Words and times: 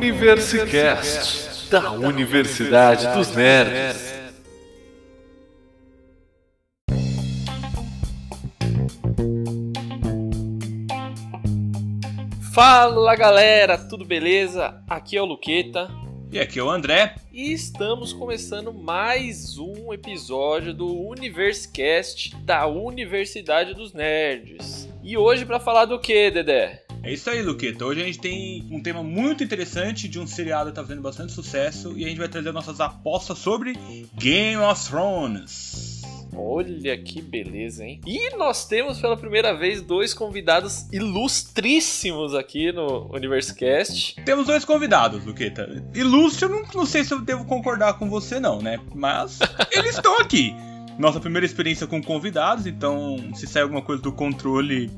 Universicast 0.00 1.68
da 1.70 1.90
Universidade 1.92 3.06
dos 3.08 3.36
Nerds. 3.36 4.10
Fala 12.54 13.14
galera, 13.14 13.76
tudo 13.76 14.04
beleza? 14.04 14.82
Aqui 14.88 15.16
é 15.16 15.22
o 15.22 15.26
Luqueta 15.26 15.88
E 16.32 16.38
aqui 16.38 16.58
é 16.58 16.62
o 16.62 16.70
André. 16.70 17.14
e 17.32 17.52
estamos 17.52 18.12
começando 18.12 18.72
mais 18.72 19.58
um 19.58 19.92
episódio 19.92 20.72
do 20.72 20.86
Universecast 21.08 22.34
da 22.36 22.66
Universidade 22.66 23.74
dos 23.74 23.92
Nerds. 23.92 24.88
E 25.02 25.16
hoje 25.16 25.44
pra 25.44 25.60
falar 25.60 25.84
do 25.84 25.98
que, 25.98 26.30
Dedé? 26.30 26.84
É 27.02 27.12
isso 27.12 27.30
aí, 27.30 27.42
Luqueta. 27.42 27.84
Hoje 27.84 28.02
a 28.02 28.04
gente 28.04 28.18
tem 28.18 28.68
um 28.70 28.80
tema 28.80 29.02
muito 29.02 29.42
interessante 29.42 30.06
de 30.06 30.20
um 30.20 30.26
seriado 30.26 30.70
que 30.70 30.76
tá 30.76 30.82
fazendo 30.82 31.00
bastante 31.00 31.32
sucesso 31.32 31.96
e 31.96 32.04
a 32.04 32.08
gente 32.08 32.18
vai 32.18 32.28
trazer 32.28 32.52
nossas 32.52 32.78
apostas 32.78 33.38
sobre 33.38 33.74
Game 34.14 34.56
of 34.56 34.86
Thrones. 34.86 36.02
Olha 36.32 36.96
que 36.98 37.22
beleza, 37.22 37.84
hein? 37.84 38.00
E 38.06 38.36
nós 38.36 38.66
temos 38.66 39.00
pela 39.00 39.16
primeira 39.16 39.56
vez 39.56 39.80
dois 39.80 40.12
convidados 40.12 40.86
ilustríssimos 40.92 42.34
aqui 42.34 42.70
no 42.70 43.10
Universecast. 43.14 44.16
Temos 44.24 44.46
dois 44.46 44.64
convidados, 44.64 45.24
Luqueta. 45.24 45.82
Ilustre, 45.94 46.44
eu 46.44 46.48
não, 46.50 46.62
não 46.74 46.86
sei 46.86 47.02
se 47.02 47.12
eu 47.12 47.20
devo 47.20 47.46
concordar 47.46 47.94
com 47.94 48.08
você 48.08 48.38
não, 48.38 48.60
né? 48.60 48.78
Mas 48.94 49.38
eles 49.72 49.96
estão 49.96 50.18
aqui. 50.18 50.54
Nossa 50.98 51.18
primeira 51.18 51.46
experiência 51.46 51.86
com 51.86 52.02
convidados, 52.02 52.66
então 52.66 53.16
se 53.34 53.46
sair 53.46 53.62
alguma 53.62 53.80
coisa 53.80 54.02
do 54.02 54.12
controle, 54.12 54.90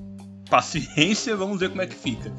paciência, 0.53 1.35
vamos 1.35 1.59
ver 1.59 1.71
como 1.71 1.81
é 1.81 1.87
que 1.87 1.95
fica. 1.95 2.31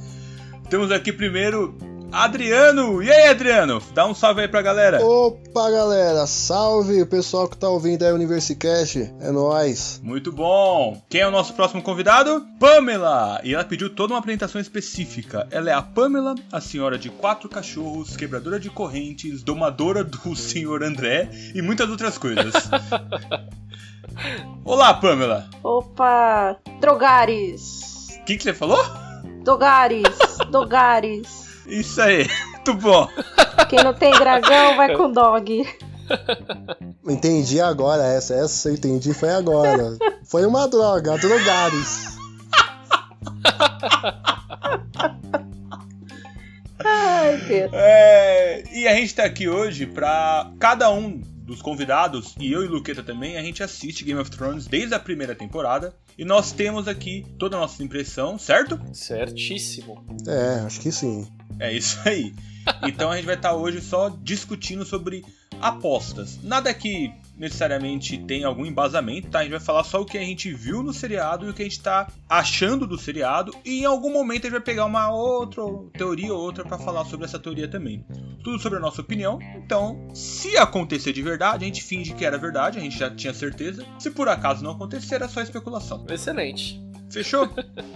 Temos 0.70 0.92
aqui 0.92 1.12
primeiro 1.12 1.76
Adriano. 2.12 3.02
E 3.02 3.12
aí, 3.12 3.30
Adriano? 3.30 3.82
Dá 3.92 4.06
um 4.06 4.14
salve 4.14 4.42
aí 4.42 4.48
pra 4.48 4.62
galera. 4.62 5.04
Opa, 5.04 5.72
galera, 5.72 6.28
salve 6.28 7.02
o 7.02 7.08
pessoal 7.08 7.50
que 7.50 7.58
tá 7.58 7.68
ouvindo 7.68 8.04
aí 8.04 8.12
o 8.12 8.16
Universicast, 8.16 9.12
é 9.20 9.32
nóis. 9.32 10.00
Muito 10.04 10.32
bom! 10.32 11.02
Quem 11.10 11.22
é 11.22 11.28
o 11.28 11.32
nosso 11.32 11.56
próximo 11.56 11.82
convidado? 11.82 12.46
Pamela! 12.60 13.42
E 13.44 13.56
ela 13.56 13.64
pediu 13.64 13.90
toda 13.90 14.14
uma 14.14 14.20
apresentação 14.20 14.62
específica. 14.62 15.48
Ela 15.50 15.72
é 15.72 15.74
a 15.74 15.82
Pamela, 15.82 16.36
a 16.52 16.62
senhora 16.62 17.00
de 17.00 17.10
quatro 17.10 17.50
cachorros, 17.50 18.16
quebradora 18.16 18.60
de 18.60 18.70
correntes, 18.70 19.42
domadora 19.42 20.04
do 20.04 20.36
senhor 20.38 20.84
André 20.84 21.32
e 21.56 21.64
muitas 21.64 21.90
outras 21.90 22.20
coisas. 22.20 22.54
Olá, 24.64 24.94
Pamela! 24.94 25.50
Opa! 25.64 26.58
Drogares! 26.80 27.93
O 28.24 28.26
que, 28.26 28.38
que 28.38 28.44
você 28.44 28.54
falou? 28.54 28.82
Dogares! 29.44 30.08
Dogares! 30.50 31.28
Isso 31.68 32.02
aí, 32.02 32.26
muito 32.54 32.74
bom! 32.76 33.06
Quem 33.68 33.84
não 33.84 33.94
tem 33.94 34.12
dragão 34.12 34.78
vai 34.78 34.96
com 34.96 35.12
dog. 35.12 35.68
Entendi 37.06 37.60
agora 37.60 38.02
essa, 38.02 38.34
essa 38.34 38.70
eu 38.70 38.76
entendi 38.76 39.14
foi 39.14 39.30
agora. 39.30 39.98
Foi 40.24 40.46
uma 40.46 40.70
droga, 40.70 41.18
drogares. 41.18 42.18
Ai, 46.80 47.38
Deus. 47.46 47.72
É, 47.74 48.64
e 48.72 48.88
a 48.88 48.96
gente 48.96 49.16
tá 49.16 49.26
aqui 49.26 49.50
hoje 49.50 49.86
pra 49.86 50.50
cada 50.58 50.90
um 50.90 51.20
dos 51.44 51.62
convidados, 51.62 52.36
e 52.40 52.54
eu 52.54 52.64
e 52.64 52.68
Luqueta 52.70 53.04
também, 53.04 53.38
a 53.38 53.42
gente 53.42 53.62
assiste 53.62 54.06
Game 54.06 54.22
of 54.22 54.32
Thrones 54.32 54.66
desde 54.66 54.96
a 54.96 55.00
primeira 55.00 55.36
temporada. 55.36 55.94
E 56.18 56.24
nós 56.24 56.52
temos 56.52 56.88
aqui 56.88 57.26
toda 57.40 57.58
a 57.58 57.60
nossa 57.60 57.84
impressão, 57.84 58.38
certo? 58.38 58.80
Certíssimo. 58.94 60.06
É, 60.28 60.60
acho 60.66 60.80
que 60.80 60.92
sim. 60.92 61.28
É 61.60 61.72
isso 61.72 62.00
aí. 62.06 62.34
Então 62.84 63.12
a 63.12 63.16
gente 63.16 63.26
vai 63.26 63.36
estar 63.36 63.54
hoje 63.54 63.82
só 63.82 64.10
discutindo 64.10 64.86
sobre 64.86 65.24
apostas. 65.64 66.40
Nada 66.44 66.74
que 66.74 67.12
necessariamente 67.38 68.18
tenha 68.18 68.48
algum 68.48 68.66
embasamento, 68.66 69.30
tá? 69.30 69.40
A 69.40 69.42
gente 69.44 69.52
vai 69.52 69.60
falar 69.60 69.84
só 69.84 70.02
o 70.02 70.06
que 70.06 70.18
a 70.18 70.22
gente 70.22 70.54
viu 70.54 70.84
no 70.84 70.94
seriado 70.94 71.46
e 71.46 71.50
o 71.50 71.54
que 71.54 71.62
a 71.62 71.66
gente 71.66 71.82
tá 71.82 72.08
achando 72.30 72.86
do 72.86 72.98
seriado. 72.98 73.54
E 73.66 73.82
em 73.82 73.86
algum 73.86 74.12
momento 74.12 74.42
a 74.42 74.50
gente 74.50 74.52
vai 74.52 74.62
pegar 74.62 74.86
uma 74.86 75.10
outra 75.10 75.64
teoria 75.98 76.34
ou 76.34 76.40
outra 76.40 76.64
para 76.64 76.78
falar 76.78 77.06
sobre 77.06 77.26
essa 77.26 77.40
teoria 77.40 77.68
também. 77.68 78.06
Tudo 78.44 78.60
sobre 78.60 78.78
a 78.78 78.82
nossa 78.82 79.02
opinião. 79.02 79.40
Então, 79.56 80.10
se 80.14 80.58
acontecer 80.58 81.14
de 81.14 81.22
verdade, 81.22 81.64
a 81.64 81.68
gente 81.68 81.82
finge 81.82 82.14
que 82.14 82.26
era 82.26 82.38
verdade, 82.38 82.78
a 82.78 82.82
gente 82.82 82.98
já 82.98 83.10
tinha 83.10 83.34
certeza. 83.34 83.86
Se 83.98 84.12
por 84.12 84.28
acaso 84.28 84.64
não 84.64 84.72
acontecer, 84.72 85.22
é 85.22 85.28
só 85.28 85.42
especulação. 85.42 86.06
Excelente. 86.10 86.82
Fechou? 87.10 87.48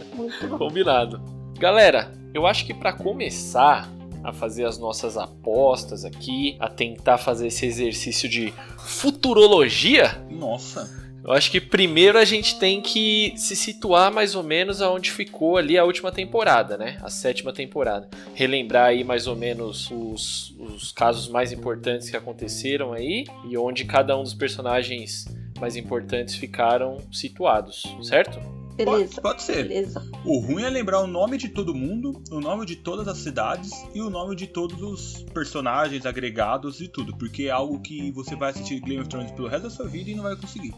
Combinado. 0.57 1.21
Galera, 1.59 2.11
eu 2.33 2.45
acho 2.45 2.65
que 2.65 2.73
pra 2.73 2.93
começar 2.93 3.89
a 4.27 4.33
fazer 4.33 4.65
as 4.65 4.77
nossas 4.77 5.15
apostas 5.17 6.03
aqui, 6.03 6.57
a 6.59 6.67
tentar 6.67 7.17
fazer 7.17 7.47
esse 7.47 7.65
exercício 7.65 8.27
de 8.27 8.53
futurologia, 8.77 10.21
Nossa. 10.29 10.85
eu 11.23 11.31
acho 11.31 11.49
que 11.49 11.61
primeiro 11.61 12.19
a 12.19 12.25
gente 12.25 12.59
tem 12.59 12.81
que 12.81 13.33
se 13.37 13.55
situar 13.55 14.11
mais 14.11 14.35
ou 14.35 14.43
menos 14.43 14.81
aonde 14.81 15.11
ficou 15.11 15.55
ali 15.55 15.77
a 15.77 15.85
última 15.85 16.11
temporada, 16.11 16.77
né? 16.77 16.97
A 17.01 17.09
sétima 17.09 17.53
temporada. 17.53 18.09
Relembrar 18.33 18.87
aí 18.87 19.01
mais 19.01 19.27
ou 19.27 19.35
menos 19.37 19.89
os, 19.89 20.53
os 20.59 20.91
casos 20.91 21.29
mais 21.29 21.53
importantes 21.53 22.09
que 22.09 22.17
aconteceram 22.17 22.91
aí 22.91 23.23
e 23.49 23.57
onde 23.57 23.85
cada 23.85 24.17
um 24.17 24.23
dos 24.23 24.33
personagens 24.33 25.23
mais 25.57 25.77
importantes 25.77 26.35
ficaram 26.35 26.97
situados, 27.13 27.83
certo? 28.01 28.66
Beleza. 28.77 29.21
Pode, 29.21 29.21
pode 29.21 29.43
ser. 29.43 29.67
Beleza. 29.67 30.05
O 30.23 30.39
ruim 30.39 30.63
é 30.63 30.69
lembrar 30.69 31.01
o 31.01 31.07
nome 31.07 31.37
de 31.37 31.49
todo 31.49 31.73
mundo, 31.73 32.21
o 32.31 32.39
nome 32.39 32.65
de 32.65 32.75
todas 32.75 33.07
as 33.07 33.17
cidades 33.17 33.71
e 33.93 34.01
o 34.01 34.09
nome 34.09 34.35
de 34.35 34.47
todos 34.47 34.81
os 34.81 35.23
personagens 35.33 36.05
agregados 36.05 36.79
e 36.79 36.87
tudo, 36.87 37.15
porque 37.17 37.43
é 37.43 37.51
algo 37.51 37.79
que 37.81 38.11
você 38.11 38.35
vai 38.35 38.51
assistir 38.51 38.79
Game 38.79 38.99
of 38.99 39.09
Thrones 39.09 39.31
pelo 39.31 39.47
resto 39.47 39.63
da 39.63 39.69
sua 39.69 39.87
vida 39.87 40.11
e 40.11 40.15
não 40.15 40.23
vai 40.23 40.35
conseguir. 40.35 40.73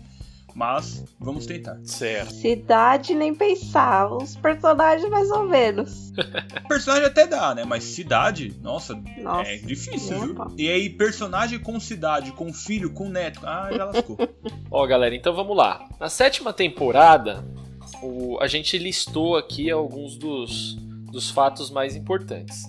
Mas 0.56 1.06
vamos 1.20 1.46
tentar. 1.46 1.80
Certo. 1.84 2.34
Cidade 2.34 3.14
nem 3.14 3.34
pensar. 3.36 4.12
Os 4.12 4.36
personagens 4.36 5.10
mais 5.10 5.30
ou 5.30 5.48
menos. 5.48 6.12
Personagem 6.68 7.06
até 7.06 7.28
dá, 7.28 7.54
né? 7.56 7.64
Mas 7.64 7.84
cidade, 7.84 8.56
nossa, 8.62 9.00
Nossa. 9.22 9.50
é 9.50 9.58
difícil, 9.58 10.20
viu? 10.20 10.36
E 10.58 10.70
aí, 10.70 10.90
personagem 10.90 11.60
com 11.60 11.80
cidade, 11.80 12.32
com 12.32 12.52
filho, 12.52 12.92
com 12.92 13.10
neto, 13.10 13.40
ah, 13.44 13.70
já 13.72 13.86
lascou. 13.86 14.18
Ó, 14.70 14.86
galera, 14.86 15.16
então 15.16 15.34
vamos 15.34 15.56
lá. 15.56 15.88
Na 16.00 16.10
sétima 16.10 16.52
temporada, 16.52 17.46
o- 18.02 18.38
a 18.42 18.48
gente 18.48 18.78
listou 18.78 19.36
aqui 19.38 19.70
alguns 19.70 20.18
dos, 20.18 20.76
dos 21.12 21.30
fatos 21.30 21.70
mais 21.70 21.96
importantes. 21.96 22.64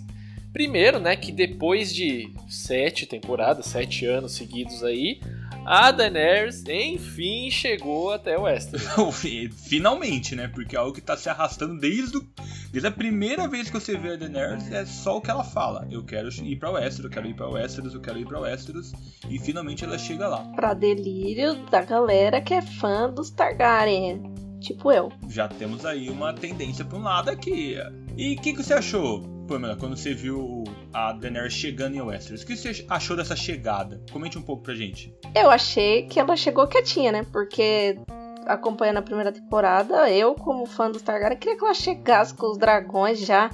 Primeiro, 0.52 0.98
né, 0.98 1.14
que 1.14 1.30
depois 1.30 1.94
de 1.94 2.32
sete 2.48 3.06
temporadas, 3.06 3.66
sete 3.66 4.04
anos 4.04 4.32
seguidos 4.32 4.82
aí, 4.82 5.20
a 5.64 5.92
Daenerys 5.92 6.64
enfim 6.66 7.48
chegou 7.52 8.10
até 8.10 8.36
o 8.36 8.42
Westeros. 8.42 8.84
Finalmente, 9.68 10.34
né? 10.34 10.48
Porque 10.48 10.74
é 10.74 10.78
algo 10.80 10.92
que 10.92 11.00
tá 11.00 11.16
se 11.16 11.28
arrastando 11.28 11.78
desde, 11.78 12.16
o- 12.16 12.26
desde 12.72 12.88
a 12.88 12.90
primeira 12.90 13.46
vez 13.46 13.68
que 13.70 13.78
você 13.78 13.96
vê 13.96 14.14
a 14.14 14.16
Daenerys, 14.16 14.72
é 14.72 14.84
só 14.84 15.18
o 15.18 15.20
que 15.20 15.30
ela 15.30 15.44
fala. 15.44 15.86
Eu 15.88 16.02
quero 16.02 16.28
ir 16.42 16.56
pra 16.56 16.70
Westeros, 16.72 17.04
eu 17.04 17.10
quero 17.10 17.28
ir 17.28 17.34
pra 17.34 17.48
Westeros, 17.48 17.94
eu 17.94 18.00
quero 18.00 18.18
ir 18.18 18.26
pra 18.26 18.40
Westeros. 18.40 18.92
E 19.28 19.38
finalmente 19.38 19.84
ela 19.84 19.98
chega 19.98 20.26
lá. 20.26 20.38
Pra 20.56 20.74
delírio 20.74 21.54
da 21.70 21.82
galera 21.82 22.40
que 22.40 22.54
é 22.54 22.62
fã 22.62 23.08
dos 23.08 23.30
Targaryen. 23.30 24.20
Tipo 24.60 24.92
eu. 24.92 25.10
Já 25.28 25.48
temos 25.48 25.84
aí 25.84 26.10
uma 26.10 26.32
tendência 26.32 26.84
pra 26.84 26.98
um 26.98 27.02
lado 27.02 27.30
aqui. 27.30 27.76
E 28.16 28.34
o 28.34 28.40
que, 28.40 28.52
que 28.52 28.62
você 28.62 28.74
achou, 28.74 29.22
Pamela, 29.48 29.76
quando 29.76 29.96
você 29.96 30.12
viu 30.12 30.64
a 30.92 31.12
Daenerys 31.12 31.54
chegando 31.54 31.96
em 31.96 32.02
Westeros? 32.02 32.42
O 32.42 32.46
que 32.46 32.56
você 32.56 32.84
achou 32.88 33.16
dessa 33.16 33.34
chegada? 33.34 34.00
Comente 34.12 34.38
um 34.38 34.42
pouco 34.42 34.62
pra 34.62 34.74
gente. 34.74 35.14
Eu 35.34 35.50
achei 35.50 36.02
que 36.06 36.20
ela 36.20 36.36
chegou 36.36 36.66
quietinha, 36.66 37.10
né? 37.10 37.26
Porque 37.32 37.98
acompanhando 38.46 38.98
a 38.98 39.02
primeira 39.02 39.32
temporada, 39.32 40.10
eu, 40.10 40.34
como 40.34 40.66
fã 40.66 40.90
dos 40.90 41.02
Targaryen, 41.02 41.38
queria 41.38 41.56
que 41.56 41.64
ela 41.64 41.74
chegasse 41.74 42.34
com 42.34 42.50
os 42.50 42.58
dragões 42.58 43.20
já 43.20 43.50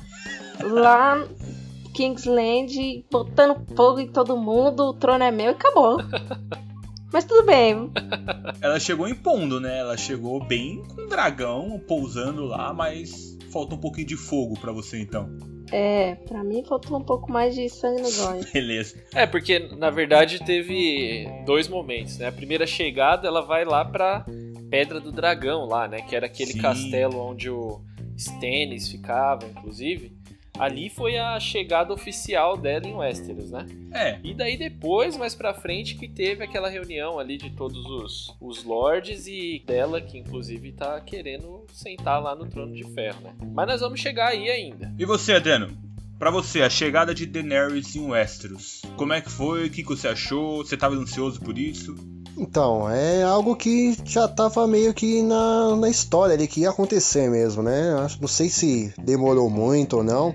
lá 0.62 1.18
em 1.18 1.92
Kingsland, 1.92 3.04
botando 3.10 3.56
fogo 3.74 4.00
em 4.00 4.08
todo 4.08 4.36
mundo, 4.36 4.84
o 4.84 4.94
trono 4.94 5.24
é 5.24 5.30
meu 5.30 5.46
e 5.46 5.50
acabou. 5.50 5.98
Mas 7.12 7.24
tudo 7.24 7.46
bem. 7.46 7.90
Ela 8.60 8.78
chegou 8.80 9.08
impondo, 9.08 9.60
né? 9.60 9.78
Ela 9.78 9.96
chegou 9.96 10.44
bem 10.44 10.82
com 10.84 11.02
um 11.02 11.08
dragão 11.08 11.80
pousando 11.86 12.44
lá, 12.44 12.72
mas 12.72 13.36
falta 13.52 13.74
um 13.74 13.78
pouquinho 13.78 14.06
de 14.06 14.16
fogo 14.16 14.58
pra 14.58 14.72
você 14.72 15.00
então. 15.00 15.28
É, 15.72 16.14
pra 16.14 16.44
mim 16.44 16.64
faltou 16.64 16.96
um 16.98 17.02
pouco 17.02 17.30
mais 17.30 17.54
de 17.54 17.68
sangue 17.68 18.02
nos 18.02 18.18
olhos. 18.20 18.50
Beleza. 18.52 19.02
É, 19.14 19.26
porque 19.26 19.58
na 19.58 19.90
verdade 19.90 20.44
teve 20.44 21.26
dois 21.44 21.68
momentos, 21.68 22.18
né? 22.18 22.28
A 22.28 22.32
primeira 22.32 22.66
chegada, 22.66 23.26
ela 23.26 23.40
vai 23.40 23.64
lá 23.64 23.84
pra 23.84 24.24
Pedra 24.70 25.00
do 25.00 25.12
Dragão 25.12 25.64
lá, 25.64 25.88
né? 25.88 26.00
Que 26.02 26.14
era 26.14 26.26
aquele 26.26 26.52
Sim. 26.52 26.60
castelo 26.60 27.18
onde 27.18 27.50
o 27.50 27.80
Stannis 28.16 28.88
ficava, 28.88 29.46
inclusive. 29.46 30.15
Ali 30.58 30.88
foi 30.88 31.16
a 31.18 31.38
chegada 31.38 31.92
oficial 31.92 32.56
dela 32.56 32.86
em 32.86 32.94
Westeros, 32.94 33.50
né? 33.50 33.66
É, 33.92 34.18
E 34.22 34.34
daí 34.34 34.56
depois, 34.56 35.16
mais 35.16 35.34
pra 35.34 35.54
frente, 35.54 35.94
que 35.96 36.08
teve 36.08 36.44
aquela 36.44 36.68
reunião 36.68 37.18
ali 37.18 37.36
de 37.36 37.50
todos 37.50 37.84
os, 37.86 38.36
os 38.40 38.64
lords 38.64 39.26
e 39.26 39.62
dela, 39.66 40.00
que 40.00 40.18
inclusive 40.18 40.72
tá 40.72 41.00
querendo 41.00 41.64
sentar 41.72 42.22
lá 42.22 42.34
no 42.34 42.46
trono 42.46 42.74
de 42.74 42.84
ferro, 42.94 43.20
né? 43.22 43.34
Mas 43.54 43.66
nós 43.66 43.80
vamos 43.80 44.00
chegar 44.00 44.28
aí 44.28 44.48
ainda. 44.50 44.92
E 44.98 45.04
você, 45.04 45.34
Adriano? 45.34 45.76
Pra 46.18 46.30
você, 46.30 46.62
a 46.62 46.70
chegada 46.70 47.14
de 47.14 47.26
Daenerys 47.26 47.94
em 47.94 48.06
Westeros, 48.08 48.80
como 48.96 49.12
é 49.12 49.20
que 49.20 49.30
foi? 49.30 49.66
O 49.66 49.70
que 49.70 49.82
você 49.82 50.08
achou? 50.08 50.64
Você 50.64 50.74
tava 50.76 50.94
ansioso 50.94 51.38
por 51.40 51.58
isso? 51.58 51.94
Então, 52.38 52.88
é 52.90 53.22
algo 53.22 53.56
que 53.56 53.96
já 54.04 54.28
tava 54.28 54.66
meio 54.66 54.92
que 54.92 55.22
na, 55.22 55.74
na 55.74 55.88
história 55.88 56.34
ali, 56.34 56.46
que 56.46 56.60
ia 56.60 56.70
acontecer 56.70 57.30
mesmo, 57.30 57.62
né? 57.62 57.94
Não 58.20 58.28
sei 58.28 58.50
se 58.50 58.92
demorou 58.98 59.48
muito 59.48 59.96
ou 59.96 60.04
não, 60.04 60.34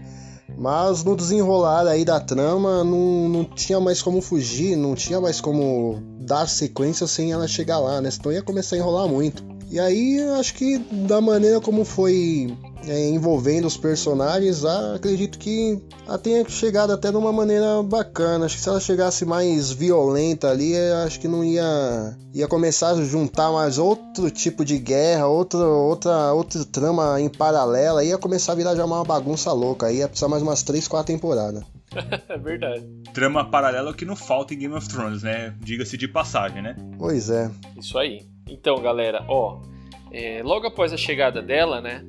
mas 0.57 1.03
no 1.03 1.15
desenrolar 1.15 1.86
aí 1.88 2.03
da 2.03 2.19
trama 2.19 2.83
não, 2.83 3.30
não 3.30 3.44
tinha 3.45 3.80
mais 3.80 4.01
como 4.01 4.19
fugir, 4.19 4.75
não 4.75 4.95
tinha 4.95 5.21
mais 5.21 5.39
como 5.39 6.01
dar 6.19 6.48
sequência 6.48 7.06
sem 7.06 7.31
ela 7.31 7.48
chegar 7.48 7.77
lá, 7.77 8.01
né? 8.01 8.09
Senão 8.09 8.31
ia 8.31 8.42
começar 8.42 8.75
a 8.75 8.80
enrolar 8.80 9.07
muito. 9.07 9.44
E 9.69 9.80
aí, 9.80 10.19
acho 10.39 10.56
que 10.56 10.80
da 10.80 11.21
maneira 11.21 11.62
como 11.62 11.86
foi 11.86 12.57
é, 12.88 13.10
envolvendo 13.10 13.66
os 13.66 13.78
personagens, 13.78 14.66
ah, 14.66 14.95
acredito 14.95 15.38
que 15.38 15.81
ela 16.07 16.18
tenha 16.18 16.48
chegado 16.48 16.92
até 16.92 17.12
de 17.12 17.18
uma 17.18 17.31
maneira 17.31 17.81
bacana. 17.83 18.45
Acho 18.45 18.56
que 18.56 18.62
se 18.62 18.69
ela 18.69 18.80
chegasse 18.80 19.25
mais 19.25 19.72
violenta 19.72 20.50
ali, 20.50 20.74
eu 20.74 20.98
acho 20.98 21.19
que 21.19 21.28
não 21.28 21.44
ia 21.44 22.16
ia 22.33 22.48
começar 22.48 22.92
a 22.92 23.04
juntar 23.04 23.51
mais 23.51 23.78
outro 23.78 24.31
tipo 24.31 24.63
de 24.63 24.78
guerra, 24.78 25.28
outra 25.28 25.60
outra 25.60 26.33
outra 26.33 26.63
trama 26.66 27.19
em 27.19 27.30
paralela, 27.30 28.04
ia 28.04 28.18
começar 28.18 28.54
a 28.54 28.56
virar 28.56 28.75
já 28.75 28.86
uma 28.86 29.04
bagunça 29.04 29.51
louca. 29.51 29.88
Aí 29.88 29.98
ia 29.98 30.07
precisar 30.07 30.27
mais 30.27 30.42
umas 30.42 30.63
3, 30.63 30.88
4 30.88 31.13
temporadas. 31.13 31.63
É 32.30 32.38
verdade. 32.38 32.86
Trama 33.13 33.44
paralela 33.44 33.94
que 33.94 34.06
não 34.06 34.16
falta 34.16 34.54
em 34.54 34.57
Game 34.57 34.74
of 34.74 34.88
Thrones, 34.88 35.24
né? 35.24 35.54
Diga-se 35.60 35.98
de 35.98 36.07
passagem, 36.07 36.62
né? 36.62 36.75
Pois 36.98 37.30
é. 37.30 37.51
Isso 37.77 37.98
aí. 37.98 38.25
Então, 38.48 38.81
galera, 38.81 39.25
ó, 39.27 39.60
é, 40.12 40.42
logo 40.44 40.68
após 40.68 40.94
a 40.94 40.98
chegada 40.98 41.42
dela, 41.42 41.81
né, 41.81 42.04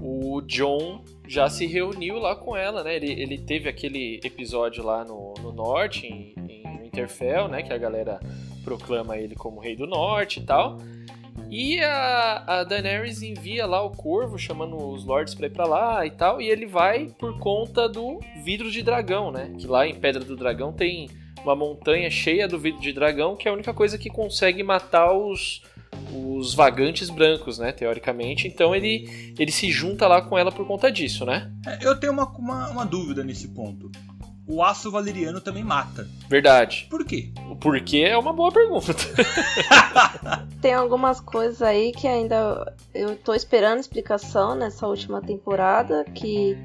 o 0.00 0.40
John 0.42 1.04
já 1.26 1.48
se 1.48 1.66
reuniu 1.66 2.18
lá 2.18 2.36
com 2.36 2.56
ela, 2.56 2.84
né? 2.84 2.96
Ele, 2.96 3.10
ele 3.10 3.38
teve 3.38 3.68
aquele 3.68 4.20
episódio 4.24 4.84
lá 4.84 5.04
no, 5.04 5.34
no 5.40 5.52
norte, 5.52 6.06
em, 6.06 6.34
em 6.48 6.78
Winterfell, 6.82 7.48
né? 7.48 7.62
Que 7.62 7.72
a 7.72 7.78
galera 7.78 8.20
proclama 8.64 9.16
ele 9.16 9.34
como 9.34 9.60
rei 9.60 9.76
do 9.76 9.86
norte 9.86 10.40
e 10.40 10.42
tal. 10.44 10.78
E 11.50 11.80
a, 11.80 12.44
a 12.46 12.64
Daenerys 12.64 13.22
envia 13.22 13.66
lá 13.66 13.82
o 13.82 13.90
corvo, 13.90 14.38
chamando 14.38 14.76
os 14.76 15.04
lords 15.04 15.34
pra 15.34 15.46
ir 15.46 15.50
pra 15.50 15.66
lá 15.66 16.06
e 16.06 16.10
tal. 16.10 16.40
E 16.40 16.48
ele 16.48 16.66
vai 16.66 17.08
por 17.18 17.38
conta 17.38 17.88
do 17.88 18.20
vidro 18.44 18.70
de 18.70 18.82
dragão, 18.82 19.30
né? 19.30 19.54
Que 19.58 19.66
lá 19.66 19.86
em 19.86 19.94
Pedra 19.94 20.24
do 20.24 20.36
Dragão 20.36 20.72
tem 20.72 21.08
uma 21.42 21.54
montanha 21.54 22.10
cheia 22.10 22.48
do 22.48 22.58
vidro 22.58 22.80
de 22.80 22.92
dragão, 22.92 23.36
que 23.36 23.46
é 23.46 23.50
a 23.50 23.54
única 23.54 23.72
coisa 23.72 23.96
que 23.96 24.10
consegue 24.10 24.64
matar 24.64 25.12
os, 25.12 25.62
os 26.12 26.54
vagantes 26.54 27.10
brancos, 27.10 27.58
né? 27.58 27.72
Teoricamente. 27.72 28.48
Então 28.48 28.74
ele, 28.74 29.34
ele 29.38 29.50
se 29.50 29.70
junta 29.70 30.06
lá 30.06 30.22
com 30.22 30.36
ela 30.36 30.52
por 30.52 30.66
conta 30.66 30.90
disso, 30.90 31.24
né? 31.24 31.50
É, 31.66 31.86
Eu 31.86 31.98
tenho 31.98 32.12
uma, 32.12 32.28
uma, 32.28 32.68
uma 32.70 32.86
dúvida 32.86 33.24
nesse 33.24 33.48
ponto. 33.48 33.90
O 34.48 34.62
aço 34.62 34.92
valeriano 34.92 35.40
também 35.40 35.64
mata. 35.64 36.08
Verdade. 36.28 36.86
Por 36.88 37.04
quê? 37.04 37.32
O 37.50 37.56
porquê 37.56 38.02
é 38.02 38.16
uma 38.16 38.32
boa 38.32 38.52
pergunta. 38.52 38.94
Tem 40.62 40.72
algumas 40.72 41.20
coisas 41.20 41.60
aí 41.60 41.90
que 41.90 42.06
ainda 42.06 42.72
eu 42.94 43.16
tô 43.16 43.34
esperando 43.34 43.80
explicação 43.80 44.54
nessa 44.54 44.86
última 44.86 45.20
temporada, 45.20 46.04
que 46.14 46.56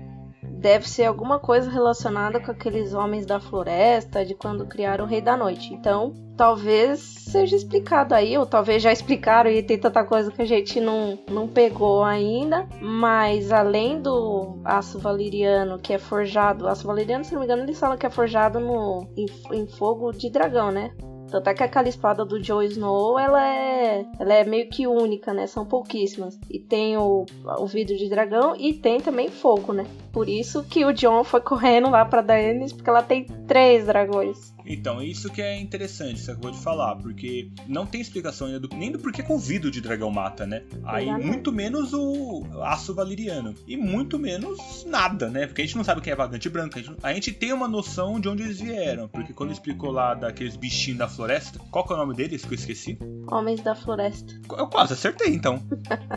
deve 0.61 0.87
ser 0.87 1.05
alguma 1.05 1.39
coisa 1.39 1.71
relacionada 1.71 2.39
com 2.39 2.51
aqueles 2.51 2.93
homens 2.93 3.25
da 3.25 3.39
floresta, 3.39 4.23
de 4.23 4.35
quando 4.35 4.67
criaram 4.67 5.05
o 5.05 5.07
Rei 5.07 5.19
da 5.19 5.35
Noite. 5.35 5.73
Então, 5.73 6.13
talvez 6.37 6.99
seja 6.99 7.55
explicado 7.55 8.13
aí, 8.13 8.37
ou 8.37 8.45
talvez 8.45 8.83
já 8.83 8.91
explicaram 8.91 9.49
e 9.49 9.63
tem 9.63 9.79
tanta 9.79 10.03
coisa 10.05 10.31
que 10.31 10.41
a 10.41 10.45
gente 10.45 10.79
não, 10.79 11.17
não 11.27 11.47
pegou 11.47 12.03
ainda. 12.03 12.67
Mas 12.79 13.51
além 13.51 13.99
do 13.99 14.59
aço 14.63 14.99
valeriano 14.99 15.79
que 15.79 15.93
é 15.93 15.97
forjado, 15.97 16.67
aço 16.67 16.85
valeriano, 16.85 17.25
se 17.25 17.33
não 17.33 17.39
me 17.39 17.45
engano, 17.45 17.63
eles 17.63 17.79
falam 17.79 17.97
que 17.97 18.05
é 18.05 18.09
forjado 18.11 18.59
no, 18.59 19.07
em, 19.17 19.25
em 19.51 19.67
fogo 19.67 20.11
de 20.11 20.29
dragão, 20.29 20.71
né? 20.71 20.91
Tanto 21.31 21.49
é 21.49 21.53
que 21.53 21.63
aquela 21.63 21.87
espada 21.87 22.25
do 22.25 22.39
Jon 22.39 22.61
Snow, 22.61 23.17
ela 23.17 23.41
é, 23.47 24.05
ela 24.19 24.33
é 24.33 24.43
meio 24.43 24.69
que 24.69 24.85
única, 24.85 25.33
né? 25.33 25.47
São 25.47 25.65
pouquíssimas. 25.65 26.37
E 26.49 26.59
tem 26.59 26.97
o, 26.97 27.25
o 27.57 27.65
vidro 27.65 27.97
de 27.97 28.09
dragão 28.09 28.53
e 28.55 28.73
tem 28.73 28.99
também 28.99 29.29
fogo, 29.29 29.71
né? 29.71 29.85
Por 30.11 30.27
isso 30.27 30.63
que 30.63 30.85
o 30.85 30.91
Jon 30.91 31.23
foi 31.23 31.41
correndo 31.41 31.89
lá 31.89 32.03
pra 32.05 32.21
Daenerys, 32.21 32.73
porque 32.73 32.89
ela 32.89 33.03
tem 33.03 33.25
três 33.47 33.85
dragões. 33.85 34.51
Então, 34.65 35.01
isso 35.01 35.29
que 35.29 35.41
é 35.41 35.59
interessante, 35.59 36.19
você 36.19 36.31
acabou 36.31 36.51
de 36.51 36.59
falar, 36.59 36.95
porque 36.95 37.49
não 37.67 37.85
tem 37.85 38.01
explicação 38.01 38.47
ainda 38.47 38.59
do, 38.59 38.69
nem 38.75 38.91
do 38.91 38.99
porquê 38.99 39.23
que 39.23 39.31
o 39.31 39.37
vidro 39.37 39.71
de 39.71 39.81
dragão 39.81 40.11
mata, 40.11 40.45
né? 40.45 40.63
Aí, 40.83 41.05
Exatamente. 41.05 41.27
muito 41.27 41.51
menos 41.51 41.93
o 41.93 42.45
aço 42.61 42.93
valeriano. 42.93 43.55
E 43.67 43.75
muito 43.75 44.19
menos 44.19 44.85
nada, 44.85 45.29
né? 45.29 45.47
Porque 45.47 45.61
a 45.61 45.65
gente 45.65 45.77
não 45.77 45.83
sabe 45.83 46.01
quem 46.01 46.13
é 46.13 46.15
vagante 46.15 46.49
branco. 46.49 46.77
A 46.77 46.81
gente, 46.81 46.97
a 47.01 47.13
gente 47.13 47.31
tem 47.31 47.53
uma 47.53 47.67
noção 47.67 48.19
de 48.19 48.29
onde 48.29 48.43
eles 48.43 48.59
vieram, 48.59 49.07
porque 49.07 49.33
quando 49.33 49.51
explicou 49.51 49.91
lá 49.91 50.13
daqueles 50.13 50.55
bichinhos 50.55 50.99
da 50.99 51.07
floresta, 51.07 51.59
qual 51.71 51.85
que 51.85 51.93
é 51.93 51.95
o 51.95 51.99
nome 51.99 52.15
deles 52.15 52.45
que 52.45 52.53
eu 52.53 52.57
esqueci? 52.57 52.97
Homens 53.27 53.61
da 53.61 53.75
floresta. 53.75 54.33
Eu 54.57 54.67
quase 54.67 54.93
acertei, 54.93 55.33
então. 55.33 55.61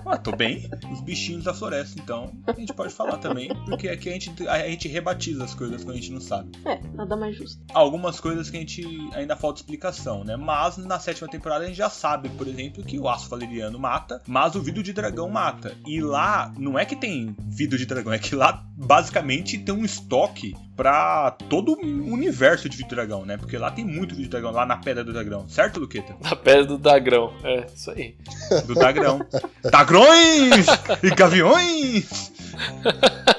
Ah, 0.04 0.16
tô 0.16 0.32
bem. 0.32 0.68
Os 0.92 1.00
bichinhos 1.00 1.44
da 1.44 1.54
floresta, 1.54 2.00
então. 2.00 2.30
A 2.46 2.52
gente 2.52 2.72
pode 2.72 2.92
falar 2.92 3.18
também, 3.18 3.48
porque 3.66 3.83
aqui 3.88 4.08
a 4.08 4.12
gente, 4.12 4.48
a 4.48 4.68
gente 4.68 4.88
rebatiza 4.88 5.44
as 5.44 5.54
coisas 5.54 5.82
quando 5.84 5.96
a 5.96 6.00
gente 6.00 6.12
não 6.12 6.20
sabe. 6.20 6.50
É, 6.64 6.80
nada 6.94 7.16
mais 7.16 7.36
justo. 7.36 7.62
Algumas 7.72 8.20
coisas 8.20 8.50
que 8.50 8.56
a 8.56 8.60
gente 8.60 8.84
ainda 9.12 9.36
falta 9.36 9.60
explicação, 9.60 10.24
né? 10.24 10.36
Mas 10.36 10.76
na 10.76 10.98
sétima 10.98 11.28
temporada 11.28 11.64
a 11.64 11.68
gente 11.68 11.76
já 11.76 11.90
sabe, 11.90 12.28
por 12.30 12.46
exemplo, 12.46 12.82
que 12.82 12.98
o 12.98 13.08
aço 13.08 13.28
valeriano 13.28 13.78
mata, 13.78 14.22
mas 14.26 14.54
o 14.54 14.62
vidro 14.62 14.82
de 14.82 14.92
dragão 14.92 15.28
mata. 15.28 15.76
E 15.86 16.00
lá, 16.00 16.52
não 16.58 16.78
é 16.78 16.84
que 16.84 16.96
tem 16.96 17.34
vidro 17.46 17.78
de 17.78 17.86
dragão, 17.86 18.12
é 18.12 18.18
que 18.18 18.34
lá 18.34 18.64
basicamente 18.76 19.58
tem 19.58 19.74
um 19.74 19.84
estoque 19.84 20.54
pra 20.76 21.30
todo 21.48 21.72
o 21.72 22.12
universo 22.12 22.68
de 22.68 22.74
de 22.74 22.88
dragão, 22.88 23.24
né? 23.24 23.36
Porque 23.36 23.56
lá 23.56 23.70
tem 23.70 23.84
muito 23.84 24.14
de 24.14 24.26
dragão, 24.28 24.50
lá 24.50 24.66
na 24.66 24.76
Pedra 24.76 25.04
do 25.04 25.12
Dragão, 25.12 25.48
certo, 25.48 25.80
Luqueta? 25.80 26.16
Na 26.20 26.36
pedra 26.36 26.66
do 26.66 26.78
Dagrão. 26.78 27.32
É, 27.42 27.66
isso 27.74 27.90
aí. 27.90 28.16
Do 28.66 28.74
Dagrão. 28.74 29.20
Dagrões 29.62 30.66
e 31.02 31.10
gaviões! 31.10 32.32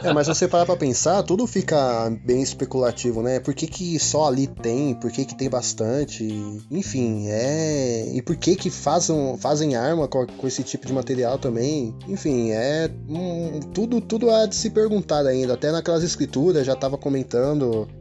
É, 0.03 0.13
mas 0.13 0.27
se 0.27 0.35
você 0.35 0.47
parar 0.47 0.65
pra 0.65 0.75
pensar, 0.75 1.23
tudo 1.23 1.47
fica 1.47 2.09
bem 2.23 2.41
especulativo, 2.41 3.21
né? 3.21 3.39
Por 3.39 3.53
que, 3.53 3.65
que 3.65 3.97
só 3.97 4.27
ali 4.27 4.45
tem? 4.45 4.93
Por 4.93 5.11
que, 5.11 5.25
que 5.25 5.35
tem 5.35 5.49
bastante? 5.49 6.23
Enfim, 6.69 7.27
é. 7.29 8.11
E 8.13 8.21
por 8.21 8.35
que 8.35 8.55
que 8.55 8.69
fazem, 8.69 9.37
fazem 9.37 9.75
arma 9.75 10.07
com, 10.07 10.25
com 10.25 10.47
esse 10.47 10.63
tipo 10.63 10.85
de 10.85 10.93
material 10.93 11.37
também? 11.37 11.95
Enfim, 12.07 12.51
é. 12.51 12.89
hum, 13.07 13.59
tudo, 13.73 14.01
tudo 14.01 14.29
há 14.29 14.45
de 14.45 14.55
se 14.55 14.69
perguntar 14.69 15.25
ainda. 15.25 15.53
Até 15.53 15.71
naquelas 15.71 16.03
escrituras 16.03 16.65
já 16.65 16.75
tava 16.75 16.97
comentando 16.97 17.24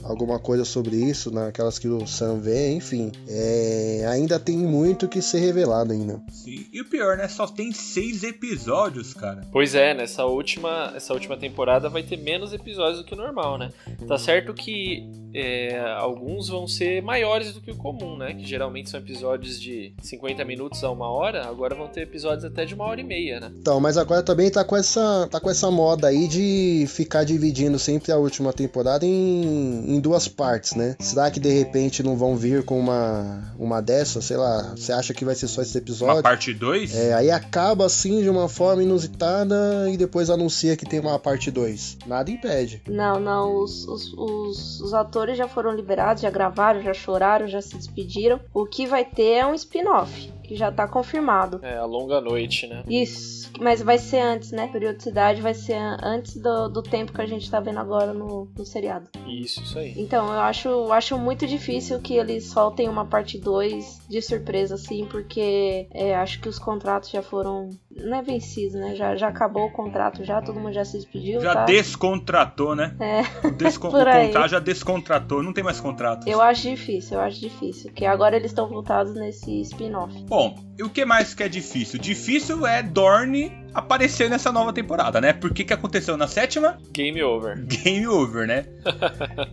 alguma 0.03 0.39
coisa 0.39 0.65
sobre 0.65 0.97
isso, 0.97 1.31
naquelas 1.31 1.79
que 1.79 1.89
o 1.89 2.07
Sam 2.07 2.41
vê, 2.41 2.73
enfim. 2.73 3.11
É, 3.29 4.07
ainda 4.09 4.39
tem 4.39 4.57
muito 4.57 5.09
que 5.09 5.23
ser 5.23 5.39
revelado 5.39 5.93
ainda. 5.93 6.21
Sim. 6.31 6.67
E 6.73 6.81
o 6.81 6.85
pior, 6.85 7.17
né? 7.17 7.29
Só 7.29 7.47
tem 7.47 7.73
seis 7.73 8.23
episódios, 8.23 9.15
cara. 9.15 9.43
Pois 9.53 9.75
é, 9.75 9.95
nessa 9.95 10.25
última, 10.25 10.93
essa 10.95 11.13
última 11.13 11.37
temporada 11.37 11.89
vai 11.89 12.03
ter 12.03 12.17
menos 12.17 12.53
episódios 12.53 12.99
do 12.99 13.05
que 13.05 13.15
o 13.15 13.17
normal, 13.17 13.59
né? 13.59 13.73
Tá 14.07 14.19
certo 14.19 14.53
que 14.53 15.09
é, 15.35 15.81
alguns 15.99 16.49
vão 16.49 16.67
ser 16.69 17.03
maiores 17.03 17.53
do 17.53 17.61
que 17.61 17.71
o 17.71 17.77
comum, 17.77 18.17
né? 18.17 18.35
Que 18.35 18.47
geralmente 18.47 18.89
são 18.89 19.01
episódios 19.01 19.61
de 19.61 19.93
50 20.01 20.45
minutos 20.45 20.83
a 20.85 20.91
uma 20.91 21.11
hora, 21.11 21.47
agora 21.47 21.75
vão 21.75 21.89
ter 21.89 22.03
episódios 22.03 22.45
até 22.45 22.65
de 22.65 22.75
uma 22.75 22.85
hora 22.85 23.01
e 23.01 23.05
meia, 23.05 23.41
né? 23.41 23.51
Então, 23.59 23.81
mas 23.81 23.97
agora 23.97 24.23
também 24.23 24.51
tá 24.51 24.65
com 24.65 24.77
essa, 24.77 25.29
tá 25.31 25.41
com 25.41 25.51
essa 25.51 25.71
moda 25.71 26.09
aí 26.09 26.29
de 26.29 26.87
ficar 26.89 27.25
dividindo 27.25 27.79
sempre 27.79 28.13
a 28.13 28.17
última 28.17 28.53
temporada 28.53 29.05
em, 29.05 29.97
em 29.97 30.01
duas 30.01 30.29
partes, 30.29 30.75
né? 30.75 30.95
Será 31.01 31.31
que 31.31 31.41
de 31.41 31.51
repente 31.51 32.03
não 32.03 32.17
vão 32.17 32.37
vir 32.37 32.65
com 32.65 32.79
uma, 32.79 33.53
uma 33.59 33.81
dessa? 33.81 34.21
Sei 34.23 34.37
lá, 34.37 34.75
você 34.77 34.93
acha 34.93 35.13
que 35.13 35.25
vai 35.25 35.35
ser 35.35 35.49
só 35.49 35.63
esse 35.63 35.77
Uma 35.77 35.83
episódio? 35.83 36.23
parte 36.23 36.55
2? 36.55 36.95
É, 36.95 37.15
aí 37.15 37.31
acaba 37.31 37.87
assim 37.87 38.23
de 38.23 38.29
uma 38.31 38.49
forma 38.49 38.83
inusitada 38.83 39.91
e 39.91 39.97
depois 39.97 40.31
anuncia 40.31 40.77
que 40.77 40.87
tem 40.87 41.01
uma 41.01 41.19
parte 41.19 41.51
2. 41.51 41.99
Nada 42.07 42.31
impede. 42.31 42.83
Não, 42.89 43.19
não, 43.19 43.63
os, 43.63 43.87
os, 43.89 44.13
os, 44.13 44.81
os 44.81 44.95
atores 44.95 45.24
já 45.33 45.47
foram 45.47 45.73
liberados, 45.73 46.23
já 46.23 46.31
gravaram, 46.31 46.83
já 46.83 46.93
choraram, 46.93 47.47
já 47.47 47.63
se 47.63 47.77
despediram. 47.77 48.41
O 48.53 48.67
que 48.67 48.85
vai 48.85 49.05
ter 49.05 49.35
é 49.35 49.47
um 49.47 49.55
spin-off, 49.55 50.33
que 50.45 50.55
já 50.55 50.71
tá 50.71 50.87
confirmado. 50.87 51.59
É, 51.63 51.77
a 51.79 51.85
longa 51.85 52.21
noite, 52.21 52.67
né? 52.67 52.83
Isso, 52.89 53.51
mas 53.61 53.83
vai 53.83 53.99
ser 53.99 54.21
antes, 54.21 54.53
né? 54.53 54.69
Periodicidade 54.69 55.41
vai 55.41 55.55
ser 55.55 55.75
an- 55.75 55.99
antes 56.03 56.37
do, 56.37 56.69
do 56.69 56.83
tempo 56.83 57.13
que 57.13 57.21
a 57.21 57.27
gente 57.27 57.51
tá 57.51 57.61
vendo 57.61 57.79
agora 57.81 58.13
no, 58.13 58.49
no 58.57 58.65
seriado. 58.65 59.09
Isso, 59.27 59.63
isso 59.63 59.79
aí. 59.79 59.95
Então, 59.97 60.27
eu 60.33 60.41
acho, 60.41 60.69
eu 60.69 60.93
acho 60.93 61.19
muito 61.19 61.47
difícil 61.47 61.99
que 62.01 62.15
eles 62.15 62.47
soltem 62.47 62.89
uma 62.89 63.05
parte 63.05 63.39
2 63.39 64.03
de 64.09 64.21
surpresa, 64.23 64.75
assim, 64.77 65.07
porque 65.07 65.89
é, 65.93 66.15
acho 66.15 66.41
que 66.41 66.49
os 66.49 66.59
contratos 66.59 67.11
já 67.11 67.23
foram. 67.23 67.71
Não 67.91 68.19
é 68.19 68.23
vencidos, 68.23 68.75
né? 68.75 68.95
Já, 68.95 69.17
já 69.17 69.29
acabou 69.29 69.67
o 69.67 69.71
contrato, 69.73 70.25
já, 70.25 70.43
todo 70.43 70.59
mundo 70.61 70.73
já 70.73 70.85
se 70.85 70.97
despediu. 70.99 71.41
Já 71.41 71.55
tá? 71.55 71.65
descontratou, 71.65 72.75
né? 72.75 72.95
É. 73.01 73.47
O, 73.47 73.51
descon- 73.57 73.91
Por 73.91 74.07
o 74.07 74.09
aí. 74.11 74.27
contrato 74.27 74.51
já 74.51 74.59
descontratou, 74.59 75.43
não 75.43 75.53
tem 75.53 75.65
mais 75.65 75.81
contrato. 75.81 76.29
Eu 76.29 76.41
acho 76.41 76.63
difícil, 76.63 77.15
eu 77.19 77.21
acho 77.25 77.41
difícil. 77.41 77.91
Porque 77.91 78.05
agora 78.05 78.37
eles 78.37 78.51
estão 78.51 78.69
voltados 78.69 79.15
nesse 79.15 79.61
spin-off. 79.63 80.13
Bom, 80.35 80.59
e 80.77 80.83
o 80.83 80.91
que 80.91 81.05
mais 81.05 81.33
que 81.33 81.45
é 81.45 81.49
difícil? 81.49 81.97
Difícil 81.97 82.67
é 82.67 82.83
Dorne 82.83 83.53
aparecer 83.73 84.29
nessa 84.29 84.51
nova 84.51 84.73
temporada, 84.73 85.21
né? 85.21 85.33
Por 85.33 85.55
que 85.55 85.63
que 85.63 85.73
aconteceu 85.73 86.17
na 86.17 86.27
sétima? 86.27 86.77
Game 86.93 87.23
over. 87.23 87.63
Game 87.65 88.05
over, 88.09 88.45
né? 88.45 88.67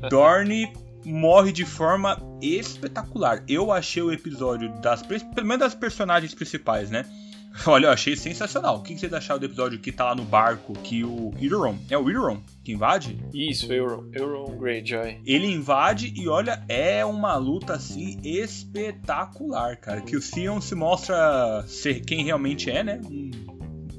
Dorne 0.10 0.74
morre 1.06 1.52
de 1.52 1.66
forma 1.66 2.20
espetacular. 2.42 3.44
Eu 3.48 3.72
achei 3.72 4.02
o 4.02 4.12
episódio 4.12 4.74
das 4.82 5.04
pelo 5.04 5.46
menos 5.46 5.60
das 5.60 5.76
personagens 5.76 6.34
principais, 6.34 6.90
né? 6.90 7.06
Olha, 7.66 7.88
eu 7.88 7.92
achei 7.92 8.16
sensacional. 8.16 8.78
O 8.78 8.82
que 8.82 8.98
vocês 8.98 9.14
acharam 9.14 9.40
do 9.40 9.46
episódio 9.46 9.80
que 9.80 9.92
tá 9.92 10.06
lá 10.06 10.16
no 10.16 10.24
barco, 10.24 10.74
que 10.74 11.04
o 11.04 11.34
Euron, 11.40 11.78
é 11.90 11.98
o 11.98 12.10
Euron 12.10 12.42
que 12.64 12.72
invade? 12.72 13.18
Isso, 13.34 13.72
Euron, 13.72 14.10
Euron 14.14 14.58
Greyjoy. 14.58 15.20
Ele 15.26 15.48
invade 15.48 16.14
e 16.16 16.28
olha, 16.28 16.64
é 16.70 17.04
uma 17.04 17.36
luta 17.36 17.74
assim 17.74 18.20
espetacular, 18.24 19.78
cara. 19.78 20.02
Que 20.02 20.16
o 20.16 20.22
Theon 20.22 20.62
se 20.62 20.76
mostra 20.76 21.64
ser 21.68 22.02
quem 22.02 22.24
realmente 22.24 22.70
é, 22.70 22.84
né? 22.84 23.02
Um 23.04 23.32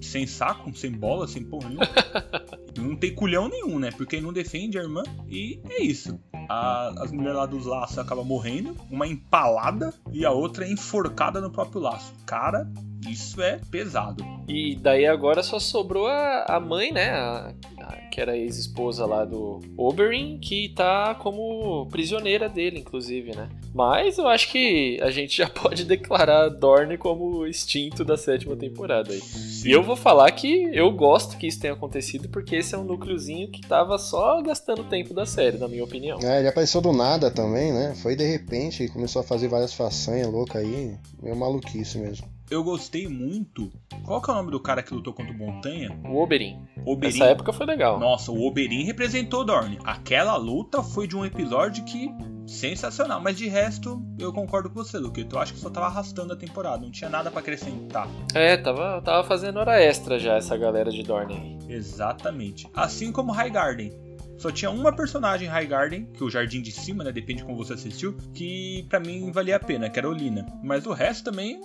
sem 0.02 0.26
saco, 0.26 0.74
sem 0.76 0.90
bola, 0.90 1.26
sem 1.26 1.42
porra 1.44 1.68
nenhuma. 1.68 1.88
não 2.76 2.96
tem 2.96 3.14
culhão 3.14 3.48
nenhum, 3.48 3.78
né? 3.78 3.90
Porque 3.90 4.16
ele 4.16 4.26
não 4.26 4.32
defende 4.32 4.78
a 4.78 4.82
irmã. 4.82 5.02
E 5.28 5.60
é 5.70 5.82
isso. 5.82 6.18
A, 6.48 7.02
as 7.02 7.12
mulheres 7.12 7.36
lá 7.36 7.46
dos 7.46 7.66
laços 7.66 7.98
acabam 7.98 8.24
morrendo. 8.24 8.76
Uma 8.90 9.06
empalada 9.06 9.94
e 10.12 10.24
a 10.24 10.30
outra 10.30 10.68
enforcada 10.68 11.40
no 11.40 11.50
próprio 11.50 11.80
laço. 11.80 12.12
Cara, 12.26 12.70
isso 13.08 13.40
é 13.40 13.58
pesado. 13.70 14.24
E 14.48 14.76
daí 14.76 15.06
agora 15.06 15.42
só 15.42 15.58
sobrou 15.58 16.06
a, 16.06 16.44
a 16.48 16.60
mãe, 16.60 16.92
né? 16.92 17.10
A, 17.10 17.52
a, 17.80 17.96
que 18.10 18.20
era 18.20 18.36
ex-esposa 18.36 19.06
lá 19.06 19.24
do 19.24 19.60
Oberyn, 19.76 20.38
que 20.38 20.68
tá 20.68 21.14
como 21.14 21.86
prisioneira 21.86 22.48
dele, 22.48 22.78
inclusive, 22.78 23.34
né? 23.34 23.48
Mas 23.74 24.18
eu 24.18 24.28
acho 24.28 24.50
que 24.50 24.98
a 25.00 25.10
gente 25.10 25.38
já 25.38 25.48
pode 25.50 25.84
declarar 25.84 26.48
Dorne 26.50 26.98
como 26.98 27.46
extinto 27.46 28.04
da 28.04 28.16
sétima 28.16 28.54
temporada 28.54 29.12
aí. 29.12 29.20
Sim. 29.20 29.68
E 29.68 29.72
eu 29.72 29.82
vou 29.82 29.96
falar 29.96 30.30
que 30.32 30.68
eu 30.72 30.90
gosto 30.92 31.38
que 31.38 31.46
isso 31.46 31.60
tenha 31.60 31.72
acontecido, 31.72 32.28
porque 32.28 32.56
esse 32.56 32.74
é 32.74 32.78
um 32.78 32.84
núcleozinho 32.84 33.50
que 33.50 33.62
tava 33.62 33.96
só 33.96 34.42
gastando 34.42 34.84
tempo 34.84 35.14
da 35.14 35.24
série, 35.24 35.56
na 35.56 35.66
minha 35.66 35.84
opinião. 35.84 36.18
É, 36.22 36.40
ele 36.40 36.48
apareceu 36.48 36.80
do 36.80 36.92
nada 36.92 37.30
também, 37.30 37.72
né? 37.72 37.94
Foi 38.02 38.14
de 38.14 38.24
repente, 38.24 38.88
começou 38.88 39.20
a 39.20 39.24
fazer 39.24 39.48
várias 39.48 39.72
façanhas 39.72 40.30
loucas 40.30 40.62
aí. 40.62 40.96
Meio 41.22 41.36
maluquice 41.36 41.98
mesmo 41.98 42.26
eu 42.52 42.62
gostei 42.62 43.08
muito. 43.08 43.72
Qual 44.04 44.20
que 44.20 44.30
é 44.30 44.32
o 44.34 44.36
nome 44.36 44.50
do 44.50 44.60
cara 44.60 44.82
que 44.82 44.92
lutou 44.92 45.14
contra 45.14 45.32
o 45.32 45.36
Montanha? 45.36 45.98
O 46.04 46.22
Oberyn. 46.22 46.58
Oberyn. 46.84 47.14
Essa 47.14 47.24
época 47.24 47.52
foi 47.52 47.64
legal. 47.64 47.98
Nossa, 47.98 48.30
o 48.30 48.46
Oberyn 48.46 48.84
representou 48.84 49.42
Dorne. 49.42 49.78
Aquela 49.84 50.36
luta 50.36 50.82
foi 50.82 51.06
de 51.06 51.16
um 51.16 51.24
episódio 51.24 51.82
que 51.84 52.10
sensacional, 52.46 53.20
mas 53.20 53.38
de 53.38 53.48
resto 53.48 54.04
eu 54.18 54.32
concordo 54.32 54.68
com 54.68 54.74
você, 54.74 54.98
Luke. 54.98 55.26
Eu 55.30 55.38
acho 55.38 55.54
que 55.54 55.60
só 55.60 55.70
tava 55.70 55.86
arrastando 55.86 56.34
a 56.34 56.36
temporada, 56.36 56.82
não 56.82 56.90
tinha 56.90 57.08
nada 57.08 57.30
para 57.30 57.40
acrescentar. 57.40 58.06
É, 58.34 58.56
tava, 58.58 59.00
tava 59.00 59.26
fazendo 59.26 59.58
hora 59.58 59.80
extra 59.80 60.18
já 60.18 60.36
essa 60.36 60.56
galera 60.56 60.90
de 60.90 61.02
Dorne. 61.02 61.58
Exatamente. 61.68 62.68
Assim 62.74 63.10
como 63.10 63.32
High 63.32 63.50
Garden. 63.50 63.92
Só 64.38 64.50
tinha 64.50 64.70
uma 64.70 64.94
personagem 64.94 65.48
High 65.48 65.66
Garden, 65.66 66.06
que 66.12 66.22
é 66.22 66.26
o 66.26 66.30
Jardim 66.30 66.60
de 66.60 66.72
Cima, 66.72 67.04
né? 67.04 67.12
Depende 67.12 67.40
de 67.40 67.44
como 67.44 67.56
você 67.56 67.74
assistiu, 67.74 68.16
que 68.34 68.84
para 68.88 68.98
mim 68.98 69.30
valia 69.30 69.56
a 69.56 69.60
pena, 69.60 69.88
que 69.88 69.98
era 69.98 70.08
a 70.08 70.10
Olina. 70.10 70.46
Mas 70.62 70.86
o 70.86 70.92
resto 70.92 71.24
também 71.24 71.60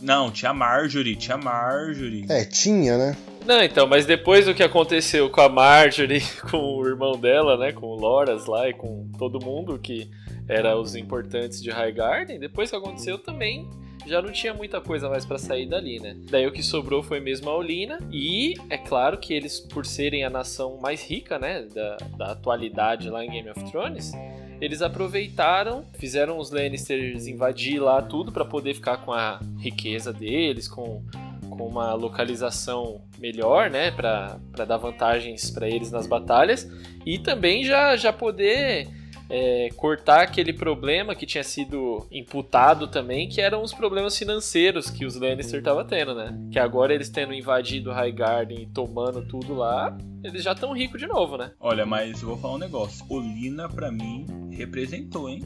não, 0.00 0.30
tinha 0.30 0.52
Marjorie, 0.54 1.16
tinha 1.16 1.36
Marjorie. 1.36 2.26
É, 2.28 2.44
tinha, 2.44 2.96
né? 2.96 3.16
Não, 3.44 3.62
então, 3.62 3.86
mas 3.86 4.06
depois 4.06 4.46
do 4.46 4.54
que 4.54 4.62
aconteceu 4.62 5.28
com 5.28 5.40
a 5.40 5.48
Marjorie, 5.48 6.22
com 6.50 6.58
o 6.58 6.86
irmão 6.86 7.18
dela, 7.18 7.56
né, 7.56 7.72
com 7.72 7.86
o 7.86 7.94
Loras 7.94 8.46
lá 8.46 8.68
e 8.68 8.72
com 8.72 9.10
todo 9.18 9.44
mundo 9.44 9.78
que 9.78 10.08
era 10.48 10.78
os 10.78 10.94
importantes 10.94 11.62
de 11.62 11.70
High 11.70 11.92
Garden, 11.92 12.38
depois 12.38 12.70
que 12.70 12.76
aconteceu 12.76 13.18
também 13.18 13.68
já 14.06 14.20
não 14.20 14.32
tinha 14.32 14.52
muita 14.52 14.80
coisa 14.80 15.08
mais 15.08 15.24
para 15.24 15.38
sair 15.38 15.66
dali, 15.66 15.98
né? 16.00 16.16
Daí 16.30 16.46
o 16.46 16.52
que 16.52 16.62
sobrou 16.62 17.02
foi 17.02 17.20
mesmo 17.20 17.48
a 17.50 17.56
Olina 17.56 17.98
e 18.10 18.54
é 18.68 18.78
claro 18.78 19.18
que 19.18 19.32
eles, 19.32 19.60
por 19.60 19.86
serem 19.86 20.24
a 20.24 20.30
nação 20.30 20.78
mais 20.80 21.02
rica, 21.04 21.38
né, 21.38 21.62
da, 21.74 21.96
da 22.16 22.32
atualidade 22.32 23.08
lá 23.08 23.24
em 23.24 23.30
Game 23.30 23.50
of 23.50 23.70
Thrones, 23.70 24.12
eles 24.60 24.80
aproveitaram, 24.80 25.84
fizeram 25.94 26.38
os 26.38 26.50
Lannisters 26.50 27.26
invadir 27.26 27.80
lá 27.80 28.00
tudo 28.00 28.30
para 28.30 28.44
poder 28.44 28.74
ficar 28.74 28.98
com 28.98 29.12
a 29.12 29.40
riqueza 29.58 30.12
deles, 30.12 30.68
com, 30.68 31.02
com 31.50 31.66
uma 31.66 31.94
localização 31.94 33.00
melhor, 33.18 33.70
né, 33.70 33.90
para 33.90 34.38
dar 34.66 34.76
vantagens 34.76 35.50
para 35.50 35.68
eles 35.68 35.90
nas 35.90 36.06
batalhas 36.06 36.70
e 37.04 37.18
também 37.18 37.64
já, 37.64 37.96
já 37.96 38.12
poder 38.12 38.88
é, 39.28 39.68
cortar 39.76 40.22
aquele 40.22 40.52
problema 40.52 41.14
que 41.14 41.26
tinha 41.26 41.44
sido 41.44 42.06
imputado 42.10 42.88
também, 42.88 43.28
que 43.28 43.40
eram 43.40 43.62
os 43.62 43.72
problemas 43.72 44.16
financeiros 44.16 44.90
que 44.90 45.04
os 45.04 45.16
Lannister 45.16 45.58
estavam 45.58 45.84
tendo, 45.84 46.14
né? 46.14 46.36
Que 46.50 46.58
agora 46.58 46.94
eles 46.94 47.08
tendo 47.08 47.32
invadido 47.32 47.92
Highgarden 47.92 48.62
e 48.62 48.66
tomando 48.66 49.26
tudo 49.26 49.54
lá, 49.54 49.96
eles 50.22 50.42
já 50.42 50.52
estão 50.52 50.72
ricos 50.72 51.00
de 51.00 51.06
novo, 51.06 51.36
né? 51.36 51.52
Olha, 51.58 51.86
mas 51.86 52.22
eu 52.22 52.28
vou 52.28 52.38
falar 52.38 52.54
um 52.54 52.58
negócio. 52.58 53.04
Olina, 53.08 53.68
para 53.68 53.90
mim, 53.90 54.26
representou, 54.50 55.28
hein? 55.28 55.42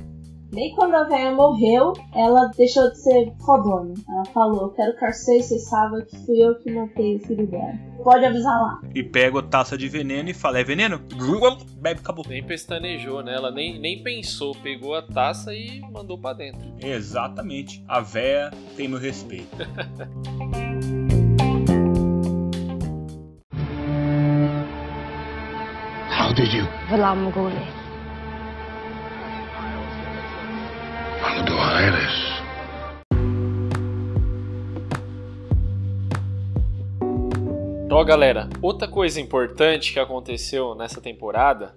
Nem 0.52 0.74
quando 0.74 0.94
a 0.94 1.04
velha 1.04 1.32
morreu, 1.34 1.92
ela 2.14 2.50
deixou 2.56 2.88
de 2.90 2.98
ser 3.02 3.32
fodona. 3.44 3.94
Ela 4.08 4.24
falou: 4.26 4.70
quero 4.70 4.96
que 4.96 5.04
Arcei 5.04 5.42
saiba 5.42 6.02
que 6.02 6.16
fui 6.24 6.38
eu 6.38 6.54
que 6.56 6.72
matei 6.72 7.16
o 7.16 7.20
filho 7.20 7.46
dela. 7.46 7.74
Pode 8.02 8.24
avisar 8.24 8.60
lá. 8.60 8.80
E 8.94 9.02
pega 9.02 9.40
a 9.40 9.42
taça 9.42 9.76
de 9.76 9.88
veneno 9.88 10.30
e 10.30 10.34
fala: 10.34 10.60
É 10.60 10.64
veneno? 10.64 11.00
Bebe, 11.78 12.00
acabou. 12.00 12.24
Nem 12.28 12.42
pestanejou, 12.42 13.22
né? 13.22 13.34
Ela 13.34 13.50
nem, 13.50 13.78
nem 13.78 14.02
pensou. 14.02 14.54
Pegou 14.62 14.94
a 14.94 15.02
taça 15.02 15.52
e 15.52 15.80
mandou 15.92 16.18
para 16.18 16.36
dentro. 16.36 16.60
Exatamente. 16.80 17.84
A 17.88 18.00
véia 18.00 18.50
tem 18.76 18.88
meu 18.88 18.98
respeito. 18.98 19.56
How 26.18 26.32
did 26.34 26.52
you? 26.52 26.64
Valar 26.88 27.14
Morghulis. 27.16 27.85
Do 31.44 31.58
Aires. 31.58 32.36
Então, 37.84 38.04
galera, 38.04 38.48
outra 38.62 38.86
coisa 38.86 39.20
importante 39.20 39.92
que 39.92 39.98
aconteceu 39.98 40.74
nessa 40.74 41.00
temporada 41.00 41.76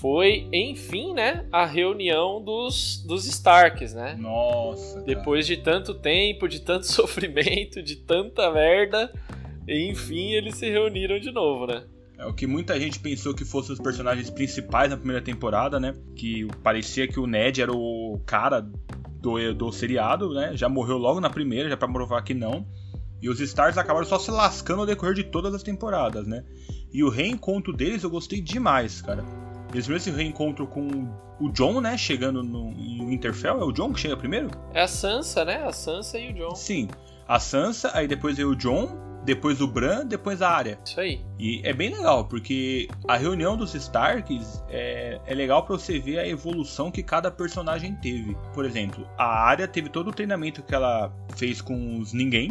foi, 0.00 0.48
enfim, 0.52 1.14
né, 1.14 1.46
a 1.52 1.64
reunião 1.64 2.42
dos, 2.42 3.02
dos 3.06 3.26
Starks, 3.26 3.94
né? 3.94 4.16
Nossa. 4.18 5.02
Depois 5.02 5.46
de 5.46 5.56
tanto 5.56 5.94
tempo, 5.94 6.48
de 6.48 6.60
tanto 6.60 6.86
sofrimento, 6.90 7.82
de 7.82 7.96
tanta 7.96 8.50
merda, 8.50 9.12
enfim, 9.68 10.32
eles 10.32 10.56
se 10.56 10.68
reuniram 10.68 11.18
de 11.18 11.30
novo, 11.30 11.66
né? 11.66 11.84
É 12.16 12.26
o 12.26 12.32
que 12.32 12.46
muita 12.46 12.78
gente 12.78 13.00
pensou 13.00 13.34
que 13.34 13.44
fossem 13.44 13.72
os 13.72 13.80
personagens 13.80 14.30
principais 14.30 14.90
na 14.90 14.96
primeira 14.96 15.22
temporada, 15.22 15.80
né? 15.80 15.94
Que 16.14 16.46
parecia 16.62 17.08
que 17.08 17.18
o 17.18 17.26
Ned 17.26 17.60
era 17.60 17.72
o 17.72 18.20
cara 18.24 18.64
do, 19.20 19.54
do 19.54 19.72
seriado, 19.72 20.32
né? 20.32 20.56
Já 20.56 20.68
morreu 20.68 20.96
logo 20.96 21.20
na 21.20 21.28
primeira, 21.28 21.68
já 21.68 21.76
pra 21.76 21.88
provar 21.88 22.22
que 22.22 22.34
não. 22.34 22.66
E 23.20 23.28
os 23.28 23.40
Stars 23.40 23.78
acabaram 23.78 24.06
só 24.06 24.18
se 24.18 24.30
lascando 24.30 24.80
ao 24.80 24.86
decorrer 24.86 25.14
de 25.14 25.24
todas 25.24 25.54
as 25.54 25.62
temporadas, 25.62 26.26
né? 26.26 26.44
E 26.92 27.02
o 27.02 27.08
reencontro 27.08 27.72
deles 27.72 28.02
eu 28.02 28.10
gostei 28.10 28.40
demais, 28.40 29.00
cara. 29.00 29.24
Eles 29.72 29.86
viram 29.86 29.96
esse 29.96 30.10
reencontro 30.10 30.66
com 30.68 31.08
o 31.40 31.50
John, 31.50 31.80
né? 31.80 31.96
Chegando 31.98 32.42
no, 32.42 32.70
no 32.70 33.06
Winterfell. 33.08 33.60
É 33.60 33.64
o 33.64 33.72
John 33.72 33.92
que 33.92 33.98
chega 33.98 34.16
primeiro? 34.16 34.50
É 34.72 34.82
a 34.82 34.86
Sansa, 34.86 35.44
né? 35.44 35.64
A 35.64 35.72
Sansa 35.72 36.18
e 36.18 36.30
o 36.30 36.34
John. 36.34 36.54
Sim. 36.54 36.88
A 37.26 37.40
Sansa, 37.40 37.90
aí 37.92 38.06
depois 38.06 38.36
veio 38.36 38.50
o 38.50 38.56
John, 38.56 38.96
depois 39.24 39.60
o 39.60 39.66
Bran, 39.66 40.06
depois 40.06 40.42
a 40.42 40.50
área. 40.50 40.78
Isso 40.84 41.00
aí. 41.00 41.20
E 41.38 41.60
é 41.64 41.72
bem 41.72 41.90
legal, 41.90 42.24
porque 42.26 42.88
a 43.08 43.16
reunião 43.16 43.56
dos 43.56 43.74
Starks 43.74 44.62
é, 44.68 45.20
é 45.26 45.34
legal 45.34 45.64
para 45.64 45.76
você 45.76 45.98
ver 45.98 46.18
a 46.18 46.28
evolução 46.28 46.90
que 46.90 47.02
cada 47.02 47.30
personagem 47.30 47.94
teve. 47.96 48.36
Por 48.52 48.64
exemplo, 48.64 49.06
a 49.18 49.44
área 49.44 49.66
teve 49.66 49.88
todo 49.88 50.08
o 50.08 50.12
treinamento 50.12 50.62
que 50.62 50.74
ela 50.74 51.12
fez 51.36 51.60
com 51.60 51.98
os 51.98 52.12
ninguém, 52.12 52.50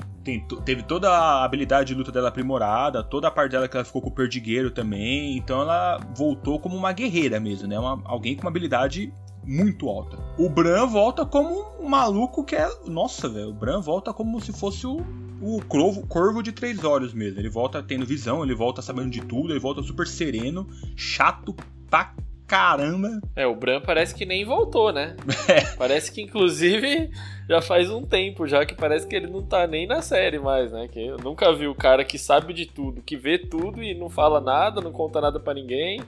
teve 0.66 0.84
toda 0.84 1.10
a 1.10 1.44
habilidade 1.44 1.90
de 1.90 1.96
luta 1.96 2.12
dela 2.12 2.30
aprimorada, 2.30 3.04
toda 3.04 3.28
a 3.28 3.32
parte 3.32 3.52
dela 3.52 3.68
que 3.68 3.78
ela 3.78 3.86
ficou 3.86 4.02
com 4.02 4.10
o 4.10 4.14
perdigueiro 4.14 4.72
também, 4.72 5.38
então 5.38 5.62
ela 5.62 6.00
voltou 6.16 6.60
como 6.60 6.76
uma 6.76 6.92
guerreira 6.92 7.40
mesmo, 7.40 7.68
né? 7.68 7.80
Uma, 7.80 8.02
alguém 8.06 8.36
com 8.36 8.42
uma 8.42 8.50
habilidade 8.50 9.14
muito 9.46 9.90
alta. 9.90 10.18
O 10.38 10.50
Bran 10.50 10.88
volta 10.88 11.26
como 11.26 11.66
um 11.80 11.88
maluco 11.88 12.44
que 12.44 12.56
é. 12.56 12.70
Nossa, 12.86 13.28
velho. 13.30 13.50
O 13.50 13.54
Bran 13.54 13.80
volta 13.82 14.14
como 14.14 14.40
se 14.42 14.54
fosse 14.54 14.88
o, 14.88 15.02
o 15.42 15.62
corvo, 15.68 16.06
corvo 16.08 16.42
de 16.42 16.52
três 16.52 16.84
olhos 16.84 17.14
mesmo. 17.14 17.40
Ele 17.40 17.50
volta 17.50 17.82
tendo 17.84 18.06
visão, 18.06 18.44
ele 18.44 18.56
volta 18.56 18.82
sabendo 18.82 19.10
de 19.10 19.22
tudo, 19.22 19.52
ele 19.52 19.60
volta 19.60 19.82
super 19.82 20.08
sereno, 20.08 20.68
chato 20.96 21.56
pra 21.90 22.14
caramba. 22.48 23.20
É, 23.36 23.48
o 23.48 23.56
Bran 23.56 23.82
parece 23.82 24.14
que 24.14 24.26
nem 24.26 24.46
voltou, 24.46 24.92
né? 24.92 25.16
É. 25.48 25.76
Parece 25.76 26.12
que, 26.12 26.22
inclusive, 26.22 27.12
já 27.50 27.62
faz 27.62 27.90
um 27.90 28.02
tempo 28.04 28.48
já 28.48 28.66
que 28.66 28.74
parece 28.74 29.06
que 29.06 29.16
ele 29.16 29.28
não 29.28 29.44
tá 29.44 29.68
nem 29.68 29.86
na 29.86 30.02
série 30.02 30.40
mais, 30.40 30.72
né? 30.72 30.88
Que 30.88 31.06
eu 31.06 31.18
nunca 31.18 31.54
vi 31.54 31.68
o 31.68 31.76
cara 31.76 32.04
que 32.06 32.18
sabe 32.18 32.54
de 32.54 32.66
tudo, 32.66 33.02
que 33.02 33.18
vê 33.18 33.38
tudo 33.38 33.84
e 33.84 33.94
não 33.94 34.10
fala 34.10 34.40
nada, 34.40 34.82
não 34.82 34.92
conta 34.92 35.20
nada 35.20 35.40
para 35.40 35.54
ninguém 35.54 36.02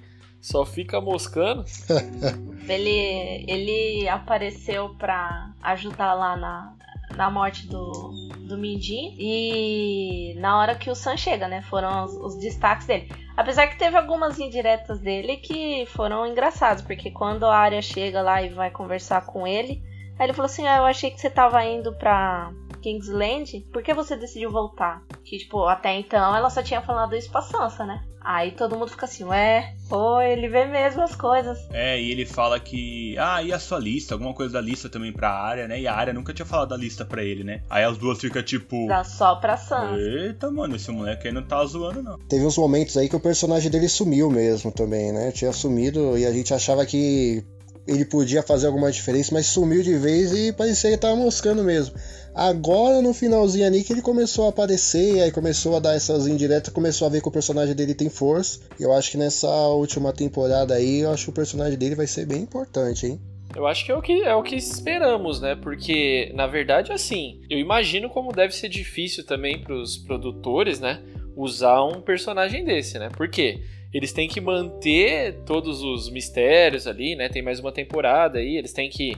só 0.46 0.64
fica 0.64 1.02
moscando. 1.02 1.66
ele, 2.70 3.46
ele 3.48 4.08
apareceu 4.08 4.90
pra 4.90 5.52
ajudar 5.64 6.14
lá 6.14 6.38
na, 6.38 6.74
na 7.16 7.32
morte 7.32 7.66
do, 7.66 8.12
do 8.48 8.56
Mindin. 8.56 9.16
E 9.18 10.36
na 10.38 10.60
hora 10.60 10.76
que 10.76 10.92
o 10.92 10.94
Sam 10.94 11.18
chega, 11.18 11.48
né? 11.48 11.64
Foram 11.64 12.06
os, 12.06 12.14
os 12.14 12.36
destaques 12.38 12.86
dele. 12.86 13.12
Apesar 13.36 13.66
que 13.68 13.80
teve 13.80 13.98
algumas 13.98 14.40
indiretas 14.40 15.00
dele 15.00 15.38
que 15.38 15.88
foram 15.88 16.28
engraçadas, 16.28 16.84
porque 16.84 17.10
quando 17.10 17.46
a 17.48 17.58
área 17.58 17.82
chega 17.82 18.22
lá 18.22 18.40
e 18.44 18.50
vai 18.50 18.70
conversar 18.70 19.26
com 19.26 19.48
ele, 19.48 19.82
aí 20.20 20.28
ele 20.28 20.34
falou 20.34 20.46
assim: 20.46 20.68
Ah, 20.68 20.78
eu 20.78 20.86
achei 20.86 21.10
que 21.10 21.20
você 21.20 21.30
tava 21.30 21.66
indo 21.66 21.92
pra 21.94 22.52
Kingsland, 22.86 23.66
por 23.74 23.82
que 23.82 23.96
você 23.96 24.16
decidiu 24.16 24.52
voltar? 24.52 25.02
Que, 25.24 25.40
tipo, 25.40 25.66
até 25.66 25.98
então 25.98 26.36
ela 26.36 26.52
só 26.52 26.62
tinha 26.62 26.84
falado 26.84 27.16
isso 27.16 27.32
pra 27.32 27.42
Sansa, 27.42 27.84
né? 27.84 28.04
Aí 28.22 28.52
todo 28.52 28.78
mundo 28.78 28.90
fica 28.90 29.06
assim, 29.06 29.24
ué, 29.24 29.74
pô, 29.90 30.22
ele 30.22 30.48
vê 30.48 30.66
mesmo 30.66 31.02
as 31.02 31.16
coisas. 31.16 31.58
É, 31.72 32.00
e 32.00 32.12
ele 32.12 32.26
fala 32.26 32.60
que. 32.60 33.16
Ah, 33.18 33.42
e 33.42 33.52
a 33.52 33.60
sua 33.60 33.80
lista? 33.80 34.14
Alguma 34.14 34.34
coisa 34.34 34.54
da 34.54 34.62
lista 34.62 34.88
também 34.88 35.12
pra 35.12 35.30
área, 35.32 35.68
né? 35.68 35.80
E 35.80 35.88
a 35.88 35.96
área 35.96 36.14
nunca 36.14 36.34
tinha 36.34 36.46
falado 36.46 36.70
da 36.70 36.78
lista 36.78 37.06
pra 37.06 37.24
ele, 37.24 37.44
né? 37.44 37.62
Aí 37.70 37.84
as 37.84 37.98
duas 37.98 38.20
ficam 38.20 38.42
tipo. 38.44 38.88
Dá 38.88 39.04
só 39.04 39.36
pra 39.36 39.58
Sansa. 39.58 39.96
Eita, 39.98 40.52
mano, 40.52 40.76
esse 40.76 40.92
moleque 40.92 41.28
aí 41.28 41.34
não 41.34 41.44
tá 41.44 41.64
zoando, 41.66 42.04
não. 42.04 42.20
Teve 42.20 42.46
uns 42.46 42.58
momentos 42.58 42.98
aí 42.98 43.10
que 43.10 43.16
o 43.16 43.20
personagem 43.20 43.70
dele 43.70 43.90
sumiu 43.90 44.30
mesmo 44.30 44.72
também, 44.72 45.12
né? 45.12 45.32
Tinha 45.32 45.54
sumido 45.54 46.18
e 46.18 46.26
a 46.26 46.32
gente 46.32 46.54
achava 46.54 46.86
que 46.86 47.44
ele 47.88 48.06
podia 48.06 48.42
fazer 48.42 48.68
alguma 48.68 48.92
diferença, 48.92 49.32
mas 49.34 49.46
sumiu 49.46 49.84
de 49.84 49.96
vez 49.98 50.32
e 50.34 50.52
parecia 50.52 50.92
que 50.92 50.98
tava 50.98 51.16
moscando 51.16 51.64
mesmo. 51.64 51.96
Agora 52.36 53.02
no 53.02 53.14
finalzinho 53.14 53.66
ali 53.66 53.82
que 53.82 53.94
ele 53.94 54.02
começou 54.02 54.46
a 54.46 54.50
aparecer, 54.50 55.22
aí 55.22 55.32
começou 55.32 55.78
a 55.78 55.80
dar 55.80 55.96
essas 55.96 56.28
indiretas, 56.28 56.74
começou 56.74 57.08
a 57.08 57.10
ver 57.10 57.22
que 57.22 57.28
o 57.30 57.32
personagem 57.32 57.74
dele 57.74 57.96
tem 57.96 58.10
força. 58.10 58.60
E 58.78 58.84
eu 58.84 58.92
acho 58.92 59.10
que 59.10 59.18
nessa 59.18 59.48
última 59.70 60.12
temporada 60.12 60.74
aí, 60.74 61.00
eu 61.00 61.12
acho 61.12 61.24
que 61.24 61.30
o 61.30 61.34
personagem 61.34 61.80
dele 61.80 61.96
vai 61.96 62.08
ser 62.08 62.26
bem 62.26 62.42
importante, 62.42 63.08
hein? 63.08 63.22
Eu 63.56 63.66
acho 63.66 63.86
que 63.86 63.92
é 63.94 63.96
o 63.96 64.02
que, 64.02 64.22
é 64.22 64.36
o 64.36 64.44
que 64.44 64.56
esperamos, 64.56 65.40
né? 65.40 65.56
Porque, 65.56 66.30
na 66.36 66.46
verdade, 66.46 66.92
assim, 66.92 67.40
eu 67.50 67.58
imagino 67.58 68.10
como 68.10 68.34
deve 68.34 68.54
ser 68.54 68.68
difícil 68.68 69.26
também 69.26 69.62
para 69.62 69.74
os 69.74 69.98
produtores, 69.98 70.82
né? 70.82 71.02
Usar 71.38 71.86
um 71.86 72.02
personagem 72.02 72.66
desse, 72.66 73.00
né? 73.00 73.10
Por 73.16 73.30
quê? 73.30 73.62
Eles 73.94 74.12
têm 74.12 74.28
que 74.28 74.42
manter 74.42 75.38
todos 75.46 75.82
os 75.82 76.10
mistérios 76.10 76.86
ali, 76.86 77.16
né? 77.16 77.30
Tem 77.30 77.42
mais 77.42 77.62
uma 77.62 77.72
temporada 77.72 78.40
aí, 78.40 78.58
eles 78.58 78.74
têm 78.74 78.90
que 78.90 79.14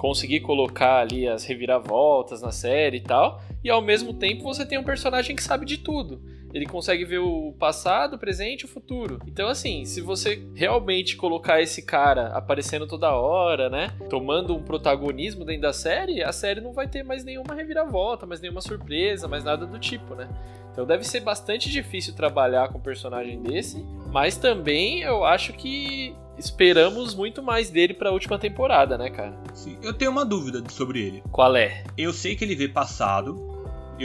conseguir 0.00 0.40
colocar 0.40 1.00
ali 1.00 1.28
as 1.28 1.44
reviravoltas 1.44 2.40
na 2.40 2.50
série 2.50 2.96
e 2.96 3.00
tal. 3.02 3.38
E 3.62 3.68
ao 3.68 3.82
mesmo 3.82 4.14
tempo 4.14 4.42
você 4.42 4.64
tem 4.64 4.78
um 4.78 4.82
personagem 4.82 5.36
que 5.36 5.42
sabe 5.42 5.66
de 5.66 5.76
tudo. 5.76 6.22
Ele 6.54 6.64
consegue 6.64 7.04
ver 7.04 7.18
o 7.18 7.52
passado, 7.58 8.14
o 8.14 8.18
presente 8.18 8.62
e 8.62 8.64
o 8.64 8.68
futuro. 8.68 9.20
Então, 9.26 9.46
assim, 9.46 9.84
se 9.84 10.00
você 10.00 10.42
realmente 10.54 11.16
colocar 11.16 11.60
esse 11.60 11.82
cara 11.82 12.28
aparecendo 12.28 12.86
toda 12.86 13.12
hora, 13.12 13.68
né? 13.68 13.90
Tomando 14.08 14.56
um 14.56 14.62
protagonismo 14.62 15.44
dentro 15.44 15.62
da 15.62 15.72
série, 15.74 16.22
a 16.24 16.32
série 16.32 16.62
não 16.62 16.72
vai 16.72 16.88
ter 16.88 17.02
mais 17.02 17.22
nenhuma 17.22 17.54
reviravolta, 17.54 18.24
mais 18.24 18.40
nenhuma 18.40 18.62
surpresa, 18.62 19.28
mais 19.28 19.44
nada 19.44 19.66
do 19.66 19.78
tipo, 19.78 20.14
né? 20.14 20.30
Então 20.72 20.86
deve 20.86 21.04
ser 21.04 21.20
bastante 21.20 21.68
difícil 21.68 22.14
trabalhar 22.14 22.70
com 22.70 22.78
um 22.78 22.82
personagem 22.82 23.42
desse, 23.42 23.84
mas 24.10 24.38
também 24.38 25.02
eu 25.02 25.24
acho 25.24 25.52
que 25.52 26.16
esperamos 26.40 27.14
muito 27.14 27.42
mais 27.42 27.70
dele 27.70 27.94
para 27.94 28.08
a 28.08 28.12
última 28.12 28.38
temporada, 28.38 28.96
né, 28.98 29.10
cara? 29.10 29.38
Sim, 29.54 29.78
eu 29.82 29.92
tenho 29.92 30.10
uma 30.10 30.24
dúvida 30.24 30.62
sobre 30.70 31.00
ele. 31.00 31.22
Qual 31.30 31.54
é? 31.54 31.84
Eu 31.96 32.12
sei 32.12 32.34
que 32.34 32.44
ele 32.44 32.56
vê 32.56 32.68
passado, 32.68 33.49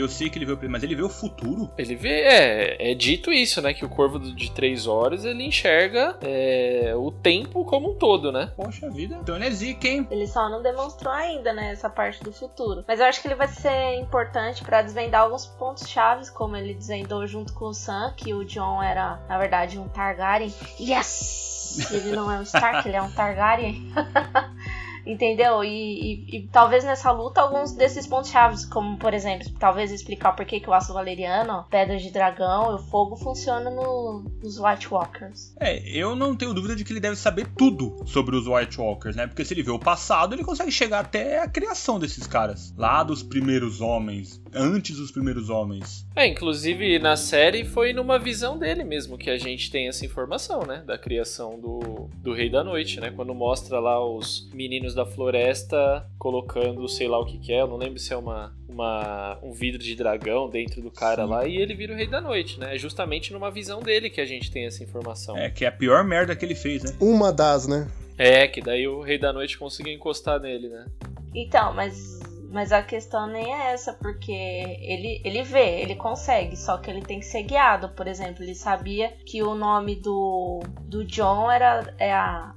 eu 0.00 0.08
sei 0.08 0.28
que 0.28 0.38
ele 0.38 0.46
vê, 0.46 0.68
mas 0.68 0.82
ele 0.82 0.94
vê 0.94 1.02
o 1.02 1.08
futuro. 1.08 1.70
Ele 1.76 1.94
vê, 1.94 2.22
é, 2.22 2.92
é 2.92 2.94
dito 2.94 3.32
isso, 3.32 3.60
né? 3.60 3.72
Que 3.72 3.84
o 3.84 3.88
corvo 3.88 4.18
de 4.18 4.50
três 4.50 4.86
horas 4.86 5.24
ele 5.24 5.44
enxerga 5.44 6.16
é, 6.22 6.92
o 6.96 7.10
tempo 7.10 7.64
como 7.64 7.92
um 7.92 7.94
todo, 7.94 8.32
né? 8.32 8.52
Poxa 8.56 8.90
vida. 8.90 9.18
Então 9.20 9.36
ele 9.36 9.46
é 9.46 9.50
zica, 9.50 9.88
hein? 9.88 10.06
Ele 10.10 10.26
só 10.26 10.48
não 10.48 10.62
demonstrou 10.62 11.12
ainda, 11.12 11.52
né, 11.52 11.72
essa 11.72 11.88
parte 11.88 12.22
do 12.22 12.32
futuro. 12.32 12.84
Mas 12.86 13.00
eu 13.00 13.06
acho 13.06 13.20
que 13.20 13.28
ele 13.28 13.34
vai 13.34 13.48
ser 13.48 13.94
importante 13.98 14.62
para 14.62 14.82
desvendar 14.82 15.22
alguns 15.22 15.46
pontos 15.46 15.88
chaves, 15.88 16.30
como 16.30 16.56
ele 16.56 16.74
desvendou 16.74 17.26
junto 17.26 17.52
com 17.52 17.66
o 17.66 17.74
Sam, 17.74 18.12
que 18.16 18.32
o 18.34 18.44
John 18.44 18.82
era, 18.82 19.20
na 19.28 19.38
verdade, 19.38 19.78
um 19.78 19.88
Targaryen. 19.88 20.52
Yes! 20.80 21.90
Ele 21.90 22.12
não 22.12 22.30
é 22.30 22.38
um 22.38 22.42
Stark, 22.42 22.88
ele 22.88 22.96
é 22.96 23.02
um 23.02 23.10
Targaryen. 23.10 23.92
Entendeu? 25.06 25.62
E, 25.62 25.68
e, 25.68 26.36
e, 26.36 26.48
talvez 26.48 26.84
nessa 26.84 27.12
luta 27.12 27.40
alguns 27.40 27.72
desses 27.72 28.06
pontos 28.06 28.30
chaves, 28.30 28.64
como 28.66 28.98
por 28.98 29.14
exemplo, 29.14 29.48
talvez 29.58 29.92
explicar 29.92 30.32
por 30.32 30.44
que, 30.44 30.58
que 30.58 30.68
o 30.68 30.74
aço 30.74 30.92
valeriano, 30.92 31.64
pedra 31.70 31.96
de 31.96 32.10
dragão 32.10 32.72
e 32.72 32.74
o 32.74 32.78
fogo 32.78 33.16
funciona 33.16 33.70
no, 33.70 34.24
nos 34.42 34.58
White 34.58 34.92
Walkers. 34.92 35.54
É, 35.60 35.78
eu 35.88 36.16
não 36.16 36.34
tenho 36.34 36.52
dúvida 36.52 36.74
de 36.74 36.84
que 36.84 36.92
ele 36.92 37.00
deve 37.00 37.16
saber 37.16 37.46
tudo 37.56 37.96
sobre 38.04 38.34
os 38.34 38.48
White 38.48 38.80
Walkers, 38.80 39.14
né? 39.14 39.26
Porque 39.28 39.44
se 39.44 39.54
ele 39.54 39.62
vê 39.62 39.70
o 39.70 39.78
passado, 39.78 40.34
ele 40.34 40.42
consegue 40.42 40.72
chegar 40.72 41.00
até 41.00 41.38
a 41.40 41.48
criação 41.48 41.98
desses 42.00 42.26
caras. 42.26 42.74
Lá 42.76 43.04
dos 43.04 43.22
primeiros 43.22 43.80
homens, 43.80 44.42
antes 44.56 44.96
dos 44.96 45.10
primeiros 45.10 45.50
homens. 45.50 46.06
É, 46.14 46.26
inclusive 46.26 46.98
na 46.98 47.16
série 47.16 47.64
foi 47.64 47.92
numa 47.92 48.18
visão 48.18 48.58
dele 48.58 48.84
mesmo 48.84 49.18
que 49.18 49.30
a 49.30 49.38
gente 49.38 49.70
tem 49.70 49.88
essa 49.88 50.04
informação, 50.04 50.64
né? 50.66 50.82
Da 50.86 50.98
criação 50.98 51.60
do, 51.60 52.08
do 52.22 52.32
Rei 52.32 52.50
da 52.50 52.64
Noite, 52.64 53.00
né? 53.00 53.10
Quando 53.10 53.34
mostra 53.34 53.78
lá 53.78 54.04
os 54.04 54.50
meninos 54.52 54.94
da 54.94 55.04
floresta 55.04 56.06
colocando 56.18 56.88
sei 56.88 57.08
lá 57.08 57.18
o 57.18 57.24
que, 57.24 57.38
que 57.38 57.52
é, 57.52 57.60
eu 57.60 57.66
não 57.66 57.76
lembro 57.76 57.98
se 57.98 58.12
é 58.12 58.16
uma, 58.16 58.54
uma, 58.68 59.38
um 59.42 59.52
vidro 59.52 59.82
de 59.82 59.94
dragão 59.94 60.48
dentro 60.48 60.82
do 60.82 60.90
cara 60.90 61.24
Sim. 61.24 61.30
lá 61.30 61.46
e 61.46 61.56
ele 61.56 61.74
vira 61.74 61.92
o 61.92 61.96
Rei 61.96 62.06
da 62.06 62.20
Noite, 62.20 62.58
né? 62.58 62.74
É 62.74 62.78
justamente 62.78 63.32
numa 63.32 63.50
visão 63.50 63.80
dele 63.80 64.10
que 64.10 64.20
a 64.20 64.26
gente 64.26 64.50
tem 64.50 64.66
essa 64.66 64.82
informação. 64.82 65.36
É, 65.36 65.50
que 65.50 65.64
é 65.64 65.68
a 65.68 65.72
pior 65.72 66.04
merda 66.04 66.34
que 66.34 66.44
ele 66.44 66.54
fez, 66.54 66.82
né? 66.82 66.96
Uma 67.00 67.32
das, 67.32 67.66
né? 67.66 67.88
É, 68.18 68.46
que 68.48 68.60
daí 68.60 68.88
o 68.88 69.02
Rei 69.02 69.18
da 69.18 69.32
Noite 69.32 69.58
conseguiu 69.58 69.92
encostar 69.92 70.40
nele, 70.40 70.68
né? 70.68 70.86
Então, 71.34 71.74
mas 71.74 72.18
mas 72.56 72.72
a 72.72 72.82
questão 72.82 73.26
nem 73.26 73.52
é 73.52 73.72
essa, 73.74 73.92
porque 73.92 74.32
ele, 74.32 75.20
ele 75.22 75.42
vê, 75.42 75.82
ele 75.82 75.94
consegue, 75.94 76.56
só 76.56 76.78
que 76.78 76.90
ele 76.90 77.02
tem 77.02 77.20
que 77.20 77.26
ser 77.26 77.42
guiado. 77.42 77.90
Por 77.90 78.08
exemplo, 78.08 78.42
ele 78.42 78.54
sabia 78.54 79.10
que 79.26 79.42
o 79.42 79.54
nome 79.54 79.94
do, 79.94 80.62
do 80.88 81.04
John 81.04 81.50
era 81.50 81.94
é 81.98 82.14
a, 82.14 82.54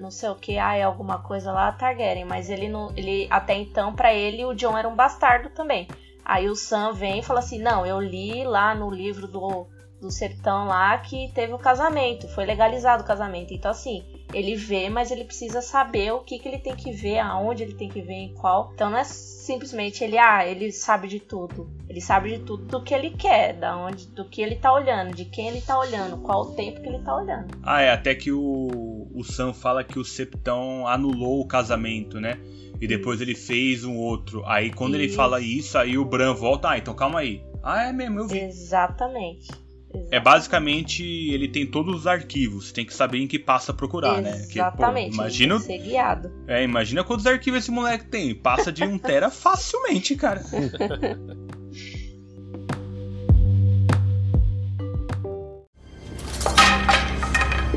não 0.00 0.10
sei 0.10 0.30
o 0.30 0.34
que, 0.34 0.56
ah, 0.56 0.74
é 0.74 0.82
alguma 0.82 1.22
coisa 1.22 1.52
lá, 1.52 1.70
Targaryen, 1.72 2.24
mas 2.24 2.48
ele 2.48 2.70
não, 2.70 2.90
ele 2.96 3.28
até 3.30 3.52
então 3.52 3.94
para 3.94 4.14
ele 4.14 4.46
o 4.46 4.54
John 4.54 4.78
era 4.78 4.88
um 4.88 4.96
bastardo 4.96 5.50
também. 5.50 5.90
Aí 6.24 6.48
o 6.48 6.56
Sam 6.56 6.94
vem 6.94 7.18
e 7.18 7.22
fala 7.22 7.40
assim: 7.40 7.60
"Não, 7.60 7.84
eu 7.84 8.00
li 8.00 8.44
lá 8.44 8.74
no 8.74 8.90
livro 8.90 9.28
do 9.28 9.66
do 10.00 10.10
sertão 10.10 10.66
lá 10.66 10.96
que 10.96 11.30
teve 11.34 11.52
o 11.52 11.58
casamento, 11.58 12.28
foi 12.28 12.46
legalizado 12.46 13.02
o 13.02 13.06
casamento". 13.06 13.52
Então 13.52 13.70
assim, 13.70 14.02
ele 14.34 14.56
vê, 14.56 14.88
mas 14.88 15.10
ele 15.10 15.24
precisa 15.24 15.62
saber 15.62 16.12
o 16.12 16.20
que, 16.20 16.38
que 16.38 16.48
ele 16.48 16.58
tem 16.58 16.74
que 16.74 16.92
ver, 16.92 17.18
aonde 17.18 17.62
ele 17.62 17.74
tem 17.74 17.88
que 17.88 18.02
ver, 18.02 18.14
em 18.14 18.34
qual. 18.34 18.72
Então 18.74 18.90
não 18.90 18.98
é 18.98 19.04
simplesmente 19.04 20.02
ele, 20.02 20.18
ah, 20.18 20.46
ele 20.46 20.72
sabe 20.72 21.06
de 21.06 21.20
tudo. 21.20 21.70
Ele 21.88 22.00
sabe 22.00 22.36
de 22.36 22.44
tudo 22.44 22.64
do 22.64 22.82
que 22.82 22.92
ele 22.92 23.10
quer, 23.10 23.54
da 23.54 23.76
onde, 23.76 24.06
do 24.08 24.24
que 24.24 24.42
ele 24.42 24.56
tá 24.56 24.72
olhando, 24.72 25.14
de 25.14 25.24
quem 25.24 25.48
ele 25.48 25.60
tá 25.60 25.78
olhando, 25.78 26.18
qual 26.18 26.42
o 26.42 26.54
tempo 26.54 26.80
que 26.80 26.88
ele 26.88 26.98
tá 26.98 27.16
olhando. 27.16 27.56
Ah, 27.62 27.80
é, 27.80 27.92
até 27.92 28.14
que 28.14 28.32
o, 28.32 29.08
o 29.14 29.22
Sam 29.22 29.52
fala 29.52 29.84
que 29.84 29.98
o 29.98 30.04
Septão 30.04 30.86
anulou 30.86 31.40
o 31.40 31.46
casamento, 31.46 32.20
né? 32.20 32.38
E 32.80 32.88
depois 32.88 33.20
ele 33.20 33.34
fez 33.34 33.84
um 33.84 33.96
outro. 33.96 34.44
Aí 34.44 34.72
quando 34.72 34.94
isso. 34.94 35.04
ele 35.04 35.12
fala 35.12 35.40
isso, 35.40 35.78
aí 35.78 35.96
o 35.96 36.04
Bran 36.04 36.34
volta, 36.34 36.70
ah, 36.70 36.78
então 36.78 36.94
calma 36.94 37.20
aí. 37.20 37.42
Ah, 37.62 37.84
é 37.84 37.92
mesmo, 37.92 38.20
eu 38.20 38.26
vi. 38.26 38.40
Exatamente. 38.40 39.63
É 40.10 40.20
basicamente 40.20 41.02
ele 41.04 41.48
tem 41.48 41.66
todos 41.66 41.94
os 41.94 42.06
arquivos, 42.06 42.72
tem 42.72 42.84
que 42.84 42.94
saber 42.94 43.18
em 43.18 43.26
que 43.26 43.38
passa 43.38 43.72
a 43.72 43.74
procurar, 43.74 44.20
Exatamente, 44.20 44.38
né? 44.38 44.46
Exatamente. 44.50 45.14
Imagina. 45.14 45.58
Ser 45.60 45.78
guiado. 45.78 46.32
É, 46.46 46.62
imagina 46.62 47.04
quantos 47.04 47.26
arquivos 47.26 47.60
esse 47.60 47.70
moleque 47.70 48.06
tem. 48.06 48.34
Passa 48.34 48.72
de 48.72 48.84
um 48.84 48.98
tera 48.98 49.30
facilmente, 49.30 50.14
cara. 50.14 50.42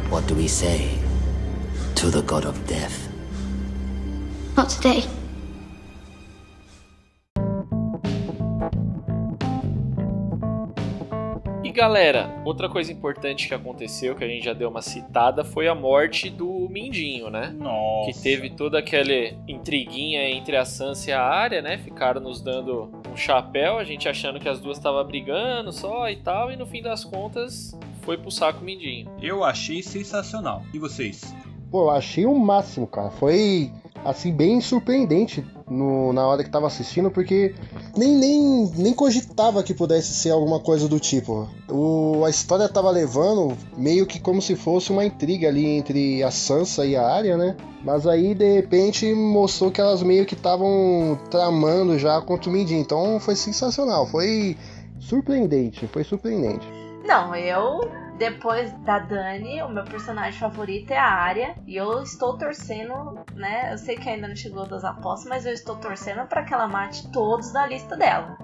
What 0.09 0.25
do 0.27 0.35
we 0.35 0.47
say 0.47 0.97
to 1.95 2.09
the 2.09 2.21
god 2.21 2.45
of 2.45 2.59
death? 2.65 3.09
Not 4.55 4.69
today. 4.75 5.03
Galera, 11.77 12.41
outra 12.43 12.67
coisa 12.67 12.91
importante 12.91 13.47
que 13.47 13.53
aconteceu, 13.53 14.15
que 14.15 14.23
a 14.23 14.27
gente 14.27 14.43
já 14.43 14.53
deu 14.53 14.67
uma 14.67 14.81
citada, 14.81 15.43
foi 15.43 15.67
a 15.67 15.75
morte 15.75 16.27
do 16.27 16.67
Mindinho, 16.71 17.29
né? 17.29 17.55
Nossa. 17.55 18.11
Que 18.11 18.19
teve 18.19 18.49
toda 18.49 18.79
aquela 18.79 19.13
intriguinha 19.47 20.27
entre 20.27 20.57
a 20.57 20.65
Sansa 20.65 21.11
e 21.11 21.13
a 21.13 21.21
Arya, 21.21 21.61
né? 21.61 21.77
Ficaram 21.77 22.19
nos 22.19 22.41
dando 22.41 22.91
um 23.13 23.15
chapéu, 23.15 23.77
a 23.77 23.83
gente 23.83 24.09
achando 24.09 24.39
que 24.39 24.49
as 24.49 24.59
duas 24.59 24.77
estavam 24.79 25.05
brigando 25.05 25.71
só 25.71 26.09
e 26.09 26.15
tal, 26.15 26.51
e 26.51 26.55
no 26.55 26.65
fim 26.65 26.81
das 26.81 27.05
contas 27.05 27.77
foi 28.01 28.17
pro 28.17 28.31
saco 28.31 28.65
Mindinho. 28.65 29.11
Eu 29.21 29.43
achei 29.43 29.83
sensacional. 29.83 30.63
E 30.73 30.79
vocês? 30.79 31.31
Pô, 31.69 31.83
eu 31.83 31.89
achei 31.89 32.25
o 32.25 32.37
máximo, 32.37 32.87
cara. 32.87 33.09
Foi 33.09 33.71
assim, 34.05 34.31
bem 34.31 34.61
surpreendente 34.61 35.45
no, 35.69 36.13
na 36.13 36.25
hora 36.25 36.43
que 36.43 36.49
tava 36.49 36.67
assistindo, 36.67 37.11
porque 37.11 37.53
nem, 37.95 38.15
nem, 38.15 38.71
nem 38.75 38.93
cogitava 38.93 39.61
que 39.61 39.73
pudesse 39.73 40.13
ser 40.13 40.29
alguma 40.29 40.59
coisa 40.59 40.87
do 40.87 40.99
tipo. 40.99 41.47
O, 41.69 42.23
a 42.25 42.29
história 42.29 42.69
tava 42.69 42.89
levando 42.89 43.55
meio 43.75 44.05
que 44.05 44.19
como 44.19 44.41
se 44.41 44.55
fosse 44.55 44.91
uma 44.91 45.03
intriga 45.03 45.49
ali 45.49 45.65
entre 45.65 46.23
a 46.23 46.31
Sansa 46.31 46.85
e 46.85 46.95
a 46.95 47.05
Arya, 47.05 47.37
né? 47.37 47.55
Mas 47.83 48.07
aí 48.07 48.33
de 48.33 48.53
repente 48.53 49.13
mostrou 49.13 49.71
que 49.71 49.81
elas 49.81 50.01
meio 50.01 50.25
que 50.25 50.35
estavam 50.35 51.19
tramando 51.29 51.99
já 51.99 52.21
contra 52.21 52.49
o 52.49 52.53
Mindinho. 52.53 52.81
Então 52.81 53.19
foi 53.19 53.35
sensacional, 53.35 54.07
foi 54.07 54.55
surpreendente, 54.99 55.85
foi 55.87 56.03
surpreendente. 56.03 56.67
Não, 57.05 57.35
eu 57.35 58.06
depois 58.17 58.71
da 58.79 58.99
Dani, 58.99 59.61
o 59.61 59.69
meu 59.69 59.83
personagem 59.83 60.39
favorito 60.39 60.91
é 60.91 60.97
a 60.97 61.07
Arya. 61.07 61.55
E 61.65 61.75
eu 61.75 62.01
estou 62.01 62.37
torcendo, 62.37 63.23
né? 63.35 63.71
Eu 63.71 63.77
sei 63.77 63.95
que 63.95 64.09
ainda 64.09 64.27
não 64.27 64.35
chegou 64.35 64.67
das 64.67 64.83
apostas, 64.83 65.29
mas 65.29 65.45
eu 65.45 65.53
estou 65.53 65.75
torcendo 65.77 66.27
para 66.27 66.43
que 66.43 66.53
ela 66.53 66.67
mate 66.67 67.09
todos 67.11 67.51
da 67.53 67.67
lista 67.67 67.95
dela. 67.95 68.37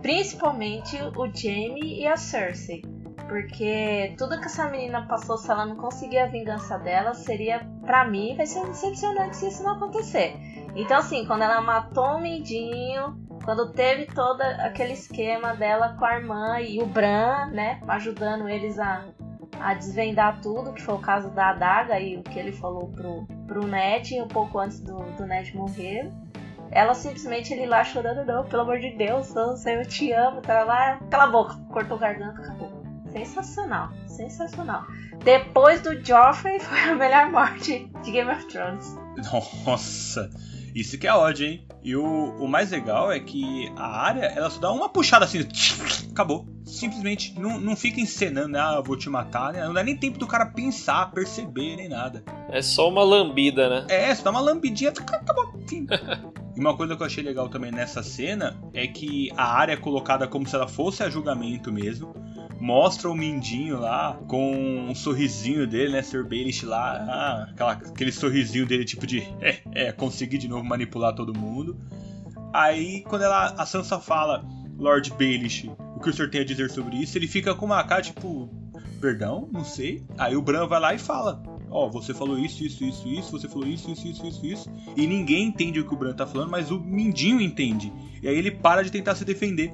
Principalmente 0.00 0.96
o 1.16 1.26
Jaime 1.26 2.00
e 2.00 2.06
a 2.06 2.16
Cersei. 2.16 2.82
Porque 3.28 4.14
tudo 4.18 4.40
que 4.40 4.46
essa 4.46 4.68
menina 4.68 5.06
passou, 5.06 5.36
se 5.36 5.50
ela 5.50 5.64
não 5.64 5.76
conseguir 5.76 6.18
a 6.18 6.26
vingança 6.26 6.78
dela, 6.78 7.14
seria, 7.14 7.60
para 7.84 8.04
mim, 8.04 8.34
vai 8.36 8.46
ser 8.46 8.66
decepcionante 8.66 9.36
se 9.36 9.48
isso 9.48 9.62
não 9.62 9.74
acontecer. 9.74 10.34
Então, 10.74 10.96
assim, 10.96 11.24
quando 11.26 11.42
ela 11.42 11.60
matou 11.60 12.16
o 12.16 12.20
Mindinho, 12.20 13.16
quando 13.44 13.72
teve 13.72 14.06
todo 14.06 14.40
aquele 14.42 14.92
esquema 14.92 15.54
dela 15.54 15.94
com 15.98 16.04
a 16.04 16.16
irmã 16.16 16.60
e 16.60 16.80
o 16.82 16.86
Bran, 16.86 17.46
né, 17.52 17.80
ajudando 17.88 18.48
eles 18.48 18.78
a, 18.78 19.04
a 19.58 19.74
desvendar 19.74 20.40
tudo, 20.40 20.72
que 20.72 20.82
foi 20.82 20.94
o 20.94 20.98
caso 20.98 21.30
da 21.30 21.50
adaga 21.50 21.98
e 21.98 22.16
o 22.16 22.22
que 22.22 22.38
ele 22.38 22.52
falou 22.52 22.88
pro, 22.88 23.26
pro 23.46 23.66
Ned 23.66 24.20
um 24.20 24.28
pouco 24.28 24.58
antes 24.58 24.80
do, 24.80 24.98
do 25.16 25.26
Ned 25.26 25.56
morrer. 25.56 26.10
Ela 26.70 26.94
simplesmente 26.94 27.52
ele 27.52 27.66
lá 27.66 27.82
chorando, 27.82 28.24
não, 28.24 28.44
pelo 28.44 28.62
amor 28.62 28.78
de 28.78 28.90
Deus, 28.90 29.26
Sansa, 29.26 29.72
eu 29.72 29.84
te 29.84 30.12
amo, 30.12 30.40
tá 30.40 30.62
lá, 30.62 31.00
cala 31.10 31.24
a 31.24 31.26
boca, 31.26 31.56
cortou 31.72 31.96
o 31.96 32.00
garganta, 32.00 32.40
acabou. 32.40 32.80
Sensacional, 33.10 33.90
sensacional. 34.06 34.84
Depois 35.24 35.82
do 35.82 36.02
Joffrey 36.04 36.60
foi 36.60 36.80
a 36.80 36.94
melhor 36.94 37.30
morte 37.30 37.90
de 38.04 38.12
Game 38.12 38.30
of 38.30 38.46
Thrones. 38.46 38.96
Nossa, 39.66 40.30
isso 40.74 40.98
que 40.98 41.06
é 41.06 41.14
ódio, 41.14 41.46
hein? 41.46 41.66
E 41.82 41.96
o, 41.96 42.04
o 42.04 42.48
mais 42.48 42.70
legal 42.70 43.10
é 43.10 43.18
que 43.18 43.72
a 43.76 44.02
área, 44.02 44.24
ela 44.26 44.50
só 44.50 44.60
dá 44.60 44.72
uma 44.72 44.88
puxada 44.88 45.24
assim, 45.24 45.46
acabou. 46.10 46.46
Simplesmente 46.64 47.38
não, 47.38 47.58
não 47.58 47.74
fica 47.74 48.00
encenando, 48.00 48.56
ah, 48.56 48.80
vou 48.80 48.96
te 48.96 49.08
matar, 49.08 49.52
né? 49.52 49.64
Não 49.64 49.72
dá 49.72 49.82
nem 49.82 49.96
tempo 49.96 50.18
do 50.18 50.26
cara 50.26 50.46
pensar, 50.46 51.10
perceber, 51.10 51.76
nem 51.76 51.88
nada. 51.88 52.22
É 52.48 52.62
só 52.62 52.88
uma 52.88 53.02
lambida, 53.02 53.68
né? 53.68 53.86
É, 53.88 54.14
só 54.14 54.24
dá 54.24 54.30
uma 54.30 54.40
lambidinha, 54.40 54.90
acabou. 54.90 55.52
Fim. 55.68 55.86
E 56.56 56.60
uma 56.60 56.76
coisa 56.76 56.96
que 56.96 57.02
eu 57.02 57.06
achei 57.06 57.22
legal 57.22 57.48
também 57.48 57.70
nessa 57.70 58.02
cena 58.02 58.60
é 58.74 58.84
que 58.86 59.30
a 59.36 59.54
área 59.54 59.74
é 59.74 59.76
colocada 59.76 60.26
como 60.26 60.48
se 60.48 60.56
ela 60.56 60.66
fosse 60.66 61.00
a 61.00 61.08
julgamento 61.08 61.72
mesmo 61.72 62.12
mostra 62.60 63.08
o 63.08 63.14
Mindinho 63.14 63.80
lá 63.80 64.20
com 64.28 64.54
um 64.90 64.94
sorrisinho 64.94 65.66
dele, 65.66 65.92
né? 65.92 66.02
Sir 66.02 66.22
Baelish 66.22 66.62
lá, 66.64 66.92
ah, 66.92 67.48
aquela, 67.50 67.72
aquele 67.72 68.12
sorrisinho 68.12 68.66
dele 68.66 68.84
tipo 68.84 69.06
de 69.06 69.20
é, 69.40 69.62
é, 69.72 69.92
de 69.92 70.48
novo 70.48 70.62
manipular 70.62 71.14
todo 71.14 71.36
mundo. 71.36 71.76
Aí 72.52 73.02
quando 73.08 73.22
ela, 73.22 73.54
a 73.56 73.64
Sansa 73.64 73.98
fala, 73.98 74.44
Lord 74.78 75.10
Baelish, 75.12 75.70
o 75.96 76.00
que 76.00 76.10
o 76.10 76.12
senhor 76.12 76.30
tem 76.30 76.42
a 76.42 76.44
dizer 76.44 76.70
sobre 76.70 76.96
isso? 76.96 77.16
Ele 77.16 77.26
fica 77.26 77.54
com 77.54 77.64
uma 77.64 77.82
cara 77.84 78.02
tipo, 78.02 78.50
perdão, 79.00 79.48
não 79.50 79.64
sei. 79.64 80.04
Aí 80.18 80.36
o 80.36 80.42
Bran 80.42 80.66
vai 80.66 80.80
lá 80.80 80.94
e 80.94 80.98
fala, 80.98 81.42
ó, 81.70 81.86
oh, 81.86 81.90
você 81.90 82.12
falou 82.12 82.38
isso, 82.38 82.62
isso, 82.62 82.84
isso, 82.84 83.08
isso, 83.08 83.30
você 83.30 83.48
falou 83.48 83.66
isso, 83.66 83.90
isso, 83.90 84.06
isso, 84.06 84.26
isso, 84.26 84.46
isso. 84.46 84.70
E 84.96 85.06
ninguém 85.06 85.46
entende 85.46 85.80
o 85.80 85.86
que 85.86 85.94
o 85.94 85.96
Bran 85.96 86.12
tá 86.12 86.26
falando, 86.26 86.50
mas 86.50 86.70
o 86.70 86.78
Mindinho 86.78 87.40
entende. 87.40 87.92
E 88.22 88.28
aí 88.28 88.36
ele 88.36 88.50
para 88.50 88.82
de 88.82 88.90
tentar 88.90 89.14
se 89.14 89.24
defender 89.24 89.72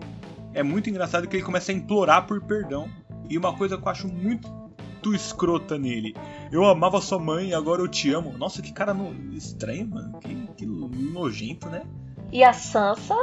é 0.57 0.63
muito 0.63 0.89
engraçado 0.89 1.29
que 1.29 1.37
ele 1.37 1.45
começa 1.45 1.71
a 1.71 1.75
implorar 1.75 2.27
por 2.27 2.43
perdão. 2.43 2.89
E 3.29 3.37
uma 3.37 3.57
coisa 3.57 3.77
que 3.77 3.85
eu 3.85 3.89
acho 3.89 4.09
muito 4.09 4.67
escrota 5.15 5.79
nele. 5.79 6.17
Eu 6.51 6.65
amava 6.65 7.01
sua 7.01 7.19
mãe 7.19 7.51
e 7.51 7.55
agora 7.55 7.81
eu 7.81 7.89
te 7.89 8.13
amo. 8.13 8.37
Nossa, 8.37 8.63
que 8.63 8.73
cara 8.73 8.93
no... 8.93 9.13
estranho, 9.35 9.89
mano. 9.89 10.19
Que, 10.19 10.35
que 10.57 10.67
nojento, 10.67 11.69
né? 11.69 11.85
E 12.33 12.43
a 12.43 12.53
Sansa, 12.53 13.15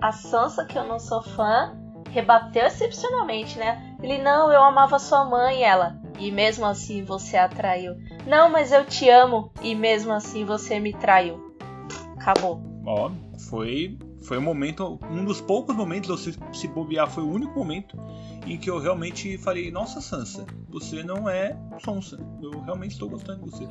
a 0.00 0.12
Sansa, 0.12 0.64
que 0.64 0.78
eu 0.78 0.86
não 0.86 1.00
sou 1.00 1.22
fã, 1.22 1.76
rebateu 2.10 2.66
excepcionalmente, 2.66 3.58
né? 3.58 3.96
Ele, 4.02 4.18
não, 4.18 4.52
eu 4.52 4.62
amava 4.62 4.98
sua 4.98 5.24
mãe, 5.24 5.60
e 5.60 5.62
ela. 5.62 6.00
E 6.18 6.30
mesmo 6.30 6.64
assim 6.64 7.02
você 7.02 7.36
a 7.36 7.48
traiu. 7.48 7.96
Não, 8.26 8.50
mas 8.50 8.70
eu 8.70 8.84
te 8.84 9.08
amo. 9.08 9.50
E 9.62 9.74
mesmo 9.74 10.12
assim 10.12 10.44
você 10.44 10.78
me 10.78 10.92
traiu. 10.92 11.56
Acabou. 12.16 12.62
Ó, 12.86 13.10
foi 13.48 13.98
foi 14.22 14.38
um 14.38 14.42
momento, 14.42 14.98
um 15.10 15.24
dos 15.24 15.40
poucos 15.40 15.74
momentos, 15.74 16.10
ou 16.10 16.16
se, 16.16 16.34
se 16.52 16.68
bobear, 16.68 17.10
foi 17.10 17.22
o 17.22 17.30
único 17.30 17.58
momento 17.58 17.96
em 18.46 18.56
que 18.56 18.70
eu 18.70 18.78
realmente 18.78 19.36
falei: 19.38 19.70
Nossa, 19.70 20.00
Sansa, 20.00 20.46
você 20.68 21.02
não 21.02 21.28
é 21.28 21.56
sonsa. 21.84 22.18
Eu 22.40 22.60
realmente 22.62 22.92
estou 22.92 23.08
gostando 23.08 23.44
de 23.44 23.50
você. 23.50 23.64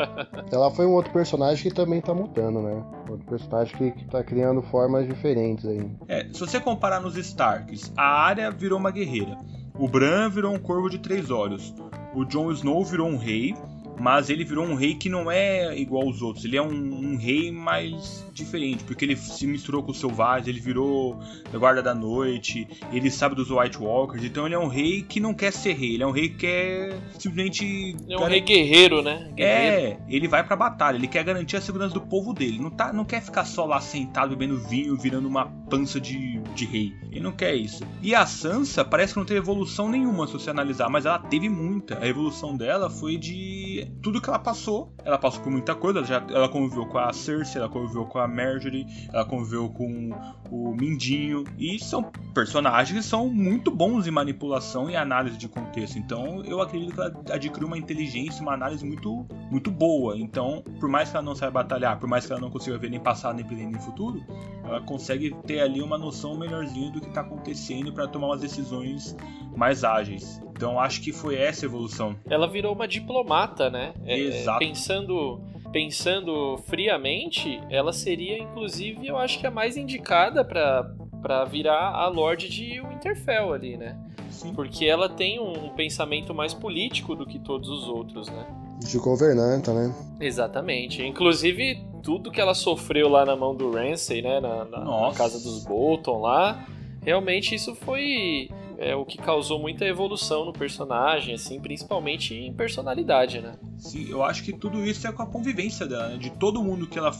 Ela 0.52 0.70
foi 0.70 0.86
um 0.86 0.92
outro 0.92 1.12
personagem 1.12 1.62
que 1.62 1.74
também 1.74 2.00
tá 2.00 2.14
mudando, 2.14 2.60
né? 2.60 2.82
Outro 3.08 3.26
personagem 3.26 3.76
que, 3.76 3.90
que 3.92 4.04
tá 4.06 4.22
criando 4.22 4.62
formas 4.62 5.06
diferentes 5.06 5.64
aí. 5.66 5.90
É, 6.08 6.28
se 6.32 6.40
você 6.40 6.60
comparar 6.60 7.00
nos 7.00 7.16
Starks, 7.16 7.92
a 7.96 8.04
Arya 8.04 8.50
virou 8.50 8.78
uma 8.78 8.90
guerreira. 8.90 9.36
O 9.78 9.88
Bran 9.88 10.28
virou 10.28 10.52
um 10.52 10.58
corvo 10.58 10.88
de 10.90 10.98
três 10.98 11.30
olhos. 11.30 11.72
O 12.14 12.24
Jon 12.24 12.50
Snow 12.50 12.84
virou 12.84 13.08
um 13.08 13.16
rei 13.16 13.54
mas 13.98 14.30
ele 14.30 14.44
virou 14.44 14.64
um 14.64 14.74
rei 14.74 14.94
que 14.94 15.08
não 15.08 15.30
é 15.30 15.76
igual 15.78 16.04
aos 16.04 16.22
outros. 16.22 16.44
Ele 16.44 16.56
é 16.56 16.62
um, 16.62 16.68
um 16.72 17.16
rei 17.16 17.50
mais 17.50 18.24
diferente, 18.32 18.84
porque 18.84 19.04
ele 19.04 19.16
se 19.16 19.46
misturou 19.46 19.82
com 19.82 19.90
os 19.90 19.98
selvagens, 19.98 20.46
ele 20.46 20.60
virou 20.60 21.18
guarda 21.52 21.82
da 21.82 21.94
noite, 21.94 22.68
ele 22.92 23.10
sabe 23.10 23.34
dos 23.34 23.50
White 23.50 23.78
Walkers, 23.78 24.24
então 24.24 24.46
ele 24.46 24.54
é 24.54 24.58
um 24.58 24.68
rei 24.68 25.02
que 25.02 25.18
não 25.18 25.34
quer 25.34 25.52
ser 25.52 25.72
rei, 25.72 25.94
ele 25.94 26.02
é 26.02 26.06
um 26.06 26.12
rei 26.12 26.28
que 26.28 26.36
quer 26.36 26.98
simplesmente. 27.18 27.96
É 28.08 28.16
um 28.16 28.24
rei 28.24 28.40
guerreiro, 28.40 29.02
né? 29.02 29.30
Guerreiro. 29.34 29.76
É, 29.76 29.98
ele 30.08 30.28
vai 30.28 30.44
pra 30.44 30.56
batalha, 30.56 30.96
ele 30.96 31.08
quer 31.08 31.24
garantir 31.24 31.56
a 31.56 31.60
segurança 31.60 31.94
do 31.94 32.00
povo 32.00 32.32
dele. 32.32 32.58
Não, 32.58 32.70
tá, 32.70 32.92
não 32.92 33.04
quer 33.04 33.20
ficar 33.20 33.44
só 33.44 33.64
lá 33.64 33.80
sentado 33.80 34.30
bebendo 34.30 34.58
vinho, 34.58 34.96
virando 34.96 35.26
uma 35.26 35.46
pança 35.46 36.00
de, 36.00 36.38
de 36.54 36.64
rei. 36.64 36.92
Ele 37.10 37.20
não 37.20 37.32
quer 37.32 37.54
isso. 37.54 37.84
E 38.02 38.14
a 38.14 38.24
Sansa 38.26 38.84
parece 38.84 39.14
que 39.14 39.18
não 39.18 39.26
teve 39.26 39.40
evolução 39.40 39.88
nenhuma 39.88 40.26
se 40.26 40.34
você 40.34 40.50
analisar, 40.50 40.88
mas 40.88 41.06
ela 41.06 41.18
teve 41.18 41.48
muita. 41.48 41.98
A 41.98 42.06
evolução 42.06 42.56
dela 42.56 42.88
foi 42.88 43.16
de 43.16 43.87
tudo 44.02 44.20
que 44.20 44.28
ela 44.28 44.38
passou, 44.38 44.92
ela 45.04 45.18
passou 45.18 45.42
por 45.42 45.50
muita 45.50 45.74
coisa. 45.74 45.98
Ela, 45.98 46.06
já, 46.06 46.26
ela 46.30 46.48
conviveu 46.48 46.86
com 46.86 46.98
a 46.98 47.12
Cersei, 47.12 47.60
ela 47.60 47.70
conviveu 47.70 48.06
com 48.06 48.18
a 48.18 48.28
Marjorie, 48.28 48.86
ela 49.12 49.24
conviveu 49.24 49.68
com 49.70 50.10
o 50.50 50.74
Mindinho. 50.74 51.44
E 51.58 51.78
são 51.78 52.10
personagens 52.34 53.04
que 53.04 53.08
são 53.08 53.28
muito 53.28 53.70
bons 53.70 54.06
em 54.06 54.10
manipulação 54.10 54.88
e 54.88 54.96
análise 54.96 55.36
de 55.36 55.48
contexto. 55.48 55.98
Então 55.98 56.42
eu 56.44 56.60
acredito 56.60 56.94
que 56.94 57.00
ela 57.00 57.14
adquiriu 57.32 57.66
uma 57.66 57.78
inteligência, 57.78 58.42
uma 58.42 58.54
análise 58.54 58.84
muito, 58.84 59.26
muito 59.50 59.70
boa. 59.70 60.16
Então, 60.16 60.62
por 60.78 60.88
mais 60.88 61.10
que 61.10 61.16
ela 61.16 61.24
não 61.24 61.34
saiba 61.34 61.62
batalhar, 61.62 61.98
por 61.98 62.08
mais 62.08 62.26
que 62.26 62.32
ela 62.32 62.40
não 62.40 62.50
consiga 62.50 62.78
ver 62.78 62.90
nem 62.90 63.00
passado, 63.00 63.36
nem 63.36 63.44
presente, 63.44 63.72
nem 63.72 63.80
futuro, 63.80 64.22
ela 64.64 64.80
consegue 64.82 65.34
ter 65.46 65.60
ali 65.60 65.82
uma 65.82 65.98
noção 65.98 66.38
melhorzinha 66.38 66.90
do 66.90 67.00
que 67.00 67.08
está 67.08 67.22
acontecendo 67.22 67.92
para 67.92 68.06
tomar 68.06 68.28
umas 68.28 68.40
decisões 68.40 69.16
mais 69.56 69.82
ágeis. 69.84 70.40
Então 70.58 70.80
acho 70.80 71.00
que 71.00 71.12
foi 71.12 71.36
essa 71.36 71.64
a 71.64 71.68
evolução. 71.68 72.16
Ela 72.28 72.48
virou 72.48 72.74
uma 72.74 72.88
diplomata, 72.88 73.70
né? 73.70 73.94
É, 74.04 74.18
Exato. 74.18 74.58
pensando 74.58 75.40
pensando 75.70 76.56
friamente, 76.66 77.60
ela 77.70 77.92
seria 77.92 78.38
inclusive, 78.38 79.06
eu 79.06 79.18
acho 79.18 79.38
que 79.38 79.46
a 79.46 79.50
mais 79.50 79.76
indicada 79.76 80.44
para 80.44 80.90
para 81.22 81.44
virar 81.44 81.90
a 81.94 82.08
Lorde 82.08 82.48
de 82.48 82.80
Winterfell 82.80 83.52
ali, 83.52 83.76
né? 83.76 83.96
Sim. 84.30 84.52
Porque 84.54 84.84
ela 84.84 85.08
tem 85.08 85.38
um 85.40 85.68
pensamento 85.70 86.34
mais 86.34 86.54
político 86.54 87.14
do 87.14 87.26
que 87.26 87.38
todos 87.38 87.68
os 87.68 87.88
outros, 87.88 88.28
né? 88.28 88.46
De 88.80 88.98
governanta, 88.98 89.72
né? 89.72 89.92
Exatamente. 90.20 91.02
Inclusive, 91.04 91.84
tudo 92.02 92.30
que 92.30 92.40
ela 92.40 92.54
sofreu 92.54 93.08
lá 93.08 93.24
na 93.24 93.34
mão 93.34 93.54
do 93.54 93.70
Ramsay, 93.72 94.22
né? 94.22 94.40
Na, 94.40 94.64
na, 94.64 94.84
na 94.84 95.12
casa 95.12 95.40
dos 95.40 95.64
Bolton 95.64 96.20
lá, 96.20 96.66
realmente 97.02 97.54
isso 97.54 97.74
foi 97.74 98.48
é 98.78 98.94
o 98.94 99.04
que 99.04 99.18
causou 99.18 99.58
muita 99.58 99.84
evolução 99.84 100.44
no 100.44 100.52
personagem, 100.52 101.34
assim, 101.34 101.60
principalmente 101.60 102.32
em 102.32 102.54
personalidade, 102.54 103.40
né? 103.40 103.54
Sim, 103.76 104.08
eu 104.08 104.22
acho 104.22 104.44
que 104.44 104.52
tudo 104.52 104.84
isso 104.84 105.06
é 105.06 105.12
com 105.12 105.22
a 105.22 105.26
convivência 105.26 105.84
dela, 105.84 106.10
né? 106.10 106.16
de 106.16 106.30
todo 106.30 106.62
mundo 106.62 106.86
que 106.86 106.96
ela 106.96 107.10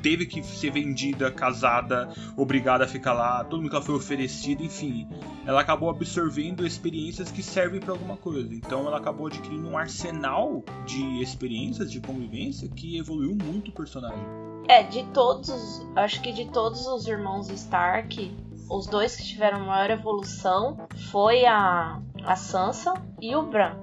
teve 0.00 0.26
que 0.26 0.42
ser 0.44 0.70
vendida, 0.70 1.30
casada, 1.30 2.08
obrigada 2.36 2.84
a 2.84 2.88
ficar 2.88 3.12
lá, 3.12 3.42
todo 3.42 3.60
mundo 3.60 3.70
que 3.70 3.76
ela 3.76 3.84
foi 3.84 3.96
oferecida, 3.96 4.62
enfim, 4.62 5.08
ela 5.44 5.60
acabou 5.60 5.90
absorvendo 5.90 6.64
experiências 6.64 7.32
que 7.32 7.42
servem 7.42 7.80
para 7.80 7.92
alguma 7.92 8.16
coisa. 8.16 8.54
Então 8.54 8.86
ela 8.86 8.98
acabou 8.98 9.26
adquirindo 9.26 9.68
um 9.68 9.76
arsenal 9.76 10.62
de 10.86 11.20
experiências 11.20 11.90
de 11.90 12.00
convivência 12.00 12.68
que 12.68 12.96
evoluiu 12.96 13.34
muito 13.34 13.70
o 13.70 13.72
personagem. 13.72 14.24
É, 14.68 14.84
de 14.84 15.02
todos, 15.14 15.84
acho 15.96 16.20
que 16.20 16.30
de 16.30 16.44
todos 16.50 16.86
os 16.86 17.08
irmãos 17.08 17.48
Stark, 17.48 18.30
os 18.70 18.86
dois 18.86 19.16
que 19.16 19.24
tiveram 19.24 19.60
maior 19.60 19.90
evolução 19.90 20.88
foi 21.10 21.46
a, 21.46 22.00
a 22.24 22.36
Sansa 22.36 22.94
e 23.20 23.34
o 23.34 23.42
Bran. 23.42 23.76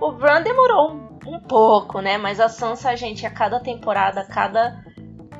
O 0.00 0.12
Bran 0.12 0.42
demorou 0.42 0.92
um, 1.26 1.40
pouco, 1.40 2.00
né? 2.00 2.18
Mas 2.18 2.40
a 2.40 2.48
Sansa, 2.48 2.90
a 2.90 2.96
gente, 2.96 3.26
a 3.26 3.30
cada 3.30 3.60
temporada, 3.60 4.20
a 4.20 4.26
cada 4.26 4.84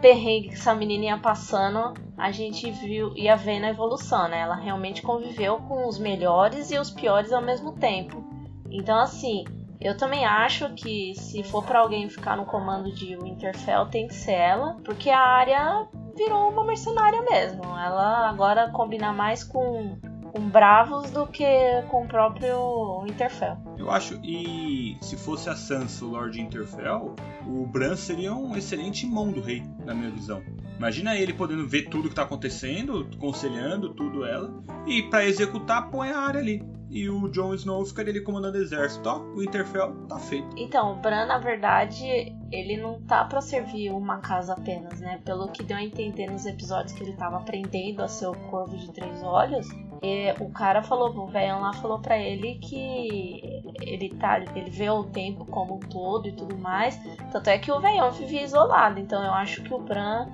perrengue 0.00 0.48
que 0.48 0.54
essa 0.54 0.74
menina 0.74 1.04
ia 1.04 1.18
passando, 1.18 1.94
a 2.16 2.30
gente 2.30 2.70
viu, 2.70 3.12
ia 3.16 3.36
vendo 3.36 3.64
a 3.64 3.70
evolução, 3.70 4.28
né? 4.28 4.40
Ela 4.40 4.56
realmente 4.56 5.02
conviveu 5.02 5.58
com 5.58 5.88
os 5.88 5.98
melhores 5.98 6.70
e 6.70 6.78
os 6.78 6.90
piores 6.90 7.32
ao 7.32 7.42
mesmo 7.42 7.72
tempo. 7.72 8.24
Então, 8.70 8.98
assim, 8.98 9.44
eu 9.80 9.96
também 9.96 10.24
acho 10.24 10.72
que 10.74 11.14
se 11.16 11.42
for 11.42 11.64
para 11.64 11.80
alguém 11.80 12.08
ficar 12.08 12.36
no 12.36 12.46
comando 12.46 12.92
de 12.92 13.16
Winterfell, 13.16 13.86
tem 13.86 14.06
que 14.06 14.14
ser 14.14 14.32
ela, 14.32 14.76
porque 14.84 15.10
a 15.10 15.20
área 15.20 15.88
virou 16.22 16.50
uma 16.50 16.64
mercenária 16.64 17.22
mesmo. 17.22 17.62
Ela 17.64 18.28
agora 18.28 18.70
combina 18.70 19.12
mais 19.12 19.42
com 19.42 19.96
com 20.32 20.48
Bravos 20.48 21.10
do 21.10 21.26
que 21.26 21.44
com 21.88 22.04
o 22.04 22.08
próprio 22.08 23.04
Interfell. 23.06 23.56
Eu 23.76 23.90
acho, 23.90 24.18
e 24.24 24.96
se 25.00 25.16
fosse 25.16 25.50
a 25.50 25.54
Sansa 25.54 26.04
o 26.04 26.08
Lord 26.08 26.40
Interfell, 26.40 27.14
o 27.46 27.66
Bran 27.66 27.94
seria 27.96 28.34
um 28.34 28.56
excelente 28.56 29.06
mão 29.06 29.30
do 29.30 29.40
rei, 29.40 29.62
na 29.84 29.94
minha 29.94 30.10
visão. 30.10 30.42
Imagina 30.78 31.16
ele 31.16 31.34
podendo 31.34 31.68
ver 31.68 31.88
tudo 31.88 32.08
que 32.08 32.14
tá 32.14 32.22
acontecendo, 32.22 33.08
conselhando 33.18 33.94
tudo 33.94 34.24
ela, 34.24 34.50
e 34.86 35.02
para 35.02 35.24
executar 35.24 35.90
põe 35.90 36.10
a 36.10 36.18
área 36.18 36.40
ali 36.40 36.62
e 36.92 37.08
o 37.08 37.26
Jon 37.30 37.54
Snow 37.54 37.84
ficaria 37.86 38.12
ali 38.12 38.20
comandando 38.20 38.58
o 38.58 38.60
exército. 38.60 39.08
Ó, 39.08 39.20
o 39.34 39.42
Interfell 39.42 39.94
tá 40.06 40.18
feito. 40.18 40.46
Então, 40.58 40.92
o 40.92 40.96
Bran, 40.96 41.24
na 41.24 41.38
verdade, 41.38 42.04
ele 42.52 42.76
não 42.76 43.00
tá 43.00 43.24
para 43.24 43.40
servir 43.40 43.90
uma 43.90 44.18
casa 44.18 44.52
apenas, 44.52 45.00
né? 45.00 45.18
Pelo 45.24 45.48
que 45.48 45.64
deu 45.64 45.78
a 45.78 45.82
entender 45.82 46.30
nos 46.30 46.44
episódios 46.44 46.92
que 46.92 47.02
ele 47.02 47.14
tava 47.14 47.38
aprendendo 47.38 48.02
a 48.02 48.08
ser 48.08 48.26
o 48.26 48.34
Corvo 48.50 48.76
de 48.76 48.92
Três 48.92 49.22
Olhos, 49.22 49.66
e 50.02 50.32
o 50.40 50.50
cara 50.50 50.82
falou, 50.82 51.16
o 51.16 51.26
velho 51.28 51.60
lá 51.60 51.72
falou 51.74 52.00
para 52.00 52.18
ele 52.18 52.56
que 52.56 53.62
ele 53.80 54.08
tá, 54.16 54.40
ele 54.40 54.68
vê 54.68 54.90
o 54.90 55.04
tempo 55.04 55.44
como 55.44 55.76
um 55.76 55.80
todo 55.80 56.28
e 56.28 56.32
tudo 56.32 56.58
mais. 56.58 56.98
Tanto 57.30 57.48
é 57.48 57.58
que 57.58 57.70
o 57.70 57.80
velhão 57.80 58.10
vivia 58.10 58.42
isolado. 58.42 58.98
Então, 58.98 59.22
eu 59.22 59.32
acho 59.32 59.62
que 59.62 59.72
o 59.72 59.78
Bran 59.78 60.28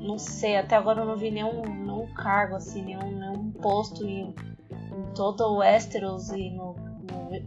não 0.00 0.18
sei, 0.18 0.56
até 0.56 0.76
agora 0.76 1.00
eu 1.00 1.06
não 1.06 1.16
vi 1.16 1.30
nenhum, 1.30 1.62
nenhum 1.62 2.06
cargo, 2.14 2.54
assim, 2.54 2.82
nenhum, 2.82 3.10
nenhum 3.10 3.50
posto 3.50 4.06
em 4.06 4.32
em 4.92 5.14
todo 5.14 5.42
o 5.44 5.58
Westeros 5.58 6.30
e 6.30 6.50
no, 6.50 6.74
no 7.10 7.40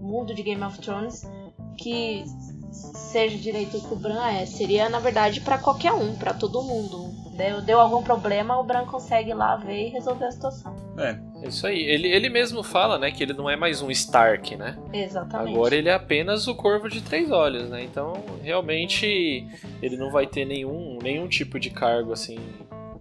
mundo 0.00 0.34
de 0.34 0.42
Game 0.42 0.62
of 0.62 0.78
Thrones 0.78 1.28
que 1.76 2.24
seja 2.72 3.36
direito 3.36 3.80
que 3.80 3.92
o 3.92 3.96
Bran 3.96 4.24
é. 4.28 4.46
Seria, 4.46 4.88
na 4.88 4.98
verdade, 4.98 5.40
para 5.40 5.58
qualquer 5.58 5.92
um, 5.92 6.14
para 6.16 6.32
todo 6.32 6.62
mundo. 6.62 7.21
Deu, 7.32 7.62
deu 7.62 7.80
algum 7.80 8.02
problema, 8.02 8.58
o 8.58 8.62
Bran 8.62 8.84
consegue 8.84 9.30
ir 9.30 9.34
lá 9.34 9.56
ver 9.56 9.86
e 9.86 9.88
resolver 9.88 10.26
a 10.26 10.30
situação. 10.30 10.74
É. 10.98 11.18
é. 11.42 11.48
Isso 11.48 11.66
aí. 11.66 11.80
Ele, 11.82 12.08
ele 12.08 12.28
mesmo 12.28 12.62
fala, 12.62 12.98
né, 12.98 13.10
que 13.10 13.22
ele 13.22 13.32
não 13.32 13.48
é 13.48 13.56
mais 13.56 13.80
um 13.80 13.90
Stark, 13.90 14.54
né? 14.56 14.76
Exatamente. 14.92 15.54
Agora 15.54 15.74
ele 15.74 15.88
é 15.88 15.94
apenas 15.94 16.46
o 16.46 16.54
Corvo 16.54 16.88
de 16.88 17.00
Três 17.00 17.30
Olhos, 17.30 17.70
né? 17.70 17.82
Então, 17.82 18.12
realmente, 18.42 19.46
ele 19.80 19.96
não 19.96 20.10
vai 20.10 20.26
ter 20.26 20.44
nenhum, 20.44 20.98
nenhum 21.02 21.26
tipo 21.26 21.58
de 21.58 21.70
cargo, 21.70 22.12
assim, 22.12 22.38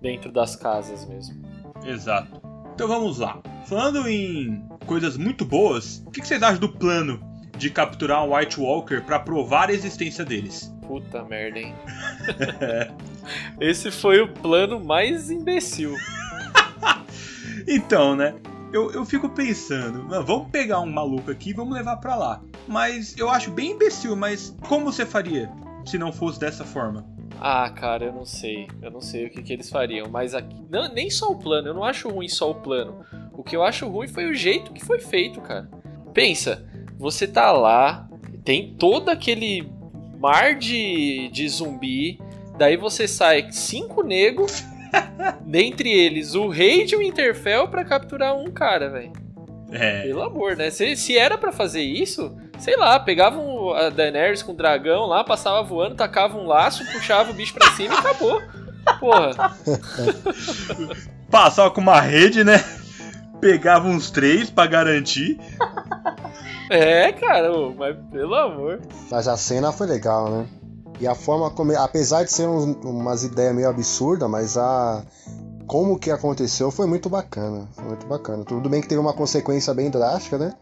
dentro 0.02 0.32
das 0.32 0.56
casas 0.56 1.06
mesmo. 1.08 1.41
Exato. 1.86 2.41
Então 2.74 2.88
vamos 2.88 3.20
lá. 3.20 3.39
Falando 3.65 4.08
em 4.08 4.63
coisas 4.86 5.17
muito 5.17 5.46
boas, 5.46 6.02
o 6.06 6.12
que 6.12 6.26
vocês 6.26 6.41
acham 6.41 6.60
do 6.60 6.70
plano 6.70 7.31
de 7.58 7.70
capturar 7.70 8.24
um 8.26 8.36
White 8.36 8.60
Walker 8.60 9.02
para 9.02 9.20
provar 9.20 9.70
a 9.70 9.74
existência 9.74 10.26
deles? 10.26 10.74
Puta 10.88 11.24
merda, 11.24 11.60
hein? 11.60 11.76
Esse 13.60 13.92
foi 13.92 14.22
o 14.22 14.28
plano 14.28 14.80
mais 14.80 15.30
imbecil. 15.30 15.96
então, 17.68 18.16
né? 18.16 18.36
Eu, 18.74 18.92
eu 18.92 19.06
fico 19.06 19.30
pensando, 19.30 20.08
vamos 20.24 20.50
pegar 20.50 20.80
um 20.80 20.90
maluco 20.90 21.30
aqui 21.30 21.50
e 21.50 21.54
vamos 21.54 21.74
levar 21.74 21.98
para 21.98 22.16
lá. 22.16 22.42
Mas 22.68 23.18
eu 23.18 23.30
acho 23.30 23.52
bem 23.52 23.72
imbecil, 23.72 24.16
mas 24.16 24.56
como 24.68 24.86
você 24.86 25.06
faria 25.06 25.52
se 25.86 25.98
não 25.98 26.12
fosse 26.12 26.40
dessa 26.40 26.64
forma? 26.64 27.06
Ah, 27.44 27.70
cara, 27.72 28.06
eu 28.06 28.14
não 28.14 28.24
sei. 28.24 28.68
Eu 28.82 28.92
não 28.92 29.02
sei 29.02 29.26
o 29.26 29.30
que, 29.32 29.42
que 29.42 29.52
eles 29.52 29.70
fariam. 29.70 30.08
Mas 30.08 30.36
aqui. 30.36 30.64
Não, 30.70 30.88
nem 30.94 31.10
só 31.10 31.32
o 31.32 31.36
plano. 31.36 31.70
Eu 31.70 31.74
não 31.74 31.84
acho 31.84 32.08
ruim 32.08 32.28
só 32.28 32.52
o 32.52 32.56
plano. 32.56 33.04
O 33.34 33.44
que 33.44 33.56
eu 33.56 33.64
acho 33.64 33.88
ruim 33.88 34.08
foi 34.08 34.30
o 34.30 34.34
jeito 34.34 34.72
que 34.72 34.86
foi 34.86 35.00
feito, 35.00 35.42
cara. 35.42 35.68
Pensa, 36.14 36.64
você 37.02 37.28
tá 37.28 37.52
lá, 37.52 38.08
tem 38.46 38.76
todo 38.78 39.10
aquele 39.10 39.68
mar 40.20 40.54
de, 40.56 41.30
de 41.34 41.50
zumbi. 41.50 42.20
Daí 42.60 42.78
você 42.78 43.08
sai 43.08 43.52
cinco 43.52 44.04
negros. 44.04 44.64
dentre 45.42 45.90
eles, 45.90 46.36
o 46.36 46.48
rei 46.48 46.86
de 46.86 46.96
Winterfell 46.96 47.68
para 47.70 47.84
capturar 47.84 48.36
um 48.36 48.52
cara, 48.52 48.90
velho. 48.90 49.14
É. 49.72 50.04
Pelo 50.04 50.22
amor, 50.22 50.56
né? 50.56 50.70
Se, 50.70 50.96
se 50.96 51.18
era 51.18 51.38
para 51.38 51.52
fazer 51.52 51.82
isso, 51.82 52.38
sei 52.60 52.76
lá, 52.76 53.00
pegavam 53.00 53.74
a 53.74 53.90
Daenerys 53.90 54.44
com 54.44 54.52
o 54.52 54.56
dragão 54.56 55.06
lá, 55.06 55.24
passava 55.24 55.64
voando, 55.64 55.96
tacava 55.96 56.38
um 56.38 56.46
laço, 56.46 56.86
puxava 56.92 57.32
o 57.32 57.34
bicho 57.34 57.54
pra 57.54 57.72
cima 57.72 57.96
e 57.96 57.98
acabou. 57.98 58.42
Porra. 59.00 59.56
Passava 61.32 61.72
com 61.72 61.80
uma 61.80 62.02
rede, 62.02 62.44
né? 62.44 62.62
Pegava 63.40 63.88
uns 63.88 64.12
três 64.12 64.50
para 64.50 64.70
garantir. 64.70 65.40
É, 66.71 67.12
cara, 67.12 67.51
mas 67.77 67.97
pelo 68.10 68.34
amor. 68.34 68.79
Mas 69.12 69.27
a 69.27 69.36
cena 69.36 69.73
foi 69.73 69.88
legal, 69.88 70.29
né? 70.29 70.47
E 71.01 71.05
a 71.05 71.13
forma 71.13 71.49
como. 71.49 71.75
Apesar 71.77 72.23
de 72.23 72.31
ser 72.31 72.47
um, 72.47 72.71
umas 72.84 73.25
ideias 73.25 73.53
meio 73.53 73.67
absurdas, 73.67 74.29
mas 74.29 74.57
a 74.57 75.03
como 75.67 75.99
que 75.99 76.10
aconteceu 76.10 76.71
foi 76.71 76.88
muito 76.88 77.10
bacana. 77.10 77.67
Foi 77.73 77.84
muito 77.84 78.07
bacana. 78.07 78.45
Tudo 78.45 78.69
bem 78.69 78.79
que 78.79 78.88
teve 78.88 79.01
uma 79.01 79.12
consequência 79.12 79.73
bem 79.73 79.89
drástica, 79.89 80.38
né? 80.38 80.53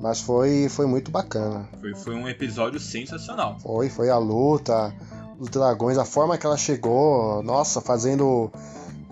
Mas 0.00 0.20
foi, 0.20 0.68
foi 0.68 0.86
muito 0.86 1.12
bacana. 1.12 1.68
Foi, 1.80 1.94
foi 1.94 2.14
um 2.16 2.28
episódio 2.28 2.80
sensacional. 2.80 3.56
Foi, 3.60 3.88
foi 3.88 4.10
a 4.10 4.18
luta, 4.18 4.92
os 5.38 5.48
dragões, 5.50 5.98
a 5.98 6.04
forma 6.04 6.36
que 6.36 6.44
ela 6.44 6.56
chegou, 6.56 7.44
nossa, 7.44 7.80
fazendo 7.80 8.50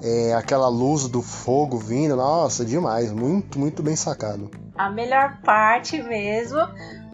é, 0.03 0.35
aquela 0.35 0.69
luz 0.69 1.07
do 1.09 1.23
fogo 1.23 1.79
vindo, 1.79 2.17
nossa, 2.17 2.65
demais. 2.65 3.12
Muito, 3.12 3.59
muito 3.59 3.83
bem 3.83 3.95
sacado. 3.95 4.51
A 4.77 4.91
melhor 4.91 5.38
parte 5.45 6.03
mesmo 6.03 6.59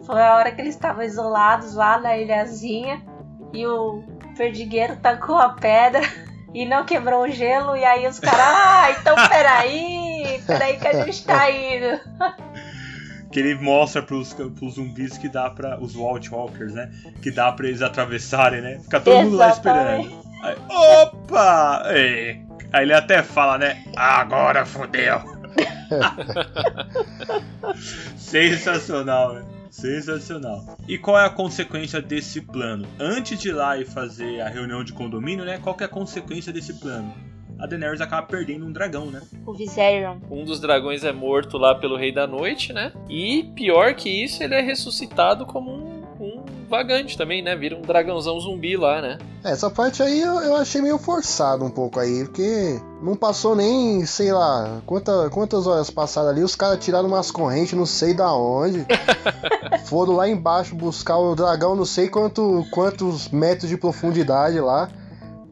foi 0.07 0.22
a 0.22 0.37
hora 0.37 0.51
que 0.51 0.61
eles 0.61 0.74
estavam 0.74 1.03
isolados 1.03 1.74
lá 1.74 1.98
na 1.98 2.16
ilhazinha 2.16 3.03
e 3.53 3.66
o 3.66 4.03
perdigueiro 4.37 4.96
tacou 4.96 5.37
a 5.37 5.51
pedra 5.51 6.01
e 6.55 6.64
não 6.64 6.85
quebrou 6.85 7.24
o 7.24 7.31
gelo, 7.31 7.77
e 7.77 7.85
aí 7.85 8.07
os 8.07 8.18
caras, 8.18 8.40
ah, 8.40 8.90
então 8.98 9.14
peraí, 9.29 10.42
peraí 10.46 10.79
que 10.79 10.88
a 10.88 11.05
gente 11.05 11.24
tá 11.24 11.51
indo. 11.51 12.01
Que 13.31 13.40
ele 13.40 13.57
mostra 13.57 14.03
pros, 14.03 14.33
pros 14.33 14.77
zumbis 14.77 15.18
que 15.18 15.29
dá 15.29 15.51
pra. 15.51 15.79
Os 15.79 15.94
Walt 15.94 16.31
Walkers, 16.31 16.72
né? 16.72 16.90
Que 17.20 17.31
dá 17.31 17.53
pra 17.53 17.68
eles 17.68 17.83
atravessarem, 17.83 18.62
né? 18.62 18.81
Fica 18.83 18.98
todo 18.98 19.12
Exatamente. 19.12 19.29
mundo 19.29 19.37
lá 19.37 19.51
esperando. 19.51 20.24
Aí, 20.42 20.57
opa! 20.70 21.83
Aí 22.72 22.85
ele 22.85 22.92
até 22.92 23.22
fala, 23.22 23.59
né? 23.59 23.85
Agora 23.96 24.66
fodeu! 24.66 25.38
Sensacional, 28.16 29.35
né? 29.35 29.44
Sensacional. 29.70 30.76
E 30.87 30.98
qual 30.98 31.18
é 31.18 31.24
a 31.24 31.31
consequência 31.31 32.02
desse 32.02 32.40
plano? 32.40 32.87
Antes 32.98 33.38
de 33.38 33.48
ir 33.48 33.52
lá 33.52 33.78
e 33.78 33.85
fazer 33.85 34.40
a 34.40 34.48
reunião 34.48 34.83
de 34.83 34.92
condomínio, 34.92 35.44
né? 35.44 35.59
Qual 35.59 35.76
é 35.81 35.85
a 35.85 35.88
consequência 35.88 36.52
desse 36.52 36.74
plano? 36.74 37.14
A 37.59 37.66
Daenerys 37.66 38.00
acaba 38.00 38.26
perdendo 38.26 38.66
um 38.66 38.72
dragão, 38.72 39.07
né? 39.07 39.20
O 39.44 39.52
Viserion. 39.52 40.18
Um 40.31 40.44
dos 40.44 40.61
dragões 40.61 41.02
é 41.02 41.12
morto 41.12 41.59
lá 41.59 41.74
pelo 41.74 41.96
Rei 41.96 42.12
da 42.12 42.26
Noite, 42.26 42.72
né? 42.72 42.92
E 43.09 43.50
pior 43.54 43.94
que 43.94 44.09
isso, 44.09 44.42
ele 44.42 44.54
é 44.54 44.61
ressuscitado 44.61 45.44
como 45.44 45.72
um, 45.72 45.97
um 46.20 46.42
vagante 46.68 47.16
também, 47.16 47.42
né? 47.42 47.54
Vira 47.57 47.76
um 47.76 47.83
dragãozão 47.83 48.38
zumbi 48.40 48.76
lá, 48.76 49.00
né? 49.00 49.18
É, 49.44 49.52
essa 49.52 49.70
parte 49.70 50.02
aí 50.02 50.20
eu, 50.20 50.40
eu 50.40 50.57
achei 50.57 50.81
meio 50.81 50.98
forçado 50.98 51.64
um 51.64 51.70
pouco 51.70 52.00
aí, 52.00 52.24
porque 52.24 52.81
não 53.02 53.14
passou 53.14 53.54
nem, 53.54 54.04
sei 54.04 54.33
lá, 54.33 54.81
quanta, 54.85 55.31
quantas 55.31 55.66
horas 55.66 55.90
passaram 55.90 56.28
ali, 56.28 56.42
os 56.42 56.57
caras 56.57 56.85
tiraram 56.85 57.09
umas 57.09 57.31
correntes, 57.31 57.72
não 57.74 57.87
sei 57.87 58.14
da 58.14 58.33
onde. 58.33 58.85
foram 59.87 60.14
lá 60.14 60.28
embaixo 60.28 60.74
buscar 60.74 61.18
o 61.18 61.35
dragão, 61.35 61.76
não 61.76 61.85
sei 61.85 62.09
quanto, 62.09 62.64
quantos 62.70 63.28
metros 63.28 63.68
de 63.68 63.76
profundidade 63.76 64.61
lá 64.61 64.88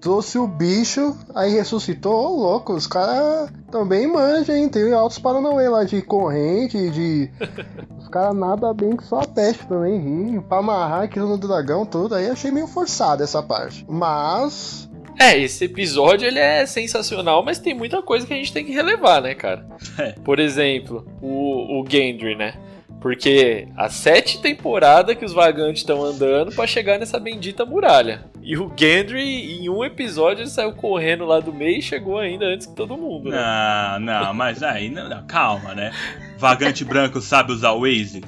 trouxe 0.07 0.39
o 0.39 0.47
bicho, 0.47 1.19
aí 1.35 1.51
ressuscitou, 1.51 2.15
ô 2.15 2.27
oh, 2.27 2.37
louco, 2.37 2.75
os 2.75 2.87
caras 2.87 3.51
também 3.73 4.07
manjam, 4.07 4.55
hein? 4.55 4.69
Tem 4.69 4.93
altos 4.93 5.19
paranauê 5.19 5.69
lá 5.69 5.83
de 5.83 6.01
corrente, 6.01 6.91
de. 6.91 7.29
Os 7.99 8.07
caras 8.09 8.37
nada 8.37 8.73
bem 8.73 8.97
que 8.97 9.03
só 9.03 9.23
a 9.23 9.27
peste 9.27 9.67
também, 9.67 9.99
ri. 9.99 10.41
Pra 10.43 10.59
amarrar 10.59 11.03
aquilo 11.03 11.27
no 11.27 11.37
dragão 11.37 11.85
todo, 11.85 12.15
aí 12.15 12.31
achei 12.31 12.53
meio 12.53 12.69
forçado 12.69 13.25
essa 13.25 13.43
parte. 13.43 13.85
Mas. 13.89 14.89
É, 15.19 15.37
esse 15.37 15.65
episódio 15.65 16.29
ele 16.29 16.39
é 16.39 16.65
sensacional, 16.67 17.45
mas 17.45 17.59
tem 17.59 17.75
muita 17.75 18.01
coisa 18.01 18.25
que 18.25 18.33
a 18.33 18.37
gente 18.37 18.53
tem 18.53 18.65
que 18.65 18.71
relevar, 18.71 19.21
né, 19.21 19.35
cara? 19.35 19.67
É. 19.99 20.13
Por 20.13 20.39
exemplo, 20.39 21.05
o, 21.21 21.81
o 21.81 21.85
Gendry, 21.89 22.37
né? 22.37 22.55
Porque 23.01 23.67
há 23.77 23.89
sete 23.89 24.41
temporadas 24.41 25.17
que 25.17 25.25
os 25.25 25.33
vagantes 25.33 25.83
estão 25.83 26.05
andando 26.05 26.55
para 26.55 26.67
chegar 26.67 26.97
nessa 26.97 27.19
bendita 27.19 27.65
muralha. 27.65 28.25
E 28.47 28.57
o 28.57 28.73
Gendry, 28.77 29.59
em 29.61 29.69
um 29.69 29.85
episódio, 29.85 30.43
ele 30.43 30.49
saiu 30.49 30.73
correndo 30.73 31.25
lá 31.25 31.41
do 31.41 31.53
meio 31.53 31.79
e 31.79 31.83
chegou 31.83 32.17
ainda 32.17 32.47
antes 32.47 32.65
que 32.65 32.77
todo 32.77 32.97
mundo. 32.97 33.29
Né? 33.29 33.37
Não, 33.37 33.99
não, 33.99 34.35
mas 34.35 34.63
aí, 34.63 34.89
não, 34.89 35.09
não, 35.09 35.27
calma, 35.27 35.75
né? 35.75 35.91
Vagante 36.39 36.85
branco 36.85 37.21
sabe 37.21 37.51
usar 37.51 37.73
o 37.73 37.81
Waze? 37.81 38.23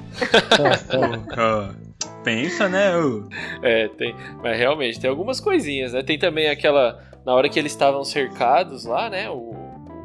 Pensa, 2.21 2.67
né? 2.67 2.91
É, 3.63 3.87
tem. 3.87 4.13
Mas 4.43 4.59
realmente, 4.59 4.99
tem 4.99 5.09
algumas 5.09 5.39
coisinhas, 5.39 5.93
né? 5.93 6.03
Tem 6.03 6.19
também 6.19 6.49
aquela. 6.49 7.01
Na 7.25 7.33
hora 7.33 7.47
que 7.47 7.57
eles 7.57 7.71
estavam 7.71 8.03
cercados 8.03 8.83
lá, 8.83 9.09
né? 9.09 9.29
O, 9.29 9.55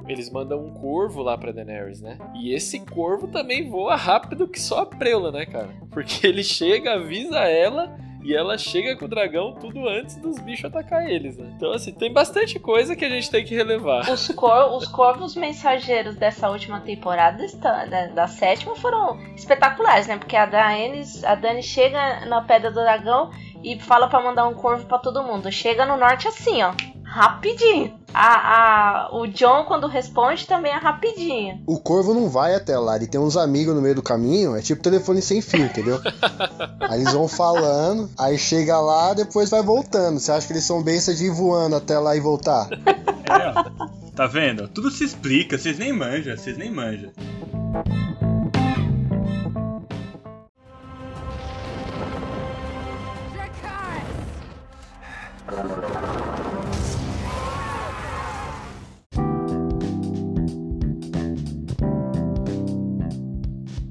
eles 0.07 0.31
mandam 0.31 0.65
um 0.65 0.73
corvo 0.75 1.23
lá 1.23 1.37
pra 1.37 1.51
Daenerys, 1.51 2.01
né? 2.01 2.19
E 2.37 2.55
esse 2.55 2.79
corvo 2.79 3.27
também 3.27 3.69
voa 3.69 3.97
rápido 3.97 4.47
que 4.47 4.61
só 4.61 4.83
a 4.83 4.87
preula, 4.87 5.33
né, 5.33 5.45
cara? 5.45 5.71
Porque 5.91 6.25
ele 6.25 6.45
chega, 6.45 6.95
avisa 6.95 7.41
ela 7.41 7.97
e 8.25 8.35
ela 8.35 8.57
chega 8.57 8.97
com 8.97 9.05
o 9.05 9.09
dragão 9.09 9.53
tudo 9.53 9.87
antes 9.87 10.17
dos 10.17 10.39
bichos 10.41 10.65
atacar 10.65 11.09
eles, 11.09 11.37
né? 11.37 11.53
Então, 11.55 11.73
assim, 11.73 11.93
tem 11.93 12.11
bastante 12.11 12.59
coisa 12.59 12.97
que 12.97 13.05
a 13.05 13.09
gente 13.11 13.31
tem 13.31 13.45
que 13.45 13.55
relevar. 13.55 14.11
Os, 14.11 14.29
cor, 14.29 14.75
os 14.75 14.89
corvos 14.89 15.37
mensageiros 15.37 16.17
dessa 16.17 16.49
última 16.49 16.81
temporada, 16.81 17.47
da, 17.59 18.07
da 18.07 18.27
sétima, 18.27 18.75
foram 18.77 19.19
espetaculares, 19.37 20.07
né? 20.07 20.17
Porque 20.17 20.37
a 20.37 20.47
Daenerys, 20.47 21.23
a 21.23 21.35
Dani 21.35 21.63
chega 21.63 22.25
na 22.27 22.41
Pedra 22.41 22.71
do 22.71 22.81
Dragão 22.81 23.31
e 23.63 23.79
fala 23.79 24.09
pra 24.09 24.23
mandar 24.23 24.49
um 24.49 24.55
corvo 24.55 24.87
pra 24.87 24.99
todo 24.99 25.23
mundo. 25.23 25.53
Chega 25.53 25.85
no 25.85 25.99
norte 25.99 26.27
assim, 26.27 26.63
ó. 26.63 26.73
Rapidinho. 27.05 28.04
A, 28.15 29.09
a, 29.09 29.17
o 29.17 29.27
John, 29.27 29.65
quando 29.65 29.89
responde, 29.89 30.47
também 30.47 30.71
é 30.71 30.77
rapidinho. 30.77 31.61
O 31.67 31.81
corvo 31.81 32.15
não 32.15 32.29
vai 32.31 32.55
até 32.55 32.79
lá, 32.79 32.95
ele 32.95 33.09
tem 33.09 33.21
uns 33.21 33.37
amigos 33.37 33.75
no 33.75 33.83
meio 33.83 33.97
do 33.97 34.03
caminho, 34.03 34.55
é 34.55 34.63
tipo 34.63 34.81
telefone 34.81 35.21
sem 35.21 35.43
fio, 35.43 35.65
entendeu? 35.65 36.01
aí 36.81 37.01
eles 37.01 37.13
vão 37.13 37.27
falando, 37.27 38.09
aí 38.17 38.39
chega 38.39 38.79
lá, 38.81 39.15
depois 39.15 39.51
vai 39.51 39.63
voltando. 39.63 40.21
Você 40.21 40.31
acha 40.31 40.47
que 40.47 40.53
eles 40.53 40.65
são 40.65 40.81
besta 40.81 41.13
de 41.13 41.25
ir 41.27 41.31
voando 41.31 41.75
até 41.75 41.99
lá 41.99 42.15
e 42.15 42.21
voltar? 42.21 42.69
É, 42.71 43.53
ó. 43.55 43.89
Tá 44.15 44.29
vendo? 44.29 44.69
Tudo 44.69 44.93
se 44.93 45.03
explica, 45.03 45.59
vocês 45.59 45.77
nem 45.77 45.93
manjam, 45.93 46.37
vocês 46.37 46.57
nem 46.57 46.71
manjam. 46.71 47.11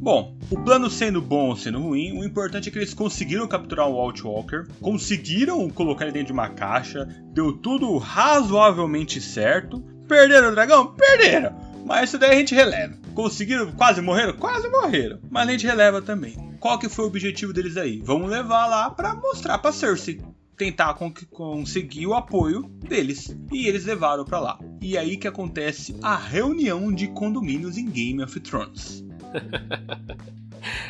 Bom, 0.03 0.35
o 0.51 0.59
plano 0.59 0.89
sendo 0.89 1.21
bom 1.21 1.47
ou 1.47 1.55
sendo 1.55 1.79
ruim, 1.79 2.11
o 2.19 2.25
importante 2.25 2.67
é 2.67 2.71
que 2.73 2.77
eles 2.77 2.93
conseguiram 2.93 3.47
capturar 3.47 3.87
o 3.87 3.93
Walt 3.95 4.21
Walker, 4.21 4.65
conseguiram 4.81 5.69
colocar 5.69 6.03
ele 6.03 6.11
dentro 6.11 6.27
de 6.27 6.33
uma 6.33 6.49
caixa, 6.49 7.07
deu 7.33 7.53
tudo 7.53 7.97
razoavelmente 7.97 9.21
certo. 9.21 9.79
Perderam 10.05 10.49
o 10.49 10.51
dragão? 10.51 10.93
Perderam! 10.93 11.55
Mas 11.85 12.09
isso 12.09 12.17
daí 12.17 12.31
a 12.31 12.35
gente 12.39 12.53
releva. 12.53 12.97
Conseguiram? 13.15 13.71
Quase 13.71 14.01
morreram? 14.01 14.33
Quase 14.33 14.67
morreram. 14.67 15.19
Mas 15.31 15.47
a 15.47 15.51
gente 15.53 15.65
releva 15.65 16.01
também. 16.01 16.35
Qual 16.59 16.77
que 16.77 16.89
foi 16.89 17.05
o 17.05 17.07
objetivo 17.07 17.53
deles 17.53 17.77
aí? 17.77 18.01
Vamos 18.03 18.29
levar 18.29 18.67
lá 18.67 18.89
pra 18.89 19.15
mostrar 19.15 19.57
pra 19.57 19.71
Cersei. 19.71 20.19
Tentar 20.57 20.93
con- 20.95 21.13
conseguir 21.31 22.07
o 22.07 22.13
apoio 22.13 22.63
deles. 22.87 23.35
E 23.53 23.67
eles 23.67 23.85
levaram 23.85 24.25
pra 24.25 24.39
lá. 24.41 24.59
E 24.81 24.97
aí 24.97 25.15
que 25.17 25.27
acontece 25.29 25.95
a 26.01 26.15
reunião 26.17 26.91
de 26.93 27.07
condomínios 27.07 27.77
em 27.77 27.85
Game 27.89 28.21
of 28.21 28.37
Thrones. 28.41 29.03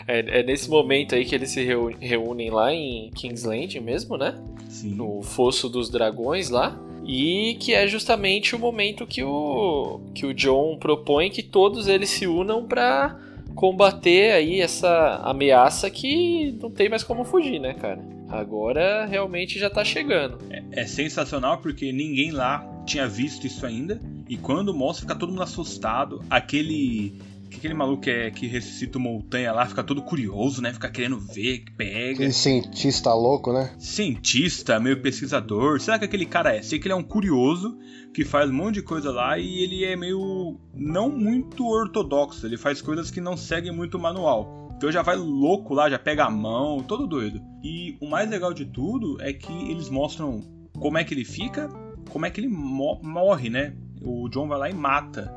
É, 0.07 0.41
é 0.41 0.43
nesse 0.43 0.69
momento 0.69 1.15
aí 1.15 1.25
que 1.25 1.33
eles 1.33 1.49
se 1.49 1.65
reúnem 1.99 2.51
lá 2.51 2.71
em 2.71 3.09
King's 3.15 3.43
Landing 3.43 3.79
mesmo, 3.79 4.17
né? 4.17 4.35
Sim. 4.69 4.95
no 4.95 5.21
Fosso 5.21 5.69
dos 5.69 5.89
Dragões 5.89 6.49
lá. 6.49 6.77
E 7.05 7.57
que 7.59 7.73
é 7.73 7.87
justamente 7.87 8.55
o 8.55 8.59
momento 8.59 9.05
que 9.05 9.23
o, 9.23 9.99
que 10.13 10.25
o 10.25 10.33
John 10.33 10.77
propõe 10.77 11.29
que 11.29 11.43
todos 11.43 11.87
eles 11.87 12.09
se 12.09 12.25
unam 12.25 12.65
pra 12.65 13.19
combater 13.55 14.31
aí 14.31 14.61
essa 14.61 15.21
ameaça 15.23 15.89
que 15.89 16.57
não 16.61 16.71
tem 16.71 16.89
mais 16.89 17.03
como 17.03 17.25
fugir, 17.25 17.59
né, 17.59 17.73
cara? 17.73 18.01
Agora 18.29 19.05
realmente 19.05 19.59
já 19.59 19.69
tá 19.69 19.83
chegando. 19.83 20.39
É 20.71 20.85
sensacional 20.85 21.59
porque 21.59 21.91
ninguém 21.91 22.31
lá 22.31 22.65
tinha 22.85 23.07
visto 23.07 23.45
isso 23.45 23.65
ainda. 23.65 24.01
E 24.27 24.37
quando 24.37 24.73
mostra, 24.73 25.01
fica 25.01 25.15
todo 25.15 25.29
mundo 25.29 25.43
assustado. 25.43 26.23
Aquele. 26.29 27.13
Aquele 27.57 27.73
maluco 27.73 28.03
que, 28.03 28.09
é, 28.09 28.29
que 28.31 28.47
ressuscita 28.47 28.97
montanha 28.99 29.51
lá 29.51 29.65
fica 29.65 29.83
todo 29.83 30.01
curioso, 30.01 30.61
né? 30.61 30.73
Fica 30.73 30.89
querendo 30.89 31.19
ver, 31.19 31.59
que 31.59 31.71
pega. 31.71 32.13
Aquele 32.15 32.31
cientista 32.33 33.13
louco, 33.13 33.51
né? 33.53 33.73
Cientista, 33.79 34.79
meio 34.79 35.01
pesquisador. 35.01 35.79
Será 35.79 35.97
que 35.97 36.05
aquele 36.05 36.25
cara 36.25 36.55
é? 36.55 36.61
Sei 36.61 36.77
que 36.79 36.87
ele 36.87 36.93
é 36.93 36.97
um 36.97 37.03
curioso 37.03 37.77
que 38.13 38.25
faz 38.25 38.49
um 38.49 38.53
monte 38.53 38.75
de 38.75 38.81
coisa 38.83 39.11
lá 39.11 39.37
e 39.37 39.59
ele 39.63 39.83
é 39.85 39.95
meio. 39.95 40.57
não 40.73 41.09
muito 41.09 41.65
ortodoxo. 41.65 42.45
Ele 42.45 42.57
faz 42.57 42.81
coisas 42.81 43.09
que 43.09 43.21
não 43.21 43.37
seguem 43.37 43.71
muito 43.71 43.97
o 43.97 44.01
manual. 44.01 44.69
Então 44.75 44.91
já 44.91 45.01
vai 45.01 45.15
louco 45.15 45.73
lá, 45.73 45.89
já 45.89 45.97
pega 45.97 46.25
a 46.25 46.29
mão, 46.29 46.83
todo 46.83 47.07
doido. 47.07 47.39
E 47.63 47.95
o 48.01 48.09
mais 48.09 48.29
legal 48.29 48.53
de 48.53 48.65
tudo 48.65 49.17
é 49.21 49.31
que 49.31 49.53
eles 49.71 49.89
mostram 49.89 50.41
como 50.77 50.97
é 50.97 51.03
que 51.03 51.13
ele 51.13 51.23
fica, 51.23 51.69
como 52.09 52.25
é 52.25 52.29
que 52.29 52.41
ele 52.41 52.49
mo- 52.49 52.99
morre, 53.01 53.49
né? 53.49 53.73
O 54.01 54.27
John 54.27 54.47
vai 54.49 54.59
lá 54.59 54.69
e 54.69 54.73
mata 54.73 55.33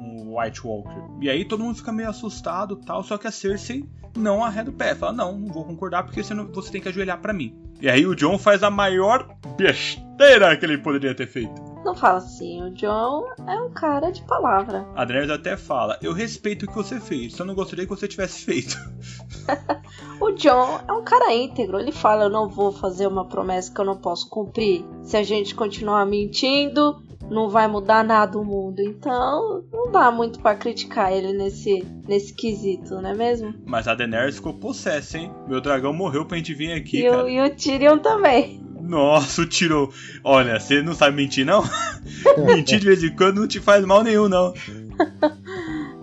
o 0.00 0.38
White 0.40 0.66
Walker. 0.66 1.02
E 1.20 1.28
aí 1.28 1.44
todo 1.44 1.62
mundo 1.62 1.76
fica 1.76 1.92
meio 1.92 2.08
assustado 2.08 2.76
tal, 2.76 3.02
só 3.02 3.18
que 3.18 3.26
a 3.26 3.30
Cersei 3.30 3.84
não 4.16 4.42
arreda 4.44 4.70
o 4.70 4.72
pé. 4.72 4.94
Fala, 4.94 5.12
não, 5.12 5.38
não 5.38 5.52
vou 5.52 5.64
concordar 5.64 6.02
porque 6.04 6.22
você, 6.22 6.34
não- 6.34 6.46
você 6.46 6.72
tem 6.72 6.80
que 6.80 6.88
ajoelhar 6.88 7.20
pra 7.20 7.32
mim. 7.32 7.54
E 7.80 7.88
aí 7.88 8.06
o 8.06 8.14
John 8.14 8.38
faz 8.38 8.62
a 8.62 8.70
maior 8.70 9.28
besteira 9.56 10.56
que 10.56 10.64
ele 10.64 10.78
poderia 10.78 11.14
ter 11.14 11.26
feito. 11.26 11.69
Não 11.84 11.94
fala 11.94 12.18
assim, 12.18 12.62
o 12.62 12.70
John 12.70 13.24
é 13.48 13.60
um 13.60 13.70
cara 13.70 14.10
de 14.10 14.22
palavra. 14.22 14.86
A 14.94 15.04
Daenerys 15.04 15.30
até 15.30 15.56
fala, 15.56 15.98
eu 16.02 16.12
respeito 16.12 16.64
o 16.66 16.68
que 16.68 16.74
você 16.74 17.00
fez, 17.00 17.34
só 17.34 17.44
não 17.44 17.54
gostaria 17.54 17.84
que 17.86 17.90
você 17.90 18.06
tivesse 18.06 18.44
feito. 18.44 18.76
O 20.20 20.32
John 20.32 20.80
é 20.86 20.92
um 20.92 21.02
cara 21.02 21.34
íntegro. 21.34 21.78
Ele 21.78 21.90
fala: 21.92 22.24
Eu 22.24 22.30
não 22.30 22.46
vou 22.48 22.70
fazer 22.70 23.06
uma 23.06 23.24
promessa 23.24 23.72
que 23.72 23.80
eu 23.80 23.84
não 23.86 23.96
posso 23.96 24.28
cumprir. 24.28 24.84
Se 25.02 25.16
a 25.16 25.22
gente 25.22 25.54
continuar 25.54 26.04
mentindo, 26.04 27.02
não 27.30 27.48
vai 27.48 27.66
mudar 27.66 28.04
nada 28.04 28.38
o 28.38 28.44
mundo. 28.44 28.80
Então, 28.80 29.64
não 29.72 29.90
dá 29.90 30.10
muito 30.10 30.38
pra 30.40 30.54
criticar 30.54 31.10
ele 31.12 31.32
nesse, 31.32 31.84
nesse 32.06 32.34
quesito, 32.34 32.96
não 33.00 33.10
é 33.10 33.14
mesmo? 33.14 33.54
Mas 33.64 33.88
a 33.88 33.94
Daenerys 33.94 34.36
ficou 34.36 34.54
possessa, 34.54 35.16
hein? 35.18 35.32
Meu 35.48 35.60
dragão 35.60 35.92
morreu 35.92 36.26
pra 36.26 36.36
gente 36.36 36.52
vir 36.54 36.72
aqui, 36.72 36.98
E 37.02 37.08
o, 37.08 37.12
cara. 37.12 37.30
e 37.30 37.40
o 37.40 37.50
Tyrion 37.56 37.98
também. 37.98 38.59
Nossa, 38.82 39.42
o 39.42 39.46
tirou. 39.46 39.92
Olha, 40.24 40.58
você 40.58 40.82
não 40.82 40.94
sabe 40.94 41.16
mentir, 41.16 41.44
não? 41.44 41.62
mentir 42.38 42.80
de 42.80 42.86
vez 42.86 43.02
em 43.02 43.14
quando 43.14 43.40
não 43.40 43.48
te 43.48 43.60
faz 43.60 43.84
mal 43.84 44.02
nenhum, 44.02 44.28
não. 44.28 44.52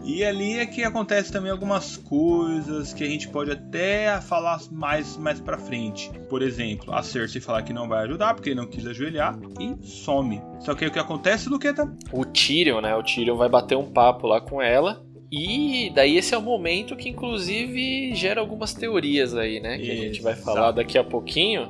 E 0.08 0.24
ali 0.24 0.58
é 0.58 0.66
que 0.66 0.86
acontece 0.86 1.34
também 1.34 1.52
algumas 1.52 1.98
coisas 1.98 2.94
que 2.94 3.04
a 3.04 3.08
gente 3.08 3.28
pode 3.28 3.52
até 3.52 4.22
falar 4.22 4.62
mais, 4.72 5.18
mais 5.18 5.40
pra 5.42 5.58
frente. 5.58 6.10
Por 6.30 6.42
exemplo, 6.42 6.94
a 6.96 7.04
Cersei 7.04 7.42
falar 7.42 7.62
que 7.64 7.74
não 7.74 7.90
vai 7.90 8.06
ajudar 8.06 8.34
porque 8.34 8.52
ele 8.52 8.60
não 8.60 8.68
quis 8.68 8.88
ajoelhar 8.88 9.38
e 9.60 9.76
some. 9.86 10.42
Só 10.62 10.74
que 10.74 10.86
aí 10.86 10.90
o 10.90 10.94
que 10.94 10.98
acontece, 10.98 11.50
Luqueta? 11.50 11.94
O 12.14 12.24
Tyrion, 12.24 12.80
né? 12.80 12.96
O 12.96 13.04
Tyrion 13.04 13.36
vai 13.36 13.50
bater 13.50 13.78
um 13.78 13.92
papo 13.92 14.28
lá 14.28 14.40
com 14.40 14.62
ela. 14.62 15.06
E 15.30 15.92
daí 15.94 16.16
esse 16.16 16.34
é 16.34 16.38
o 16.38 16.42
momento 16.42 16.96
que 16.96 17.10
inclusive 17.10 18.16
gera 18.16 18.40
algumas 18.40 18.74
teorias 18.74 19.36
aí, 19.36 19.60
né? 19.60 19.78
Que 19.78 19.92
a 19.92 19.96
gente 19.96 20.22
vai 20.22 20.34
Exato. 20.34 20.46
falar 20.46 20.72
daqui 20.72 20.98
a 20.98 21.04
pouquinho. 21.04 21.70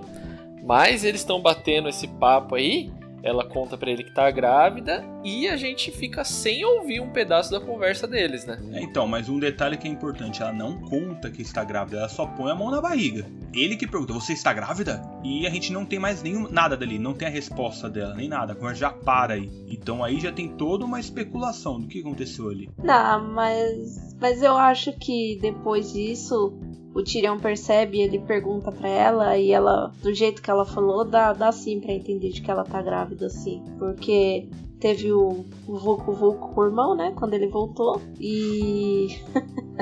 Mas 0.68 1.06
eles 1.06 1.22
estão 1.22 1.42
batendo 1.42 1.88
esse 1.88 2.08
papo 2.08 2.56
aí. 2.56 2.92
Ela 3.24 3.44
conta 3.44 3.78
pra 3.78 3.90
ele 3.90 4.04
que 4.04 4.14
tá 4.14 4.30
grávida 4.30 5.04
e 5.24 5.48
a 5.48 5.58
gente 5.58 5.92
fica 5.92 6.24
sem 6.24 6.64
ouvir 6.64 7.00
um 7.00 7.10
pedaço 7.10 7.50
da 7.52 7.60
conversa 7.60 8.08
deles, 8.08 8.46
né? 8.46 8.60
É, 8.72 8.82
então, 8.82 9.08
mas 9.08 9.28
um 9.28 9.40
detalhe 9.40 9.76
que 9.76 9.88
é 9.88 9.92
importante, 9.92 10.42
ela 10.42 10.54
não 10.54 10.80
conta 10.82 11.30
que 11.30 11.42
está 11.42 11.64
grávida, 11.64 11.98
ela 11.98 12.10
só 12.10 12.28
põe 12.28 12.52
a 12.52 12.56
mão 12.56 12.70
na 12.70 12.80
barriga. 12.80 13.26
Ele 13.54 13.76
que 13.76 13.88
pergunta, 13.88 14.14
você 14.14 14.34
está 14.34 14.54
grávida? 14.54 15.02
E 15.24 15.48
a 15.48 15.50
gente 15.50 15.74
não 15.74 15.84
tem 15.84 15.98
mais 15.98 16.22
nenhum, 16.22 16.48
nada 16.50 16.78
dali, 16.78 17.00
não 17.00 17.14
tem 17.14 17.28
a 17.28 17.32
resposta 17.32 17.90
dela, 17.90 18.14
nem 18.14 18.30
nada, 18.30 18.54
a 18.54 18.56
conversa 18.56 18.82
já 18.82 18.92
para 18.92 19.34
aí. 19.34 19.50
Então 19.68 20.04
aí 20.04 20.20
já 20.20 20.32
tem 20.32 20.48
toda 20.50 20.86
uma 20.86 21.00
especulação 21.00 21.82
do 21.82 21.88
que 21.88 22.02
aconteceu 22.02 22.50
ali. 22.50 22.70
Não, 22.82 23.34
mas, 23.34 24.16
mas 24.22 24.44
eu 24.44 24.56
acho 24.56 24.94
que 24.94 25.40
depois 25.42 25.92
disso 25.92 26.54
o 26.98 27.04
Tyrion 27.04 27.38
percebe, 27.38 28.02
ele 28.02 28.18
pergunta 28.18 28.72
pra 28.72 28.90
ela 28.90 29.38
e 29.38 29.52
ela, 29.52 29.94
do 30.02 30.12
jeito 30.12 30.42
que 30.42 30.50
ela 30.50 30.66
falou, 30.66 31.06
dá, 31.06 31.32
dá 31.32 31.52
sim 31.52 31.80
pra 31.80 31.94
entender 31.94 32.30
de 32.30 32.42
que 32.42 32.50
ela 32.50 32.64
tá 32.64 32.82
grávida, 32.82 33.30
sim. 33.30 33.64
Porque 33.78 34.48
teve 34.80 35.12
o, 35.12 35.46
o 35.68 35.78
Vulco 35.78 36.12
Vulco 36.12 36.56
com 36.56 36.62
o 36.62 36.66
irmão, 36.66 36.96
né? 36.96 37.14
Quando 37.16 37.36
ele 37.36 37.46
voltou. 37.46 38.02
E. 38.20 39.10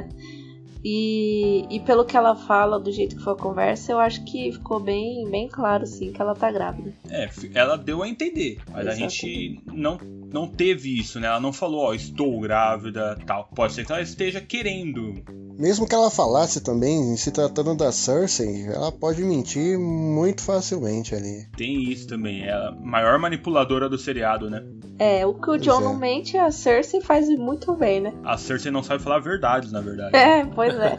e, 0.84 1.66
e 1.70 1.80
pelo 1.80 2.03
que 2.03 2.18
ela 2.18 2.36
fala, 2.36 2.78
do 2.78 2.91
jeito 2.91 3.16
que 3.16 3.24
foi 3.24 3.32
a 3.32 3.38
conversa, 3.38 3.93
eu 3.93 3.99
acho 3.99 4.22
que 4.26 4.51
ficou 4.51 4.82
bem, 4.82 5.26
bem 5.30 5.47
claro, 5.47 5.88
sim, 5.88 6.11
que 6.11 6.22
ela 6.22 6.36
tá 6.36 6.51
grávida. 6.51 6.93
É, 7.09 7.30
ela 7.53 7.78
deu 7.78 8.03
a 8.03 8.09
entender, 8.09 8.57
mas 8.70 8.88
a 8.88 8.93
gente 8.93 9.61
não, 9.68 9.97
não 10.32 10.47
teve 10.47 10.99
isso, 10.99 11.19
né? 11.19 11.28
Ela 11.28 11.39
não 11.39 11.53
falou, 11.53 11.86
ó, 11.86 11.93
estou 11.93 12.39
grávida, 12.39 13.17
tal. 13.26 13.49
Pode 13.55 13.73
ser 13.73 13.86
que 13.86 13.91
ela 13.91 14.01
esteja 14.01 14.41
querendo. 14.41 15.23
Mesmo 15.57 15.88
que 15.88 15.95
ela 15.95 16.11
falasse 16.11 16.61
também, 16.61 17.15
se 17.15 17.32
tratando 17.32 17.76
da 17.76 17.91
Cersei, 17.91 18.67
ela 18.67 18.91
pode 18.91 19.23
mentir 19.23 19.80
muito 19.80 20.41
facilmente 20.41 21.15
ali. 21.15 21.47
Tem 21.55 21.84
isso 21.89 22.07
também, 22.07 22.43
é 22.43 22.51
a 22.51 22.71
maior 22.71 23.17
manipuladora 23.17 23.88
do 23.88 23.97
seriado, 23.97 24.49
né? 24.49 24.63
É, 24.99 25.26
o 25.26 25.34
que 25.34 25.49
o 25.49 25.57
John 25.57 25.80
é. 25.80 25.84
não 25.84 25.95
mente, 25.95 26.38
a 26.38 26.51
Cersei 26.51 27.01
faz 27.01 27.30
muito 27.30 27.73
bem, 27.76 28.01
né? 28.01 28.13
A 28.23 28.38
Cersei 28.38 28.71
não 28.71 28.84
sabe 28.84 29.01
falar 29.01 29.19
verdades, 29.19 29.71
na 29.71 29.82
verdade. 29.82 30.15
É, 30.15 30.45
pois 30.45 30.73
é. 30.76 30.97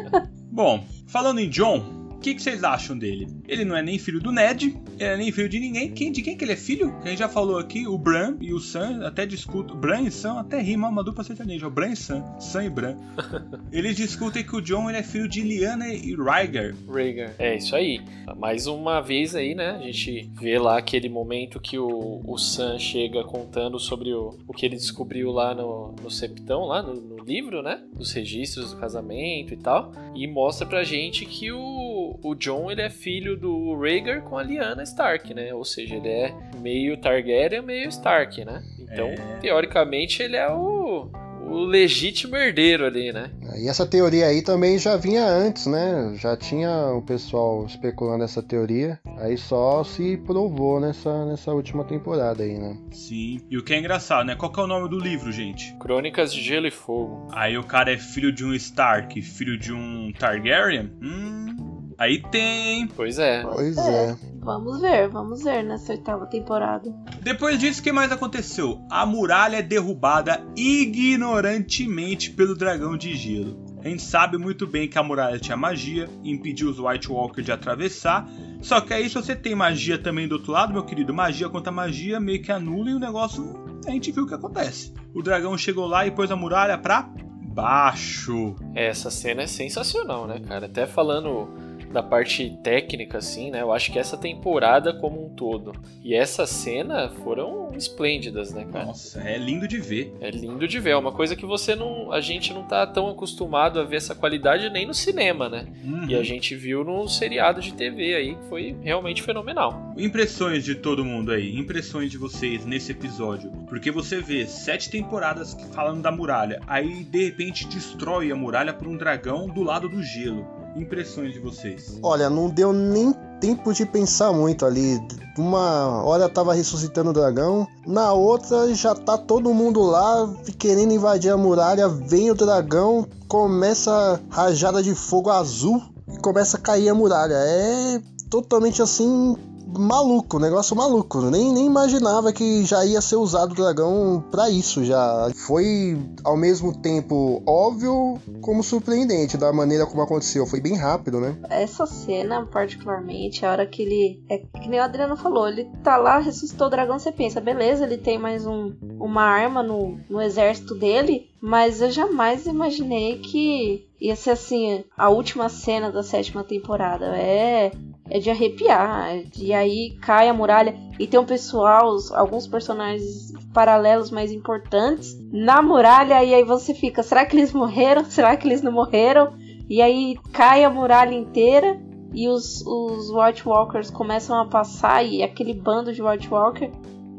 Bom, 0.50 0.84
falando 1.06 1.40
em 1.40 1.48
John, 1.48 2.03
que, 2.24 2.34
que 2.34 2.42
vocês 2.42 2.64
acham 2.64 2.96
dele? 2.96 3.28
Ele 3.46 3.66
não 3.66 3.76
é 3.76 3.82
nem 3.82 3.98
filho 3.98 4.18
do 4.18 4.32
Ned, 4.32 4.74
ele 4.98 5.10
é 5.10 5.16
nem 5.16 5.30
filho 5.30 5.48
de 5.48 5.60
ninguém. 5.60 5.92
Quem, 5.92 6.10
de 6.10 6.22
quem 6.22 6.34
que 6.34 6.42
ele 6.42 6.52
é 6.52 6.56
filho? 6.56 6.94
A 7.02 7.08
gente 7.08 7.18
já 7.18 7.28
falou 7.28 7.58
aqui, 7.58 7.86
o 7.86 7.98
Bran 7.98 8.38
e 8.40 8.54
o 8.54 8.58
Sam 8.58 9.06
até 9.06 9.26
discutem. 9.26 9.76
Bran 9.76 10.00
e 10.00 10.10
Sam 10.10 10.40
até 10.40 10.58
rima 10.58 10.88
uma 10.88 11.04
dupla 11.04 11.22
sertaneja. 11.22 11.66
O 11.66 11.70
Bran 11.70 11.90
e 11.90 11.96
Sam, 11.96 12.24
Sam 12.40 12.64
e 12.64 12.70
Bran. 12.70 12.96
Eles 13.70 13.94
discutem 13.94 14.42
que 14.42 14.56
o 14.56 14.62
John 14.62 14.88
ele 14.88 14.98
é 14.98 15.02
filho 15.02 15.28
de 15.28 15.42
Lyanna 15.42 15.88
e 15.88 16.14
Rhaegar. 16.14 16.74
Rhaegar. 16.88 17.34
É 17.38 17.56
isso 17.56 17.76
aí. 17.76 18.00
Mais 18.38 18.66
uma 18.66 19.02
vez 19.02 19.34
aí, 19.34 19.54
né? 19.54 19.72
A 19.72 19.82
gente 19.82 20.30
vê 20.40 20.58
lá 20.58 20.78
aquele 20.78 21.10
momento 21.10 21.60
que 21.60 21.78
o, 21.78 22.22
o 22.26 22.38
Sam 22.38 22.78
chega 22.78 23.22
contando 23.24 23.78
sobre 23.78 24.14
o, 24.14 24.38
o 24.48 24.54
que 24.54 24.64
ele 24.64 24.76
descobriu 24.76 25.30
lá 25.30 25.54
no, 25.54 25.94
no 26.02 26.10
Septão, 26.10 26.64
lá 26.64 26.82
no, 26.82 26.94
no 26.94 27.22
livro, 27.22 27.62
né? 27.62 27.82
Dos 27.92 28.12
registros 28.12 28.72
do 28.72 28.80
casamento 28.80 29.52
e 29.52 29.56
tal. 29.58 29.92
E 30.14 30.26
mostra 30.26 30.66
pra 30.66 30.84
gente 30.84 31.26
que 31.26 31.52
o, 31.52 32.13
o 32.22 32.34
John 32.34 32.70
ele 32.70 32.82
é 32.82 32.90
filho 32.90 33.36
do 33.36 33.74
Rhaegar 33.78 34.22
com 34.22 34.36
a 34.38 34.42
Lyanna 34.42 34.82
Stark, 34.82 35.32
né? 35.34 35.52
Ou 35.54 35.64
seja, 35.64 35.94
ele 35.96 36.08
é 36.08 36.34
meio 36.60 36.96
Targaryen, 36.96 37.62
meio 37.62 37.88
Stark, 37.88 38.44
né? 38.44 38.62
Então, 38.78 39.08
É. 39.08 39.38
teoricamente, 39.40 40.22
ele 40.22 40.36
é 40.36 40.50
o, 40.50 41.08
o 41.46 41.64
legítimo 41.64 42.36
herdeiro 42.36 42.84
ali, 42.86 43.12
né? 43.12 43.30
E 43.56 43.68
essa 43.68 43.86
teoria 43.86 44.26
aí 44.26 44.42
também 44.42 44.78
já 44.78 44.96
vinha 44.96 45.24
antes, 45.26 45.66
né? 45.66 46.14
Já 46.16 46.36
tinha 46.36 46.92
o 46.92 47.02
pessoal 47.02 47.64
especulando 47.66 48.24
essa 48.24 48.42
teoria. 48.42 48.98
Aí 49.18 49.36
só 49.36 49.84
se 49.84 50.16
provou 50.18 50.80
nessa, 50.80 51.24
nessa 51.26 51.52
última 51.52 51.84
temporada 51.84 52.42
aí, 52.42 52.58
né? 52.58 52.76
Sim. 52.90 53.40
E 53.50 53.56
o 53.56 53.62
que 53.62 53.72
é 53.74 53.78
engraçado, 53.78 54.26
né? 54.26 54.34
Qual 54.34 54.50
que 54.52 54.58
é 54.58 54.62
o 54.62 54.66
nome 54.66 54.88
do 54.88 54.98
livro, 54.98 55.30
gente? 55.30 55.74
Crônicas 55.78 56.32
de 56.34 56.42
Gelo 56.42 56.66
e 56.66 56.70
Fogo. 56.70 57.28
Aí 57.32 57.56
o 57.56 57.62
cara 57.64 57.92
é 57.92 57.98
filho 57.98 58.32
de 58.32 58.44
um 58.44 58.52
Stark, 58.54 59.20
filho 59.22 59.56
de 59.58 59.72
um 59.72 60.12
Targaryen? 60.18 60.90
Hum. 61.02 61.73
Aí 61.98 62.22
tem? 62.30 62.86
Pois 62.88 63.18
é. 63.18 63.42
Pois 63.42 63.76
é. 63.78 64.16
Vamos 64.40 64.80
ver, 64.80 65.08
vamos 65.08 65.42
ver 65.42 65.62
nessa 65.62 65.92
oitava 65.92 66.26
temporada. 66.26 66.94
Depois 67.22 67.58
disso, 67.58 67.80
o 67.80 67.82
que 67.82 67.92
mais 67.92 68.12
aconteceu? 68.12 68.80
A 68.90 69.06
muralha 69.06 69.56
é 69.56 69.62
derrubada 69.62 70.44
ignorantemente 70.56 72.30
pelo 72.30 72.54
dragão 72.54 72.96
de 72.96 73.16
gelo. 73.16 73.64
A 73.82 73.88
gente 73.88 74.02
sabe 74.02 74.38
muito 74.38 74.66
bem 74.66 74.88
que 74.88 74.98
a 74.98 75.02
muralha 75.02 75.38
tinha 75.38 75.56
magia, 75.56 76.08
impediu 76.22 76.70
os 76.70 76.78
White 76.78 77.10
Walker 77.10 77.42
de 77.42 77.52
atravessar. 77.52 78.28
Só 78.60 78.80
que 78.80 78.94
aí, 78.94 79.08
se 79.08 79.14
você 79.14 79.36
tem 79.36 79.54
magia 79.54 79.98
também 79.98 80.26
do 80.26 80.36
outro 80.36 80.52
lado, 80.52 80.72
meu 80.72 80.84
querido, 80.84 81.12
magia 81.12 81.48
contra 81.48 81.70
magia 81.70 82.18
meio 82.18 82.42
que 82.42 82.50
anula 82.50 82.90
e 82.90 82.94
o 82.94 82.98
negócio 82.98 83.62
a 83.86 83.90
gente 83.90 84.10
viu 84.10 84.24
o 84.24 84.26
que 84.26 84.34
acontece. 84.34 84.92
O 85.12 85.22
dragão 85.22 85.56
chegou 85.58 85.86
lá 85.86 86.06
e 86.06 86.10
pôs 86.10 86.30
a 86.30 86.36
muralha 86.36 86.78
pra 86.78 87.10
baixo. 87.54 88.56
Essa 88.74 89.10
cena 89.10 89.42
é 89.42 89.46
sensacional, 89.46 90.26
né, 90.26 90.40
cara? 90.40 90.66
Até 90.66 90.86
falando 90.86 91.48
da 91.94 92.02
parte 92.02 92.58
técnica, 92.62 93.18
assim, 93.18 93.52
né? 93.52 93.62
Eu 93.62 93.72
acho 93.72 93.92
que 93.92 93.98
essa 93.98 94.16
temporada 94.16 94.92
como 94.92 95.24
um 95.24 95.28
todo 95.28 95.72
e 96.02 96.12
essa 96.12 96.44
cena 96.44 97.08
foram 97.08 97.70
esplêndidas, 97.76 98.52
né, 98.52 98.66
cara? 98.70 98.86
Nossa, 98.86 99.20
é 99.20 99.38
lindo 99.38 99.66
de 99.68 99.78
ver. 99.78 100.12
É 100.20 100.28
lindo 100.28 100.66
de 100.66 100.80
ver, 100.80 100.90
é 100.90 100.96
uma 100.96 101.12
coisa 101.12 101.36
que 101.36 101.46
você 101.46 101.74
não. 101.76 102.12
A 102.12 102.20
gente 102.20 102.52
não 102.52 102.64
tá 102.64 102.84
tão 102.84 103.08
acostumado 103.08 103.78
a 103.78 103.84
ver 103.84 103.96
essa 103.96 104.14
qualidade 104.14 104.68
nem 104.70 104.86
no 104.86 104.92
cinema, 104.92 105.48
né? 105.48 105.66
Uhum. 105.84 106.06
E 106.08 106.16
a 106.16 106.22
gente 106.22 106.56
viu 106.56 106.82
no 106.84 107.08
seriado 107.08 107.60
de 107.60 107.72
TV 107.72 108.14
aí, 108.14 108.34
que 108.34 108.48
foi 108.48 108.76
realmente 108.82 109.22
fenomenal. 109.22 109.94
Impressões 109.96 110.64
de 110.64 110.74
todo 110.74 111.04
mundo 111.04 111.30
aí, 111.30 111.56
impressões 111.56 112.10
de 112.10 112.18
vocês 112.18 112.66
nesse 112.66 112.90
episódio. 112.90 113.50
Porque 113.68 113.92
você 113.92 114.20
vê 114.20 114.46
sete 114.46 114.90
temporadas 114.90 115.56
falando 115.72 116.02
da 116.02 116.10
muralha, 116.10 116.60
aí 116.66 117.04
de 117.04 117.24
repente 117.24 117.68
destrói 117.68 118.32
a 118.32 118.36
muralha 118.36 118.74
por 118.74 118.88
um 118.88 118.96
dragão 118.96 119.46
do 119.46 119.62
lado 119.62 119.88
do 119.88 120.02
gelo. 120.02 120.63
Impressões 120.76 121.32
de 121.32 121.38
vocês. 121.38 121.98
Olha, 122.02 122.28
não 122.28 122.48
deu 122.48 122.72
nem 122.72 123.12
tempo 123.40 123.72
de 123.72 123.86
pensar 123.86 124.32
muito 124.32 124.66
ali. 124.66 125.00
Uma 125.38 126.02
hora 126.02 126.28
tava 126.28 126.54
ressuscitando 126.54 127.10
o 127.10 127.12
dragão, 127.12 127.66
na 127.86 128.12
outra 128.12 128.72
já 128.74 128.94
tá 128.94 129.18
todo 129.18 129.54
mundo 129.54 129.82
lá 129.82 130.32
querendo 130.58 130.92
invadir 130.92 131.30
a 131.30 131.36
muralha. 131.36 131.88
Vem 131.88 132.30
o 132.30 132.34
dragão, 132.34 133.06
começa 133.28 134.20
rajada 134.30 134.82
de 134.82 134.94
fogo 134.94 135.30
azul 135.30 135.82
e 136.08 136.18
começa 136.18 136.56
a 136.56 136.60
cair 136.60 136.88
a 136.88 136.94
muralha. 136.94 137.34
É 137.34 138.00
totalmente 138.30 138.82
assim. 138.82 139.36
Maluco, 139.78 140.38
negócio 140.38 140.76
maluco. 140.76 141.20
Nem, 141.22 141.52
nem 141.52 141.66
imaginava 141.66 142.32
que 142.32 142.64
já 142.64 142.84
ia 142.84 143.00
ser 143.00 143.16
usado 143.16 143.52
o 143.52 143.54
dragão 143.54 144.24
pra 144.30 144.50
isso. 144.50 144.84
Já 144.84 145.30
foi 145.46 145.98
ao 146.24 146.36
mesmo 146.36 146.76
tempo 146.76 147.42
óbvio 147.46 148.18
como 148.40 148.62
surpreendente 148.62 149.36
da 149.36 149.52
maneira 149.52 149.86
como 149.86 150.02
aconteceu. 150.02 150.46
Foi 150.46 150.60
bem 150.60 150.76
rápido, 150.76 151.20
né? 151.20 151.36
Essa 151.48 151.86
cena, 151.86 152.46
particularmente, 152.46 153.44
a 153.44 153.50
hora 153.50 153.66
que 153.66 153.82
ele. 153.82 154.22
É 154.28 154.38
que 154.38 154.68
nem 154.68 154.80
o 154.80 154.82
Adriano 154.82 155.16
falou, 155.16 155.48
ele 155.48 155.68
tá 155.82 155.96
lá, 155.96 156.18
ressuscitou 156.18 156.66
o 156.66 156.70
dragão, 156.70 156.98
você 156.98 157.12
pensa, 157.12 157.40
beleza, 157.40 157.84
ele 157.84 157.98
tem 157.98 158.18
mais 158.18 158.46
um, 158.46 158.72
uma 158.98 159.22
arma 159.22 159.62
no, 159.62 159.98
no 160.08 160.20
exército 160.20 160.74
dele, 160.74 161.30
mas 161.40 161.80
eu 161.80 161.90
jamais 161.90 162.46
imaginei 162.46 163.18
que 163.18 163.86
ia 164.00 164.16
ser 164.16 164.30
assim, 164.30 164.84
a 164.96 165.08
última 165.08 165.48
cena 165.48 165.90
da 165.90 166.02
sétima 166.02 166.44
temporada. 166.44 167.06
É. 167.16 167.72
É 168.10 168.18
de 168.18 168.30
arrepiar. 168.30 169.22
E 169.38 169.52
aí 169.52 169.96
cai 170.00 170.28
a 170.28 170.34
muralha. 170.34 170.76
E 170.98 171.06
tem 171.06 171.18
um 171.18 171.24
pessoal, 171.24 171.96
alguns 172.12 172.46
personagens 172.46 173.32
paralelos 173.52 174.10
mais 174.10 174.30
importantes 174.30 175.16
na 175.32 175.62
muralha. 175.62 176.22
E 176.22 176.34
aí 176.34 176.44
você 176.44 176.74
fica: 176.74 177.02
será 177.02 177.24
que 177.24 177.36
eles 177.36 177.52
morreram? 177.52 178.04
Será 178.04 178.36
que 178.36 178.46
eles 178.46 178.62
não 178.62 178.72
morreram? 178.72 179.32
E 179.68 179.80
aí 179.80 180.16
cai 180.32 180.64
a 180.64 180.70
muralha 180.70 181.14
inteira 181.14 181.80
e 182.12 182.28
os, 182.28 182.64
os 182.66 183.10
White 183.10 183.48
Walkers 183.48 183.90
começam 183.90 184.38
a 184.38 184.46
passar 184.46 185.04
e 185.04 185.22
aquele 185.22 185.54
bando 185.54 185.92
de 185.92 186.02
White 186.02 186.28
Walker. 186.28 186.70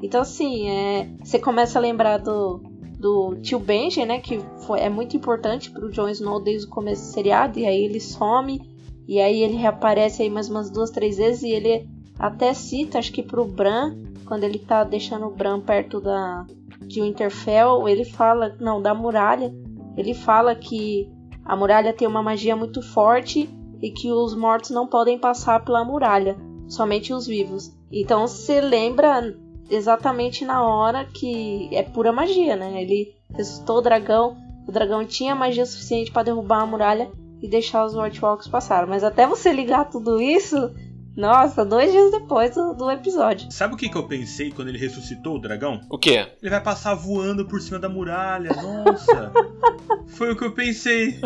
Então 0.02 0.22
assim, 0.22 0.70
é, 0.70 1.10
você 1.24 1.40
começa 1.40 1.80
a 1.80 1.82
lembrar 1.82 2.18
do, 2.18 2.62
do 3.00 3.36
tio 3.42 3.60
Benjen, 3.60 4.06
né? 4.06 4.20
Que 4.20 4.40
foi, 4.66 4.80
é 4.80 4.90
muito 4.90 5.18
importante 5.18 5.72
pro 5.72 5.92
Jon 5.92 6.08
Snow 6.10 6.40
desde 6.40 6.68
o 6.68 6.70
começo 6.70 7.02
do 7.02 7.14
seriado. 7.14 7.60
E 7.60 7.66
aí 7.66 7.84
ele 7.84 8.00
some. 8.00 8.75
E 9.08 9.20
aí 9.20 9.44
ele 9.44 9.56
reaparece 9.56 10.24
aí 10.24 10.30
mais 10.30 10.50
umas 10.50 10.70
duas, 10.70 10.90
três 10.90 11.18
vezes. 11.18 11.44
E 11.44 11.50
ele 11.50 11.88
até 12.18 12.54
cita, 12.54 13.00
acho 13.00 13.12
que 13.12 13.22
pro 13.22 13.46
Bran, 13.46 13.96
quando 14.26 14.44
ele 14.44 14.60
tá 14.60 14.84
deixando 14.84 15.28
o 15.28 15.32
Bran 15.32 15.60
perto 15.62 16.00
da, 16.00 16.46
de 16.82 17.02
Winterfell, 17.02 17.88
ele 17.88 18.06
fala, 18.06 18.56
não, 18.60 18.82
da 18.82 18.94
muralha. 18.94 19.54
Ele 19.98 20.14
fala 20.14 20.56
que 20.56 21.10
a 21.44 21.56
muralha 21.56 21.94
tem 21.94 22.08
uma 22.08 22.24
magia 22.24 22.56
muito 22.56 22.82
forte 22.82 23.50
e 23.82 23.92
que 23.92 24.12
os 24.12 24.36
mortos 24.36 24.72
não 24.72 24.88
podem 24.88 25.20
passar 25.20 25.64
pela 25.64 25.84
muralha, 25.84 26.36
somente 26.68 27.14
os 27.14 27.28
vivos. 27.28 27.72
Então 27.92 28.28
você 28.28 28.60
lembra 28.60 29.36
exatamente 29.70 30.44
na 30.44 30.64
hora 30.64 31.06
que 31.06 31.70
é 31.72 31.84
pura 31.84 32.12
magia, 32.12 32.56
né? 32.56 32.82
Ele 32.82 33.14
ressuscitou 33.34 33.78
o 33.78 33.82
dragão, 33.82 34.38
o 34.68 34.72
dragão 34.72 35.06
tinha 35.06 35.36
magia 35.36 35.66
suficiente 35.66 36.12
para 36.12 36.24
derrubar 36.24 36.64
a 36.64 36.66
muralha 36.66 37.12
e 37.46 37.48
deixar 37.48 37.86
os 37.86 37.96
White 37.96 38.24
Walkers 38.24 38.48
passar. 38.48 38.88
Mas 38.88 39.04
até 39.04 39.28
você 39.28 39.54
ligar 39.54 39.86
tudo 39.86 40.20
isso, 40.20 40.74
nossa, 41.16 41.64
dois 41.64 41.92
dias 41.92 42.12
depois 42.12 42.54
do, 42.56 42.74
do 42.74 42.92
episódio. 42.92 43.52
Sabe 43.52 43.76
o 43.76 43.78
que, 43.78 43.88
que 43.88 43.96
eu 43.96 44.08
pensei 44.08 44.52
quando 44.52 44.70
ele 44.70 44.78
ressuscitou 44.78 45.36
o 45.36 45.40
dragão? 45.40 45.80
O 45.90 45.98
quê? 45.98 46.28
Ele 46.42 46.50
vai 46.50 46.62
passar 46.62 46.96
voando 46.96 47.46
por 47.46 47.62
cima 47.62 47.80
da 47.80 47.88
muralha. 47.88 48.50
Nossa! 48.54 49.32
Foi 50.08 50.32
o 50.32 50.36
que 50.36 50.44
eu 50.44 50.52
pensei. 50.52 51.20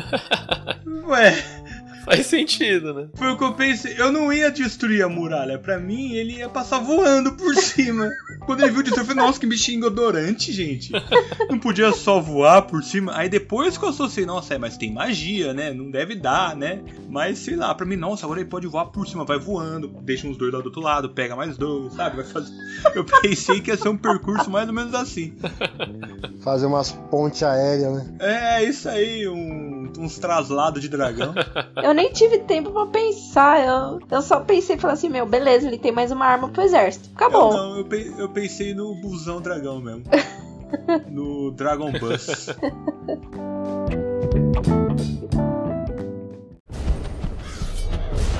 Ué, 1.07 1.33
Faz 2.05 2.25
sentido, 2.25 2.93
né? 2.93 3.07
foi 3.15 3.27
o 3.31 3.37
que 3.37 3.43
eu 3.43 3.53
pensei. 3.53 3.95
Eu 3.97 4.11
não 4.11 4.31
ia 4.31 4.49
destruir 4.49 5.03
a 5.03 5.09
muralha. 5.09 5.57
Pra 5.59 5.79
mim, 5.79 6.13
ele 6.13 6.37
ia 6.37 6.49
passar 6.49 6.79
voando 6.79 7.33
por 7.33 7.53
cima. 7.59 8.09
Quando 8.45 8.61
ele 8.61 8.71
viu 8.71 8.81
destruir, 8.83 9.03
eu 9.03 9.07
falei, 9.07 9.23
nossa, 9.23 9.39
que 9.39 9.45
bichinho 9.45 9.85
odorante, 9.85 10.51
gente. 10.51 10.91
Não 11.49 11.59
podia 11.59 11.91
só 11.91 12.19
voar 12.19 12.63
por 12.63 12.81
cima. 12.83 13.11
Aí 13.15 13.29
depois 13.29 13.77
que 13.77 13.85
eu 13.85 13.89
associei, 13.89 14.25
nossa, 14.25 14.53
é, 14.55 14.57
mas 14.57 14.77
tem 14.77 14.91
magia, 14.91 15.53
né? 15.53 15.71
Não 15.73 15.91
deve 15.91 16.15
dar, 16.15 16.55
né? 16.55 16.79
Mas 17.09 17.39
sei 17.39 17.55
lá, 17.55 17.73
pra 17.75 17.85
mim, 17.85 17.95
nossa, 17.95 18.25
agora 18.25 18.39
ele 18.39 18.49
pode 18.49 18.65
voar 18.67 18.85
por 18.87 19.07
cima, 19.07 19.23
vai 19.25 19.37
voando, 19.37 19.87
deixa 20.01 20.27
uns 20.27 20.37
dois 20.37 20.51
lá 20.53 20.59
do 20.59 20.65
outro 20.65 20.81
lado, 20.81 21.09
pega 21.09 21.35
mais 21.35 21.57
dois, 21.57 21.93
sabe? 21.93 22.17
Vai 22.17 22.25
fazer. 22.25 22.53
Eu 22.95 23.03
pensei 23.05 23.61
que 23.61 23.69
ia 23.71 23.77
ser 23.77 23.89
um 23.89 23.97
percurso 23.97 24.49
mais 24.49 24.67
ou 24.67 24.73
menos 24.73 24.93
assim. 24.95 25.35
Fazer 26.43 26.65
umas 26.65 26.91
pontes 27.11 27.43
aéreas, 27.43 27.93
né? 27.93 28.15
É, 28.19 28.63
isso 28.63 28.87
aí, 28.89 29.27
um- 29.27 29.91
uns 29.97 30.17
traslados 30.17 30.81
de 30.81 30.87
dragão. 30.89 31.33
Eu 31.89 31.93
nem 31.95 32.11
tive 32.11 32.37
tempo 32.39 32.69
pra 32.71 32.85
pensar. 32.85 33.65
Eu, 33.65 33.99
eu 34.11 34.21
só 34.21 34.39
pensei 34.41 34.75
e 34.75 34.79
falei 34.79 34.93
assim: 34.93 35.09
meu, 35.09 35.25
beleza, 35.25 35.67
ele 35.67 35.77
tem 35.79 35.91
mais 35.91 36.11
uma 36.11 36.23
arma 36.23 36.47
pro 36.49 36.61
exército. 36.61 37.09
Eu 37.09 37.15
Acabou. 37.15 37.51
não, 37.51 37.77
eu, 37.79 37.85
pe- 37.85 38.13
eu 38.15 38.29
pensei 38.29 38.75
no 38.75 38.93
busão 38.93 39.41
dragão 39.41 39.81
mesmo. 39.81 40.03
no 41.09 41.49
Dragon 41.51 41.91
Bus. 41.93 42.27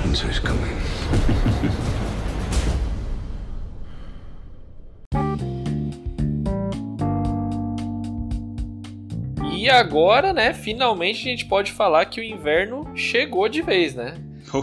Winter's 0.04 0.38
coming. 0.44 0.76
Agora, 9.70 10.32
né, 10.32 10.52
finalmente 10.52 11.26
a 11.26 11.30
gente 11.30 11.46
pode 11.46 11.72
falar 11.72 12.04
que 12.06 12.20
o 12.20 12.24
inverno 12.24 12.90
chegou 12.94 13.48
de 13.48 13.62
vez, 13.62 13.94
né? 13.94 14.14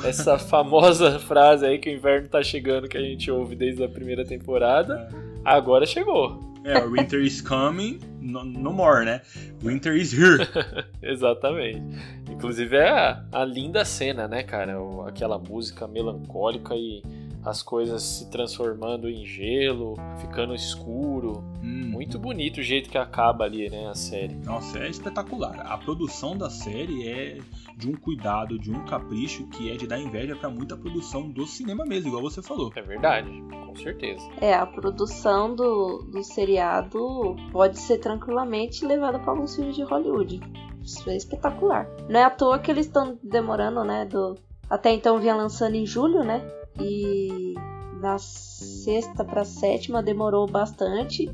essa 0.04 0.38
famosa 0.38 1.18
frase 1.22 1.66
aí 1.66 1.78
que 1.80 1.90
o 1.90 1.94
inverno 1.94 2.28
tá 2.28 2.44
chegando 2.44 2.88
que 2.88 2.98
a 2.98 3.02
gente 3.02 3.32
ouve 3.32 3.56
desde 3.56 3.84
a 3.84 3.88
primeira 3.88 4.26
temporada, 4.26 5.10
agora 5.46 5.86
chegou. 5.86 6.46
É, 6.64 6.86
Winter 6.86 7.22
is 7.22 7.40
coming, 7.40 8.00
no, 8.20 8.44
no 8.44 8.74
more, 8.74 9.06
né? 9.06 9.22
Winter 9.64 9.96
is 9.96 10.12
here. 10.12 10.46
Exatamente. 11.02 11.82
Inclusive 12.30 12.76
é 12.76 12.90
a, 12.90 13.24
a 13.32 13.46
linda 13.46 13.86
cena, 13.86 14.28
né, 14.28 14.44
cara? 14.44 14.82
O, 14.82 15.08
aquela 15.08 15.40
música 15.40 15.88
melancólica 15.88 16.76
e 16.76 17.02
as 17.48 17.64
coisas 17.64 18.04
se 18.04 18.30
transformando 18.30 19.10
em 19.10 19.26
gelo, 19.26 19.96
ficando 20.18 20.54
escuro. 20.54 21.44
Hum. 21.64 21.90
Muito 21.92 22.20
bonito 22.20 22.60
o 22.60 22.64
jeito 22.64 22.90
que 22.90 22.98
acaba 22.98 23.46
ali, 23.46 23.70
né, 23.70 23.88
a 23.88 23.96
série. 23.96 24.36
Nossa, 24.36 24.80
é 24.80 24.90
espetacular. 24.90 25.62
A 25.62 25.78
produção 25.78 26.38
da 26.38 26.50
série 26.50 27.08
é 27.08 27.38
de 27.78 27.90
um 27.90 27.96
cuidado, 27.96 28.60
de 28.60 28.70
um 28.70 28.84
capricho 28.86 29.48
que 29.48 29.72
é 29.72 29.78
de 29.78 29.88
dar 29.88 29.98
inveja 29.98 30.36
para 30.36 30.50
muita 30.50 30.76
produção 30.76 31.30
do 31.30 31.48
cinema 31.48 31.86
mesmo, 31.86 32.10
igual 32.10 32.22
você 32.22 32.42
falou. 32.42 32.72
É 32.76 32.82
verdade, 32.82 33.30
com 33.66 33.76
certeza. 33.78 34.28
É, 34.42 34.54
a 34.54 34.66
produção 34.66 35.56
do, 35.56 36.00
do 36.12 36.24
seriado 36.24 37.36
pode 37.52 37.80
ser 37.80 38.00
tranquilamente 38.00 38.86
levada 38.86 39.20
para 39.20 39.32
alguns 39.32 39.56
filmes 39.56 39.76
de 39.76 39.84
Hollywood. 39.84 40.42
Isso 40.84 41.10
é 41.10 41.16
espetacular. 41.16 41.88
Não 42.10 42.20
é 42.20 42.24
à 42.24 42.30
toa 42.30 42.60
que 42.60 42.70
eles 42.72 42.88
estão 42.88 43.18
demorando, 43.24 43.84
né? 43.84 44.06
Do... 44.06 44.36
Até 44.70 44.92
então 44.92 45.20
vinha 45.20 45.36
lançando 45.36 45.76
em 45.76 45.86
julho, 45.86 46.24
né? 46.24 46.42
E 46.80 47.56
da 48.02 48.18
sexta 48.18 49.26
para 49.26 49.44
sétima 49.44 50.02
demorou 50.04 50.48
bastante. 50.48 51.30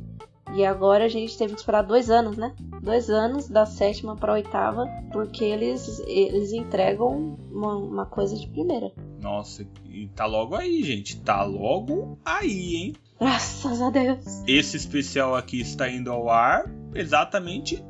E 0.55 0.63
agora 0.63 1.05
a 1.05 1.07
gente 1.07 1.35
teve 1.37 1.53
que 1.53 1.59
esperar 1.59 1.81
dois 1.81 2.11
anos, 2.11 2.37
né? 2.37 2.53
Dois 2.81 3.09
anos 3.09 3.49
da 3.49 3.65
sétima 3.65 4.15
para 4.15 4.33
oitava, 4.33 4.85
porque 5.11 5.43
eles, 5.43 5.99
eles 6.05 6.51
entregam 6.53 7.37
uma, 7.51 7.75
uma 7.75 8.05
coisa 8.05 8.35
de 8.35 8.47
primeira. 8.47 8.91
Nossa, 9.19 9.65
e 9.89 10.07
tá 10.09 10.25
logo 10.25 10.53
aí, 10.53 10.83
gente. 10.83 11.19
Tá 11.21 11.43
logo 11.43 12.19
aí, 12.23 12.75
hein? 12.75 12.93
Graças 13.19 13.81
a 13.81 13.89
Deus. 13.89 14.43
Esse 14.47 14.77
especial 14.77 15.35
aqui 15.35 15.59
está 15.59 15.89
indo 15.89 16.11
ao 16.11 16.29
ar 16.29 16.69
exatamente 16.93 17.83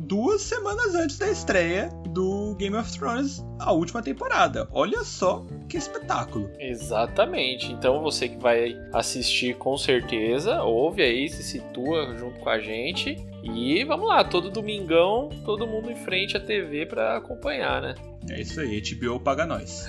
duas 0.00 0.42
semanas 0.42 0.94
antes 0.94 1.18
da 1.18 1.30
estreia 1.30 1.88
do 2.08 2.54
Game 2.56 2.76
of 2.76 2.90
Thrones, 2.98 3.44
a 3.58 3.72
última 3.72 4.02
temporada. 4.02 4.66
Olha 4.72 5.04
só 5.04 5.44
que 5.68 5.76
espetáculo. 5.76 6.50
Exatamente. 6.58 7.70
Então 7.72 8.02
você 8.02 8.28
que 8.28 8.38
vai 8.38 8.76
assistir 8.92 9.56
com 9.56 9.76
certeza, 9.76 10.62
ouve 10.62 11.02
aí, 11.02 11.28
se 11.28 11.42
situa 11.42 12.16
junto 12.18 12.40
com 12.40 12.48
a 12.48 12.58
gente. 12.58 13.16
E 13.42 13.84
vamos 13.84 14.08
lá, 14.08 14.24
todo 14.24 14.50
domingão, 14.50 15.30
todo 15.44 15.66
mundo 15.66 15.90
em 15.90 15.96
frente 15.96 16.36
à 16.36 16.40
TV 16.40 16.86
para 16.86 17.16
acompanhar, 17.16 17.80
né? 17.80 17.94
É 18.28 18.40
isso 18.40 18.60
aí, 18.60 18.82
HBO 18.82 19.20
paga 19.20 19.46
nós. 19.46 19.86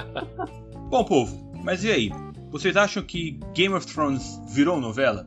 Bom, 0.88 1.04
povo, 1.04 1.52
mas 1.62 1.84
e 1.84 1.90
aí? 1.90 2.10
Vocês 2.50 2.76
acham 2.76 3.02
que 3.02 3.38
Game 3.54 3.74
of 3.74 3.86
Thrones 3.86 4.40
virou 4.48 4.80
novela? 4.80 5.24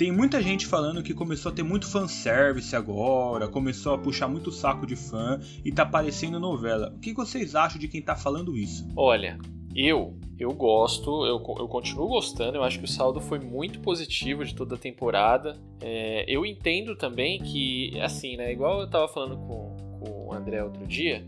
Tem 0.00 0.10
muita 0.10 0.42
gente 0.42 0.66
falando 0.66 1.02
que 1.02 1.12
começou 1.12 1.52
a 1.52 1.54
ter 1.54 1.62
muito 1.62 1.86
fanservice 1.86 2.74
agora, 2.74 3.46
começou 3.46 3.92
a 3.92 3.98
puxar 3.98 4.28
muito 4.28 4.50
saco 4.50 4.86
de 4.86 4.96
fã 4.96 5.38
e 5.62 5.70
tá 5.70 5.84
parecendo 5.84 6.40
novela. 6.40 6.90
O 6.96 6.98
que 6.98 7.12
vocês 7.12 7.54
acham 7.54 7.78
de 7.78 7.86
quem 7.86 8.00
tá 8.00 8.16
falando 8.16 8.56
isso? 8.56 8.88
Olha, 8.96 9.38
eu, 9.76 10.16
eu 10.38 10.54
gosto, 10.54 11.26
eu, 11.26 11.34
eu 11.58 11.68
continuo 11.68 12.08
gostando, 12.08 12.56
eu 12.56 12.64
acho 12.64 12.78
que 12.78 12.86
o 12.86 12.88
saldo 12.88 13.20
foi 13.20 13.40
muito 13.40 13.80
positivo 13.80 14.42
de 14.42 14.54
toda 14.54 14.74
a 14.74 14.78
temporada. 14.78 15.60
É, 15.82 16.24
eu 16.26 16.46
entendo 16.46 16.96
também 16.96 17.38
que, 17.38 18.00
assim, 18.00 18.38
né, 18.38 18.50
igual 18.50 18.80
eu 18.80 18.88
tava 18.88 19.06
falando 19.06 19.36
com, 19.36 19.76
com 20.00 20.28
o 20.28 20.32
André 20.32 20.64
outro 20.64 20.86
dia, 20.86 21.26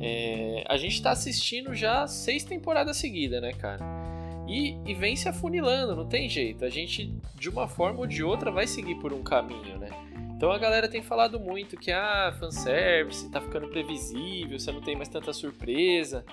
é, 0.00 0.64
a 0.66 0.78
gente 0.78 1.02
tá 1.02 1.10
assistindo 1.10 1.74
já 1.74 2.06
seis 2.06 2.44
temporadas 2.44 2.96
seguidas, 2.96 3.42
né, 3.42 3.52
cara? 3.52 4.05
E, 4.46 4.76
e, 4.86 4.94
vem 4.94 5.16
se 5.16 5.28
afunilando, 5.28 5.96
não 5.96 6.06
tem 6.06 6.28
jeito. 6.28 6.64
A 6.64 6.68
gente, 6.68 7.12
de 7.34 7.48
uma 7.48 7.66
forma 7.66 8.00
ou 8.00 8.06
de 8.06 8.22
outra, 8.22 8.50
vai 8.50 8.66
seguir 8.66 8.94
por 8.96 9.12
um 9.12 9.22
caminho, 9.22 9.78
né? 9.78 9.90
Então 10.36 10.52
a 10.52 10.58
galera 10.58 10.86
tem 10.86 11.02
falado 11.02 11.40
muito 11.40 11.76
que, 11.76 11.90
ah, 11.90 12.34
fanservice, 12.38 13.30
tá 13.30 13.40
ficando 13.40 13.68
previsível, 13.68 14.58
você 14.58 14.70
não 14.70 14.82
tem 14.82 14.94
mais 14.94 15.08
tanta 15.08 15.32
surpresa. 15.32 16.24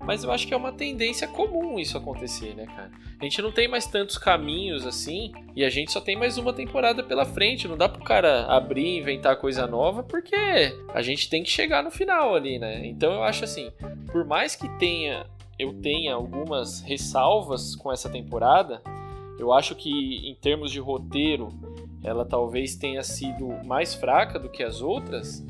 Mas 0.00 0.22
eu 0.22 0.30
acho 0.30 0.46
que 0.46 0.54
é 0.54 0.56
uma 0.56 0.72
tendência 0.72 1.26
comum 1.26 1.78
isso 1.78 1.98
acontecer, 1.98 2.54
né, 2.54 2.66
cara? 2.66 2.90
A 3.20 3.24
gente 3.24 3.42
não 3.42 3.50
tem 3.50 3.66
mais 3.66 3.84
tantos 3.84 4.16
caminhos 4.16 4.86
assim 4.86 5.32
e 5.56 5.64
a 5.64 5.70
gente 5.70 5.90
só 5.90 6.00
tem 6.00 6.14
mais 6.14 6.38
uma 6.38 6.52
temporada 6.52 7.02
pela 7.02 7.24
frente. 7.24 7.66
Não 7.66 7.76
dá 7.76 7.88
pro 7.88 8.02
cara 8.04 8.44
abrir 8.46 8.98
inventar 8.98 9.36
coisa 9.36 9.66
nova 9.66 10.04
porque 10.04 10.36
a 10.94 11.02
gente 11.02 11.28
tem 11.28 11.42
que 11.42 11.50
chegar 11.50 11.82
no 11.82 11.90
final 11.90 12.34
ali, 12.34 12.58
né? 12.60 12.86
Então 12.86 13.12
eu 13.12 13.22
acho 13.24 13.42
assim, 13.42 13.72
por 14.12 14.24
mais 14.24 14.54
que 14.54 14.68
tenha 14.78 15.26
eu 15.58 15.74
tenha 15.74 16.14
algumas 16.14 16.80
ressalvas 16.80 17.74
com 17.74 17.92
essa 17.92 18.08
temporada, 18.08 18.80
eu 19.38 19.52
acho 19.52 19.74
que 19.74 19.90
em 20.28 20.34
termos 20.34 20.70
de 20.70 20.80
roteiro 20.80 21.48
ela 22.02 22.24
talvez 22.24 22.76
tenha 22.76 23.02
sido 23.02 23.48
mais 23.64 23.94
fraca 23.94 24.38
do 24.38 24.48
que 24.48 24.62
as 24.62 24.80
outras. 24.80 25.44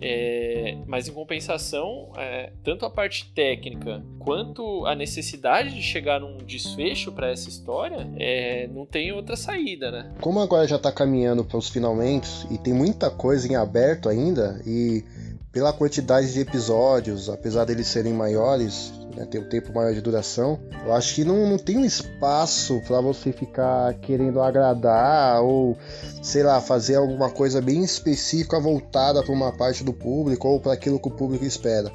É, 0.00 0.78
mas 0.86 1.08
em 1.08 1.12
compensação, 1.12 2.12
é, 2.16 2.52
tanto 2.62 2.86
a 2.86 2.90
parte 2.90 3.32
técnica 3.34 4.00
quanto 4.20 4.86
a 4.86 4.94
necessidade 4.94 5.74
de 5.74 5.82
chegar 5.82 6.20
num 6.20 6.36
desfecho 6.36 7.10
para 7.10 7.32
essa 7.32 7.48
história, 7.48 8.08
é, 8.16 8.68
não 8.68 8.86
tem 8.86 9.10
outra 9.10 9.34
saída, 9.34 9.90
né? 9.90 10.14
Como 10.20 10.38
agora 10.38 10.68
já 10.68 10.76
está 10.76 10.92
caminhando 10.92 11.44
para 11.44 11.58
os 11.58 11.68
finalmente 11.68 12.28
e 12.48 12.58
tem 12.58 12.72
muita 12.72 13.10
coisa 13.10 13.50
em 13.50 13.56
aberto 13.56 14.08
ainda 14.08 14.62
e 14.64 15.02
pela 15.50 15.72
quantidade 15.72 16.32
de 16.32 16.40
episódios, 16.40 17.28
apesar 17.28 17.64
deles 17.64 17.88
serem 17.88 18.12
maiores, 18.12 18.92
né, 19.18 19.26
ter 19.26 19.40
um 19.40 19.48
tempo 19.48 19.74
maior 19.74 19.92
de 19.92 20.00
duração, 20.00 20.60
eu 20.86 20.94
acho 20.94 21.14
que 21.14 21.24
não, 21.24 21.48
não 21.48 21.58
tem 21.58 21.76
um 21.76 21.84
espaço 21.84 22.80
para 22.86 23.00
você 23.00 23.32
ficar 23.32 23.92
querendo 23.94 24.40
agradar 24.40 25.42
ou, 25.42 25.76
sei 26.22 26.44
lá, 26.44 26.60
fazer 26.60 26.94
alguma 26.94 27.28
coisa 27.28 27.60
bem 27.60 27.82
específica 27.82 28.60
voltada 28.60 29.22
para 29.22 29.32
uma 29.32 29.52
parte 29.52 29.82
do 29.82 29.92
público 29.92 30.46
ou 30.46 30.60
para 30.60 30.72
aquilo 30.72 31.00
que 31.00 31.08
o 31.08 31.10
público 31.10 31.44
espera. 31.44 31.92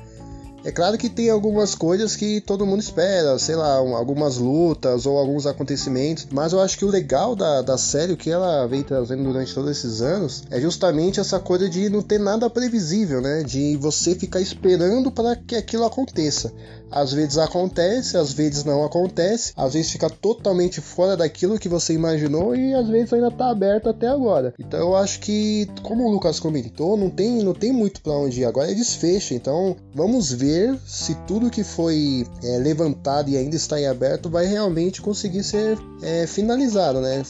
É 0.66 0.72
claro 0.72 0.98
que 0.98 1.10
tem 1.10 1.30
algumas 1.30 1.76
coisas 1.76 2.16
que 2.16 2.40
todo 2.40 2.66
mundo 2.66 2.80
espera, 2.80 3.38
sei 3.38 3.54
lá, 3.54 3.76
algumas 3.76 4.38
lutas 4.38 5.06
ou 5.06 5.18
alguns 5.18 5.46
acontecimentos, 5.46 6.26
mas 6.32 6.54
eu 6.54 6.62
acho 6.62 6.78
que 6.78 6.86
o 6.86 6.90
legal 6.90 7.36
da, 7.36 7.62
da 7.62 7.78
série, 7.78 8.14
o 8.14 8.18
que 8.18 8.32
ela 8.32 8.66
vem 8.66 8.82
trazendo 8.82 9.24
durante 9.24 9.54
todos 9.54 9.70
esses 9.70 10.02
anos, 10.02 10.44
é 10.50 10.62
justamente 10.62 11.20
essa 11.20 11.38
coisa 11.38 11.70
de 11.70 11.90
não 11.90 12.02
ter 12.02 12.18
nada 12.18 12.50
previsível, 12.50 13.20
né? 13.20 13.44
De 13.44 13.76
você 13.76 14.16
ficar 14.16 14.40
esperando 14.40 15.12
para 15.12 15.36
que 15.36 15.54
aquilo 15.54 15.84
aconteça. 15.84 16.54
Às 16.94 17.12
vezes 17.12 17.38
acontece, 17.38 18.16
às 18.16 18.32
vezes 18.32 18.64
não 18.64 18.84
acontece, 18.84 19.52
às 19.58 19.74
vezes 19.74 19.92
fica 19.92 20.10
totalmente 20.10 20.80
fora 20.80 21.18
daquilo 21.18 21.58
que 21.58 21.68
você 21.68 21.94
imaginou 21.94 22.56
e 22.56 22.74
às 22.74 22.88
vezes 22.88 23.12
ainda 23.14 23.32
tá 23.32 23.50
aberto 23.50 23.90
até 23.90 24.08
agora. 24.08 24.54
Então 24.60 24.80
eu 24.80 24.96
acho 24.96 25.20
que, 25.20 25.68
como 25.82 26.06
o 26.06 26.12
Lucas 26.12 26.40
comentou, 26.40 26.96
não 26.96 27.10
tem, 27.10 27.44
não 27.44 27.54
tem 27.54 27.72
muito 27.72 28.02
para 28.02 28.14
onde 28.14 28.42
ir. 28.42 28.46
Agora 28.46 28.72
é 28.72 28.76
desfecho, 28.76 29.34
então 29.34 29.76
vamos 29.94 30.32
ver 30.32 30.78
se 30.86 31.16
tudo 31.28 31.50
que 31.50 31.64
foi 31.64 32.28
é, 32.44 32.58
levantado 32.58 33.30
e 33.30 33.38
ainda 33.38 33.56
está 33.56 33.80
em 33.80 33.88
aberto 33.88 34.30
vai 34.30 34.46
realmente 34.46 35.02
conseguir 35.02 35.44
ser 35.44 35.78
é, 36.02 36.28
finalizado, 36.28 37.02
né? 37.02 37.24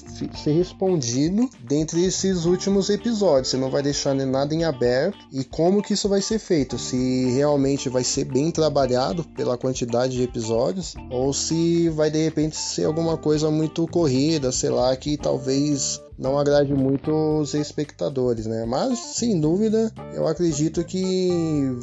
Ser 0.43 0.51
respondido 0.51 1.49
dentre 1.64 2.03
esses 2.03 2.45
últimos 2.45 2.89
episódios. 2.89 3.49
Você 3.49 3.57
não 3.57 3.70
vai 3.70 3.82
deixar 3.82 4.14
nada 4.14 4.53
em 4.53 4.64
aberto 4.64 5.18
e 5.32 5.43
como 5.43 5.82
que 5.82 5.93
isso 5.93 6.09
vai 6.09 6.22
ser 6.22 6.39
feito? 6.39 6.78
Se 6.78 7.32
realmente 7.32 7.89
vai 7.89 8.03
ser 8.03 8.26
bem 8.26 8.51
trabalhado 8.51 9.24
pela 9.24 9.53
pela 9.54 9.58
quantidade 9.58 10.16
de 10.16 10.24
episódios, 10.24 10.95
ou 11.10 11.34
se 11.34 11.89
vai 11.89 12.10
de 12.10 12.24
repente 12.24 12.56
ser 12.56 12.86
alguma 12.86 13.18
coisa 13.18 13.49
muito 13.51 13.88
corrida, 13.88 14.51
sei 14.51 14.70
lá, 14.70 14.95
que 14.95 15.18
talvez 15.18 16.01
não 16.18 16.38
agrade 16.38 16.74
muito 16.74 17.11
os 17.39 17.53
espectadores, 17.53 18.45
né? 18.45 18.66
Mas 18.66 18.99
sem 18.99 19.39
dúvida, 19.39 19.91
eu 20.14 20.28
acredito 20.28 20.84
que 20.84 21.30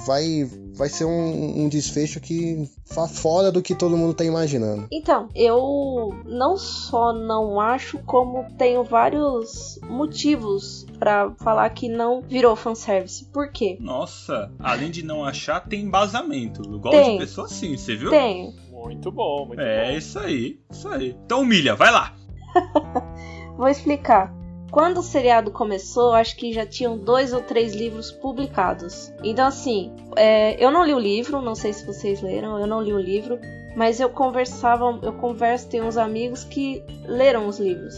vai 0.07 0.49
vai 0.75 0.89
ser 0.89 1.05
um, 1.05 1.65
um 1.65 1.69
desfecho 1.69 2.21
que 2.21 2.69
fa 2.87 3.07
fora 3.07 3.53
do 3.53 3.61
que 3.61 3.75
todo 3.75 3.97
mundo 3.97 4.13
está 4.13 4.25
imaginando. 4.25 4.87
Então, 4.91 5.29
eu 5.35 6.15
não 6.25 6.57
só 6.57 7.13
não 7.13 7.61
acho, 7.61 7.99
como 7.99 8.47
tenho 8.57 8.83
vários 8.83 9.79
motivos 9.83 10.87
para 10.99 11.31
falar 11.43 11.69
que 11.71 11.89
não 11.89 12.23
virou 12.23 12.57
fanservice. 12.57 13.27
Por 13.27 13.51
quê? 13.53 13.77
Nossa, 13.81 14.51
além 14.59 14.91
de 14.91 15.03
não 15.05 15.25
achar, 15.25 15.61
tem 15.61 15.83
embasamento. 15.83 16.63
Igual 16.63 16.95
tem. 16.95 17.13
de 17.13 17.19
pessoa 17.19 17.47
assim, 17.47 17.77
você 17.77 17.97
viu? 17.97 18.11
Tenho. 18.11 18.55
Muito 18.71 19.13
bom, 19.13 19.47
muito 19.47 19.61
é 19.61 19.85
bom. 19.85 19.91
É 19.91 19.97
isso 19.97 20.19
aí, 20.19 20.59
isso 20.71 20.89
aí. 20.89 21.17
Então 21.25 21.43
humilha, 21.43 21.75
vai 21.75 21.93
lá. 21.93 22.15
Vou 23.57 23.69
explicar. 23.69 24.35
Quando 24.71 24.99
o 24.99 25.03
seriado 25.03 25.51
começou, 25.51 26.13
acho 26.13 26.37
que 26.37 26.53
já 26.53 26.65
tinham 26.65 26.97
dois 26.97 27.33
ou 27.33 27.41
três 27.41 27.75
livros 27.75 28.13
publicados. 28.13 29.13
Então, 29.25 29.47
assim, 29.47 29.93
é, 30.17 30.63
eu 30.65 30.71
não 30.71 30.85
li 30.85 30.95
o 30.95 30.99
livro, 30.99 31.43
não 31.43 31.57
sei 31.57 31.73
se 31.73 31.85
vocês 31.85 32.23
leram, 32.23 32.59
eu 32.59 32.69
não 32.69 32.81
li 32.81 32.93
o 32.93 32.99
livro, 32.99 33.39
mas 33.77 33.99
eu 33.99 34.09
conversava, 34.09 34.97
eu 35.03 35.13
converso, 35.15 35.69
tenho 35.69 35.87
uns 35.87 35.97
amigos 35.97 36.45
que 36.45 36.85
leram 37.05 37.49
os 37.49 37.59
livros. 37.59 37.95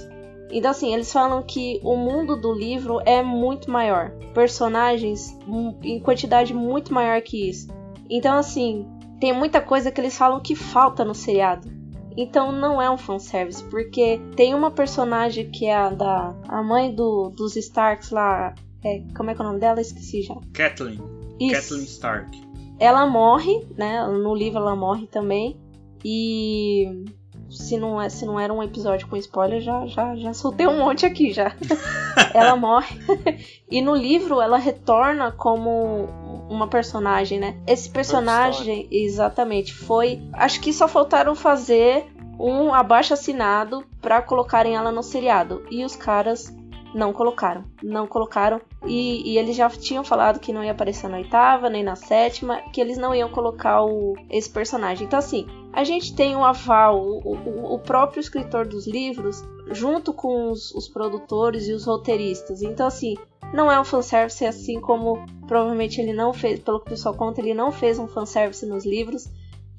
Então, 0.50 0.70
assim, 0.70 0.94
eles 0.94 1.12
falam 1.12 1.42
que 1.42 1.78
o 1.82 1.96
mundo 1.96 2.36
do 2.36 2.52
livro 2.52 3.00
é 3.04 3.22
muito 3.22 3.70
maior, 3.70 4.10
personagens 4.34 5.36
em 5.82 6.00
quantidade 6.00 6.54
muito 6.54 6.92
maior 6.92 7.20
que 7.20 7.48
isso. 7.50 7.68
Então, 8.08 8.36
assim, 8.38 8.86
tem 9.20 9.32
muita 9.32 9.60
coisa 9.60 9.90
que 9.90 10.00
eles 10.00 10.16
falam 10.16 10.40
que 10.40 10.54
falta 10.54 11.04
no 11.04 11.14
seriado. 11.14 11.81
Então 12.16 12.52
não 12.52 12.80
é 12.80 12.90
um 12.90 12.98
fanservice, 12.98 13.62
porque 13.64 14.20
tem 14.36 14.54
uma 14.54 14.70
personagem 14.70 15.50
que 15.50 15.66
é 15.66 15.74
a 15.74 15.90
da 15.90 16.34
a 16.48 16.62
mãe 16.62 16.94
do, 16.94 17.30
dos 17.30 17.56
Starks 17.56 18.10
lá. 18.10 18.54
É, 18.84 19.02
como 19.16 19.30
é 19.30 19.34
que 19.34 19.40
é 19.40 19.44
o 19.44 19.48
nome 19.48 19.60
dela? 19.60 19.80
Esqueci 19.80 20.22
já. 20.22 20.34
Kathleen. 20.52 21.00
Isso. 21.40 21.54
Kathleen 21.54 21.84
Stark. 21.84 22.42
Ela 22.78 23.06
morre, 23.06 23.66
né? 23.76 24.04
No 24.06 24.34
livro 24.34 24.58
ela 24.58 24.74
morre 24.74 25.06
também. 25.06 25.56
E 26.04 27.04
se 27.52 27.76
não, 27.76 28.00
é, 28.00 28.08
se 28.08 28.24
não 28.24 28.40
era 28.40 28.52
um 28.52 28.62
episódio 28.62 29.06
com 29.06 29.16
spoiler, 29.16 29.60
já, 29.60 29.86
já, 29.86 30.16
já 30.16 30.34
soltei 30.34 30.66
um 30.66 30.78
monte 30.78 31.04
aqui 31.06 31.32
já. 31.32 31.54
ela 32.34 32.56
morre. 32.56 32.98
e 33.70 33.80
no 33.80 33.94
livro 33.94 34.40
ela 34.40 34.56
retorna 34.56 35.30
como 35.30 36.08
uma 36.48 36.66
personagem, 36.66 37.38
né? 37.38 37.56
Esse 37.66 37.88
personagem, 37.88 38.88
exatamente, 38.90 39.72
foi. 39.72 40.22
Acho 40.32 40.60
que 40.60 40.72
só 40.72 40.88
faltaram 40.88 41.34
fazer 41.34 42.06
um 42.38 42.74
abaixo 42.74 43.14
assinado 43.14 43.84
para 44.00 44.22
colocarem 44.22 44.74
ela 44.74 44.90
no 44.90 45.02
seriado. 45.02 45.62
E 45.70 45.84
os 45.84 45.94
caras 45.94 46.54
não 46.94 47.12
colocaram. 47.12 47.64
Não 47.82 48.06
colocaram. 48.06 48.60
E, 48.86 49.32
e, 49.32 49.38
eles 49.38 49.56
já 49.56 49.68
tinham 49.70 50.04
falado 50.04 50.40
que 50.40 50.52
não 50.52 50.62
ia 50.62 50.72
aparecer 50.72 51.08
na 51.08 51.16
oitava, 51.16 51.70
nem 51.70 51.82
na 51.82 51.96
sétima, 51.96 52.60
que 52.72 52.80
eles 52.80 52.98
não 52.98 53.14
iam 53.14 53.28
colocar 53.28 53.82
o, 53.82 54.14
esse 54.30 54.50
personagem. 54.50 55.06
Então, 55.06 55.18
assim, 55.18 55.46
a 55.72 55.84
gente 55.84 56.14
tem 56.14 56.36
um 56.36 56.44
aval, 56.44 57.00
o, 57.00 57.34
o, 57.34 57.74
o 57.74 57.78
próprio 57.78 58.20
escritor 58.20 58.66
dos 58.66 58.86
livros, 58.86 59.42
junto 59.70 60.12
com 60.12 60.50
os, 60.50 60.72
os, 60.74 60.88
produtores 60.88 61.66
e 61.68 61.72
os 61.72 61.86
roteiristas. 61.86 62.62
Então, 62.62 62.86
assim, 62.86 63.16
não 63.52 63.70
é 63.70 63.80
um 63.80 63.84
fanservice, 63.84 64.44
assim 64.44 64.80
como 64.80 65.24
provavelmente 65.46 66.00
ele 66.00 66.12
não 66.12 66.32
fez, 66.32 66.60
pelo 66.60 66.80
que 66.80 66.86
o 66.86 66.90
pessoal 66.90 67.14
conta, 67.14 67.40
ele 67.40 67.54
não 67.54 67.72
fez 67.72 67.98
um 67.98 68.06
fanservice 68.06 68.66
nos 68.66 68.84
livros. 68.84 69.28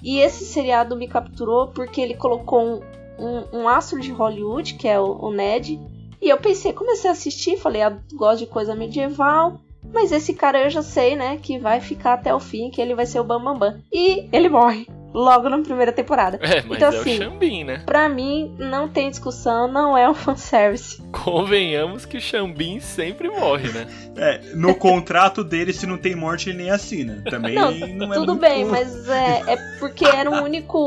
E 0.02 0.18
esse 0.18 0.44
seriado 0.44 0.96
me 0.96 1.08
capturou 1.08 1.68
porque 1.68 2.00
ele 2.00 2.14
colocou 2.14 2.60
um, 2.60 2.80
um, 3.18 3.60
um 3.60 3.68
astro 3.68 4.00
de 4.00 4.10
Hollywood, 4.12 4.74
que 4.74 4.86
é 4.86 5.00
o, 5.00 5.12
o 5.12 5.32
Ned, 5.32 5.80
e 6.24 6.30
eu 6.30 6.38
pensei, 6.38 6.72
comecei 6.72 7.10
a 7.10 7.12
assistir, 7.12 7.58
falei, 7.58 7.82
ah, 7.82 7.98
gosto 8.14 8.40
de 8.40 8.46
coisa 8.46 8.74
medieval, 8.74 9.60
mas 9.92 10.10
esse 10.10 10.32
cara 10.32 10.62
eu 10.62 10.70
já 10.70 10.82
sei, 10.82 11.14
né, 11.14 11.38
que 11.40 11.58
vai 11.58 11.80
ficar 11.80 12.14
até 12.14 12.34
o 12.34 12.40
fim, 12.40 12.70
que 12.70 12.80
ele 12.80 12.94
vai 12.94 13.06
ser 13.06 13.20
o 13.20 13.24
Bambambam. 13.24 13.58
Bam, 13.58 13.70
Bam. 13.72 13.82
E 13.92 14.28
ele 14.32 14.48
morre 14.48 14.86
logo 15.14 15.48
na 15.48 15.58
primeira 15.60 15.92
temporada. 15.92 16.38
É, 16.42 16.60
mas 16.62 16.76
então, 16.76 16.92
é 16.92 16.96
assim, 16.98 17.14
o 17.14 17.16
Xambin, 17.18 17.64
né? 17.64 17.82
Pra 17.86 18.08
mim, 18.08 18.54
não 18.58 18.88
tem 18.88 19.08
discussão, 19.08 19.70
não 19.70 19.96
é 19.96 20.10
um 20.10 20.14
fanservice. 20.14 21.00
Convenhamos 21.12 22.04
que 22.04 22.16
o 22.16 22.20
Xambin 22.20 22.80
sempre 22.80 23.28
morre, 23.28 23.68
né? 23.68 23.86
É, 24.16 24.40
no 24.54 24.76
contrato 24.76 25.42
dele, 25.42 25.72
se 25.72 25.88
não 25.88 25.98
tem 25.98 26.14
morte, 26.14 26.48
ele 26.48 26.58
nem 26.58 26.70
assina. 26.70 27.20
Também 27.28 27.56
não, 27.56 27.72
não 27.72 28.12
é 28.12 28.14
Tudo 28.14 28.34
muito... 28.34 28.40
bem, 28.40 28.64
mas 28.64 29.08
é, 29.08 29.42
é 29.48 29.56
porque 29.80 30.04
era 30.04 30.30
o 30.30 30.44
único, 30.44 30.78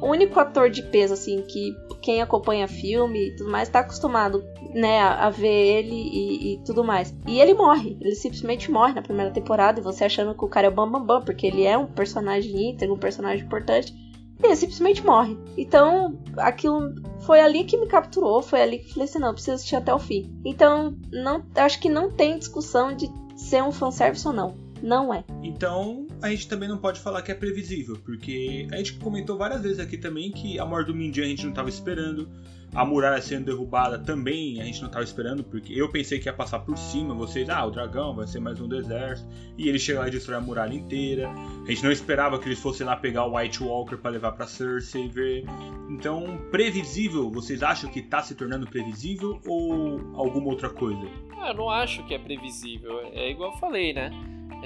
o 0.00 0.06
único 0.08 0.38
ator 0.38 0.70
de 0.70 0.82
peso, 0.82 1.14
assim, 1.14 1.42
que 1.42 1.76
quem 2.06 2.22
acompanha 2.22 2.68
filme 2.68 3.30
e 3.30 3.34
tudo 3.34 3.50
mais 3.50 3.68
tá 3.68 3.80
acostumado, 3.80 4.44
né, 4.72 5.00
a, 5.00 5.26
a 5.26 5.30
ver 5.30 5.48
ele 5.48 5.92
e, 5.92 6.54
e, 6.54 6.58
tudo 6.64 6.84
mais. 6.84 7.12
E 7.26 7.40
ele 7.40 7.52
morre, 7.52 7.98
ele 8.00 8.14
simplesmente 8.14 8.70
morre 8.70 8.94
na 8.94 9.02
primeira 9.02 9.32
temporada, 9.32 9.80
e 9.80 9.82
você 9.82 10.04
achando 10.04 10.32
que 10.32 10.44
o 10.44 10.48
cara 10.48 10.68
é 10.68 10.70
o 10.70 10.72
Bambambam, 10.72 11.04
Bam, 11.04 11.18
Bam, 11.18 11.24
porque 11.24 11.48
ele 11.48 11.64
é 11.64 11.76
um 11.76 11.86
personagem 11.86 12.70
íntegro, 12.70 12.94
um 12.94 12.98
personagem 12.98 13.44
importante. 13.44 13.92
E 14.40 14.46
ele 14.46 14.54
simplesmente 14.54 15.04
morre. 15.04 15.36
Então, 15.58 16.16
aquilo 16.36 16.94
foi 17.22 17.40
ali 17.40 17.64
que 17.64 17.76
me 17.76 17.88
capturou, 17.88 18.40
foi 18.40 18.62
ali 18.62 18.78
que 18.78 18.86
eu 18.86 18.90
falei 18.90 19.08
assim, 19.08 19.18
não, 19.18 19.28
eu 19.28 19.34
preciso 19.34 19.56
assistir 19.56 19.74
até 19.74 19.92
o 19.92 19.98
fim. 19.98 20.32
Então, 20.44 20.96
não, 21.10 21.44
acho 21.56 21.80
que 21.80 21.88
não 21.88 22.08
tem 22.08 22.38
discussão 22.38 22.94
de 22.94 23.10
ser 23.34 23.64
um 23.64 23.72
fanservice 23.72 24.28
ou 24.28 24.32
não. 24.32 24.65
Não 24.82 25.12
é. 25.12 25.24
Então, 25.42 26.06
a 26.22 26.30
gente 26.30 26.48
também 26.48 26.68
não 26.68 26.78
pode 26.78 27.00
falar 27.00 27.22
que 27.22 27.32
é 27.32 27.34
previsível, 27.34 27.98
porque 28.04 28.66
a 28.72 28.76
gente 28.76 28.94
comentou 28.94 29.36
várias 29.36 29.62
vezes 29.62 29.78
aqui 29.78 29.96
também 29.96 30.30
que 30.30 30.58
a 30.58 30.64
morte 30.64 30.88
do 30.88 30.94
Mindy 30.94 31.22
a 31.22 31.26
gente 31.26 31.42
não 31.42 31.50
estava 31.50 31.68
esperando, 31.68 32.28
a 32.74 32.84
muralha 32.84 33.20
sendo 33.22 33.46
derrubada 33.46 33.98
também 33.98 34.60
a 34.60 34.64
gente 34.64 34.80
não 34.80 34.88
estava 34.88 35.04
esperando, 35.04 35.42
porque 35.42 35.72
eu 35.72 35.88
pensei 35.88 36.18
que 36.18 36.28
ia 36.28 36.32
passar 36.32 36.60
por 36.60 36.76
cima, 36.76 37.14
vocês, 37.14 37.48
ah, 37.48 37.64
o 37.64 37.70
dragão 37.70 38.14
vai 38.14 38.26
ser 38.26 38.40
mais 38.40 38.60
um 38.60 38.68
deserto, 38.68 39.24
e 39.56 39.68
ele 39.68 39.78
chega 39.78 40.00
lá 40.00 40.08
e 40.08 40.10
destrói 40.10 40.36
a 40.36 40.40
muralha 40.40 40.74
inteira. 40.74 41.30
A 41.64 41.70
gente 41.70 41.82
não 41.82 41.90
esperava 41.90 42.38
que 42.38 42.46
eles 42.46 42.58
fossem 42.58 42.86
lá 42.86 42.96
pegar 42.96 43.24
o 43.24 43.36
White 43.36 43.62
Walker 43.62 43.96
para 43.96 44.10
levar 44.10 44.32
para 44.32 44.46
Cersei 44.46 45.08
ver. 45.08 45.44
Então, 45.88 46.38
previsível, 46.50 47.30
vocês 47.30 47.62
acham 47.62 47.90
que 47.90 48.00
está 48.00 48.22
se 48.22 48.34
tornando 48.34 48.66
previsível 48.66 49.40
ou 49.46 50.00
alguma 50.14 50.48
outra 50.48 50.68
coisa? 50.68 51.08
Ah, 51.38 51.50
eu 51.50 51.54
não 51.54 51.70
acho 51.70 52.04
que 52.06 52.14
é 52.14 52.18
previsível. 52.18 53.00
É 53.12 53.30
igual 53.30 53.52
eu 53.52 53.58
falei, 53.58 53.92
né? 53.92 54.10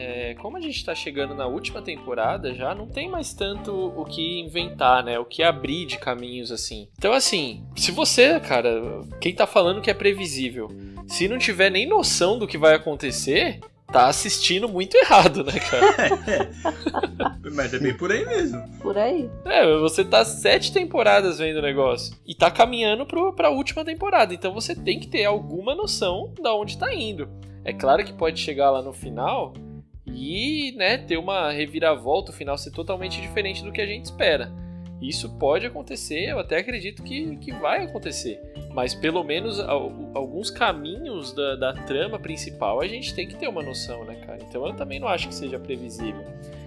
É, 0.01 0.35
como 0.41 0.57
a 0.57 0.61
gente 0.61 0.77
está 0.77 0.95
chegando 0.95 1.35
na 1.35 1.47
última 1.47 1.83
temporada, 1.83 2.55
já 2.55 2.75
não 2.75 2.87
tem 2.87 3.07
mais 3.07 3.35
tanto 3.35 3.73
o 3.73 4.05
que 4.07 4.41
inventar, 4.41 5.05
né? 5.05 5.19
O 5.19 5.27
que 5.27 5.43
abrir 5.43 5.85
de 5.85 5.99
caminhos 5.99 6.51
assim. 6.51 6.89
Então, 6.97 7.13
assim, 7.13 7.67
se 7.77 7.93
você, 7.93 8.41
cara, 8.41 9.03
quem 9.21 9.35
tá 9.35 9.47
falando 9.47 9.83
que 9.83 9.91
é 9.91 9.95
previsível, 9.95 10.69
se 11.07 11.29
não 11.29 11.37
tiver 11.37 11.71
nem 11.71 11.87
noção 11.87 12.39
do 12.39 12.47
que 12.47 12.57
vai 12.57 12.75
acontecer, 12.75 13.61
tá 13.93 14.07
assistindo 14.07 14.67
muito 14.67 14.97
errado, 15.05 15.45
né, 15.45 15.53
cara? 15.53 16.51
Mas 17.53 17.75
é 17.75 17.79
bem 17.79 17.95
por 17.95 18.11
aí 18.11 18.25
mesmo. 18.25 18.63
Por 18.81 18.97
aí. 18.97 19.29
É, 19.45 19.67
você 19.81 20.03
tá 20.03 20.25
sete 20.25 20.73
temporadas 20.73 21.39
vendo 21.39 21.59
o 21.59 21.63
negócio 21.63 22.17
e 22.27 22.35
tá 22.35 22.51
caminhando 22.51 23.05
pro, 23.05 23.35
pra 23.35 23.51
última 23.51 23.85
temporada. 23.85 24.33
Então 24.33 24.55
você 24.55 24.75
tem 24.75 24.99
que 24.99 25.09
ter 25.09 25.27
alguma 25.27 25.75
noção 25.75 26.33
da 26.41 26.55
onde 26.55 26.79
tá 26.79 26.95
indo. 26.95 27.29
É 27.63 27.73
claro 27.75 28.03
que 28.03 28.15
pode 28.15 28.41
chegar 28.41 28.71
lá 28.71 28.81
no 28.81 28.95
final 28.95 29.53
e 30.15 30.73
né, 30.77 30.99
ter 30.99 31.17
uma 31.17 31.51
reviravolta, 31.51 32.31
o 32.31 32.35
final 32.35 32.57
ser 32.59 32.71
totalmente 32.71 33.21
diferente 33.21 33.65
do 33.65 33.73
que 33.73 33.81
a 33.81 33.87
gente 33.87 34.07
espera. 34.07 34.53
Isso 35.01 35.31
pode 35.39 35.65
acontecer, 35.65 36.29
eu 36.29 36.39
até 36.39 36.59
acredito 36.59 37.03
que, 37.03 37.37
que 37.37 37.53
vai 37.53 37.85
acontecer. 37.85 38.39
Mas 38.75 38.95
pelo 38.95 39.25
menos 39.25 39.59
alguns 39.59 40.51
caminhos 40.51 41.33
da, 41.33 41.57
da 41.57 41.73
trama 41.73 42.19
principal 42.19 42.81
a 42.81 42.87
gente 42.87 43.15
tem 43.15 43.27
que 43.27 43.35
ter 43.35 43.49
uma 43.49 43.63
noção, 43.63 44.05
né, 44.05 44.17
cara? 44.17 44.39
Então 44.43 44.67
eu 44.67 44.75
também 44.75 45.01
não 45.01 45.09
acho 45.09 45.29
que 45.29 45.35
seja 45.35 45.59
previsível. 45.59 46.25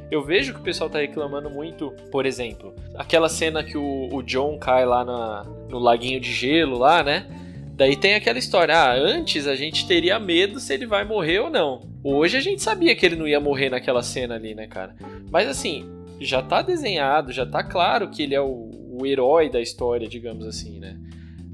Eu 0.09 0.23
vejo 0.23 0.53
que 0.53 0.59
o 0.59 0.63
pessoal 0.63 0.89
tá 0.89 0.99
reclamando 0.99 1.49
muito, 1.49 1.91
por 2.11 2.25
exemplo, 2.25 2.73
aquela 2.95 3.29
cena 3.29 3.63
que 3.63 3.77
o, 3.77 4.09
o 4.11 4.21
John 4.23 4.57
cai 4.57 4.85
lá 4.85 5.05
na, 5.05 5.43
no 5.69 5.79
laguinho 5.79 6.19
de 6.19 6.31
gelo 6.31 6.77
lá, 6.77 7.03
né? 7.03 7.27
Daí 7.75 7.95
tem 7.95 8.13
aquela 8.13 8.37
história, 8.37 8.75
ah, 8.75 8.93
antes 8.93 9.47
a 9.47 9.55
gente 9.55 9.87
teria 9.87 10.19
medo 10.19 10.59
se 10.59 10.73
ele 10.73 10.85
vai 10.85 11.03
morrer 11.03 11.39
ou 11.39 11.49
não. 11.49 11.81
Hoje 12.03 12.37
a 12.37 12.41
gente 12.41 12.61
sabia 12.61 12.95
que 12.95 13.03
ele 13.03 13.15
não 13.15 13.27
ia 13.27 13.39
morrer 13.39 13.69
naquela 13.69 14.03
cena 14.03 14.35
ali, 14.35 14.53
né, 14.53 14.67
cara? 14.67 14.95
Mas 15.31 15.47
assim, 15.47 15.83
já 16.19 16.41
tá 16.41 16.61
desenhado, 16.61 17.31
já 17.31 17.45
tá 17.45 17.63
claro 17.63 18.09
que 18.09 18.21
ele 18.21 18.35
é 18.35 18.41
o, 18.41 18.69
o 18.91 19.05
herói 19.05 19.49
da 19.49 19.59
história, 19.59 20.07
digamos 20.07 20.45
assim, 20.45 20.79
né? 20.79 20.97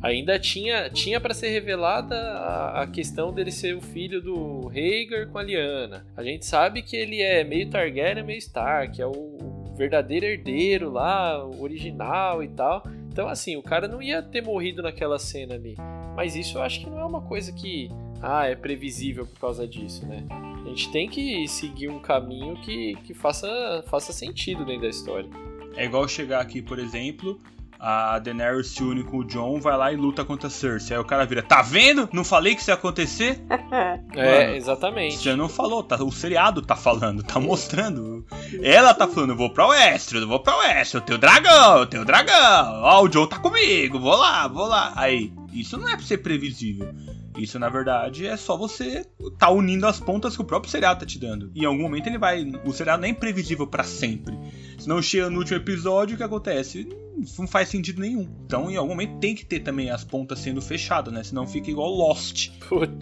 Ainda 0.02 0.40
tinha 0.40 0.90
tinha 0.90 1.20
para 1.20 1.34
ser 1.34 1.50
revelada 1.50 2.16
a, 2.16 2.84
a, 2.84 2.88
questão 2.88 3.34
dele 3.34 3.52
ser 3.52 3.76
o 3.76 3.82
filho 3.82 4.22
do 4.22 4.68
Rhaegar 4.68 5.28
com 5.28 5.38
a 5.38 5.44
Lyanna. 5.44 6.06
A 6.16 6.24
gente 6.24 6.46
sabe 6.46 6.82
que 6.82 6.96
ele 6.96 7.22
é 7.22 7.44
meio 7.44 7.70
Targaryen, 7.70 8.24
meio 8.24 8.38
Stark, 8.40 9.02
é 9.02 9.06
o 9.06 9.74
verdadeiro 9.78 10.26
herdeiro 10.26 10.90
lá, 10.90 11.46
original 11.46 12.42
e 12.44 12.48
tal. 12.50 12.84
Então, 13.20 13.28
assim, 13.28 13.58
o 13.58 13.62
cara 13.62 13.86
não 13.86 14.02
ia 14.02 14.24
ter 14.24 14.42
morrido 14.42 14.82
naquela 14.82 15.20
cena 15.20 15.56
ali. 15.56 15.76
Mas 16.16 16.38
isso 16.38 16.58
eu 16.58 16.62
acho 16.62 16.80
que 16.80 16.90
não 16.90 16.98
é 16.98 17.04
uma 17.04 17.20
coisa 17.20 17.52
que, 17.52 17.90
ah, 18.22 18.46
é 18.46 18.56
previsível 18.56 19.28
por 19.28 19.38
causa 19.38 19.68
disso, 19.68 20.08
né? 20.08 20.26
A 20.64 20.70
gente 20.70 20.90
tem 20.90 21.10
que 21.10 21.46
seguir 21.50 21.90
um 21.90 22.00
caminho 22.00 22.56
que, 22.62 22.96
que 23.04 23.14
faça, 23.14 23.84
faça 23.88 24.14
sentido 24.14 24.64
dentro 24.64 24.84
da 24.84 24.88
história. 24.88 25.30
É 25.76 25.84
igual 25.84 26.08
chegar 26.08 26.40
aqui, 26.40 26.62
por 26.62 26.80
exemplo, 26.80 27.42
a 27.80 28.20
Daenerys 28.20 28.68
se 28.68 28.84
une 28.84 29.04
com 29.06 29.20
o 29.20 29.24
John, 29.24 29.62
vai 29.62 29.78
lá 29.78 29.94
e 29.94 29.96
luta 29.96 30.26
contra 30.26 30.48
a 30.48 30.50
Cersei. 30.50 30.98
Aí 30.98 31.02
o 31.02 31.06
cara 31.06 31.26
vira, 31.26 31.42
tá 31.42 31.62
vendo? 31.62 32.10
Não 32.12 32.26
falei 32.26 32.54
que 32.54 32.62
isso 32.62 32.70
ia 32.70 32.74
acontecer? 32.74 33.42
é, 34.14 34.48
Mano, 34.48 34.56
exatamente. 34.58 35.18
Você 35.18 35.36
não 35.36 35.48
falou, 35.48 35.82
tá, 35.82 35.96
o 36.04 36.12
seriado 36.12 36.62
tá 36.62 36.76
falando, 36.76 37.24
tá 37.24 37.40
mostrando. 37.40 38.26
Ela 38.62 38.94
tá 38.94 39.08
falando, 39.08 39.30
eu 39.32 39.38
vou 39.38 39.50
pra 39.50 39.68
oeste, 39.68 40.16
eu 40.16 40.28
vou 40.28 40.42
pra 40.42 40.58
oeste, 40.58 40.96
eu 40.96 41.02
tenho 41.02 41.18
dragão, 41.18 41.80
eu 41.80 41.86
tenho 41.86 42.04
dragão. 42.04 42.82
Ó, 42.84 43.04
o 43.04 43.08
John 43.08 43.28
tá 43.28 43.40
comigo, 43.40 43.98
vou 43.98 44.18
lá, 44.18 44.48
vou 44.48 44.68
lá. 44.68 44.92
Aí, 44.96 45.32
isso 45.54 45.78
não 45.78 45.88
é 45.88 45.96
pra 45.96 46.06
ser 46.06 46.18
previsível. 46.18 46.94
Isso, 47.38 47.58
na 47.58 47.70
verdade, 47.70 48.26
é 48.26 48.36
só 48.36 48.58
você 48.58 49.06
tá 49.38 49.50
unindo 49.50 49.88
as 49.88 50.00
pontas 50.00 50.36
que 50.36 50.42
o 50.42 50.46
próprio 50.46 50.70
seriado 50.70 51.00
tá 51.00 51.06
te 51.06 51.18
dando. 51.18 51.50
E 51.56 51.62
em 51.62 51.66
algum 51.66 51.84
momento 51.84 52.08
ele 52.08 52.18
vai. 52.18 52.46
O 52.66 52.74
seriado 52.74 53.02
nem 53.02 53.12
é 53.12 53.14
imprevisível 53.14 53.66
para 53.66 53.84
sempre. 53.84 54.38
Se 54.78 54.88
não 54.90 55.02
chega 55.02 55.30
no 55.30 55.38
último 55.38 55.58
episódio, 55.58 56.16
o 56.16 56.18
que 56.18 56.24
acontece? 56.24 56.90
Não 57.38 57.48
faz 57.48 57.70
sentido 57.70 58.02
nenhum. 58.02 58.28
Então, 58.46 58.70
em 58.70 58.76
algum 58.76 58.90
momento, 58.90 59.20
tem 59.20 59.36
que 59.36 59.46
ter 59.46 59.60
também 59.60 59.90
as 59.90 60.04
pontas 60.04 60.40
sendo 60.40 60.62
fechadas, 60.62 61.14
né? 61.14 61.24
Senão 61.24 61.48
fica 61.48 61.70
igual 61.70 61.90
Lost. 61.90 62.52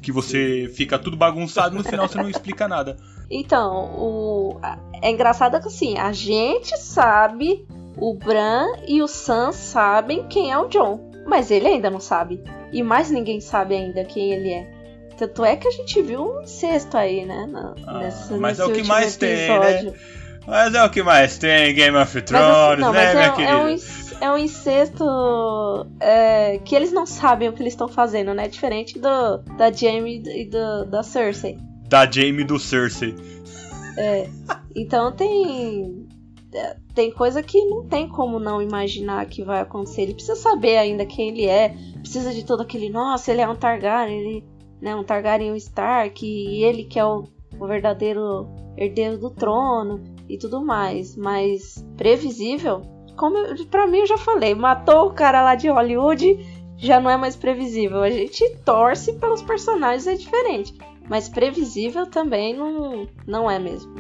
Que 0.01 0.11
você 0.11 0.72
fica 0.74 0.97
tudo 0.97 1.18
bagunçado 1.18 1.76
e 1.76 1.78
no 1.78 1.84
final 1.84 2.07
você 2.07 2.18
não 2.18 2.30
explica 2.30 2.68
nada. 2.68 2.97
Então, 3.30 3.91
o... 3.95 4.59
é 5.01 5.09
engraçado 5.09 5.59
que 5.59 5.68
assim, 5.68 5.97
a 5.97 6.11
gente 6.11 6.78
sabe, 6.78 7.65
o 7.97 8.13
Bran 8.13 8.65
e 8.88 9.01
o 9.01 9.07
Sam 9.07 9.51
sabem 9.51 10.26
quem 10.28 10.51
é 10.51 10.57
o 10.57 10.68
John. 10.68 11.11
Mas 11.26 11.51
ele 11.51 11.68
ainda 11.68 11.89
não 11.89 11.99
sabe. 11.99 12.41
E 12.72 12.82
mais 12.82 13.11
ninguém 13.11 13.41
sabe 13.41 13.76
ainda 13.76 14.05
quem 14.05 14.32
ele 14.32 14.49
é. 14.49 14.78
Tanto 15.18 15.43
é 15.43 15.55
que 15.55 15.68
a 15.68 15.72
gente 15.72 16.01
viu 16.01 16.38
um 16.38 16.41
incesto 16.43 16.95
aí, 16.95 17.26
né? 17.26 17.47
Na, 17.49 17.74
ah, 17.86 17.99
nesse, 17.99 18.34
mas 18.36 18.59
é 18.59 18.65
o 18.65 18.72
que 18.72 18.84
mais 18.84 19.22
episódio. 19.22 19.91
tem, 19.91 19.91
né? 19.91 19.97
Mas 20.45 20.74
é 20.74 20.84
o 20.84 20.89
que 20.89 21.03
mais 21.03 21.38
tem, 21.38 21.74
Game 21.76 21.97
of 21.97 22.15
Mas, 22.15 22.24
Thrones, 22.24 22.72
assim, 22.72 22.82
não, 22.82 22.93
né, 22.93 23.03
mas 23.03 23.13
minha 23.15 23.26
é, 23.26 23.32
querida? 23.32 23.51
é 23.51 23.57
um, 23.57 23.78
é 24.22 24.32
um 24.32 24.38
incesto 24.38 25.03
é, 25.99 26.57
que 26.59 26.76
eles 26.76 26.91
não 26.91 27.05
sabem 27.05 27.49
o 27.49 27.53
que 27.53 27.61
eles 27.61 27.74
estão 27.74 27.88
fazendo, 27.88 28.34
né? 28.34 28.47
Diferente 28.47 28.99
do, 28.99 29.38
da 29.57 29.72
Jaime 29.72 30.24
e 30.26 30.45
do, 30.45 30.86
da 30.86 31.03
Cersei. 31.03 31.57
Da 31.88 32.09
Jaime 32.09 32.43
do 32.43 32.59
Cersei. 32.59 33.15
É, 33.97 34.30
então 34.76 35.11
tem. 35.11 36.07
é, 36.53 36.78
Tem 36.93 37.11
coisa 37.11 37.41
que 37.41 37.63
não 37.65 37.86
tem 37.88 38.07
como 38.07 38.39
não 38.39 38.61
imaginar 38.61 39.26
que 39.26 39.43
vai 39.43 39.61
acontecer. 39.61 40.03
Ele 40.03 40.13
precisa 40.13 40.36
saber 40.36 40.78
ainda 40.78 41.05
quem 41.05 41.30
ele 41.30 41.45
é. 41.45 41.76
Precisa 41.99 42.34
de 42.34 42.43
todo 42.45 42.61
aquele. 42.61 42.89
Nossa, 42.89 43.32
ele 43.32 43.41
é 43.41 43.47
um 43.47 43.55
Targaryen. 43.55 44.20
Ele, 44.20 44.43
né, 44.82 44.95
um 44.95 45.03
Targaryen 45.03 45.55
Stark. 45.55 46.26
E 46.26 46.63
ele 46.63 46.84
que 46.84 46.99
é 46.99 47.05
o, 47.05 47.24
o 47.59 47.68
verdadeiro 47.68 48.47
herdeiro 48.78 49.18
do 49.18 49.30
trono. 49.30 50.03
E 50.30 50.38
tudo 50.38 50.63
mais. 50.63 51.15
Mas 51.15 51.84
previsível. 51.95 52.82
Como 53.18 53.65
pra 53.65 53.88
mim 53.88 53.99
eu 53.99 54.07
já 54.07 54.18
falei. 54.18 54.53
Matou 54.53 55.07
o 55.07 55.13
cara 55.13 55.41
lá 55.41 55.55
de 55.55 55.68
Hollywood. 55.68 56.38
Já 56.78 56.99
não 56.99 57.09
é 57.09 57.18
mais 57.18 57.36
previsível. 57.36 58.03
A 58.03 58.09
gente 58.09 58.47
torce 58.63 59.13
pelos 59.13 59.41
personagens, 59.41 60.07
é 60.07 60.15
diferente. 60.15 60.74
Mas 61.09 61.28
previsível 61.28 62.05
também 62.05 62.53
não, 62.53 63.07
não 63.26 63.49
é 63.49 63.57
mesmo. 63.57 63.91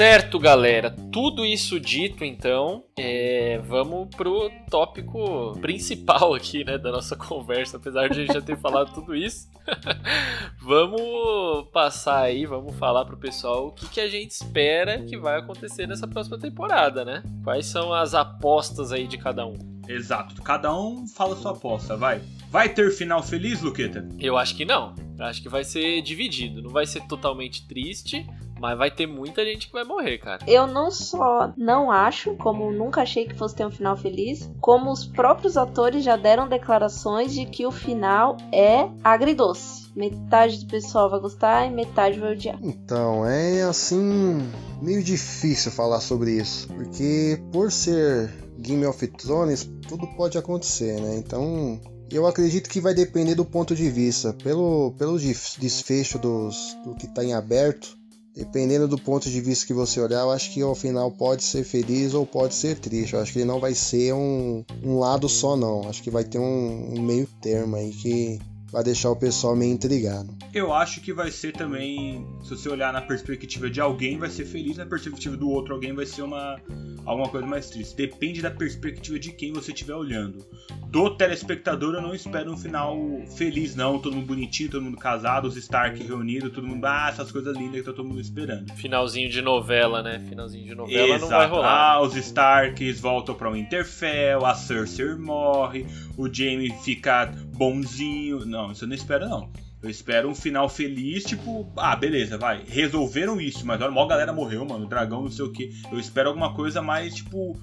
Certo, 0.00 0.38
galera. 0.38 0.96
Tudo 1.12 1.44
isso 1.44 1.78
dito, 1.78 2.24
então, 2.24 2.84
é, 2.98 3.60
vamos 3.66 4.08
pro 4.16 4.50
tópico 4.70 5.52
principal 5.60 6.32
aqui, 6.32 6.64
né, 6.64 6.78
da 6.78 6.90
nossa 6.90 7.14
conversa. 7.14 7.76
Apesar 7.76 8.08
de 8.08 8.18
a 8.18 8.24
gente 8.24 8.32
já 8.32 8.40
ter 8.40 8.56
falado 8.56 8.94
tudo 8.94 9.14
isso, 9.14 9.46
vamos 10.58 11.68
passar 11.70 12.22
aí, 12.22 12.46
vamos 12.46 12.74
falar 12.76 13.04
pro 13.04 13.18
pessoal 13.18 13.66
o 13.66 13.72
que, 13.72 13.86
que 13.90 14.00
a 14.00 14.08
gente 14.08 14.30
espera 14.30 15.02
que 15.02 15.18
vai 15.18 15.38
acontecer 15.38 15.86
nessa 15.86 16.08
próxima 16.08 16.38
temporada, 16.38 17.04
né? 17.04 17.22
Quais 17.44 17.66
são 17.66 17.92
as 17.92 18.14
apostas 18.14 18.92
aí 18.92 19.06
de 19.06 19.18
cada 19.18 19.46
um? 19.46 19.58
Exato. 19.86 20.40
Cada 20.40 20.74
um 20.74 21.06
fala 21.06 21.36
sua 21.36 21.50
aposta, 21.50 21.94
vai. 21.94 22.22
Vai 22.48 22.70
ter 22.70 22.90
final 22.90 23.22
feliz, 23.22 23.60
Luqueta? 23.60 24.08
Eu 24.18 24.38
acho 24.38 24.56
que 24.56 24.64
não. 24.64 24.94
Eu 25.18 25.26
acho 25.26 25.42
que 25.42 25.48
vai 25.50 25.62
ser 25.62 26.00
dividido. 26.00 26.62
Não 26.62 26.70
vai 26.70 26.86
ser 26.86 27.06
totalmente 27.06 27.68
triste, 27.68 28.26
mas 28.60 28.76
vai 28.76 28.90
ter 28.90 29.06
muita 29.06 29.42
gente 29.42 29.66
que 29.68 29.72
vai 29.72 29.84
morrer, 29.84 30.18
cara. 30.18 30.44
Eu 30.46 30.66
não 30.66 30.90
só 30.90 31.52
não 31.56 31.90
acho, 31.90 32.36
como 32.36 32.70
nunca 32.70 33.02
achei 33.02 33.26
que 33.26 33.34
fosse 33.34 33.54
ter 33.56 33.66
um 33.66 33.70
final 33.70 33.96
feliz, 33.96 34.50
como 34.60 34.92
os 34.92 35.06
próprios 35.06 35.56
atores 35.56 36.04
já 36.04 36.16
deram 36.16 36.46
declarações 36.46 37.32
de 37.32 37.46
que 37.46 37.66
o 37.66 37.70
final 37.70 38.36
é 38.52 38.86
agridoce. 39.02 39.90
Metade 39.96 40.58
do 40.64 40.70
pessoal 40.70 41.08
vai 41.08 41.18
gostar 41.20 41.66
e 41.66 41.70
metade 41.70 42.20
vai 42.20 42.32
odiar. 42.32 42.58
Então, 42.62 43.26
é 43.26 43.62
assim, 43.62 44.38
meio 44.80 45.02
difícil 45.02 45.72
falar 45.72 46.00
sobre 46.00 46.32
isso, 46.32 46.68
porque 46.68 47.42
por 47.50 47.72
ser 47.72 48.30
Game 48.58 48.84
of 48.84 49.04
Thrones, 49.06 49.68
tudo 49.88 50.06
pode 50.08 50.36
acontecer, 50.36 51.00
né? 51.00 51.16
Então, 51.16 51.80
eu 52.10 52.26
acredito 52.26 52.68
que 52.68 52.80
vai 52.80 52.92
depender 52.92 53.34
do 53.34 53.44
ponto 53.44 53.74
de 53.74 53.88
vista. 53.90 54.32
Pelo, 54.34 54.92
pelo 54.98 55.18
desfecho 55.18 56.18
dos, 56.18 56.76
do 56.84 56.94
que 56.94 57.06
está 57.06 57.24
em 57.24 57.32
aberto, 57.32 57.99
dependendo 58.40 58.88
do 58.88 58.96
ponto 58.96 59.28
de 59.28 59.38
vista 59.38 59.66
que 59.66 59.74
você 59.74 60.00
olhar, 60.00 60.20
eu 60.22 60.30
acho 60.30 60.50
que 60.50 60.62
ao 60.62 60.74
final 60.74 61.10
pode 61.10 61.44
ser 61.44 61.62
feliz 61.62 62.14
ou 62.14 62.24
pode 62.24 62.54
ser 62.54 62.78
triste. 62.78 63.12
Eu 63.12 63.20
acho 63.20 63.32
que 63.32 63.40
ele 63.40 63.44
não 63.44 63.60
vai 63.60 63.74
ser 63.74 64.14
um, 64.14 64.64
um 64.82 64.98
lado 64.98 65.28
só, 65.28 65.54
não. 65.54 65.86
Acho 65.86 66.02
que 66.02 66.10
vai 66.10 66.24
ter 66.24 66.38
um, 66.38 66.94
um 66.94 67.02
meio 67.02 67.28
termo 67.42 67.76
aí 67.76 67.90
que 67.90 68.40
vai 68.72 68.82
deixar 68.82 69.10
o 69.10 69.16
pessoal 69.16 69.56
meio 69.56 69.72
intrigado. 69.72 70.34
Eu 70.52 70.72
acho 70.72 71.00
que 71.00 71.12
vai 71.12 71.30
ser 71.30 71.52
também, 71.52 72.26
se 72.42 72.50
você 72.50 72.68
olhar 72.68 72.92
na 72.92 73.00
perspectiva 73.00 73.70
de 73.70 73.80
alguém, 73.80 74.18
vai 74.18 74.30
ser 74.30 74.44
feliz, 74.44 74.76
na 74.76 74.86
perspectiva 74.86 75.36
do 75.36 75.48
outro 75.48 75.74
alguém 75.74 75.94
vai 75.94 76.06
ser 76.06 76.22
uma 76.22 76.60
alguma 77.04 77.28
coisa 77.28 77.46
mais 77.46 77.68
triste. 77.70 77.96
Depende 77.96 78.42
da 78.42 78.50
perspectiva 78.50 79.18
de 79.18 79.32
quem 79.32 79.52
você 79.52 79.72
estiver 79.72 79.94
olhando. 79.94 80.44
Do 80.88 81.10
telespectador 81.16 81.94
eu 81.94 82.02
não 82.02 82.14
espero 82.14 82.52
um 82.52 82.56
final 82.56 82.96
feliz 83.36 83.74
não, 83.74 83.98
todo 83.98 84.14
mundo 84.16 84.26
bonitinho, 84.26 84.70
todo 84.70 84.82
mundo 84.82 84.96
casado, 84.96 85.46
os 85.46 85.56
Stark 85.56 86.02
reunidos, 86.02 86.52
todo 86.52 86.66
mundo, 86.66 86.84
ah, 86.84 87.08
essas 87.08 87.30
coisas 87.30 87.56
lindas 87.56 87.80
que 87.80 87.86
tá 87.86 87.92
todo 87.92 88.08
mundo 88.08 88.20
esperando. 88.20 88.72
Finalzinho 88.74 89.28
de 89.28 89.40
novela, 89.40 90.02
né? 90.02 90.24
Finalzinho 90.28 90.64
de 90.66 90.74
novela 90.74 91.14
Exato. 91.14 91.20
não 91.20 91.28
vai 91.28 91.46
rolar. 91.46 91.92
Ah, 91.92 92.02
os 92.02 92.16
Starks 92.16 93.00
voltam 93.00 93.34
pra 93.34 93.50
Winterfell, 93.50 94.44
a 94.44 94.54
Cersei 94.54 95.14
morre, 95.14 95.86
o 96.16 96.32
Jaime 96.32 96.70
fica 96.82 97.26
bonzinho. 97.56 98.44
Não, 98.44 98.59
isso 98.70 98.84
eu 98.84 98.88
não 98.88 98.94
espero 98.94 99.28
não. 99.28 99.50
Eu 99.82 99.88
espero 99.88 100.28
um 100.28 100.34
final 100.34 100.68
feliz, 100.68 101.24
tipo, 101.24 101.70
ah, 101.76 101.96
beleza, 101.96 102.36
vai. 102.36 102.62
Resolveram 102.66 103.40
isso, 103.40 103.66
mas 103.66 103.80
olha, 103.80 103.90
a 103.90 103.94
maior 103.94 104.06
galera 104.06 104.32
morreu, 104.32 104.64
mano. 104.64 104.86
Dragão, 104.86 105.22
não 105.22 105.30
sei 105.30 105.44
o 105.44 105.52
que. 105.52 105.70
Eu 105.90 105.98
espero 105.98 106.28
alguma 106.28 106.54
coisa 106.54 106.82
mais, 106.82 107.14
tipo, 107.14 107.58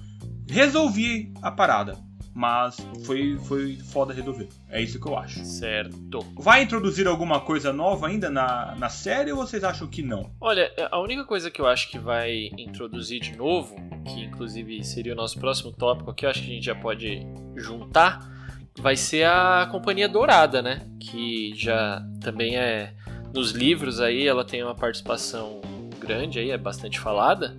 resolvi 0.48 1.32
a 1.42 1.50
parada. 1.50 1.96
Mas 2.34 2.76
foi, 3.04 3.36
foi 3.36 3.76
foda 3.76 4.14
resolver. 4.14 4.48
É 4.68 4.80
isso 4.80 5.00
que 5.00 5.08
eu 5.08 5.18
acho. 5.18 5.44
Certo. 5.44 6.24
Vai 6.36 6.62
introduzir 6.62 7.06
alguma 7.08 7.40
coisa 7.40 7.72
nova 7.72 8.06
ainda 8.06 8.30
na, 8.30 8.76
na 8.76 8.88
série 8.88 9.32
ou 9.32 9.38
vocês 9.38 9.64
acham 9.64 9.88
que 9.88 10.02
não? 10.02 10.30
Olha, 10.40 10.72
a 10.90 11.00
única 11.00 11.24
coisa 11.24 11.50
que 11.50 11.60
eu 11.60 11.66
acho 11.66 11.90
que 11.90 11.98
vai 11.98 12.50
introduzir 12.56 13.20
de 13.20 13.36
novo, 13.36 13.74
que 14.04 14.22
inclusive 14.22 14.84
seria 14.84 15.14
o 15.14 15.16
nosso 15.16 15.38
próximo 15.40 15.72
tópico 15.72 16.12
aqui, 16.12 16.26
eu 16.26 16.30
acho 16.30 16.40
que 16.40 16.50
a 16.50 16.54
gente 16.54 16.66
já 16.66 16.76
pode 16.76 17.26
juntar, 17.56 18.37
vai 18.80 18.96
ser 18.96 19.26
a 19.26 19.68
Companhia 19.70 20.08
Dourada, 20.08 20.60
né? 20.62 20.82
Que 21.00 21.52
já 21.56 22.02
também 22.20 22.56
é 22.56 22.92
nos 23.34 23.50
livros 23.52 24.00
aí, 24.00 24.26
ela 24.26 24.44
tem 24.44 24.62
uma 24.62 24.74
participação 24.74 25.60
grande 25.98 26.38
aí, 26.38 26.50
é 26.50 26.58
bastante 26.58 26.98
falada. 26.98 27.56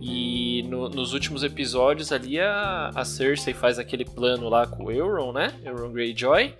E 0.00 0.62
no- 0.68 0.88
nos 0.88 1.12
últimos 1.14 1.42
episódios 1.42 2.12
ali 2.12 2.38
a, 2.38 2.90
a 2.94 3.04
Cersei 3.04 3.54
faz 3.54 3.78
aquele 3.78 4.04
plano 4.04 4.48
lá 4.48 4.66
com 4.66 4.84
o 4.84 4.90
Euron, 4.90 5.32
né? 5.32 5.52
Euron 5.64 5.90
Greyjoy, 5.92 6.54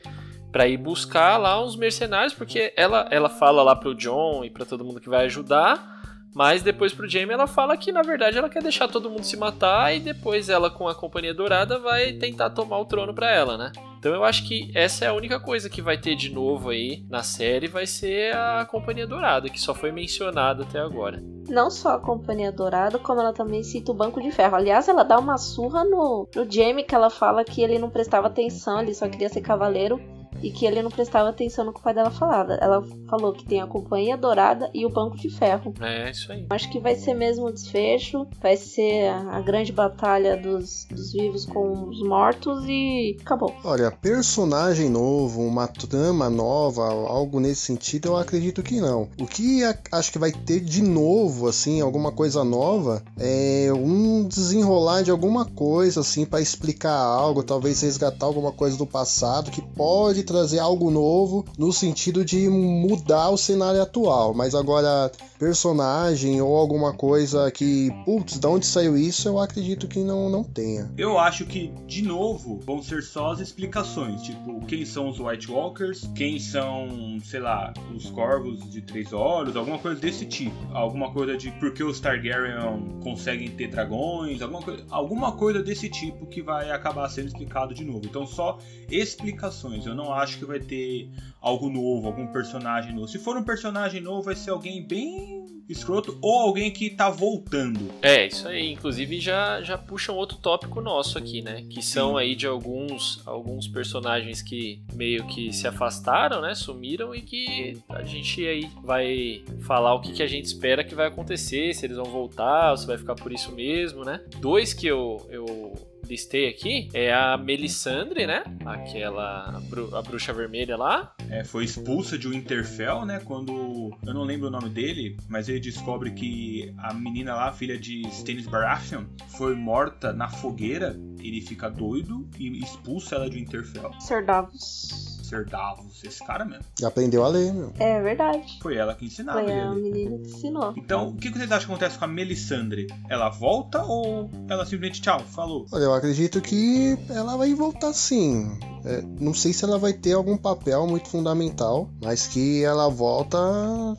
pra 0.50 0.66
ir 0.68 0.76
buscar 0.78 1.36
lá 1.36 1.62
uns 1.62 1.76
mercenários, 1.76 2.32
porque 2.32 2.72
ela, 2.76 3.06
ela 3.10 3.28
fala 3.28 3.62
lá 3.62 3.74
pro 3.76 3.94
John 3.94 4.44
e 4.44 4.50
pra 4.50 4.64
todo 4.64 4.84
mundo 4.84 5.00
que 5.00 5.08
vai 5.10 5.26
ajudar, 5.26 5.93
mas 6.34 6.62
depois 6.62 6.92
pro 6.92 7.08
Jaime 7.08 7.32
ela 7.32 7.46
fala 7.46 7.76
que 7.76 7.92
na 7.92 8.02
verdade 8.02 8.36
ela 8.36 8.48
quer 8.48 8.62
deixar 8.62 8.88
todo 8.88 9.08
mundo 9.08 9.24
se 9.24 9.36
matar 9.36 9.94
e 9.94 10.00
depois 10.00 10.48
ela 10.48 10.68
com 10.70 10.88
a 10.88 10.94
Companhia 10.94 11.32
Dourada 11.32 11.78
vai 11.78 12.12
tentar 12.12 12.50
tomar 12.50 12.78
o 12.78 12.84
trono 12.84 13.14
pra 13.14 13.30
ela, 13.30 13.56
né? 13.56 13.72
Então 13.98 14.12
eu 14.12 14.24
acho 14.24 14.46
que 14.46 14.70
essa 14.74 15.06
é 15.06 15.08
a 15.08 15.14
única 15.14 15.40
coisa 15.40 15.70
que 15.70 15.80
vai 15.80 15.96
ter 15.96 16.14
de 16.14 16.30
novo 16.30 16.70
aí 16.70 17.04
na 17.08 17.22
série, 17.22 17.68
vai 17.68 17.86
ser 17.86 18.36
a 18.36 18.66
Companhia 18.70 19.06
Dourada, 19.06 19.48
que 19.48 19.60
só 19.60 19.74
foi 19.74 19.92
mencionada 19.92 20.64
até 20.64 20.78
agora. 20.78 21.22
Não 21.48 21.70
só 21.70 21.94
a 21.94 22.00
Companhia 22.00 22.52
Dourada, 22.52 22.98
como 22.98 23.20
ela 23.20 23.32
também 23.32 23.62
cita 23.62 23.92
o 23.92 23.94
Banco 23.94 24.20
de 24.20 24.30
Ferro. 24.30 24.56
Aliás, 24.56 24.88
ela 24.88 25.04
dá 25.04 25.18
uma 25.18 25.38
surra 25.38 25.84
no, 25.84 26.28
no 26.34 26.50
Jamie, 26.50 26.84
que 26.84 26.94
ela 26.94 27.10
fala 27.10 27.44
que 27.44 27.62
ele 27.62 27.78
não 27.78 27.90
prestava 27.90 28.26
atenção, 28.26 28.80
ele 28.80 28.94
só 28.94 29.08
queria 29.08 29.28
ser 29.28 29.40
cavaleiro. 29.40 30.00
E 30.44 30.50
que 30.50 30.66
ele 30.66 30.82
não 30.82 30.90
prestava 30.90 31.30
atenção 31.30 31.64
no 31.64 31.72
que 31.72 31.80
o 31.80 31.82
pai 31.82 31.94
dela 31.94 32.10
falava. 32.10 32.52
Ela 32.54 32.84
falou 33.08 33.32
que 33.32 33.46
tem 33.46 33.62
a 33.62 33.66
Companhia 33.66 34.16
Dourada 34.16 34.70
e 34.74 34.84
o 34.84 34.90
Banco 34.90 35.16
de 35.16 35.30
Ferro. 35.30 35.72
É 35.80 36.10
isso 36.10 36.30
aí. 36.30 36.46
Acho 36.50 36.70
que 36.70 36.78
vai 36.78 36.94
ser 36.96 37.14
mesmo 37.14 37.46
o 37.46 37.52
desfecho. 37.52 38.26
Vai 38.42 38.56
ser 38.56 39.08
a 39.08 39.40
grande 39.40 39.72
batalha 39.72 40.36
dos, 40.36 40.86
dos 40.90 41.12
vivos 41.12 41.46
com 41.46 41.88
os 41.88 42.02
mortos 42.02 42.64
e 42.66 43.16
acabou. 43.20 43.54
Olha, 43.64 43.90
personagem 43.90 44.90
novo, 44.90 45.40
uma 45.40 45.66
trama 45.66 46.28
nova, 46.28 46.84
algo 46.84 47.40
nesse 47.40 47.62
sentido, 47.62 48.08
eu 48.08 48.16
acredito 48.16 48.62
que 48.62 48.80
não. 48.80 49.08
O 49.18 49.26
que 49.26 49.62
acho 49.90 50.12
que 50.12 50.18
vai 50.18 50.30
ter 50.30 50.60
de 50.60 50.82
novo, 50.82 51.48
assim, 51.48 51.80
alguma 51.80 52.12
coisa 52.12 52.44
nova, 52.44 53.02
é 53.18 53.70
um 53.72 54.26
desenrolar 54.26 55.02
de 55.02 55.10
alguma 55.10 55.44
coisa, 55.44 56.00
assim, 56.00 56.26
para 56.26 56.40
explicar 56.40 56.94
algo, 56.94 57.42
talvez 57.42 57.80
resgatar 57.80 58.26
alguma 58.26 58.52
coisa 58.52 58.76
do 58.76 58.86
passado 58.86 59.50
que 59.50 59.62
pode 59.62 60.22
trazer 60.34 60.58
algo 60.58 60.90
novo 60.90 61.44
no 61.56 61.72
sentido 61.72 62.24
de 62.24 62.48
mudar 62.48 63.30
o 63.30 63.36
cenário 63.36 63.80
atual. 63.80 64.34
Mas 64.34 64.52
agora, 64.52 65.12
personagem 65.38 66.40
ou 66.40 66.56
alguma 66.56 66.92
coisa 66.92 67.50
que, 67.52 67.90
putz, 68.04 68.38
de 68.38 68.46
onde 68.46 68.66
saiu 68.66 68.96
isso, 68.96 69.28
eu 69.28 69.38
acredito 69.38 69.86
que 69.86 70.00
não, 70.00 70.28
não 70.28 70.42
tenha. 70.42 70.90
Eu 70.98 71.18
acho 71.18 71.46
que, 71.46 71.72
de 71.86 72.02
novo, 72.02 72.58
vão 72.64 72.82
ser 72.82 73.02
só 73.02 73.30
as 73.32 73.40
explicações, 73.40 74.22
tipo, 74.22 74.58
quem 74.66 74.84
são 74.84 75.08
os 75.08 75.20
White 75.20 75.50
Walkers, 75.50 76.10
quem 76.16 76.40
são, 76.40 77.18
sei 77.24 77.40
lá, 77.40 77.72
os 77.94 78.10
Corvos 78.10 78.68
de 78.68 78.80
Três 78.80 79.12
Olhos, 79.12 79.54
alguma 79.54 79.78
coisa 79.78 80.00
desse 80.00 80.26
tipo. 80.26 80.54
Alguma 80.72 81.12
coisa 81.12 81.36
de 81.36 81.50
por 81.52 81.72
que 81.72 81.84
os 81.84 82.00
Targaryen 82.00 82.98
conseguem 83.02 83.50
ter 83.50 83.68
dragões, 83.68 84.42
alguma 84.42 84.62
coisa, 84.62 84.84
alguma 84.90 85.32
coisa 85.32 85.62
desse 85.62 85.88
tipo 85.88 86.26
que 86.26 86.42
vai 86.42 86.70
acabar 86.70 87.08
sendo 87.08 87.28
explicado 87.28 87.72
de 87.72 87.84
novo. 87.84 88.02
Então, 88.04 88.26
só 88.26 88.58
explicações. 88.90 89.86
Eu 89.86 89.94
não 89.94 90.12
acho 90.14 90.38
que 90.38 90.44
vai 90.44 90.60
ter 90.60 91.10
algo 91.40 91.68
novo, 91.68 92.06
algum 92.06 92.26
personagem 92.26 92.94
novo. 92.94 93.08
Se 93.08 93.18
for 93.18 93.36
um 93.36 93.42
personagem 93.42 94.00
novo, 94.00 94.22
vai 94.22 94.34
ser 94.34 94.50
alguém 94.50 94.82
bem 94.82 95.44
escroto 95.68 96.18
ou 96.20 96.40
alguém 96.40 96.70
que 96.70 96.90
tá 96.90 97.08
voltando. 97.08 97.90
É, 98.02 98.26
isso 98.26 98.46
aí. 98.48 98.72
Inclusive 98.72 99.20
já, 99.20 99.62
já 99.62 99.78
puxa 99.78 100.12
um 100.12 100.16
outro 100.16 100.38
tópico 100.38 100.80
nosso 100.80 101.18
aqui, 101.18 101.42
né? 101.42 101.62
Que 101.68 101.82
são 101.82 102.12
Sim. 102.12 102.18
aí 102.18 102.34
de 102.34 102.46
alguns, 102.46 103.22
alguns 103.26 103.66
personagens 103.66 104.42
que 104.42 104.82
meio 104.94 105.26
que 105.26 105.52
se 105.52 105.66
afastaram, 105.66 106.40
né? 106.40 106.54
Sumiram 106.54 107.14
e 107.14 107.22
que 107.22 107.78
a 107.88 108.02
gente 108.02 108.46
aí 108.46 108.68
vai 108.82 109.42
falar 109.60 109.94
o 109.94 110.00
que, 110.00 110.12
que 110.12 110.22
a 110.22 110.26
gente 110.26 110.44
espera 110.44 110.84
que 110.84 110.94
vai 110.94 111.06
acontecer, 111.06 111.74
se 111.74 111.86
eles 111.86 111.96
vão 111.96 112.06
voltar, 112.06 112.72
ou 112.72 112.76
se 112.76 112.86
vai 112.86 112.98
ficar 112.98 113.14
por 113.14 113.32
isso 113.32 113.52
mesmo, 113.52 114.04
né? 114.04 114.20
Dois 114.40 114.72
que 114.74 114.86
eu, 114.86 115.26
eu 115.30 115.72
listei 116.08 116.48
aqui 116.48 116.88
é 116.92 117.12
a 117.12 117.36
Melisandre, 117.36 118.26
né? 118.26 118.44
Aquela 118.64 119.60
a 119.92 120.02
bruxa 120.02 120.32
vermelha 120.32 120.76
lá. 120.76 121.14
É, 121.30 121.44
foi 121.44 121.64
expulsa 121.64 122.18
de 122.18 122.28
Winterfell, 122.28 123.04
né? 123.04 123.20
Quando. 123.24 123.90
Eu 124.06 124.14
não 124.14 124.22
lembro 124.22 124.48
o 124.48 124.50
nome 124.50 124.68
dele, 124.68 125.16
mas 125.28 125.48
ele 125.48 125.60
descobre 125.60 126.10
que 126.12 126.74
a 126.78 126.92
menina 126.94 127.34
lá, 127.34 127.52
filha 127.52 127.78
de 127.78 128.02
Stannis 128.08 128.46
Baratheon, 128.46 129.04
foi 129.36 129.54
morta 129.54 130.12
na 130.12 130.28
fogueira. 130.28 130.96
Ele 131.20 131.40
fica 131.40 131.70
doido 131.70 132.28
e 132.38 132.62
expulsa 132.62 133.16
ela 133.16 133.30
de 133.30 133.36
Winterfell. 133.36 133.90
Sir 134.00 134.24
Davos. 134.24 135.13
Ser 135.24 135.46
Davos, 135.46 136.04
esse 136.04 136.24
cara 136.24 136.44
mesmo. 136.44 136.64
Aprendeu 136.84 137.24
a 137.24 137.28
ler, 137.28 137.52
meu. 137.52 137.72
É 137.78 138.00
verdade. 138.02 138.58
Foi 138.60 138.76
ela 138.76 138.94
que 138.94 139.06
ensinava 139.06 139.40
Foi 139.40 139.50
ele. 139.50 139.60
a 139.60 139.70
menina 139.70 140.18
que 140.18 140.30
ensinou. 140.30 140.74
Então, 140.76 141.08
o 141.08 141.16
que 141.16 141.30
vocês 141.30 141.50
acham 141.50 141.66
que 141.66 141.72
acontece 141.72 141.98
com 141.98 142.04
a 142.04 142.08
Melisandre? 142.08 142.86
Ela 143.08 143.30
volta 143.30 143.82
ou 143.82 144.30
ela 144.48 144.64
simplesmente 144.64 145.00
tchau, 145.00 145.20
falou? 145.20 145.66
Olha, 145.72 145.84
eu 145.84 145.94
acredito 145.94 146.40
que 146.40 146.98
ela 147.08 147.36
vai 147.36 147.54
voltar 147.54 147.92
sim. 147.94 148.58
É, 148.84 149.02
não 149.18 149.32
sei 149.32 149.54
se 149.54 149.64
ela 149.64 149.78
vai 149.78 149.94
ter 149.94 150.12
algum 150.12 150.36
papel 150.36 150.86
muito 150.86 151.08
fundamental, 151.08 151.88
mas 152.02 152.26
que 152.26 152.62
ela 152.62 152.90
volta, 152.90 153.38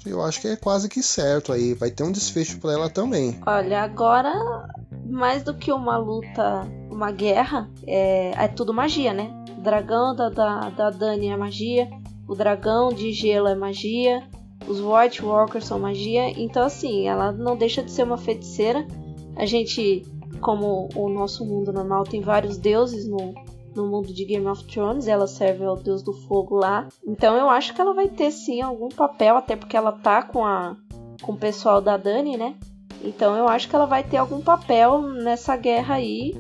eu 0.06 0.24
acho 0.24 0.40
que 0.40 0.48
é 0.50 0.56
quase 0.56 0.88
que 0.88 1.02
certo 1.02 1.52
aí. 1.52 1.74
Vai 1.74 1.90
ter 1.90 2.04
um 2.04 2.12
desfecho 2.12 2.60
pra 2.60 2.74
ela 2.74 2.90
também. 2.90 3.40
Olha, 3.48 3.82
agora, 3.82 4.32
mais 5.10 5.42
do 5.42 5.56
que 5.56 5.72
uma 5.72 5.98
luta, 5.98 6.68
uma 6.90 7.12
guerra, 7.12 7.68
é, 7.88 8.32
é 8.44 8.48
tudo 8.48 8.74
magia, 8.74 9.12
né? 9.12 9.45
Dragão 9.66 10.16
da, 10.16 10.30
da, 10.30 10.70
da 10.70 10.90
Dani 10.92 11.30
é 11.30 11.36
magia, 11.36 11.90
o 12.28 12.36
dragão 12.36 12.94
de 12.94 13.12
gelo 13.12 13.48
é 13.48 13.56
magia, 13.56 14.24
os 14.68 14.80
White 14.80 15.26
Walkers 15.26 15.66
são 15.66 15.80
magia. 15.80 16.30
Então, 16.40 16.64
assim, 16.64 17.08
ela 17.08 17.32
não 17.32 17.58
deixa 17.58 17.82
de 17.82 17.90
ser 17.90 18.04
uma 18.04 18.18
feiticeira. 18.18 18.86
A 19.36 19.46
gente, 19.46 20.04
como 20.40 20.88
o 20.96 21.10
nosso 21.10 21.44
mundo 21.44 21.74
normal, 21.74 22.04
tem 22.04 22.22
vários 22.22 22.58
deuses 22.58 23.08
no, 23.08 23.34
no 23.76 23.88
mundo 23.88 24.14
de 24.14 24.24
Game 24.24 24.48
of 24.48 24.64
Thrones, 24.66 25.08
ela 25.08 25.26
serve 25.26 25.66
ao 25.66 25.76
deus 25.76 26.04
do 26.04 26.14
fogo 26.14 26.56
lá. 26.56 26.88
Então 27.06 27.36
eu 27.36 27.50
acho 27.50 27.74
que 27.74 27.82
ela 27.82 27.94
vai 27.94 28.08
ter 28.08 28.32
sim 28.32 28.62
algum 28.62 28.90
papel, 28.90 29.36
até 29.36 29.56
porque 29.56 29.76
ela 29.76 29.92
tá 29.92 30.22
com 30.22 30.46
a 30.46 30.78
com 31.22 31.32
o 31.32 31.38
pessoal 31.38 31.82
da 31.82 31.98
Dani, 31.98 32.38
né? 32.38 32.56
Então 33.04 33.36
eu 33.36 33.48
acho 33.48 33.68
que 33.68 33.76
ela 33.76 33.86
vai 33.86 34.04
ter 34.04 34.18
algum 34.18 34.42
papel 34.42 35.02
nessa 35.02 35.56
guerra 35.58 35.96
aí. 35.96 36.34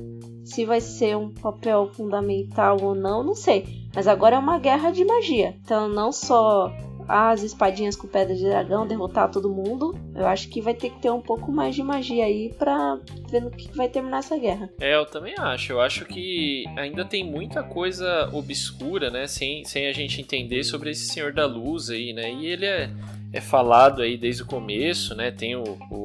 Se 0.46 0.64
vai 0.66 0.80
ser 0.80 1.18
um 1.18 1.30
papel 1.30 1.90
fundamental 1.94 2.78
ou 2.82 2.96
não, 2.96 3.24
não 3.24 3.36
sei. 3.36 3.84
Mas 3.94 4.08
agora 4.08 4.36
é 4.36 4.40
uma 4.40 4.60
guerra 4.60 4.92
de 4.92 5.04
magia. 5.04 5.56
Então 5.62 5.90
não 5.90 6.12
só 6.12 6.72
as 7.08 7.44
espadinhas 7.44 7.96
com 7.96 8.08
pedra 8.08 8.36
de 8.36 8.44
dragão 8.44 8.88
derrotar 8.88 9.30
todo 9.30 9.50
mundo. 9.50 9.96
Eu 10.14 10.26
acho 10.26 10.50
que 10.50 10.62
vai 10.62 10.74
ter 10.74 10.90
que 10.90 11.00
ter 11.00 11.12
um 11.12 11.22
pouco 11.22 11.52
mais 11.52 11.76
de 11.76 11.84
magia 11.84 12.26
aí 12.26 12.54
pra 12.58 13.00
ver 13.30 13.42
no 13.42 13.52
que 13.52 13.76
vai 13.76 13.88
terminar 13.88 14.20
essa 14.20 14.38
guerra. 14.38 14.70
É, 14.80 14.96
eu 14.96 15.06
também 15.06 15.36
acho. 15.38 15.74
Eu 15.74 15.82
acho 15.82 16.06
que 16.06 16.66
ainda 16.76 17.06
tem 17.06 17.24
muita 17.24 17.64
coisa 17.64 18.30
obscura, 18.34 19.10
né? 19.10 19.28
Sem, 19.28 19.64
sem 19.66 19.88
a 19.88 19.94
gente 19.94 20.22
entender 20.22 20.64
sobre 20.64 20.92
esse 20.92 21.08
Senhor 21.08 21.32
da 21.32 21.46
Luz 21.46 21.90
aí, 21.90 22.14
né? 22.14 22.32
E 22.32 22.46
ele 22.48 22.66
é, 22.66 22.90
é 23.32 23.42
falado 23.42 24.02
aí 24.02 24.18
desde 24.18 24.44
o 24.44 24.46
começo, 24.46 25.16
né? 25.16 25.32
Tem 25.32 25.56
o, 25.56 25.64
o, 25.92 25.96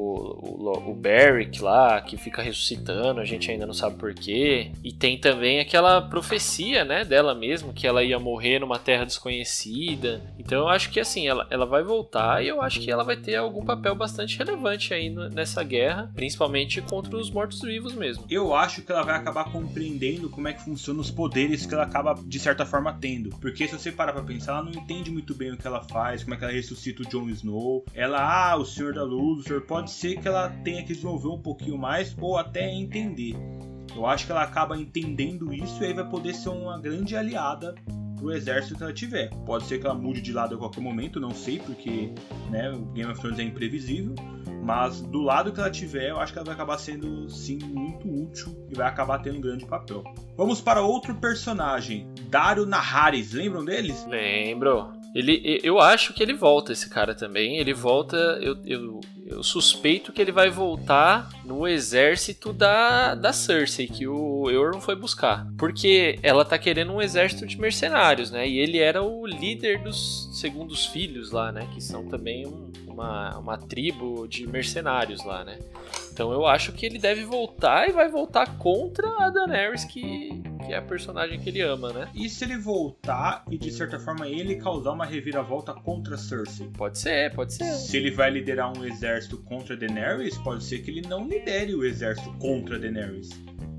o, 0.43 0.91
o 0.91 0.95
Beric 0.95 1.62
lá 1.62 2.01
que 2.01 2.16
fica 2.16 2.43
ressuscitando, 2.43 3.21
a 3.21 3.25
gente 3.25 3.51
ainda 3.51 3.66
não 3.66 3.75
sabe 3.75 3.97
porquê. 3.97 4.73
E 4.83 4.93
tem 4.93 5.18
também 5.18 5.61
aquela 5.61 6.01
profecia, 6.03 6.85
né? 6.85 7.05
Dela 7.05 7.35
mesmo, 7.35 7.73
que 7.73 7.87
ela 7.87 8.03
ia 8.03 8.18
morrer 8.18 8.59
numa 8.59 8.79
terra 8.79 9.05
desconhecida. 9.05 10.21
Então 10.39 10.61
eu 10.61 10.68
acho 10.68 10.91
que 10.91 11.01
assim, 11.01 11.29
ela, 11.29 11.47
ela 11.51 11.66
vai 11.66 11.83
voltar 11.83 12.43
e 12.45 12.49
eu 12.49 12.61
acho 12.61 12.81
que 12.81 12.91
ela 12.91 13.05
vai 13.05 13.16
ter 13.16 13.37
algum 13.37 13.64
papel 13.64 13.95
bastante 13.95 14.37
relevante 14.39 14.93
aí 14.93 15.09
nessa 15.09 15.62
guerra, 15.62 16.11
principalmente 16.14 16.81
contra 16.83 17.16
os 17.16 17.31
mortos-vivos 17.31 17.95
mesmo. 17.95 18.25
Eu 18.29 18.55
acho 18.55 18.83
que 18.83 18.91
ela 18.91 19.03
vai 19.03 19.16
acabar 19.16 19.45
compreendendo 19.45 20.29
como 20.29 20.49
é 20.49 20.53
que 20.53 20.64
funcionam 20.64 21.01
os 21.01 21.11
poderes 21.11 21.66
que 21.66 21.75
ela 21.75 21.85
acaba, 21.85 22.14
de 22.14 22.39
certa 22.39 22.66
forma, 22.66 22.93
tendo. 23.01 23.31
Porque 23.41 23.66
se 23.66 23.79
você 23.79 23.93
parar 23.93 24.12
pra 24.12 24.23
pensar, 24.23 24.53
ela 24.53 24.62
não 24.64 24.73
entende 24.73 25.11
muito 25.11 25.35
bem 25.35 25.53
o 25.53 25.57
que 25.57 25.66
ela 25.66 25.83
faz, 25.83 26.23
como 26.23 26.35
é 26.35 26.39
que 26.39 26.45
ela 26.45 26.53
ressuscita 26.53 27.03
o 27.03 27.07
Jon 27.21 27.31
Snow. 27.31 27.85
Ela, 27.95 28.53
ah, 28.53 28.57
o 28.57 28.64
Senhor 28.64 28.95
da 28.95 29.05
Luz, 29.05 29.41
o 29.41 29.49
Senhor 29.49 29.62
pode 29.62 29.91
ser 29.91 30.21
que 30.21 30.29
ela 30.29 30.49
tenha 30.49 30.83
que 30.83 30.95
desenvolver 30.95 31.29
um 31.29 31.41
pouquinho 31.41 31.79
mais 31.79 32.16
ou 32.21 32.37
até 32.37 32.73
entender. 32.73 33.37
Eu 33.95 34.07
acho 34.07 34.27
que 34.27 34.33
ela 34.33 34.43
acaba 34.43 34.77
entendendo 34.77 35.53
isso 35.53 35.83
e 35.83 35.87
aí 35.87 35.93
vai 35.93 36.09
poder 36.09 36.35
ser 36.35 36.49
uma 36.49 36.79
grande 36.79 37.16
aliada 37.16 37.75
pro 38.16 38.33
exército 38.33 38.77
que 38.77 38.83
ela 38.83 38.93
tiver. 38.93 39.31
Pode 39.45 39.64
ser 39.64 39.79
que 39.79 39.87
ela 39.87 39.95
mude 39.95 40.21
de 40.21 40.33
lado 40.33 40.55
a 40.55 40.59
qualquer 40.59 40.81
momento, 40.81 41.18
não 41.18 41.33
sei, 41.33 41.59
porque 41.59 42.12
né, 42.51 42.71
o 42.71 42.85
Game 42.93 43.11
of 43.11 43.21
Thrones 43.21 43.39
é 43.39 43.43
imprevisível. 43.43 44.14
Mas 44.62 45.01
do 45.01 45.23
lado 45.23 45.53
que 45.53 45.59
ela 45.59 45.71
tiver, 45.71 46.11
eu 46.11 46.21
acho 46.21 46.33
que 46.33 46.39
ela 46.39 46.45
vai 46.45 46.55
acabar 46.55 46.79
sendo 46.79 47.29
sim 47.31 47.59
muito 47.59 48.07
útil 48.07 48.55
e 48.71 48.75
vai 48.75 48.87
acabar 48.87 49.18
tendo 49.18 49.39
um 49.39 49.41
grande 49.41 49.64
papel. 49.64 50.05
Vamos 50.37 50.61
para 50.61 50.83
outro 50.83 51.14
personagem, 51.14 52.07
Dario 52.29 52.66
Naharis. 52.66 53.33
Lembram 53.33 53.64
deles? 53.64 54.07
Lembro. 54.07 54.99
Ele, 55.14 55.61
eu 55.64 55.80
acho 55.80 56.12
que 56.14 56.22
ele 56.22 56.32
volta, 56.34 56.72
esse 56.72 56.88
cara 56.88 57.14
também. 57.14 57.56
Ele 57.58 57.74
volta. 57.74 58.16
Eu, 58.40 58.56
eu, 58.64 59.00
eu 59.26 59.42
suspeito 59.42 60.12
que 60.12 60.20
ele 60.22 60.30
vai 60.32 60.50
voltar 60.50 61.28
no 61.44 61.66
exército 61.66 62.52
da, 62.52 63.14
da 63.16 63.32
Cersei, 63.32 63.88
que 63.88 64.06
o 64.06 64.48
Euron 64.50 64.80
foi 64.80 64.94
buscar. 64.94 65.46
Porque 65.58 66.18
ela 66.22 66.44
tá 66.44 66.56
querendo 66.58 66.92
um 66.92 67.02
exército 67.02 67.44
de 67.46 67.61
mercenários, 67.61 68.30
né? 68.30 68.48
E 68.48 68.58
ele 68.58 68.78
era 68.78 69.02
o 69.02 69.26
líder 69.26 69.82
dos 69.82 70.28
segundos 70.32 70.86
filhos 70.86 71.32
lá, 71.32 71.50
né? 71.50 71.68
Que 71.74 71.80
são 71.80 72.06
também 72.06 72.46
um- 72.46 72.70
uma, 72.86 73.38
uma 73.38 73.58
tribo 73.58 74.26
de 74.28 74.46
mercenários 74.46 75.24
lá, 75.24 75.44
né? 75.44 75.58
Então 76.21 76.35
eu 76.35 76.45
acho 76.45 76.73
que 76.73 76.85
ele 76.85 76.99
deve 76.99 77.25
voltar 77.25 77.89
e 77.89 77.93
vai 77.93 78.07
voltar 78.11 78.59
contra 78.59 79.09
a 79.25 79.31
Daenerys, 79.31 79.87
que, 79.87 80.43
que 80.66 80.71
é 80.71 80.77
a 80.77 80.83
personagem 80.83 81.41
que 81.41 81.49
ele 81.49 81.62
ama, 81.62 81.95
né? 81.95 82.11
E 82.14 82.29
se 82.29 82.45
ele 82.45 82.59
voltar 82.59 83.43
e 83.51 83.57
de 83.57 83.73
certa 83.73 83.99
forma 83.99 84.29
ele 84.29 84.57
causar 84.57 84.93
uma 84.93 85.07
reviravolta 85.07 85.73
contra 85.73 86.18
Cersei? 86.18 86.68
Pode 86.77 86.99
ser, 86.99 87.35
pode 87.35 87.55
ser. 87.55 87.73
Se 87.73 87.97
ele 87.97 88.11
vai 88.11 88.29
liderar 88.29 88.71
um 88.77 88.85
exército 88.85 89.39
contra 89.39 89.75
Daenerys, 89.75 90.37
pode 90.37 90.62
ser 90.62 90.81
que 90.81 90.91
ele 90.91 91.09
não 91.09 91.27
lidere 91.27 91.75
o 91.75 91.87
exército 91.87 92.31
contra 92.33 92.79
Daenerys. 92.79 93.31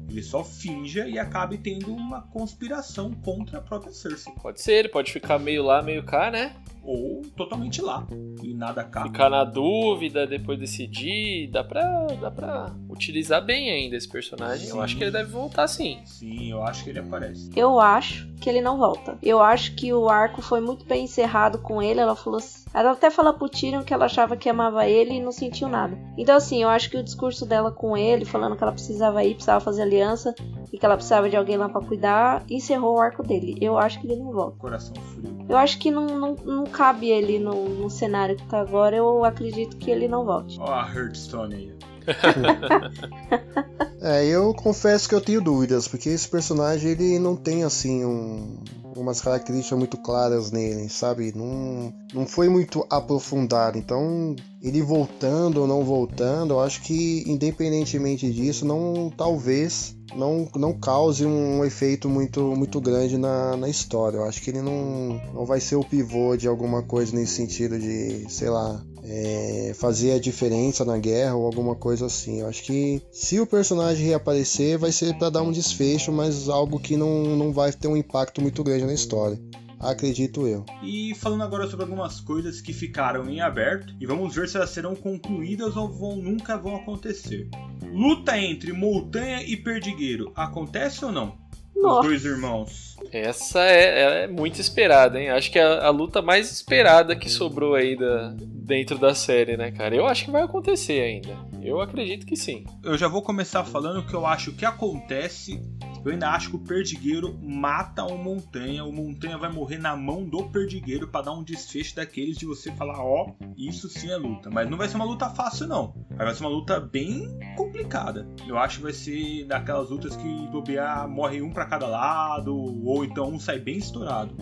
Ele 0.10 0.24
só 0.24 0.44
finja 0.44 1.08
e 1.08 1.20
acabe 1.20 1.60
tendo 1.60 1.94
uma 1.94 2.24
conspiração 2.24 3.14
contra 3.14 3.60
a 3.60 3.62
própria 3.62 3.94
Cersei. 3.94 4.34
Pode 4.42 4.60
ser, 4.60 4.74
ele 4.74 4.89
pode 4.89 5.14
ficar 5.14 5.38
meio 5.38 5.62
lá, 5.62 5.84
meio 5.84 6.02
cá, 6.02 6.32
né? 6.32 6.56
Ou 6.84 7.21
totalmente 7.38 7.82
lá. 7.82 8.05
E 8.43 8.53
nada 8.53 8.84
cá. 8.84 9.03
Ficar 9.03 9.29
na 9.29 9.43
dúvida, 9.43 10.25
depois 10.25 10.59
decidir. 10.59 11.47
Dá 11.51 11.63
pra, 11.63 12.07
dá 12.19 12.32
pra 12.32 12.71
utilizar 12.89 13.43
bem 13.43 13.69
ainda 13.71 13.95
esse 13.95 14.09
personagem. 14.09 14.67
Eu 14.67 14.75
Sim. 14.75 14.82
acho 14.82 14.97
que 14.97 15.03
ele 15.03 15.11
deve 15.11 15.32
voltar 15.32 15.67
sim. 15.67 15.99
Sim, 16.05 16.51
eu 16.51 16.63
acho 16.63 16.84
que 16.84 16.89
ele 16.89 16.99
aparece. 16.99 17.49
Eu 17.55 17.79
acho 17.79 18.27
que 18.41 18.49
ele 18.49 18.61
não 18.61 18.77
volta. 18.77 19.17
Eu 19.21 19.41
acho 19.41 19.75
que 19.75 19.93
o 19.93 20.09
arco 20.09 20.41
foi 20.41 20.59
muito 20.59 20.84
bem 20.86 21.03
encerrado 21.03 21.59
com 21.59 21.82
ele. 21.82 21.99
Ela 21.99 22.15
falou 22.15 22.38
assim- 22.38 22.61
ela 22.73 22.91
até 22.91 23.11
falou 23.11 23.34
pro 23.34 23.49
Tyrion 23.49 23.84
que 23.84 23.93
ela 23.93 24.05
achava 24.05 24.36
que 24.38 24.49
amava 24.49 24.88
ele 24.88 25.15
e 25.15 25.21
não 25.21 25.32
sentiu 25.32 25.67
nada. 25.67 25.97
Então 26.17 26.36
assim, 26.36 26.63
eu 26.63 26.69
acho 26.69 26.89
que 26.89 26.97
o 26.97 27.03
discurso 27.03 27.45
dela 27.45 27.71
com 27.71 27.95
ele, 27.95 28.25
falando 28.25 28.55
que 28.55 28.63
ela 28.63 28.71
precisava 28.71 29.23
ir, 29.23 29.34
precisava 29.34 29.59
fazer 29.59 29.82
aliança 29.84 30.34
e 30.71 30.77
que 30.79 30.86
ela 30.86 30.95
precisava 30.95 31.29
de 31.29 31.36
alguém 31.36 31.57
lá 31.57 31.67
pra 31.69 31.82
cuidar, 31.82 32.43
encerrou 32.49 32.95
o 32.95 32.99
arco 32.99 33.21
dele. 33.23 33.57
Eu 33.61 33.77
acho 33.77 33.99
que 33.99 34.07
ele 34.07 34.15
não 34.15 34.32
volta. 34.32 34.57
Coração 34.57 34.95
frio. 34.95 35.32
Eu 35.49 35.57
acho 35.57 35.77
que 35.79 35.91
não, 35.91 36.05
não, 36.05 36.36
não 36.45 36.63
cabe 36.72 37.09
ele 37.09 37.38
no, 37.39 37.69
no 37.69 37.89
cenário 37.89 38.36
que 38.36 38.45
tá 38.47 38.59
agora. 38.59 38.95
Eu 38.95 39.24
acredito 39.24 39.78
que 39.78 39.91
ele 39.91 40.07
não 40.07 40.26
volte. 40.26 40.57
Ó 40.59 40.72
a 40.72 40.88
Hearthstone 40.88 41.55
aí. 41.55 41.74
É, 44.03 44.26
eu 44.26 44.51
confesso 44.55 45.07
que 45.07 45.13
eu 45.13 45.22
tenho 45.22 45.39
dúvidas, 45.39 45.88
porque 45.88 46.09
esse 46.09 46.28
personagem 46.28 46.89
ele 46.89 47.19
não 47.19 47.36
tem 47.36 47.63
assim 47.63 48.03
um, 48.03 48.57
umas 48.96 49.22
características 49.22 49.78
muito 49.78 49.98
claras 49.98 50.52
nele, 50.52 50.89
sabe? 50.89 51.34
Não, 51.36 51.94
não 52.14 52.26
foi 52.26 52.50
muito 52.50 52.86
aprofundado, 52.89 53.78
então 53.78 54.36
ele 54.62 54.82
voltando 54.82 55.62
ou 55.62 55.68
não 55.68 55.84
voltando, 55.84 56.54
eu 56.54 56.60
acho 56.60 56.82
que 56.82 57.24
independentemente 57.28 58.32
disso, 58.32 58.66
não 58.66 59.12
talvez 59.16 59.96
não, 60.16 60.48
não 60.56 60.74
cause 60.74 61.26
um 61.26 61.64
efeito 61.64 62.10
muito, 62.10 62.56
muito 62.56 62.80
grande 62.82 63.18
na, 63.18 63.56
na 63.56 63.70
história. 63.70 64.18
Eu 64.18 64.26
acho 64.26 64.42
que 64.42 64.50
ele 64.50 64.62
não, 64.62 65.22
não 65.34 65.46
vai 65.46 65.60
ser 65.60 65.76
o 65.76 65.84
pivô 65.84 66.36
de 66.36 66.48
alguma 66.48 66.84
coisa 66.84 67.16
nesse 67.16 67.34
sentido 67.34 67.80
de, 67.80 68.26
sei 68.30 68.50
lá, 68.50 68.84
é, 69.04 69.74
fazer 69.76 70.14
a 70.14 70.20
diferença 70.20 70.86
na 70.86 70.97
guerra 70.97 71.36
ou 71.36 71.45
alguma 71.45 71.76
coisa 71.76 72.06
assim. 72.06 72.41
Eu 72.41 72.47
acho 72.47 72.64
que 72.64 73.02
se 73.12 73.39
o 73.39 73.47
personagem 73.47 74.08
reaparecer, 74.08 74.78
vai 74.78 74.91
ser 74.91 75.18
para 75.18 75.30
dar 75.30 75.41
um 75.41 75.52
desfecho, 75.52 76.12
mas 76.12 76.49
algo 76.49 76.80
que 76.80 76.97
não, 76.97 77.36
não 77.36 77.52
vai 77.52 77.72
ter 77.72 77.88
um 77.88 77.97
impacto 77.97 78.41
muito 78.41 78.64
grande 78.64 78.86
na 78.86 78.93
história. 78.93 79.39
Acredito 79.80 80.45
eu. 80.45 80.64
E 80.84 81.16
falando 81.16 81.43
agora 81.43 81.68
sobre 81.68 81.86
algumas 81.86 82.20
coisas 82.20 82.62
que 82.62 82.72
ficaram 82.72 83.28
em 83.28 83.41
aberto 83.41 83.95
e 83.99 84.06
vamos 84.06 84.36
ver 84.36 84.47
se 84.47 84.56
elas 84.56 84.70
serão 84.70 84.95
concluídas 84.95 85.76
ou 85.76 85.91
vão, 85.91 86.18
nunca 86.18 86.56
vão 86.56 86.76
acontecer. 86.76 87.49
Luta 87.91 88.38
entre 88.38 88.72
Montanha 88.72 89.41
e 89.41 89.58
Perdigueiro 89.58 90.32
acontece 90.36 91.04
ou 91.04 91.12
não? 91.12 91.41
Nossa. 91.76 92.01
Os 92.01 92.07
dois 92.07 92.26
irmãos. 92.26 92.91
Essa 93.11 93.63
é, 93.65 94.24
é 94.24 94.28
muito 94.28 94.61
esperada, 94.61 95.19
hein? 95.19 95.30
Acho 95.30 95.51
que 95.51 95.57
é 95.57 95.63
a, 95.63 95.88
a 95.88 95.89
luta 95.89 96.22
mais 96.22 96.51
esperada 96.51 97.15
que 97.15 97.30
sobrou 97.30 97.76
aí 97.76 97.97
da, 97.97 98.34
dentro 98.38 98.97
da 98.97 99.15
série, 99.15 99.57
né, 99.57 99.72
cara? 99.72 99.95
Eu 99.95 100.05
acho 100.05 100.26
que 100.26 100.32
vai 100.32 100.43
acontecer 100.43 101.01
ainda. 101.01 101.36
Eu 101.64 101.80
acredito 101.80 102.26
que 102.26 102.36
sim. 102.36 102.66
Eu 102.84 102.97
já 102.97 103.07
vou 103.07 103.22
começar 103.22 103.64
falando 103.64 104.05
que 104.05 104.14
eu 104.14 104.26
acho 104.26 104.51
que 104.53 104.66
acontece. 104.66 105.62
Eu 106.03 106.12
ainda 106.12 106.30
acho 106.30 106.49
que 106.49 106.55
o 106.55 106.59
Perdigueiro 106.59 107.38
mata 107.39 108.03
o 108.03 108.18
Montanha. 108.18 108.84
O 108.84 108.91
Montanha 108.91 109.38
vai 109.38 109.51
morrer 109.51 109.78
na 109.78 109.95
mão 109.95 110.24
do 110.24 110.43
Perdigueiro 110.49 111.07
para 111.07 111.26
dar 111.26 111.34
um 111.34 111.43
desfecho 111.43 111.95
daqueles 111.95 112.38
de 112.38 112.45
você 112.45 112.72
falar, 112.72 112.99
ó, 112.99 113.34
isso 113.55 113.88
sim 113.88 114.09
é 114.09 114.18
luta. 114.18 114.49
Mas 114.49 114.70
não 114.70 114.78
vai 114.78 114.88
ser 114.88 114.95
uma 114.95 115.05
luta 115.05 115.30
fácil, 115.30 115.68
não. 115.68 115.93
Vai 116.09 116.34
ser 116.34 116.43
uma 116.43 116.49
luta 116.49 116.80
bem 116.80 117.28
complicada. 117.55 118.28
Eu 118.47 118.57
acho 118.57 118.78
que 118.78 118.84
vai 118.84 118.93
ser 118.93 119.45
daquelas 119.45 119.89
lutas 119.89 120.16
que 120.16 120.47
bobear 120.47 121.07
morre 121.07 121.41
um 121.41 121.51
para 121.51 121.66
cada 121.66 121.88
lado, 121.88 122.55
ou 122.55 123.05
então 123.05 123.30
um 123.30 123.39
sai 123.39 123.59
bem 123.59 123.78
estourado. 123.78 124.36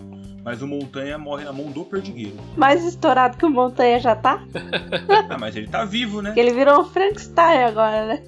Mas 0.50 0.64
o 0.64 0.68
Montanha 0.68 1.16
morre 1.16 1.46
na 1.46 1.54
mão 1.54 1.70
do 1.70 1.86
Perdigueiro. 1.86 2.36
Mais 2.58 2.84
estourado 2.84 3.38
que 3.38 3.46
o 3.46 3.52
Montanha 3.52 4.00
já 4.00 4.16
tá? 4.16 4.44
Ah, 5.30 5.38
mas 5.38 5.56
ele 5.56 5.68
tá 5.68 5.86
vivo, 5.86 6.24
né? 6.24 6.34
Ele 6.36 6.52
virou 6.52 6.82
um 6.82 6.86
Frankenstein 6.86 7.66
agora, 7.66 8.08
né? 8.08 8.24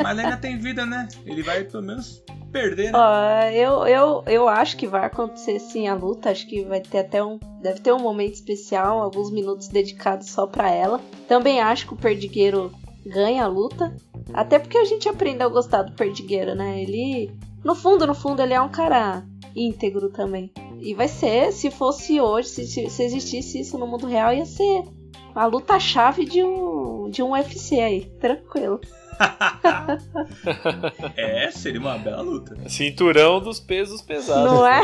Mas 0.00 0.16
ainda 0.16 0.36
tem 0.36 0.56
vida, 0.58 0.86
né? 0.86 1.08
Ele 1.24 1.42
vai 1.42 1.64
pelo 1.64 1.82
menos 1.82 2.22
perder, 2.52 2.92
né? 2.92 2.98
Ó, 2.98 3.48
eu, 3.48 3.84
eu, 3.88 4.22
eu 4.28 4.48
acho 4.48 4.76
que 4.76 4.86
vai 4.86 5.06
acontecer 5.06 5.58
sim 5.58 5.88
a 5.88 5.94
luta. 5.94 6.30
Acho 6.30 6.46
que 6.46 6.62
vai 6.62 6.80
ter 6.80 6.98
até 6.98 7.24
um. 7.24 7.40
Deve 7.60 7.80
ter 7.80 7.92
um 7.92 7.98
momento 7.98 8.34
especial, 8.34 9.02
alguns 9.02 9.32
minutos 9.32 9.66
dedicados 9.66 10.30
só 10.30 10.46
pra 10.46 10.70
ela. 10.70 11.00
Também 11.26 11.60
acho 11.60 11.88
que 11.88 11.94
o 11.94 11.98
Perdigueiro 11.98 12.72
ganha 13.04 13.42
a 13.42 13.48
luta. 13.48 13.92
Até 14.32 14.60
porque 14.60 14.78
a 14.78 14.84
gente 14.84 15.08
aprende 15.08 15.42
a 15.42 15.48
gostar 15.48 15.82
do 15.82 15.96
Perdigueiro, 15.96 16.54
né? 16.54 16.80
Ele. 16.80 17.36
No 17.64 17.74
fundo, 17.74 18.06
no 18.06 18.14
fundo, 18.14 18.40
ele 18.40 18.54
é 18.54 18.60
um 18.60 18.68
cara 18.68 19.24
íntegro 19.56 20.10
também. 20.10 20.52
E 20.80 20.94
vai 20.94 21.08
ser, 21.08 21.52
se 21.52 21.70
fosse 21.70 22.20
hoje, 22.20 22.48
se, 22.48 22.66
se 22.66 22.90
se 22.90 23.02
existisse 23.02 23.60
isso 23.60 23.78
no 23.78 23.86
mundo 23.86 24.06
real, 24.06 24.32
ia 24.32 24.44
ser 24.44 24.84
a 25.34 25.46
luta-chave 25.46 26.24
de 26.24 26.42
um, 26.42 27.10
de 27.10 27.22
um 27.22 27.32
UFC 27.32 27.80
aí, 27.80 28.04
tranquilo. 28.20 28.80
É, 31.16 31.50
seria 31.50 31.80
uma 31.80 31.96
bela 31.96 32.20
luta. 32.20 32.54
Cinturão 32.68 33.40
dos 33.40 33.58
pesos 33.58 34.02
pesados. 34.02 34.52
Não 34.52 34.66
é? 34.66 34.82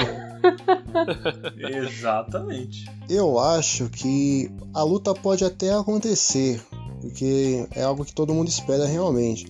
Exatamente. 1.85 2.87
Eu 3.09 3.39
acho 3.39 3.91
que 3.91 4.51
a 4.75 4.83
luta 4.83 5.15
pode 5.15 5.45
até 5.45 5.73
acontecer, 5.75 6.63
porque 7.01 7.67
é 7.75 7.83
algo 7.83 8.05
que 8.05 8.15
todo 8.15 8.33
mundo 8.33 8.49
espera 8.49 8.87
realmente. 8.87 9.47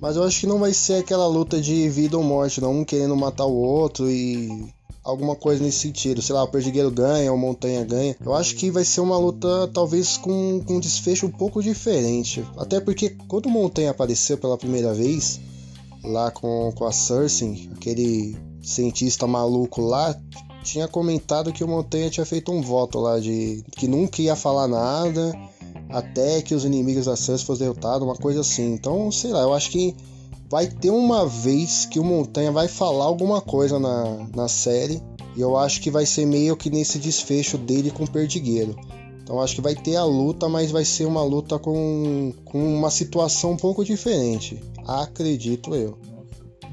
Mas 0.00 0.16
eu 0.16 0.24
acho 0.24 0.40
que 0.40 0.46
não 0.46 0.58
vai 0.58 0.74
ser 0.74 1.00
aquela 1.00 1.26
luta 1.26 1.60
de 1.60 1.88
vida 1.88 2.16
ou 2.18 2.22
morte, 2.22 2.60
não 2.60 2.80
um 2.80 2.84
querendo 2.84 3.16
matar 3.16 3.46
o 3.46 3.54
outro 3.54 4.10
e 4.10 4.68
alguma 5.06 5.36
coisa 5.36 5.62
nesse 5.62 5.78
sentido. 5.78 6.20
Sei 6.20 6.34
lá, 6.34 6.42
o 6.42 6.48
Perdigueiro 6.48 6.90
ganha, 6.90 7.32
o 7.32 7.38
Montanha 7.38 7.84
ganha. 7.84 8.16
Eu 8.20 8.34
acho 8.34 8.56
que 8.56 8.70
vai 8.70 8.84
ser 8.84 9.00
uma 9.00 9.16
luta 9.16 9.70
talvez 9.72 10.16
com, 10.16 10.60
com 10.66 10.74
um 10.74 10.80
desfecho 10.80 11.26
um 11.26 11.30
pouco 11.30 11.62
diferente. 11.62 12.44
Até 12.58 12.80
porque 12.80 13.10
quando 13.28 13.46
o 13.46 13.50
Montanha 13.50 13.92
apareceu 13.92 14.36
pela 14.36 14.58
primeira 14.58 14.92
vez, 14.92 15.40
lá 16.02 16.30
com, 16.30 16.72
com 16.74 16.84
a 16.84 16.92
Cersei, 16.92 17.70
aquele 17.76 18.36
cientista 18.60 19.26
maluco 19.26 19.80
lá, 19.80 20.18
tinha 20.64 20.88
comentado 20.88 21.52
que 21.52 21.62
o 21.62 21.68
Montanha 21.68 22.10
tinha 22.10 22.26
feito 22.26 22.50
um 22.50 22.60
voto 22.60 22.98
lá 22.98 23.20
de 23.20 23.64
que 23.76 23.86
nunca 23.86 24.20
ia 24.20 24.34
falar 24.34 24.66
nada 24.66 25.32
até 25.88 26.42
que 26.42 26.52
os 26.52 26.64
inimigos 26.64 27.06
da 27.06 27.14
Cersei 27.14 27.46
fossem 27.46 27.66
derrotados, 27.66 28.02
uma 28.02 28.16
coisa 28.16 28.40
assim. 28.40 28.72
Então, 28.74 29.12
sei 29.12 29.30
lá, 29.30 29.42
eu 29.42 29.54
acho 29.54 29.70
que 29.70 29.94
vai 30.48 30.66
ter 30.66 30.90
uma 30.90 31.26
vez 31.26 31.86
que 31.86 31.98
o 31.98 32.04
Montanha 32.04 32.52
vai 32.52 32.68
falar 32.68 33.04
alguma 33.04 33.40
coisa 33.40 33.78
na, 33.78 34.28
na 34.34 34.48
série. 34.48 35.02
E 35.36 35.40
eu 35.40 35.56
acho 35.56 35.80
que 35.80 35.90
vai 35.90 36.06
ser 36.06 36.26
meio 36.26 36.56
que 36.56 36.70
nesse 36.70 36.98
desfecho 36.98 37.58
dele 37.58 37.90
com 37.90 38.04
o 38.04 38.10
Perdigueiro. 38.10 38.74
Então 39.22 39.40
acho 39.40 39.56
que 39.56 39.60
vai 39.60 39.74
ter 39.74 39.96
a 39.96 40.04
luta, 40.04 40.48
mas 40.48 40.70
vai 40.70 40.84
ser 40.84 41.04
uma 41.04 41.22
luta 41.22 41.58
com, 41.58 42.32
com 42.44 42.76
uma 42.76 42.90
situação 42.90 43.52
um 43.52 43.56
pouco 43.56 43.84
diferente. 43.84 44.62
Acredito 44.86 45.74
eu. 45.74 45.98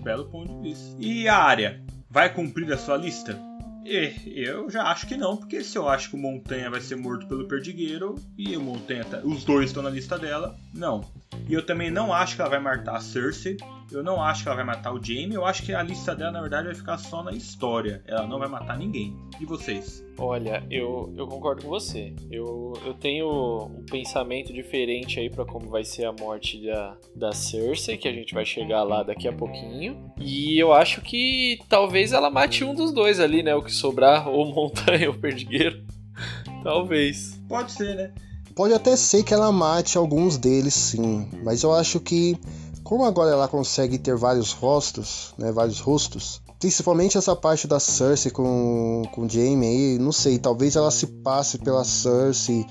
Belo 0.04 0.26
ponto 0.26 0.54
de 0.62 0.70
vista. 0.70 0.96
E 1.00 1.28
a 1.28 1.36
área? 1.36 1.84
Vai 2.10 2.32
cumprir 2.32 2.72
a 2.72 2.78
sua 2.78 2.96
lista? 2.96 3.53
Eu 3.86 4.70
já 4.70 4.84
acho 4.84 5.06
que 5.08 5.18
não, 5.18 5.36
porque 5.38 5.64
se 5.64 5.78
eu 5.78 5.88
acho 5.90 6.10
que 6.10 6.16
o 6.16 6.20
Montanha 6.20 6.70
vai 6.70 6.80
ser 6.82 6.96
morto 6.96 7.28
pelo 7.28 7.48
Perdigueiro 7.48 8.16
e 8.38 8.56
o 8.56 8.62
Montanha, 8.62 9.04
tá- 9.04 9.22
os 9.24 9.44
dois 9.44 9.66
estão 9.68 9.84
na 9.84 9.90
lista 9.90 10.18
dela, 10.18 10.58
não. 10.74 11.04
E 11.48 11.54
eu 11.54 11.66
também 11.66 11.92
não 11.92 12.14
acho 12.14 12.36
que 12.36 12.42
ela 12.42 12.50
vai 12.50 12.60
matar 12.60 12.96
a 12.96 13.02
Cersei. 13.02 13.58
Eu 13.94 14.04
não 14.04 14.22
acho 14.22 14.44
que 14.44 14.50
ela 14.50 14.56
vai 14.56 14.66
matar 14.66 14.94
o 14.94 15.04
Jaime. 15.04 15.36
Eu 15.36 15.46
acho 15.46 15.64
que 15.64 15.74
a 15.74 15.84
lista 15.84 16.16
dela, 16.16 16.32
na 16.32 16.42
verdade, 16.42 16.66
vai 16.66 16.76
ficar 16.76 16.98
só 16.98 17.24
na 17.24 17.32
história. 17.32 18.04
Ela 18.08 18.28
não 18.28 18.40
vai 18.40 18.48
matar 18.48 18.78
ninguém. 18.78 19.16
E 19.40 19.46
vocês? 19.46 20.04
Olha, 20.18 20.66
eu, 20.70 21.14
eu 21.18 21.28
concordo 21.28 21.64
com 21.64 21.70
você. 21.70 22.14
Eu, 22.32 22.74
eu 22.86 22.94
tenho 22.94 23.28
um 23.66 23.86
pensamento 23.86 24.54
diferente 24.54 25.20
aí 25.20 25.30
pra 25.30 25.46
como 25.46 25.70
vai 25.70 25.84
ser 25.84 26.06
a 26.06 26.12
morte 26.12 26.66
da, 26.66 26.98
da 27.16 27.32
Cersei, 27.32 27.98
que 27.98 28.08
a 28.08 28.14
gente 28.14 28.34
vai 28.34 28.46
chegar 28.46 28.84
lá 28.84 29.04
daqui 29.04 29.28
a 29.28 29.34
pouquinho. 29.34 30.12
E 30.20 30.58
eu 30.58 30.74
acho 30.74 31.02
que 31.02 31.60
talvez 31.70 32.14
ela 32.14 32.30
mate 32.30 32.64
um 32.64 32.74
dos 32.74 32.92
dois 32.92 33.20
ali, 33.20 33.44
né? 33.44 33.56
O 33.56 33.64
que 33.64 33.72
sobrar, 33.72 34.28
ou 34.30 34.46
Montanha 34.54 35.10
ou 35.10 35.16
Perdigueiro. 35.16 35.84
Talvez. 36.64 37.42
Pode 37.50 37.72
ser, 37.72 37.96
né? 37.96 38.14
Pode 38.56 38.74
até 38.74 38.96
ser 38.96 39.24
que 39.24 39.34
ela 39.34 39.52
mate 39.52 39.98
alguns 39.98 40.38
deles, 40.38 40.76
sim, 40.76 41.28
mas 41.44 41.64
eu 41.64 41.74
acho 41.74 42.00
que 42.00 42.38
como 42.84 43.06
agora 43.06 43.32
ela 43.32 43.48
consegue 43.48 43.98
ter 43.98 44.16
vários 44.16 44.52
rostos, 44.52 45.34
né, 45.38 45.52
vários 45.52 45.80
rostos, 45.80 46.42
principalmente 46.60 47.18
essa 47.18 47.36
parte 47.36 47.68
da 47.68 47.80
Cersei 47.80 48.32
com 48.32 49.04
com 49.12 49.26
o 49.26 49.30
Jaime 49.30 49.66
aí, 49.66 49.98
não 50.00 50.12
sei, 50.12 50.38
talvez 50.38 50.76
ela 50.76 50.92
se 50.92 51.08
passe 51.08 51.58
pela 51.58 51.84
Cersei 51.84 52.66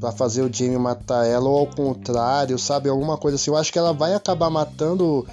pra 0.00 0.12
fazer 0.12 0.42
o 0.42 0.52
Jaime 0.52 0.76
matar 0.78 1.26
ela 1.26 1.48
ou 1.48 1.58
ao 1.58 1.66
contrário, 1.66 2.58
sabe, 2.58 2.88
alguma 2.88 3.16
coisa 3.16 3.36
assim. 3.36 3.50
Eu 3.50 3.56
acho 3.56 3.72
que 3.72 3.78
ela 3.78 3.92
vai 3.92 4.14
acabar 4.14 4.50
matando 4.50 5.26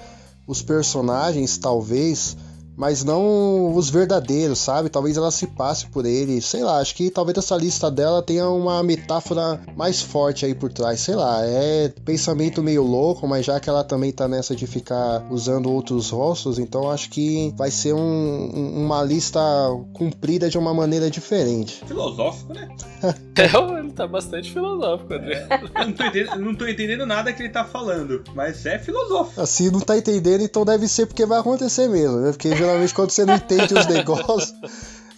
os 0.46 0.62
personagens, 0.62 1.58
talvez, 1.58 2.36
mas 2.76 3.04
não 3.04 3.74
os 3.74 3.88
verdadeiros, 3.90 4.58
sabe? 4.58 4.88
Talvez 4.88 5.16
ela 5.16 5.30
se 5.30 5.46
passe 5.46 5.86
por 5.86 6.04
ele, 6.06 6.40
sei 6.40 6.62
lá. 6.62 6.78
Acho 6.78 6.94
que 6.94 7.10
talvez 7.10 7.38
essa 7.38 7.56
lista 7.56 7.90
dela 7.90 8.22
tenha 8.22 8.48
uma 8.48 8.82
metáfora 8.82 9.60
mais 9.76 10.00
forte 10.00 10.44
aí 10.44 10.54
por 10.54 10.72
trás, 10.72 11.00
sei 11.00 11.14
lá. 11.14 11.40
É 11.44 11.88
pensamento 12.04 12.62
meio 12.62 12.82
louco, 12.82 13.26
mas 13.26 13.46
já 13.46 13.58
que 13.60 13.68
ela 13.68 13.84
também 13.84 14.12
tá 14.12 14.26
nessa 14.28 14.54
de 14.56 14.66
ficar 14.66 15.26
usando 15.30 15.70
outros 15.70 16.10
rostos, 16.10 16.58
então 16.58 16.90
acho 16.90 17.10
que 17.10 17.52
vai 17.56 17.70
ser 17.70 17.94
um- 17.94 17.98
um- 18.54 18.84
uma 18.84 19.02
lista 19.02 19.40
cumprida 19.92 20.48
de 20.50 20.58
uma 20.58 20.74
maneira 20.74 21.10
diferente. 21.10 21.82
Filosófico, 21.86 22.52
né? 22.52 22.68
É, 23.36 23.78
ele 23.80 23.92
tá 23.92 24.06
bastante 24.06 24.52
filosófico, 24.52 25.12
André. 25.14 25.46
Eu 25.50 25.86
não 25.86 25.92
tô 25.92 26.04
entendendo, 26.04 26.36
não 26.38 26.54
tô 26.54 26.66
entendendo 26.66 27.06
nada 27.06 27.32
que 27.32 27.42
ele 27.42 27.48
tá 27.48 27.64
falando, 27.64 28.22
mas 28.34 28.64
é 28.66 28.78
filosófico. 28.78 29.40
Assim, 29.40 29.70
não 29.70 29.80
tá 29.80 29.96
entendendo, 29.96 30.42
então 30.42 30.64
deve 30.64 30.86
ser 30.88 31.06
porque 31.06 31.26
vai 31.26 31.40
acontecer 31.40 31.88
mesmo, 31.88 32.18
né? 32.18 32.30
Porque 32.30 32.54
geralmente 32.54 32.94
quando 32.94 33.10
você 33.10 33.24
não 33.24 33.34
entende 33.34 33.74
os 33.74 33.86
negócios, 33.86 34.54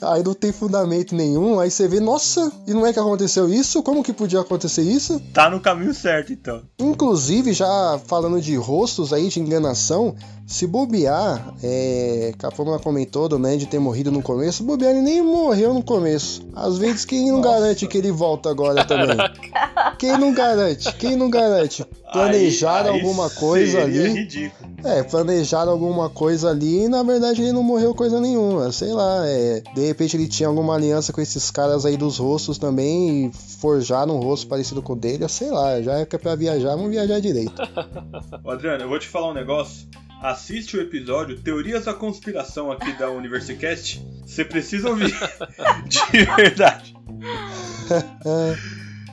aí 0.01 0.23
não 0.23 0.35
tem 0.35 0.53
fundamento 0.53 1.15
nenhum, 1.15 1.59
aí 1.59 1.71
você 1.71 1.89
vê, 1.89 2.01
nossa, 2.01 2.53
e 2.67 2.73
não 2.73 2.87
é 2.87 2.93
que 2.93 2.99
aconteceu 2.99 3.49
isso? 3.49 3.83
Como 3.83 4.03
que 4.03 4.13
podia 4.13 4.41
acontecer 4.41 4.83
isso? 4.83 5.21
Tá 5.33 5.51
no 5.51 5.61
caminho 5.61 5.95
certo, 5.95 6.33
então. 6.33 6.63
Inclusive, 6.79 7.53
já 7.53 8.01
falando 8.07 8.41
de 8.41 8.57
rostos 8.57 9.13
aí, 9.13 9.29
de 9.29 9.41
enganação, 9.41 10.15
se 10.47 10.67
bobear, 10.67 11.55
é, 11.63 12.33
que 12.39 12.47
a 12.47 12.51
Fórmula 12.53 12.79
comentou 12.79 13.29
do 13.29 13.37
Ned 13.39 13.67
ter 13.67 13.79
morrido 13.81 14.13
no 14.13 14.23
começo, 14.23 14.63
bobear 14.63 14.93
ele 14.93 15.03
nem 15.03 15.21
morreu 15.21 15.75
no 15.75 15.83
começo. 15.83 16.47
Às 16.55 16.79
vezes 16.79 17.05
quem 17.05 17.31
não 17.33 17.41
Nossa. 17.41 17.51
garante 17.61 17.87
que 17.87 17.99
ele 17.99 18.13
volta 18.13 18.49
agora 18.49 18.85
também. 18.85 19.17
quem 19.99 20.17
não 20.17 20.33
garante? 20.33 20.93
Quem 20.95 21.17
não 21.17 21.29
garante? 21.29 21.85
Planejaram 22.13 22.91
Aí- 22.93 23.01
aí 23.01 23.01
alguma 23.07 23.29
coisa 23.29 23.81
seria 23.83 24.05
ali. 24.05 24.13
ridículo. 24.21 24.71
É, 24.85 25.03
planejaram 25.03 25.73
alguma 25.73 26.09
coisa 26.09 26.51
ali 26.51 26.85
e 26.85 26.89
na 26.89 27.03
verdade 27.03 27.43
ele 27.43 27.51
não 27.53 27.65
morreu 27.65 27.93
coisa 27.93 28.21
nenhuma. 28.21 28.71
Sei 28.71 28.93
lá, 28.93 29.27
é, 29.27 29.61
de 29.75 29.85
repente 29.85 30.17
ele 30.17 30.29
tinha 30.29 30.49
alguma 30.49 30.75
aliança 30.77 31.13
com 31.13 31.21
esses 31.21 31.51
caras 31.51 31.85
aí 31.85 31.97
dos 31.97 32.19
rostos 32.19 32.57
também 32.57 33.27
e 33.27 33.33
forjaram 33.59 34.15
um 34.17 34.21
rosto 34.21 34.47
parecido 34.47 34.81
com 34.81 34.93
o 34.93 34.97
dele, 34.97 35.29
sei 35.29 35.51
lá, 35.51 35.83
já 35.83 35.95
é 35.99 36.07
que 36.07 36.15
é 36.15 36.19
pra 36.19 36.37
viajar, 36.37 36.77
vamos 36.77 36.91
viajar 36.91 37.21
direito. 37.21 37.61
Ô, 38.45 38.51
Adriano, 38.53 38.85
eu 38.85 38.89
vou 38.89 38.99
te 39.01 39.09
falar 39.09 39.31
um 39.31 39.35
negócio. 39.35 39.89
Assiste 40.27 40.77
o 40.77 40.81
episódio 40.81 41.41
Teorias 41.41 41.85
da 41.85 41.95
Conspiração 41.95 42.73
aqui 42.73 42.93
da 42.95 43.09
Universicast. 43.09 44.05
Você 44.27 44.45
precisa 44.45 44.89
ouvir. 44.89 45.15
De 45.87 46.25
verdade. 46.25 46.97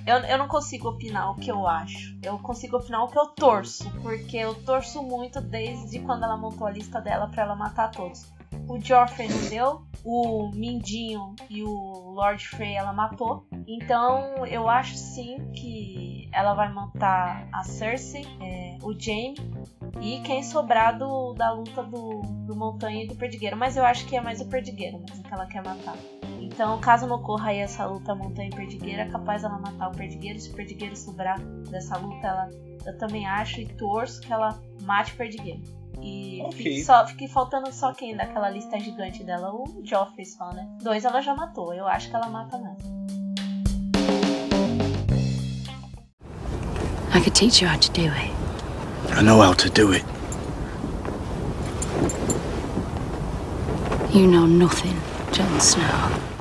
Eu, 0.07 0.17
eu 0.17 0.37
não 0.39 0.47
consigo 0.47 0.89
opinar 0.89 1.29
o 1.29 1.35
que 1.35 1.51
eu 1.51 1.67
acho. 1.67 2.17
Eu 2.23 2.39
consigo 2.39 2.77
opinar 2.77 3.03
o 3.03 3.09
que 3.09 3.19
eu 3.19 3.27
torço. 3.27 3.87
Porque 4.01 4.37
eu 4.37 4.55
torço 4.55 5.03
muito 5.03 5.39
desde 5.39 5.99
quando 5.99 6.23
ela 6.23 6.35
montou 6.35 6.65
a 6.65 6.71
lista 6.71 6.99
dela 6.99 7.27
pra 7.27 7.43
ela 7.43 7.55
matar 7.55 7.91
todos. 7.91 8.25
O 8.67 8.79
Joffrey 8.79 9.27
não 9.27 9.49
deu, 9.49 9.81
o 10.03 10.51
Mindinho 10.53 11.35
e 11.49 11.63
o 11.63 12.11
Lord 12.11 12.47
Frey 12.47 12.75
ela 12.75 12.93
matou. 12.93 13.45
Então 13.67 14.45
eu 14.45 14.67
acho 14.67 14.95
sim 14.95 15.51
que 15.53 16.29
ela 16.31 16.53
vai 16.53 16.71
matar 16.71 17.47
a 17.51 17.63
Cersei, 17.63 18.25
é, 18.41 18.77
o 18.81 18.93
Jaime 18.97 19.35
e 20.01 20.19
quem 20.21 20.43
sobrar 20.43 20.97
do, 20.97 21.33
da 21.33 21.51
luta 21.51 21.83
do, 21.83 22.21
do 22.45 22.55
Montanha 22.55 23.03
e 23.03 23.07
do 23.07 23.15
Perdigueiro. 23.15 23.55
Mas 23.55 23.77
eu 23.77 23.85
acho 23.85 24.05
que 24.05 24.15
é 24.17 24.21
mais 24.21 24.41
o 24.41 24.45
Perdigueiro 24.45 24.99
mesmo 24.99 25.23
que 25.23 25.33
ela 25.33 25.45
quer 25.45 25.63
matar. 25.63 25.95
Então, 26.39 26.79
caso 26.79 27.07
não 27.07 27.15
ocorra 27.15 27.49
aí 27.49 27.59
essa 27.59 27.85
luta 27.85 28.13
Montanha 28.13 28.49
e 28.49 28.55
Perdigueiro, 28.55 29.01
é 29.01 29.09
capaz 29.09 29.43
ela 29.43 29.57
matar 29.57 29.89
o 29.89 29.91
Perdigueiro. 29.91 30.39
Se 30.39 30.51
o 30.51 30.53
Perdigueiro 30.53 30.95
sobrar 30.95 31.39
dessa 31.69 31.97
luta, 31.97 32.27
ela, 32.27 32.49
eu 32.85 32.97
também 32.97 33.25
acho 33.25 33.61
e 33.61 33.65
torço 33.65 34.21
que 34.21 34.31
ela 34.31 34.61
mate 34.81 35.13
o 35.13 35.15
Perdigueiro. 35.15 35.61
E 36.01 36.41
Ok. 36.43 36.53
fique, 36.57 36.83
só, 36.83 37.05
fique 37.07 37.27
faltando 37.27 37.71
só 37.71 37.93
quem 37.93 38.15
daquela 38.15 38.49
lista 38.49 38.79
gigante 38.79 39.23
dela, 39.23 39.51
o 39.53 39.81
Joffrey 39.83 40.25
só, 40.25 40.51
né? 40.53 40.67
Dois 40.81 41.05
ela 41.05 41.21
já 41.21 41.35
matou, 41.35 41.73
eu 41.73 41.87
acho 41.87 42.09
que 42.09 42.15
ela 42.15 42.27
mata 42.27 42.57
mais. 42.57 42.77
I 47.15 47.19
could 47.19 47.33
teach 47.33 47.61
you 47.63 47.69
how 47.69 47.77
to 47.77 47.91
do 47.91 48.07
it. 48.07 48.31
I 49.15 49.21
know 49.21 49.39
how 49.41 49.53
to 49.53 49.69
do 49.69 49.93
it. 49.93 50.03
You 54.11 54.27
know 54.27 54.45
nothing, 54.45 54.95
Jon 55.31 55.59
Snow. 55.59 56.32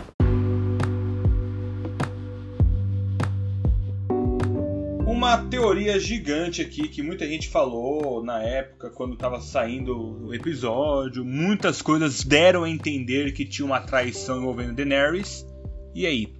Uma 5.22 5.38
teoria 5.38 6.00
gigante 6.00 6.60
aqui 6.60 6.88
que 6.88 7.00
muita 7.00 7.24
gente 7.28 7.48
falou 7.48 8.24
na 8.24 8.42
época, 8.42 8.90
quando 8.90 9.14
tava 9.14 9.40
saindo 9.40 10.26
o 10.26 10.34
episódio. 10.34 11.24
Muitas 11.24 11.80
coisas 11.80 12.24
deram 12.24 12.64
a 12.64 12.68
entender 12.68 13.30
que 13.30 13.44
tinha 13.44 13.64
uma 13.64 13.78
traição 13.78 14.38
envolvendo 14.40 14.74
Daenerys. 14.74 15.46
E 15.94 16.06
aí? 16.06 16.34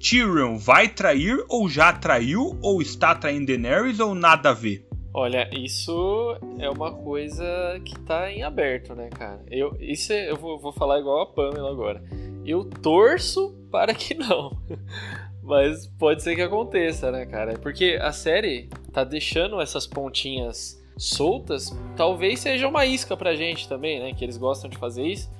Tyrion 0.00 0.58
vai 0.58 0.88
trair 0.88 1.44
ou 1.48 1.68
já 1.68 1.92
traiu? 1.92 2.58
Ou 2.60 2.82
está 2.82 3.14
traindo 3.14 3.46
Daenerys 3.46 4.00
ou 4.00 4.16
nada 4.16 4.50
a 4.50 4.52
ver? 4.52 4.84
Olha, 5.14 5.48
isso 5.52 6.36
é 6.58 6.68
uma 6.68 6.90
coisa 6.90 7.80
que 7.84 7.96
tá 8.00 8.32
em 8.32 8.42
aberto, 8.42 8.96
né, 8.96 9.10
cara? 9.10 9.44
Eu, 9.48 9.76
isso 9.78 10.12
é- 10.12 10.28
eu 10.28 10.34
vou, 10.34 10.58
vou 10.58 10.72
falar 10.72 10.98
igual 10.98 11.22
a 11.22 11.26
Pamela 11.26 11.70
agora. 11.70 12.02
Eu 12.44 12.64
torço 12.64 13.54
para 13.70 13.94
que 13.94 14.12
não. 14.12 14.60
Mas 15.44 15.86
pode 15.86 16.22
ser 16.22 16.34
que 16.34 16.40
aconteça, 16.40 17.12
né, 17.12 17.26
cara? 17.26 17.58
Porque 17.58 17.98
a 18.00 18.12
série 18.12 18.70
tá 18.92 19.04
deixando 19.04 19.60
essas 19.60 19.86
pontinhas 19.86 20.82
soltas. 20.96 21.76
Talvez 21.94 22.40
seja 22.40 22.66
uma 22.66 22.86
isca 22.86 23.14
pra 23.14 23.34
gente 23.34 23.68
também, 23.68 24.00
né? 24.00 24.14
Que 24.14 24.24
eles 24.24 24.38
gostam 24.38 24.70
de 24.70 24.78
fazer 24.78 25.02
isso. 25.02 25.30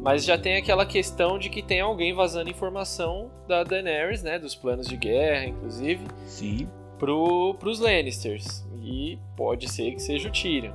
Mas 0.00 0.24
já 0.24 0.38
tem 0.38 0.56
aquela 0.56 0.86
questão 0.86 1.38
de 1.38 1.50
que 1.50 1.60
tem 1.60 1.80
alguém 1.80 2.14
vazando 2.14 2.48
informação 2.48 3.32
da 3.48 3.64
Daenerys, 3.64 4.22
né? 4.22 4.38
Dos 4.38 4.54
planos 4.54 4.86
de 4.86 4.96
guerra, 4.96 5.46
inclusive 5.46 6.06
Sim. 6.24 6.68
pro, 6.96 7.54
pros 7.54 7.80
Lannisters. 7.80 8.64
E 8.80 9.18
pode 9.36 9.68
ser 9.68 9.92
que 9.92 10.00
seja 10.00 10.28
o 10.28 10.32
Tyrion. 10.32 10.72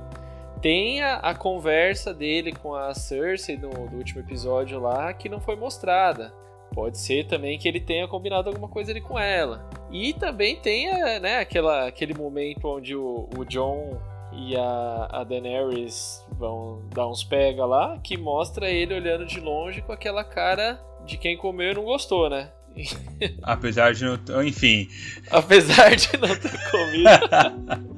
Tem 0.60 1.00
a, 1.02 1.16
a 1.16 1.34
conversa 1.34 2.12
dele 2.12 2.52
com 2.52 2.74
a 2.74 2.92
Cersei 2.92 3.56
do, 3.56 3.70
do 3.70 3.96
último 3.96 4.20
episódio 4.20 4.78
lá 4.78 5.12
que 5.14 5.28
não 5.28 5.40
foi 5.40 5.56
mostrada. 5.56 6.34
Pode 6.74 6.98
ser 6.98 7.26
também 7.26 7.56
que 7.56 7.68
ele 7.68 7.80
tenha 7.80 8.08
combinado 8.08 8.48
alguma 8.48 8.68
coisa 8.68 8.90
ali 8.90 9.00
com 9.00 9.18
ela. 9.18 9.70
E 9.92 10.12
também 10.12 10.56
tem 10.56 10.90
a, 10.90 11.20
né, 11.20 11.38
aquela, 11.38 11.86
aquele 11.86 12.12
momento 12.12 12.66
onde 12.66 12.96
o, 12.96 13.28
o 13.38 13.44
John 13.44 13.96
e 14.32 14.56
a, 14.56 15.08
a 15.08 15.24
Daenerys 15.24 16.26
vão 16.36 16.82
dar 16.92 17.08
uns 17.08 17.22
pega 17.22 17.64
lá, 17.64 17.96
que 18.02 18.16
mostra 18.16 18.68
ele 18.68 18.92
olhando 18.92 19.24
de 19.24 19.38
longe 19.38 19.82
com 19.82 19.92
aquela 19.92 20.24
cara 20.24 20.80
de 21.06 21.16
quem 21.16 21.36
comeu 21.36 21.70
e 21.70 21.74
não 21.74 21.84
gostou, 21.84 22.28
né? 22.28 22.50
Apesar 23.42 23.94
de 23.94 24.04
não. 24.04 24.18
Enfim. 24.42 24.88
Apesar 25.30 25.94
de 25.94 26.16
não 26.16 26.34
ter 26.34 26.70
comido. 26.70 27.94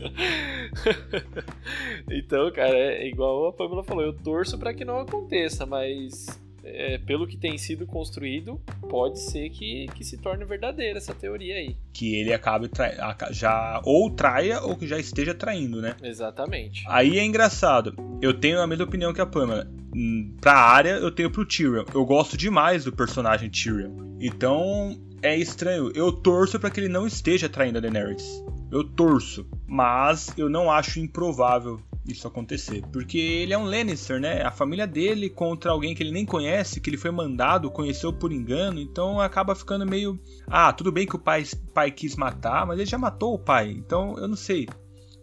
então, 2.10 2.50
cara, 2.50 2.76
é 2.76 3.06
igual 3.06 3.46
a 3.46 3.52
Pamela 3.52 3.84
falou, 3.84 4.02
eu 4.02 4.12
torço 4.12 4.58
pra 4.58 4.74
que 4.74 4.84
não 4.84 4.98
aconteça, 4.98 5.64
mas 5.64 6.26
é, 6.64 6.98
pelo 6.98 7.26
que 7.26 7.36
tem 7.36 7.56
sido 7.58 7.86
construído, 7.86 8.60
pode 8.88 9.20
ser 9.20 9.50
que, 9.50 9.86
que 9.94 10.04
se 10.04 10.18
torne 10.18 10.44
verdadeira 10.44 10.98
essa 10.98 11.14
teoria 11.14 11.54
aí. 11.56 11.76
que 11.92 12.14
ele 12.16 12.32
acabe 12.32 12.70
aca- 12.98 13.32
já 13.32 13.80
ou 13.84 14.10
traia 14.10 14.60
ou 14.60 14.76
que 14.76 14.86
já 14.86 14.98
esteja 14.98 15.34
traindo, 15.34 15.80
né? 15.80 15.96
Exatamente. 16.02 16.84
Aí 16.88 17.18
é 17.18 17.24
engraçado. 17.24 17.94
Eu 18.22 18.34
tenho 18.34 18.60
a 18.60 18.66
mesma 18.66 18.84
opinião 18.84 19.12
que 19.12 19.20
a 19.20 19.26
Pamela. 19.26 19.66
Hum, 19.94 20.36
Pra 20.40 20.54
área, 20.54 20.90
eu 20.92 21.10
tenho 21.10 21.30
pro 21.30 21.44
Tyrion. 21.44 21.84
Eu 21.92 22.04
gosto 22.04 22.36
demais 22.36 22.84
do 22.84 22.92
personagem 22.92 23.50
Tyrion. 23.50 23.90
Então, 24.20 24.96
é 25.22 25.36
estranho. 25.36 25.90
Eu 25.94 26.12
torço 26.12 26.58
pra 26.60 26.70
que 26.70 26.78
ele 26.80 26.88
não 26.88 27.06
esteja 27.06 27.48
traindo 27.48 27.78
a 27.78 27.80
Daenerys. 27.80 28.24
Eu 28.70 28.84
torço. 28.84 29.46
Mas 29.66 30.32
eu 30.38 30.48
não 30.48 30.70
acho 30.70 31.00
improvável 31.00 31.80
isso 32.06 32.26
acontecer. 32.26 32.82
Porque 32.92 33.18
ele 33.18 33.52
é 33.52 33.58
um 33.58 33.64
Lannister, 33.64 34.20
né? 34.20 34.42
A 34.42 34.50
família 34.50 34.86
dele 34.86 35.28
contra 35.28 35.70
alguém 35.70 35.94
que 35.94 36.02
ele 36.02 36.12
nem 36.12 36.24
conhece, 36.24 36.80
que 36.80 36.90
ele 36.90 36.96
foi 36.96 37.10
mandado, 37.10 37.70
conheceu 37.70 38.12
por 38.12 38.32
engano. 38.32 38.80
Então 38.80 39.20
acaba 39.20 39.54
ficando 39.54 39.86
meio. 39.86 40.18
Ah, 40.48 40.72
tudo 40.72 40.90
bem 40.92 41.06
que 41.06 41.16
o 41.16 41.18
pai, 41.18 41.44
pai 41.74 41.90
quis 41.90 42.16
matar, 42.16 42.66
mas 42.66 42.78
ele 42.78 42.88
já 42.88 42.98
matou 42.98 43.34
o 43.34 43.38
pai. 43.38 43.70
Então 43.70 44.16
eu 44.18 44.26
não 44.28 44.36
sei. 44.36 44.68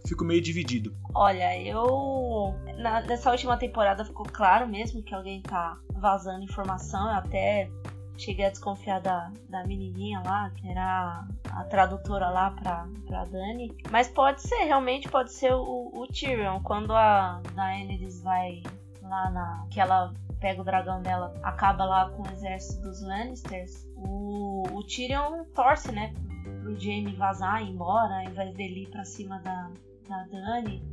Fico 0.07 0.23
meio 0.23 0.41
dividido. 0.41 0.95
Olha, 1.13 1.59
eu. 1.61 2.53
na- 2.77 3.01
nessa 3.01 3.29
última 3.31 3.57
temporada 3.57 4.05
ficou 4.05 4.25
claro 4.25 4.65
mesmo 4.67 5.03
que 5.03 5.13
alguém 5.13 5.41
tá 5.41 5.77
vazando 5.99 6.43
informação. 6.43 7.09
Até 7.09 7.69
cheguei 8.17 8.45
a 8.45 8.49
desconfiar 8.49 8.99
da, 9.01 9.31
da 9.49 9.65
menininha 9.65 10.21
lá, 10.25 10.49
que 10.51 10.67
era 10.69 11.25
a 11.51 11.63
tradutora 11.65 12.29
lá 12.29 12.51
pra, 12.51 12.87
pra 13.05 13.25
Dani. 13.25 13.75
Mas 13.91 14.07
pode 14.09 14.41
ser, 14.41 14.63
realmente 14.65 15.07
pode 15.09 15.31
ser 15.31 15.53
o, 15.53 15.91
o 15.93 16.07
Tyrion. 16.07 16.59
Quando 16.61 16.93
a 16.93 17.41
Daenerys 17.55 18.21
vai 18.21 18.61
lá 19.01 19.29
na. 19.29 19.65
que 19.69 19.79
ela 19.79 20.13
pega 20.39 20.61
o 20.61 20.63
dragão 20.65 21.01
dela, 21.01 21.33
acaba 21.43 21.83
lá 21.85 22.09
com 22.11 22.23
o 22.23 22.31
exército 22.31 22.81
dos 22.81 23.01
Lannisters. 23.01 23.87
O, 23.95 24.63
o 24.71 24.83
Tyrion 24.83 25.43
torce, 25.55 25.91
né? 25.91 26.13
Pro 26.61 26.79
Jaime 26.79 27.15
vazar 27.15 27.61
e 27.61 27.65
ir 27.65 27.71
embora, 27.71 28.15
ao 28.19 28.23
invés 28.23 28.53
dele 28.55 28.83
ir 28.83 28.89
pra 28.89 29.03
cima 29.05 29.39
da, 29.39 29.69
da 30.07 30.23
Dani. 30.31 30.83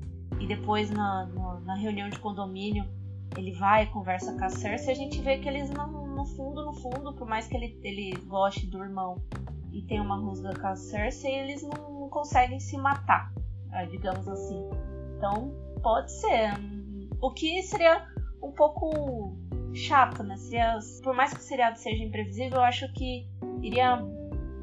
E 0.41 0.47
depois 0.47 0.91
na, 0.91 1.27
no- 1.27 1.61
na 1.61 1.75
reunião 1.77 2.09
de 2.09 2.19
condomínio 2.19 2.85
ele 3.37 3.53
vai, 3.53 3.87
conversa 3.87 4.37
com 4.37 4.45
a 4.45 4.49
Cersei, 4.49 4.93
a 4.93 4.97
gente 4.97 5.21
vê 5.21 5.39
que 5.39 5.49
eles 5.49 5.71
não, 5.71 6.07
no 6.07 6.25
fundo, 6.25 6.65
no 6.65 6.73
fundo, 6.75 7.15
por 7.15 7.27
mais 7.27 7.47
que 7.47 7.57
ele, 7.57 7.79
ele 7.83 8.17
goste 8.27 8.67
do 8.67 8.83
irmão 8.83 9.23
e 9.73 9.83
tenha 9.83 10.03
uma 10.03 10.17
rusga 10.17 10.55
com 10.55 10.67
a 10.67 10.77
Cersei, 10.77 11.35
eles 11.41 11.63
não, 11.63 12.01
não 12.01 12.09
conseguem 12.09 12.61
se 12.61 12.77
matar, 12.77 13.33
ah, 13.73 13.85
digamos 13.85 14.29
assim. 14.29 14.69
Então, 15.17 15.53
pode 15.83 16.13
ser. 16.13 16.53
O 17.21 17.31
que 17.33 17.63
seria 17.63 18.07
um 18.43 18.53
pouco 18.53 19.37
chato, 19.73 20.23
né? 20.23 20.37
Seria, 20.37 20.79
por 21.03 21.15
mais 21.15 21.33
que 21.33 21.41
o 21.41 21.43
seriado 21.43 21.79
seja 21.79 22.05
imprevisível, 22.05 22.59
eu 22.59 22.65
acho 22.65 22.93
que 22.93 23.27
iria 23.63 23.99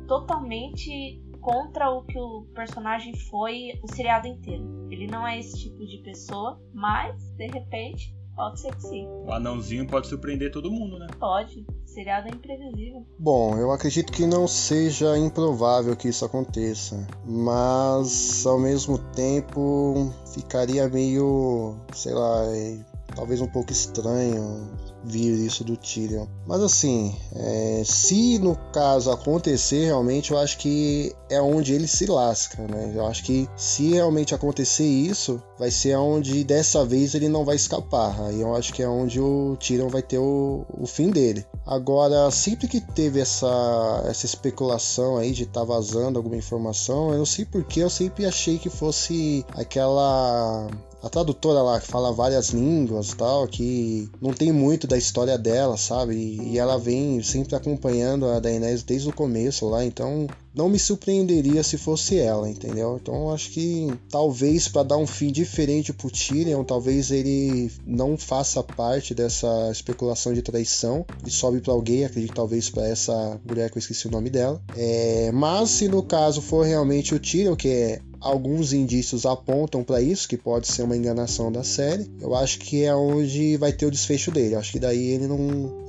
totalmente 0.08 1.22
contra 1.42 1.90
o 1.90 2.04
que 2.04 2.20
o 2.20 2.44
personagem 2.54 3.16
foi 3.16 3.80
o 3.82 3.88
seriado 3.88 4.28
inteiro. 4.28 4.88
Ele 4.90 5.08
não 5.08 5.28
é 5.28 5.40
esse 5.40 5.60
tipo 5.60 5.86
de 5.86 5.98
pessoa, 5.98 6.62
mas 6.74 7.22
de 7.32 7.48
repente 7.48 8.16
pode 8.42 8.60
ser 8.60 8.76
que 8.76 8.82
sim. 8.82 9.08
O 9.08 9.32
anãozinho 9.32 9.86
pode 9.86 10.08
surpreender 10.08 10.52
todo 10.52 10.72
mundo, 10.72 10.98
né? 10.98 11.08
Pode. 11.20 11.64
Seriado 11.86 12.28
é 12.28 12.32
imprevisível. 12.32 13.06
Bom, 13.20 13.58
eu 13.58 13.72
acredito 13.72 14.12
que 14.12 14.26
não 14.26 14.48
seja 14.48 15.16
improvável 15.18 15.96
que 15.96 16.08
isso 16.08 16.26
aconteça, 16.26 17.08
mas 17.26 18.46
ao 18.46 18.58
mesmo 18.58 18.98
tempo 18.98 20.12
ficaria 20.34 20.88
meio, 20.90 21.76
sei 21.94 22.14
lá, 22.14 22.46
é, 22.46 22.80
talvez 23.16 23.42
um 23.42 23.48
pouco 23.48 23.72
estranho 23.72 24.70
vir 25.04 25.46
isso 25.46 25.64
do 25.64 25.76
Tyrion. 25.76 26.28
Mas 26.46 26.62
assim, 26.62 27.16
é, 27.36 27.82
se 27.86 28.38
no 28.40 28.56
caso 28.72 29.12
acontecer 29.12 29.86
realmente, 29.86 30.32
eu 30.32 30.38
acho 30.38 30.58
que 30.58 31.14
é 31.30 31.42
onde 31.42 31.74
ele 31.74 31.88
se 31.88 32.06
lasca, 32.06 32.62
né? 32.68 32.92
Eu 32.96 33.06
acho 33.08 33.24
que 33.24 33.50
se 33.56 33.92
realmente 33.92 34.36
acontecer 34.36 34.86
isso, 34.86 35.42
vai 35.58 35.72
ser 35.72 35.96
onde 35.96 36.44
dessa 36.44 36.86
vez 36.86 37.16
ele 37.16 37.30
não 37.30 37.44
vai 37.44 37.56
escapar. 37.56 38.22
Aí 38.22 38.42
eu 38.42 38.56
acho 38.56 38.74
que 38.74 38.84
é 38.84 38.88
onde 38.88 39.20
o 39.20 39.58
Tyrion 39.58 39.90
vai 39.90 40.02
ter 40.02 40.20
o, 40.20 40.66
o 40.70 40.86
fim 40.86 41.10
dele. 41.10 41.46
Agora, 41.66 42.30
sempre 42.32 42.68
que 42.68 42.82
teve 42.82 43.20
essa, 43.20 44.04
essa 44.06 44.26
especulação 44.26 45.18
aí 45.18 45.32
de 45.32 45.44
estar 45.44 45.62
tá 45.62 45.66
vazando 45.66 46.18
alguma 46.20 46.36
informação, 46.36 47.12
eu 47.12 47.20
não 47.20 47.26
sei 47.26 47.46
porque 47.46 47.80
eu 47.80 47.90
sempre 47.90 48.26
achei 48.26 48.58
que 48.58 48.70
fosse 48.70 49.46
aquela 49.54 50.68
a 51.04 51.10
tradutora 51.10 51.62
lá 51.62 51.80
que 51.80 51.88
fala 51.88 52.12
várias 52.14 52.50
línguas 52.50 53.14
tal, 53.14 53.48
que 53.48 54.10
não 54.22 54.34
tem 54.34 54.52
muito 54.52 54.86
da 54.86 54.98
história 54.98 55.38
dela, 55.38 55.76
sabe? 55.78 56.16
E, 56.16 56.60
ela 56.60 56.78
vem 56.78 57.22
sempre 57.24 57.56
acompanhando 57.56 58.28
a 58.28 58.40
Daenerys 58.40 58.84
desde 58.84 59.10
o 59.10 59.14
começo 59.14 59.68
lá, 59.68 59.84
então 59.84 60.28
não 60.54 60.70
me 60.70 60.78
surpreenderia 60.78 61.64
se 61.64 61.78
fosse 61.78 62.18
ela, 62.18 62.50
entendeu? 62.50 63.00
Então 63.02 63.32
acho 63.32 63.50
que 63.52 63.88
talvez 64.10 64.68
para 64.68 64.84
dar 64.84 64.98
um 64.98 65.08
fim 65.08 65.32
diferente 65.32 65.94
pro 65.94 66.10
Tyrion, 66.10 66.64
talvez 66.64 67.12
ele 67.12 67.72
não 67.86 68.18
faça 68.18 68.62
parte 68.62 69.14
dessa 69.14 69.70
especulação 69.72 70.34
de 70.34 70.42
traição 70.42 71.06
e 71.26 71.32
sobe 71.32 71.62
para 71.62 71.74
alguém, 71.74 72.06
acredito 72.06 72.34
talvez 72.34 72.70
para 72.70 72.88
essa 72.88 73.40
mulher 73.46 73.70
que 73.70 73.78
eu 73.78 73.80
esqueci 73.80 74.08
o 74.08 74.12
nome 74.12 74.30
dela. 74.30 74.62
É, 74.76 75.32
mas 75.34 75.70
se 75.70 75.88
no 75.88 76.04
caso 76.04 76.42
for 76.42 76.66
realmente 76.66 77.16
o 77.16 77.20
Tyrion, 77.20 77.56
que 77.56 77.68
é 77.68 78.02
alguns 78.22 78.72
indícios 78.72 79.26
apontam 79.26 79.84
para 79.84 80.00
isso, 80.00 80.30
que 80.30 80.38
pode 80.38 80.68
ser 80.68 80.84
uma 80.84 80.96
enganação 80.96 81.52
da 81.52 81.64
série. 81.64 82.10
Eu 82.22 82.36
acho 82.36 82.60
que 82.60 82.84
é 82.84 82.96
onde 82.96 83.58
vai 83.58 83.74
ter 83.74 83.88
o 83.88 83.92
desfecho 83.92 84.30
dele. 84.32 84.56
acho 84.56 84.72
que 84.72 84.80
daí 84.80 85.10
ele 85.10 85.28
não, 85.28 85.38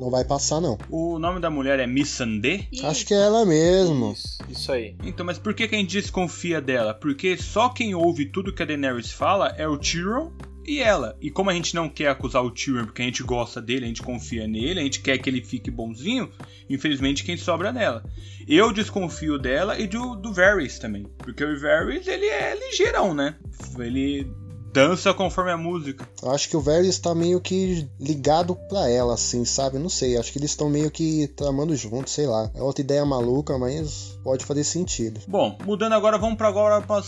não 0.00 0.10
vai 0.10 0.24
passar, 0.24 0.60
não. 0.60 0.78
O 0.90 1.18
nome 1.18 1.40
da 1.40 1.50
mulher 1.50 1.78
é 1.78 1.86
Missandei? 1.86 2.66
Acho 2.82 3.06
que 3.06 3.12
é 3.12 3.18
ela 3.18 3.44
mesmo. 3.44 4.12
Isso, 4.12 4.38
isso 4.52 4.72
aí. 4.72 4.96
Então, 5.02 5.24
mas 5.24 5.38
por 5.38 5.54
que, 5.54 5.66
que 5.66 5.74
a 5.74 5.78
gente 5.78 5.92
desconfia 5.92 6.60
dela? 6.60 6.94
Porque 6.94 7.36
só 7.36 7.68
quem 7.68 7.94
ouve 7.94 8.26
tudo 8.26 8.52
que 8.52 8.62
a 8.62 8.66
Daenerys 8.66 9.10
fala 9.10 9.48
é 9.56 9.66
o 9.66 9.78
Tyrion 9.78 10.30
e 10.64 10.80
ela. 10.80 11.16
E 11.20 11.30
como 11.30 11.50
a 11.50 11.54
gente 11.54 11.74
não 11.74 11.88
quer 11.88 12.08
acusar 12.08 12.44
o 12.44 12.50
Tyrion 12.50 12.84
porque 12.84 13.02
a 13.02 13.04
gente 13.04 13.22
gosta 13.22 13.60
dele, 13.60 13.84
a 13.84 13.88
gente 13.88 14.02
confia 14.02 14.46
nele, 14.46 14.80
a 14.80 14.82
gente 14.82 15.00
quer 15.00 15.18
que 15.18 15.28
ele 15.28 15.42
fique 15.42 15.70
bonzinho, 15.70 16.30
infelizmente 16.68 17.24
quem 17.24 17.36
sobra 17.36 17.72
nela. 17.72 18.04
Eu 18.46 18.72
desconfio 18.72 19.38
dela 19.38 19.78
e 19.78 19.86
do, 19.86 20.14
do 20.14 20.32
Varys 20.32 20.78
também. 20.78 21.06
Porque 21.18 21.44
o 21.44 21.60
Varys, 21.60 22.06
ele 22.06 22.26
é 22.26 22.54
ligeirão, 22.54 23.14
né? 23.14 23.36
Ele 23.78 24.30
dança 24.72 25.12
conforme 25.12 25.52
a 25.52 25.56
música. 25.56 26.08
Acho 26.24 26.48
que 26.48 26.56
o 26.56 26.60
Varys 26.60 26.88
está 26.88 27.14
meio 27.14 27.40
que 27.40 27.88
ligado 28.00 28.56
pra 28.68 28.88
ela, 28.88 29.14
assim, 29.14 29.44
sabe? 29.44 29.78
Não 29.78 29.88
sei, 29.88 30.16
acho 30.16 30.32
que 30.32 30.38
eles 30.38 30.50
estão 30.50 30.68
meio 30.70 30.90
que 30.90 31.28
tramando 31.28 31.76
juntos, 31.76 32.12
sei 32.12 32.26
lá. 32.26 32.50
É 32.54 32.62
outra 32.62 32.82
ideia 32.82 33.04
maluca, 33.04 33.58
mas 33.58 34.18
pode 34.24 34.44
fazer 34.44 34.64
sentido. 34.64 35.20
Bom, 35.28 35.58
mudando 35.64 35.92
agora, 35.92 36.18
vamos 36.18 36.36
para 36.36 36.48
agora 36.48 36.80
para 36.80 37.02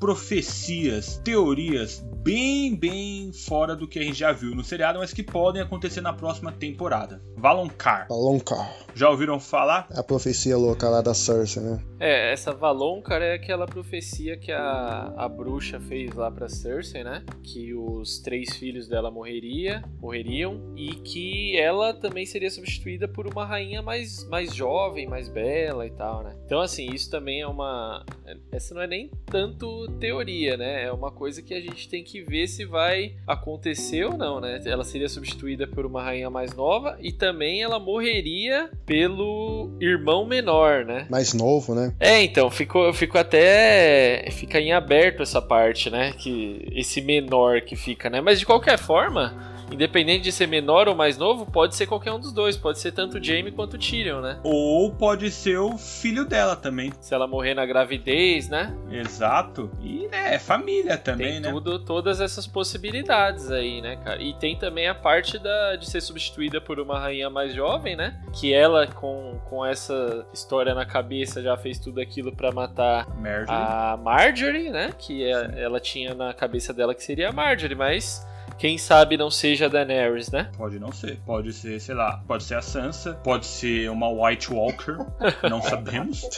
profecias, 0.00 1.20
teorias 1.22 2.02
bem, 2.22 2.74
bem 2.74 3.32
fora 3.32 3.74
do 3.74 3.88
que 3.88 3.98
a 3.98 4.02
gente 4.02 4.18
já 4.18 4.32
viu 4.32 4.54
no 4.54 4.62
seriado, 4.62 4.98
mas 4.98 5.12
que 5.12 5.22
podem 5.22 5.62
acontecer 5.62 6.00
na 6.00 6.12
próxima 6.12 6.52
temporada. 6.52 7.22
Valonqar. 7.36 8.06
Valonqar. 8.08 8.70
Já 8.94 9.08
ouviram 9.08 9.40
falar? 9.40 9.86
É 9.90 9.98
a 9.98 10.02
profecia 10.02 10.56
louca 10.56 10.88
lá 10.88 11.00
da 11.00 11.14
Cersei, 11.14 11.62
né? 11.62 11.82
É, 11.98 12.32
essa 12.32 12.52
Valonqar 12.52 13.22
é 13.22 13.34
aquela 13.34 13.66
profecia 13.66 14.36
que 14.36 14.52
a, 14.52 15.12
a 15.16 15.28
bruxa 15.28 15.80
fez 15.80 16.14
lá 16.14 16.30
pra 16.30 16.48
Cersei, 16.48 17.02
né? 17.02 17.24
Que 17.42 17.74
os 17.74 18.18
três 18.18 18.54
filhos 18.56 18.86
dela 18.86 19.10
morreria, 19.10 19.82
morreriam 20.00 20.74
e 20.76 20.94
que 20.96 21.58
ela 21.58 21.94
também 21.94 22.26
seria 22.26 22.50
substituída 22.50 23.08
por 23.08 23.26
uma 23.26 23.46
rainha 23.46 23.80
mais, 23.80 24.28
mais 24.28 24.54
jovem, 24.54 25.06
mais 25.06 25.28
bela 25.28 25.86
e 25.86 25.90
tal, 25.90 26.22
né? 26.22 26.36
Então, 26.44 26.60
assim, 26.60 26.90
isso 26.90 27.10
também 27.10 27.40
é 27.40 27.46
uma... 27.46 28.04
Essa 28.52 28.74
não 28.74 28.82
é 28.82 28.86
nem 28.86 29.10
tanto 29.26 29.86
teoria, 29.98 30.56
né? 30.56 30.84
É 30.84 30.92
uma 30.92 31.10
coisa 31.10 31.42
que 31.42 31.54
a 31.54 31.60
gente 31.60 31.88
tem 31.88 32.02
que 32.02 32.22
ver 32.22 32.46
se 32.46 32.64
vai 32.64 33.14
acontecer 33.26 34.04
ou 34.04 34.16
não, 34.16 34.40
né? 34.40 34.60
Ela 34.64 34.84
seria 34.84 35.08
substituída 35.08 35.66
por 35.66 35.84
uma 35.84 36.02
rainha 36.02 36.30
mais 36.30 36.54
nova 36.54 36.98
e 37.00 37.12
também 37.12 37.62
ela 37.62 37.78
morreria 37.78 38.70
pelo 38.86 39.70
irmão 39.80 40.24
menor, 40.26 40.84
né? 40.84 41.06
Mais 41.10 41.34
novo, 41.34 41.74
né? 41.74 41.94
É, 41.98 42.22
então, 42.22 42.50
ficou, 42.50 42.92
ficou 42.92 43.20
até. 43.20 44.28
Fica 44.30 44.60
em 44.60 44.72
aberto 44.72 45.22
essa 45.22 45.42
parte, 45.42 45.90
né? 45.90 46.12
Que 46.12 46.68
esse 46.72 47.00
menor 47.00 47.60
que 47.62 47.76
fica, 47.76 48.08
né? 48.08 48.20
Mas 48.20 48.38
de 48.38 48.46
qualquer 48.46 48.78
forma 48.78 49.59
independente 49.70 50.22
de 50.22 50.32
ser 50.32 50.46
menor 50.46 50.88
ou 50.88 50.94
mais 50.94 51.16
novo, 51.16 51.46
pode 51.46 51.74
ser 51.74 51.86
qualquer 51.86 52.12
um 52.12 52.20
dos 52.20 52.32
dois. 52.32 52.56
Pode 52.56 52.78
ser 52.78 52.92
tanto 52.92 53.18
o 53.18 53.24
Jaime 53.24 53.50
quanto 53.50 53.74
o 53.74 53.78
Tyrion, 53.78 54.20
né? 54.20 54.38
Ou 54.42 54.92
pode 54.92 55.30
ser 55.30 55.58
o 55.58 55.76
filho 55.78 56.24
dela 56.24 56.56
também. 56.56 56.92
Se 57.00 57.14
ela 57.14 57.26
morrer 57.26 57.54
na 57.54 57.64
gravidez, 57.64 58.48
né? 58.48 58.74
Exato. 58.90 59.70
E, 59.80 60.08
né, 60.08 60.34
é 60.34 60.38
família 60.38 60.96
também, 60.96 61.32
tem 61.32 61.40
né? 61.40 61.50
Tudo, 61.50 61.78
todas 61.78 62.20
essas 62.20 62.46
possibilidades 62.46 63.50
aí, 63.50 63.80
né, 63.80 63.96
cara? 63.96 64.22
E 64.22 64.34
tem 64.34 64.56
também 64.56 64.88
a 64.88 64.94
parte 64.94 65.38
da, 65.38 65.76
de 65.76 65.88
ser 65.88 66.00
substituída 66.00 66.60
por 66.60 66.78
uma 66.80 66.98
rainha 66.98 67.30
mais 67.30 67.54
jovem, 67.54 67.96
né? 67.96 68.20
Que 68.32 68.52
ela, 68.52 68.86
com, 68.86 69.40
com 69.48 69.64
essa 69.64 70.26
história 70.32 70.74
na 70.74 70.84
cabeça, 70.84 71.42
já 71.42 71.56
fez 71.56 71.78
tudo 71.78 72.00
aquilo 72.00 72.34
para 72.34 72.52
matar 72.52 73.08
Marjorie. 73.16 73.46
a 73.48 73.98
Marjorie, 74.02 74.70
né? 74.70 74.92
Que 74.98 75.24
é, 75.24 75.62
ela 75.62 75.80
tinha 75.80 76.14
na 76.14 76.32
cabeça 76.32 76.72
dela 76.72 76.94
que 76.94 77.02
seria 77.02 77.30
a 77.30 77.32
Marjorie, 77.32 77.76
mas 77.76 78.26
quem 78.60 78.76
sabe 78.76 79.16
não 79.16 79.30
seja 79.30 79.64
a 79.64 79.68
Daenerys, 79.70 80.30
né? 80.30 80.50
Pode 80.54 80.78
não 80.78 80.92
ser. 80.92 81.18
Pode 81.24 81.50
ser, 81.50 81.80
sei 81.80 81.94
lá, 81.94 82.22
pode 82.28 82.44
ser 82.44 82.56
a 82.56 82.62
Sansa, 82.62 83.14
pode 83.14 83.46
ser 83.46 83.90
uma 83.90 84.10
White 84.10 84.52
Walker, 84.52 84.98
não 85.48 85.62
sabemos. 85.62 86.28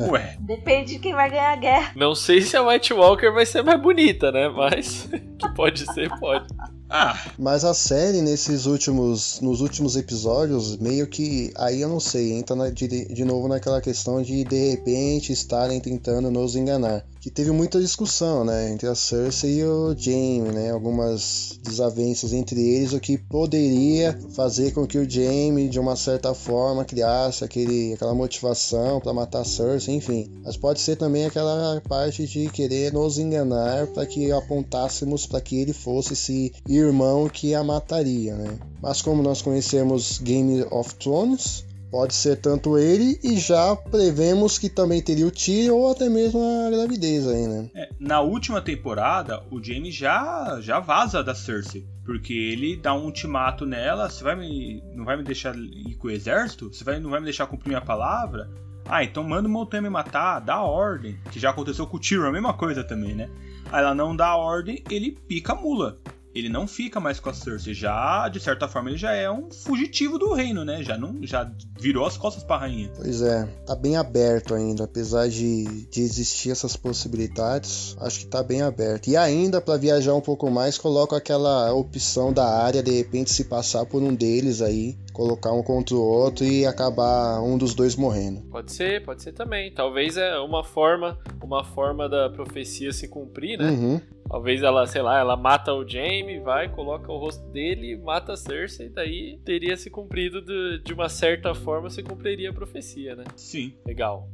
Ué. 0.00 0.36
Depende 0.40 0.94
de 0.94 0.98
quem 0.98 1.14
vai 1.14 1.30
ganhar 1.30 1.52
a 1.52 1.56
guerra. 1.56 1.92
Não 1.94 2.16
sei 2.16 2.40
se 2.40 2.56
a 2.56 2.62
White 2.66 2.92
Walker 2.92 3.30
vai 3.30 3.46
ser 3.46 3.62
mais 3.62 3.80
bonita, 3.80 4.32
né? 4.32 4.48
Mas 4.48 5.08
que 5.38 5.54
pode 5.54 5.86
ser, 5.94 6.10
pode. 6.18 6.48
Ah. 6.90 7.32
Mas 7.38 7.64
a 7.64 7.74
série, 7.74 8.22
nesses 8.22 8.66
últimos, 8.66 9.40
nos 9.40 9.60
últimos 9.60 9.96
episódios, 9.96 10.76
meio 10.78 11.06
que, 11.06 11.52
aí 11.56 11.80
eu 11.80 11.88
não 11.88 12.00
sei, 12.00 12.32
entra 12.32 12.56
na, 12.56 12.70
de, 12.70 12.88
de 12.88 13.24
novo 13.24 13.46
naquela 13.46 13.80
questão 13.80 14.22
de 14.22 14.44
de 14.44 14.70
repente 14.70 15.32
estarem 15.32 15.80
tentando 15.80 16.30
nos 16.30 16.56
enganar. 16.56 17.04
Que 17.20 17.30
teve 17.30 17.50
muita 17.50 17.80
discussão, 17.80 18.44
né, 18.44 18.70
entre 18.70 18.86
a 18.86 18.94
Cersei 18.94 19.58
e 19.58 19.64
o 19.64 19.94
Jaime, 19.96 20.50
né, 20.52 20.70
algumas 20.70 21.58
desavenças 21.62 22.32
entre 22.32 22.60
eles, 22.60 22.92
o 22.92 23.00
que 23.00 23.18
poderia 23.18 24.18
fazer 24.34 24.72
com 24.72 24.86
que 24.86 24.96
o 24.96 25.08
Jaime, 25.08 25.68
de 25.68 25.80
uma 25.80 25.96
certa 25.96 26.32
forma, 26.32 26.84
criasse 26.84 27.44
aquele, 27.44 27.94
aquela 27.94 28.14
motivação 28.14 29.00
para 29.00 29.12
matar 29.12 29.40
a 29.40 29.44
Cersei, 29.44 29.96
enfim. 29.96 30.30
Mas 30.44 30.56
pode 30.56 30.80
ser 30.80 30.96
também 30.96 31.26
aquela 31.26 31.82
parte 31.88 32.26
de 32.26 32.48
querer 32.48 32.92
nos 32.92 33.18
enganar 33.18 33.88
para 33.88 34.06
que 34.06 34.30
apontássemos 34.30 35.26
para 35.26 35.40
que 35.40 35.60
ele 35.60 35.72
fosse 35.72 36.12
esse 36.12 36.52
irmão 36.86 37.28
que 37.28 37.54
a 37.54 37.64
mataria, 37.64 38.34
né? 38.34 38.58
Mas 38.80 39.02
como 39.02 39.22
nós 39.22 39.42
conhecemos 39.42 40.18
Game 40.18 40.64
of 40.70 40.94
Thrones, 40.96 41.66
pode 41.90 42.14
ser 42.14 42.36
tanto 42.36 42.78
ele 42.78 43.18
e 43.22 43.38
já 43.38 43.74
prevemos 43.74 44.58
que 44.58 44.68
também 44.68 45.02
teria 45.02 45.26
o 45.26 45.30
Tyrion 45.30 45.74
ou 45.74 45.90
até 45.90 46.08
mesmo 46.08 46.40
a 46.40 46.70
gravidez 46.70 47.26
aí, 47.26 47.46
né? 47.46 47.70
É, 47.74 47.88
na 47.98 48.20
última 48.20 48.60
temporada, 48.60 49.42
o 49.50 49.62
Jaime 49.62 49.90
já 49.90 50.58
já 50.60 50.80
vaza 50.80 51.22
da 51.22 51.34
Cersei. 51.34 51.86
Porque 52.04 52.32
ele 52.32 52.74
dá 52.74 52.94
um 52.94 53.04
ultimato 53.04 53.66
nela, 53.66 54.08
você 54.08 54.24
vai 54.24 54.34
me. 54.34 54.82
não 54.94 55.04
vai 55.04 55.16
me 55.18 55.22
deixar 55.22 55.54
ir 55.54 55.94
com 55.96 56.08
o 56.08 56.10
exército? 56.10 56.72
Você 56.72 56.82
vai, 56.82 56.98
não 56.98 57.10
vai 57.10 57.20
me 57.20 57.24
deixar 57.24 57.46
cumprir 57.46 57.68
minha 57.68 57.82
palavra? 57.82 58.50
Ah, 58.86 59.04
então 59.04 59.22
manda 59.22 59.46
o 59.46 59.50
Montanha 59.50 59.82
me 59.82 59.90
matar, 59.90 60.40
dá 60.40 60.62
ordem. 60.62 61.18
Que 61.30 61.38
já 61.38 61.50
aconteceu 61.50 61.86
com 61.86 61.98
o 61.98 62.00
Tyrion, 62.00 62.24
a 62.24 62.32
mesma 62.32 62.54
coisa 62.54 62.82
também, 62.82 63.14
né? 63.14 63.28
Aí 63.70 63.82
ela 63.82 63.94
não 63.94 64.16
dá 64.16 64.34
ordem, 64.34 64.82
ele 64.90 65.10
pica 65.28 65.52
a 65.52 65.56
mula 65.56 65.98
ele 66.38 66.48
não 66.48 66.66
fica 66.66 67.00
mais 67.00 67.20
com 67.20 67.30
a 67.30 67.34
Cersei. 67.34 67.74
Já, 67.74 68.28
de 68.28 68.40
certa 68.40 68.68
forma, 68.68 68.90
ele 68.90 68.98
já 68.98 69.12
é 69.12 69.30
um 69.30 69.50
fugitivo 69.50 70.18
do 70.18 70.32
reino, 70.32 70.64
né? 70.64 70.82
Já 70.82 70.96
não 70.96 71.18
já 71.22 71.50
virou 71.78 72.06
as 72.06 72.16
costas 72.16 72.42
pra 72.42 72.58
rainha. 72.58 72.90
Pois 72.96 73.22
é, 73.22 73.44
tá 73.66 73.74
bem 73.74 73.96
aberto 73.96 74.54
ainda, 74.54 74.84
apesar 74.84 75.28
de, 75.28 75.86
de 75.86 76.00
existir 76.00 76.50
essas 76.50 76.76
possibilidades, 76.76 77.96
acho 78.00 78.20
que 78.20 78.26
tá 78.26 78.42
bem 78.42 78.62
aberto. 78.62 79.08
E 79.08 79.16
ainda, 79.16 79.60
para 79.60 79.76
viajar 79.76 80.14
um 80.14 80.20
pouco 80.20 80.50
mais, 80.50 80.78
coloco 80.78 81.14
aquela 81.14 81.72
opção 81.72 82.32
da 82.32 82.46
área, 82.46 82.82
de 82.82 82.90
repente 82.90 83.32
se 83.32 83.44
passar 83.44 83.84
por 83.86 84.02
um 84.02 84.14
deles 84.14 84.60
aí, 84.60 84.96
colocar 85.18 85.52
um 85.52 85.64
contra 85.64 85.96
o 85.96 86.00
outro 86.00 86.44
e 86.44 86.64
acabar 86.64 87.42
um 87.42 87.58
dos 87.58 87.74
dois 87.74 87.96
morrendo. 87.96 88.40
Pode 88.42 88.70
ser, 88.70 89.04
pode 89.04 89.20
ser 89.20 89.32
também. 89.32 89.72
Talvez 89.72 90.16
é 90.16 90.38
uma 90.38 90.62
forma, 90.62 91.18
uma 91.42 91.64
forma 91.64 92.08
da 92.08 92.30
profecia 92.30 92.92
se 92.92 93.08
cumprir, 93.08 93.58
né? 93.58 93.68
Uhum. 93.68 94.00
Talvez 94.28 94.62
ela, 94.62 94.86
sei 94.86 95.02
lá, 95.02 95.18
ela 95.18 95.36
mata 95.36 95.74
o 95.74 95.84
Jaime, 95.84 96.38
vai, 96.38 96.68
coloca 96.68 97.10
o 97.10 97.18
rosto 97.18 97.44
dele, 97.48 97.96
mata 97.96 98.34
a 98.34 98.36
Cersei, 98.36 98.90
daí 98.90 99.40
teria 99.44 99.76
se 99.76 99.90
cumprido 99.90 100.40
de, 100.40 100.84
de 100.84 100.92
uma 100.92 101.08
certa 101.08 101.52
forma, 101.52 101.90
se 101.90 102.00
cumpriria 102.00 102.50
a 102.50 102.52
profecia, 102.52 103.16
né? 103.16 103.24
Sim. 103.34 103.74
Legal. 103.84 104.30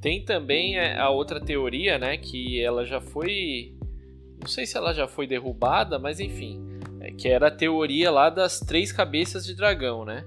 Tem 0.00 0.24
também 0.24 0.76
é, 0.76 0.98
a 0.98 1.10
outra 1.10 1.40
teoria, 1.40 1.96
né, 1.96 2.16
que 2.16 2.60
ela 2.60 2.84
já 2.84 3.00
foi, 3.00 3.76
não 4.40 4.48
sei 4.48 4.66
se 4.66 4.76
ela 4.76 4.92
já 4.92 5.06
foi 5.06 5.28
derrubada, 5.28 5.96
mas 5.96 6.18
enfim, 6.18 6.73
que 7.18 7.28
era 7.28 7.48
a 7.48 7.50
teoria 7.50 8.10
lá 8.10 8.30
das 8.30 8.60
três 8.60 8.92
cabeças 8.92 9.44
de 9.44 9.54
dragão, 9.54 10.04
né? 10.04 10.24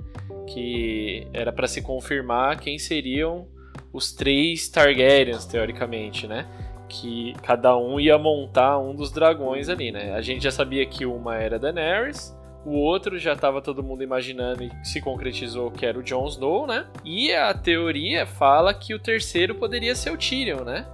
Que 0.48 1.28
era 1.34 1.52
para 1.52 1.68
se 1.68 1.82
confirmar 1.82 2.60
quem 2.60 2.80
seriam 2.80 3.48
os 3.92 4.12
três 4.12 4.70
Targaryens, 4.70 5.46
teoricamente, 5.46 6.28
né? 6.28 6.48
Que 6.88 7.34
cada 7.44 7.78
um 7.78 8.00
ia 8.00 8.18
montar 8.18 8.80
um 8.80 8.96
dos 8.96 9.12
dragões 9.12 9.70
ali, 9.70 9.92
né? 9.92 10.14
A 10.14 10.22
gente 10.22 10.44
já 10.44 10.52
sabia 10.52 10.86
que 10.86 11.06
uma 11.06 11.36
era 11.36 11.60
Daenerys, 11.60 12.38
o 12.68 12.74
outro 12.74 13.18
já 13.18 13.32
estava 13.32 13.62
todo 13.62 13.82
mundo 13.82 14.04
imaginando 14.04 14.64
e 14.64 14.72
se 14.84 15.00
concretizou 15.00 15.72
que 15.72 15.86
era 15.86 15.98
o 15.98 16.04
Jon 16.04 16.28
Snow, 16.28 16.68
né? 16.68 16.86
E 17.06 17.34
a 17.34 17.54
teoria 17.54 18.26
fala 18.26 18.74
que 18.74 18.94
o 18.94 19.00
terceiro 19.00 19.56
poderia 19.56 19.96
ser 19.96 20.12
o 20.12 20.18
Tyrion, 20.18 20.66
né? 20.66 20.86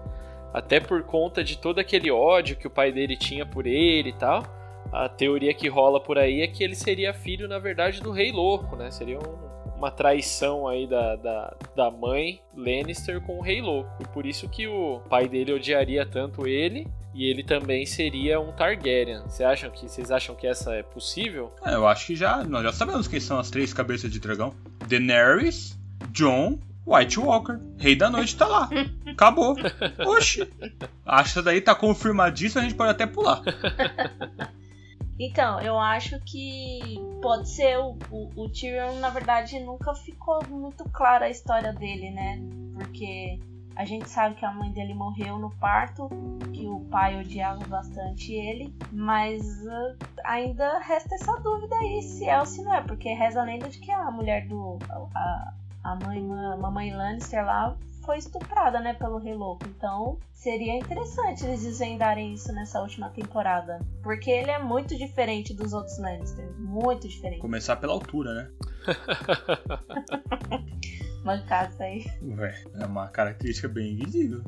Até 0.54 0.80
por 0.80 1.02
conta 1.02 1.44
de 1.44 1.58
todo 1.58 1.80
aquele 1.80 2.12
ódio 2.12 2.56
que 2.56 2.68
o 2.68 2.70
pai 2.70 2.92
dele 2.92 3.18
tinha 3.18 3.44
por 3.44 3.66
ele 3.66 4.10
e 4.10 4.14
tal. 4.14 4.44
A 4.92 5.10
teoria 5.10 5.54
que 5.54 5.68
rola 5.68 6.00
por 6.00 6.18
aí 6.18 6.42
é 6.42 6.48
que 6.48 6.64
ele 6.64 6.76
seria 6.76 7.14
filho, 7.14 7.48
na 7.48 7.60
verdade, 7.60 8.02
do 8.02 8.12
Rei 8.12 8.32
Louco, 8.32 8.76
né? 8.76 8.92
Seria 8.92 9.20
um, 9.20 9.78
uma 9.78 9.92
traição 9.92 10.68
aí 10.68 10.88
da, 10.88 11.16
da, 11.16 11.56
da 11.76 11.92
mãe 11.92 12.42
Lannister 12.56 13.22
com 13.22 13.38
o 13.38 13.42
Rei 13.42 13.62
Louco. 13.62 13.92
E 14.02 14.08
por 14.08 14.26
isso 14.26 14.48
que 14.48 14.68
o 14.68 15.02
pai 15.10 15.28
dele 15.28 15.54
odiaria 15.54 16.06
tanto 16.06 16.48
ele 16.48 16.88
e 17.14 17.26
ele 17.26 17.44
também 17.44 17.86
seria 17.86 18.40
um 18.40 18.52
Targaryen. 18.52 19.22
Vocês 19.24 19.42
acham 19.42 19.70
que 19.70 19.88
vocês 19.88 20.12
acham 20.12 20.36
que 20.36 20.48
essa 20.48 20.74
é 20.74 20.84
possível? 20.84 21.54
É, 21.66 21.76
eu 21.76 21.88
acho 21.88 22.08
que 22.08 22.16
já 22.16 22.44
nós 22.44 22.64
já 22.64 22.72
sabemos 22.72 23.08
quem 23.08 23.20
são 23.20 23.38
as 23.38 23.50
três 23.50 23.74
cabeças 23.74 24.12
de 24.12 24.20
dragão. 24.20 24.54
Daenerys, 24.88 25.78
Jon, 26.12 26.60
White 26.86 27.20
Walker. 27.20 27.60
Rei 27.78 27.96
da 27.96 28.10
Noite 28.10 28.36
tá 28.36 28.48
lá. 28.48 28.70
Acabou. 29.08 29.56
Oxi. 30.06 30.48
Acho 31.06 31.36
que 31.36 31.42
daí 31.42 31.62
tá 31.62 31.76
confirmadíssima, 31.76 32.62
a 32.62 32.64
gente 32.64 32.76
pode 32.76 32.92
até 32.92 33.06
pular. 33.06 33.42
Então, 35.20 35.60
eu 35.62 35.78
acho 35.80 36.20
que 36.22 37.00
pode 37.22 37.48
ser 37.50 37.78
o, 37.78 37.98
o, 38.10 38.32
o 38.36 38.50
Tyrion, 38.50 39.00
na 39.00 39.10
verdade, 39.10 39.60
nunca 39.60 39.94
ficou 39.94 40.40
muito 40.50 40.84
clara 40.90 41.26
a 41.26 41.30
história 41.30 41.72
dele, 41.72 42.10
né? 42.12 42.40
Porque 42.74 43.40
a 43.76 43.86
gente 43.86 44.10
sabe 44.10 44.36
que 44.36 44.46
a 44.46 44.52
mãe 44.52 44.72
dele 44.72 44.94
morreu 44.94 45.38
no 45.38 45.50
parto, 45.52 46.10
que 46.52 46.68
o 46.68 46.80
pai 46.92 47.20
odiava 47.20 47.64
bastante 47.66 48.34
ele, 48.34 48.74
mas 48.92 49.44
uh, 49.66 49.98
ainda 50.24 50.80
resta 50.80 51.16
essa 51.16 51.40
dúvida 51.40 51.76
aí 51.76 52.02
se 52.02 52.28
é 52.28 52.40
ou 52.40 52.46
se 52.46 52.64
não 52.64 52.74
é, 52.74 52.82
porque 52.82 53.14
reza 53.14 53.42
a 53.42 53.46
lenda 53.46 53.70
de 53.70 53.80
que 53.80 53.92
a 53.92 54.12
mulher 54.12 54.48
do. 54.48 54.78
a, 55.16 55.54
a 55.84 55.96
mãe, 55.96 56.24
a 56.54 56.58
mamãe 56.58 56.94
Lannister 56.94 57.46
lá 57.46 57.76
foi 58.04 58.18
estuprada, 58.18 58.80
né, 58.80 58.94
pelo 58.94 59.18
Rei 59.18 59.34
Louco. 59.34 59.66
Então, 59.68 60.20
seria 60.32 60.78
interessante 60.78 61.46
eles 61.46 61.64
desvendarem 61.64 62.34
isso 62.34 62.54
nessa 62.54 62.82
última 62.82 63.10
temporada. 63.10 63.80
Porque 64.02 64.30
ele 64.30 64.52
é 64.52 64.60
muito 64.60 64.96
diferente 64.96 65.54
dos 65.54 65.74
outros 65.74 65.98
Lannister. 65.98 66.52
Muito 66.58 67.08
diferente. 67.08 67.42
Começar 67.42 67.78
pela 67.78 67.94
altura, 67.94 68.34
né? 68.34 68.52
Mancada 71.24 71.84
aí. 71.84 72.06
Ué, 72.22 72.64
é 72.80 72.86
uma 72.86 73.08
característica 73.08 73.70
bem 73.70 73.96
visível. 73.96 74.44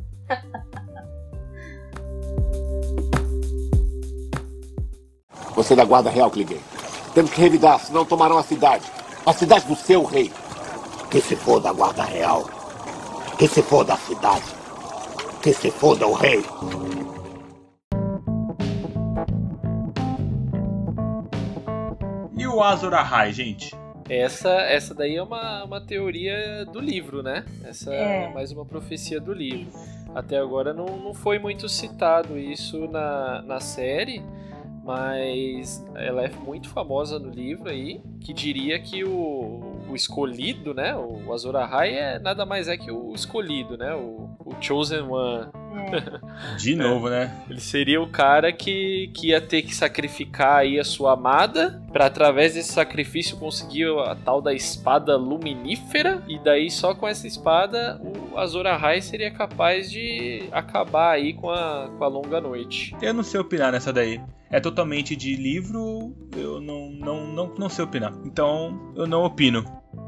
Você 5.56 5.74
é 5.74 5.78
da 5.78 5.86
Guarda 5.86 6.10
Real, 6.10 6.30
Clegane. 6.30 6.62
Temos 7.14 7.32
que 7.32 7.40
revidar, 7.40 7.80
senão 7.80 8.04
tomarão 8.04 8.38
a 8.38 8.44
cidade. 8.44 8.84
A 9.26 9.32
cidade 9.32 9.66
do 9.66 9.76
seu 9.76 10.04
rei. 10.04 10.30
Que 11.10 11.22
se 11.22 11.38
for 11.38 11.62
da 11.62 11.72
Guarda 11.72 12.04
Real. 12.04 12.55
Que 13.38 13.48
se 13.48 13.62
for 13.62 13.84
da 13.84 13.98
cidade. 13.98 14.46
Que 15.42 15.54
se 15.54 15.70
foda 15.72 16.08
o 16.08 16.14
rei. 16.14 16.44
E 22.38 22.48
o 22.48 22.62
Azor 22.62 22.94
Ahai, 22.94 23.32
gente? 23.32 23.76
Essa, 24.10 24.50
essa 24.62 24.94
daí 24.94 25.16
é 25.16 25.24
uma, 25.24 25.64
uma 25.64 25.82
teoria 25.82 26.66
do 26.66 26.80
livro, 26.80 27.24
né? 27.24 27.44
Essa 27.64 27.94
é, 27.94 28.26
É. 28.26 28.34
mais 28.34 28.52
uma 28.52 28.66
profecia 28.66 29.20
do 29.20 29.34
livro. 29.34 29.68
Até 30.14 30.38
agora 30.38 30.74
não, 30.74 30.86
não 30.86 31.14
foi 31.14 31.40
muito 31.40 31.68
citado 31.68 32.38
isso 32.38 32.88
na, 32.88 33.42
na 33.42 33.60
série, 33.60 34.22
mas 34.84 35.84
ela 35.96 36.24
é 36.24 36.30
muito 36.30 36.70
famosa 36.70 37.18
no 37.20 37.30
livro 37.30 37.70
aí, 37.70 38.00
que 38.22 38.32
diria 38.32 38.80
que 38.80 39.04
o, 39.04 39.75
o 39.90 39.96
escolhido, 39.96 40.74
né? 40.74 40.96
O 40.96 41.32
Azor 41.34 41.56
Ahai 41.56 41.94
é 41.94 42.20
nada 42.20 42.46
mais 42.46 42.68
é 42.68 42.78
que 42.78 42.92
o 42.92 43.14
escolhido, 43.14 43.78
né? 43.78 43.94
O, 43.94 44.30
o 44.44 44.56
Chosen 44.60 45.02
One. 45.02 45.48
De 46.58 46.76
novo, 46.76 47.10
né? 47.10 47.36
Ele 47.50 47.60
seria 47.60 48.02
o 48.02 48.08
cara 48.08 48.52
que, 48.52 49.12
que 49.14 49.28
ia 49.28 49.42
ter 49.42 49.62
que 49.62 49.76
sacrificar 49.76 50.58
aí 50.58 50.80
a 50.80 50.84
sua 50.84 51.14
amada 51.14 51.82
para 51.92 52.06
através 52.06 52.54
desse 52.54 52.72
sacrifício 52.72 53.38
conseguir 53.38 53.88
a 54.00 54.16
tal 54.16 54.42
da 54.42 54.54
espada 54.54 55.16
luminífera 55.18 56.24
e 56.28 56.40
daí 56.40 56.72
só 56.72 56.94
com 56.96 57.08
essa 57.08 57.28
espada 57.28 58.00
o 58.02 58.38
Azor 58.38 58.66
Ahai 58.66 59.02
seria 59.02 59.32
capaz 59.32 59.92
de 59.92 60.44
acabar 60.52 61.12
aí 61.12 61.34
com 61.34 61.50
a, 61.50 61.90
com 61.98 62.04
a 62.04 62.08
longa 62.08 62.42
noite. 62.42 62.96
Eu 63.02 63.14
não 63.14 63.24
sei 63.24 63.40
opinar 63.40 63.72
nessa 63.72 63.92
daí. 63.94 64.22
É 64.56 64.62
totalmente 64.62 65.18
de 65.18 65.36
livro, 65.36 66.16
eu 66.34 66.62
não, 66.62 66.90
não, 66.90 67.28
não, 67.28 67.56
não 67.56 67.68
sei 67.68 67.84
opinar. 67.84 68.14
Então, 68.24 68.94
eu 68.96 69.06
não 69.06 69.26
opino. 69.26 69.66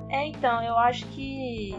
É, 0.09 0.25
então, 0.25 0.63
eu 0.63 0.77
acho 0.77 1.05
que 1.07 1.75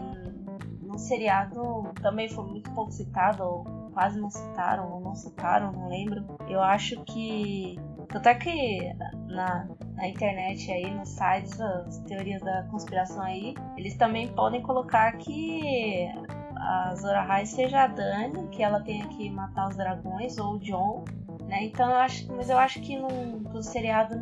no 0.82 0.98
seriado 0.98 1.90
também 2.02 2.28
foi 2.28 2.44
muito 2.44 2.70
pouco 2.72 2.92
citado, 2.92 3.42
ou 3.42 3.64
quase 3.94 4.20
não 4.20 4.28
citaram, 4.30 4.92
ou 4.92 5.00
não 5.00 5.14
citaram, 5.14 5.72
não 5.72 5.88
lembro. 5.88 6.26
Eu 6.46 6.60
acho 6.60 7.02
que. 7.04 7.78
Até 8.10 8.34
que 8.34 8.80
na, 9.28 9.66
na 9.94 10.06
internet 10.06 10.70
aí, 10.70 10.94
nos 10.94 11.08
sites, 11.08 11.58
as 11.58 12.00
teorias 12.00 12.42
da 12.42 12.64
conspiração 12.64 13.22
aí, 13.22 13.54
eles 13.78 13.96
também 13.96 14.28
podem 14.28 14.60
colocar 14.60 15.16
que 15.16 16.06
a 16.54 16.94
Zora 16.96 17.22
High 17.22 17.46
seja 17.46 17.84
a 17.84 17.86
Dani, 17.86 18.46
que 18.48 18.62
ela 18.62 18.80
tenha 18.80 19.08
que 19.08 19.30
matar 19.30 19.68
os 19.68 19.76
dragões, 19.76 20.36
ou 20.36 20.56
o 20.56 20.58
John, 20.58 21.04
né? 21.48 21.64
Então 21.64 21.90
eu 21.90 21.96
acho. 21.96 22.26
Mas 22.32 22.48
eu 22.48 22.58
acho 22.58 22.80
que 22.80 22.96
no, 22.96 23.08
no 23.08 23.62
seriado 23.62 24.14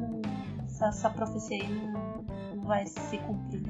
essa, 0.64 0.86
essa 0.86 1.10
profecia 1.10 1.62
aí 1.62 1.68
não, 1.68 2.24
não 2.54 2.64
vai 2.64 2.86
se 2.86 3.18
cumprir. 3.18 3.62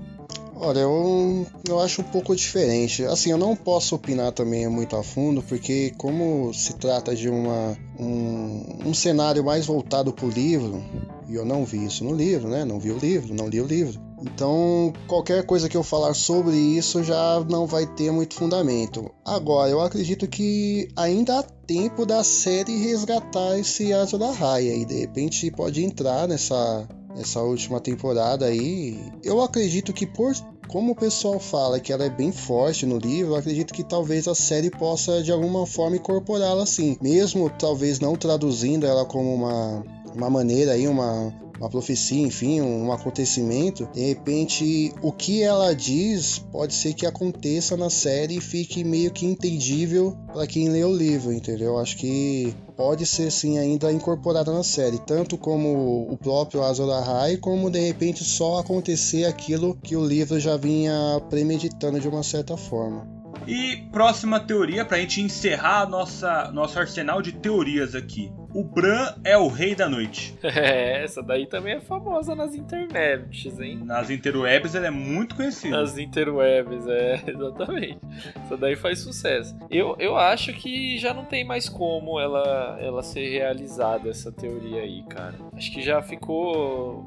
Olha, 0.58 0.80
eu, 0.80 1.46
eu 1.68 1.80
acho 1.80 2.00
um 2.00 2.04
pouco 2.04 2.34
diferente. 2.34 3.04
Assim, 3.04 3.30
eu 3.30 3.36
não 3.36 3.54
posso 3.54 3.94
opinar 3.94 4.32
também 4.32 4.66
muito 4.68 4.96
a 4.96 5.02
fundo, 5.02 5.42
porque 5.42 5.92
como 5.98 6.52
se 6.54 6.74
trata 6.74 7.14
de 7.14 7.28
uma, 7.28 7.76
um, 7.98 8.88
um 8.88 8.94
cenário 8.94 9.44
mais 9.44 9.66
voltado 9.66 10.14
para 10.14 10.24
o 10.24 10.30
livro, 10.30 10.82
e 11.28 11.34
eu 11.34 11.44
não 11.44 11.64
vi 11.64 11.84
isso 11.84 12.04
no 12.04 12.14
livro, 12.14 12.48
né? 12.48 12.64
Não 12.64 12.78
vi 12.78 12.90
o 12.90 12.98
livro, 12.98 13.34
não 13.34 13.48
li 13.48 13.60
o 13.60 13.66
livro. 13.66 14.00
Então, 14.22 14.92
qualquer 15.06 15.44
coisa 15.44 15.68
que 15.68 15.76
eu 15.76 15.82
falar 15.82 16.14
sobre 16.14 16.56
isso 16.56 17.02
já 17.04 17.44
não 17.48 17.66
vai 17.66 17.86
ter 17.86 18.10
muito 18.10 18.34
fundamento. 18.34 19.10
Agora, 19.24 19.70
eu 19.70 19.80
acredito 19.80 20.26
que 20.26 20.88
ainda 20.96 21.40
há 21.40 21.42
tempo 21.42 22.06
da 22.06 22.24
série 22.24 22.78
resgatar 22.78 23.58
esse 23.58 23.92
Azul 23.92 24.18
da 24.18 24.30
Raia 24.30 24.74
e 24.74 24.84
de 24.84 25.00
repente 25.00 25.50
pode 25.50 25.84
entrar 25.84 26.26
nessa 26.26 26.88
essa 27.18 27.40
última 27.40 27.80
temporada 27.80 28.44
aí. 28.44 29.00
Eu 29.24 29.40
acredito 29.40 29.92
que 29.92 30.06
por 30.06 30.34
como 30.68 30.92
o 30.92 30.96
pessoal 30.96 31.38
fala 31.38 31.80
que 31.80 31.92
ela 31.92 32.04
é 32.04 32.10
bem 32.10 32.32
forte 32.32 32.84
no 32.84 32.98
livro, 32.98 33.32
eu 33.32 33.36
acredito 33.36 33.72
que 33.72 33.84
talvez 33.84 34.26
a 34.28 34.34
série 34.34 34.70
possa 34.70 35.22
de 35.22 35.30
alguma 35.30 35.64
forma 35.64 35.96
incorporá-la 35.96 36.64
assim, 36.64 36.96
mesmo 37.00 37.48
talvez 37.48 38.00
não 38.00 38.16
traduzindo 38.16 38.84
ela 38.84 39.04
como 39.04 39.32
uma 39.32 39.84
uma 40.14 40.30
maneira 40.30 40.72
aí, 40.72 40.88
uma 40.88 41.32
uma 41.58 41.68
profecia, 41.68 42.26
enfim, 42.26 42.60
um 42.60 42.92
acontecimento, 42.92 43.88
de 43.92 44.00
repente 44.00 44.92
o 45.02 45.12
que 45.12 45.42
ela 45.42 45.74
diz 45.74 46.38
pode 46.50 46.74
ser 46.74 46.94
que 46.94 47.06
aconteça 47.06 47.76
na 47.76 47.90
série 47.90 48.36
e 48.36 48.40
fique 48.40 48.84
meio 48.84 49.10
que 49.10 49.26
entendível 49.26 50.16
para 50.32 50.46
quem 50.46 50.68
lê 50.68 50.84
o 50.84 50.94
livro, 50.94 51.32
entendeu? 51.32 51.78
Acho 51.78 51.96
que 51.96 52.54
pode 52.76 53.06
ser 53.06 53.30
sim 53.30 53.58
ainda 53.58 53.90
incorporada 53.90 54.52
na 54.52 54.62
série, 54.62 54.98
tanto 54.98 55.38
como 55.38 56.10
o 56.10 56.16
próprio 56.16 56.62
Azor 56.62 56.90
Ahai, 56.90 57.36
como 57.36 57.70
de 57.70 57.80
repente 57.80 58.22
só 58.22 58.58
acontecer 58.58 59.24
aquilo 59.24 59.76
que 59.82 59.96
o 59.96 60.04
livro 60.04 60.38
já 60.38 60.56
vinha 60.56 61.20
premeditando 61.30 61.98
de 61.98 62.08
uma 62.08 62.22
certa 62.22 62.56
forma. 62.56 63.16
E 63.46 63.76
próxima 63.92 64.40
teoria 64.40 64.84
pra 64.84 64.98
gente 64.98 65.20
encerrar 65.20 65.82
a 65.82 65.86
nossa 65.86 66.50
nosso 66.52 66.78
arsenal 66.78 67.22
de 67.22 67.32
teorias 67.32 67.94
aqui. 67.94 68.32
O 68.56 68.64
Bran 68.64 69.14
é 69.22 69.36
o 69.36 69.48
rei 69.48 69.74
da 69.74 69.86
noite. 69.86 70.34
É, 70.56 71.04
essa 71.04 71.22
daí 71.22 71.46
também 71.46 71.74
é 71.74 71.80
famosa 71.80 72.34
nas 72.34 72.54
internets, 72.54 73.60
hein? 73.60 73.82
Nas 73.84 74.08
interwebs 74.08 74.74
ele 74.74 74.86
é 74.86 74.90
muito 74.90 75.34
conhecido. 75.34 75.76
Nas 75.76 75.98
interwebs, 75.98 76.86
é, 76.86 77.22
exatamente. 77.28 77.98
Essa 78.34 78.56
daí 78.56 78.74
faz 78.74 79.00
sucesso. 79.00 79.54
Eu, 79.70 79.96
eu 79.98 80.16
acho 80.16 80.54
que 80.54 80.96
já 80.96 81.12
não 81.12 81.26
tem 81.26 81.44
mais 81.44 81.68
como 81.68 82.18
ela, 82.18 82.78
ela 82.80 83.02
ser 83.02 83.28
realizada, 83.28 84.08
essa 84.08 84.32
teoria 84.32 84.80
aí, 84.80 85.02
cara. 85.02 85.34
Acho 85.54 85.70
que 85.70 85.82
já 85.82 86.00
ficou 86.00 87.06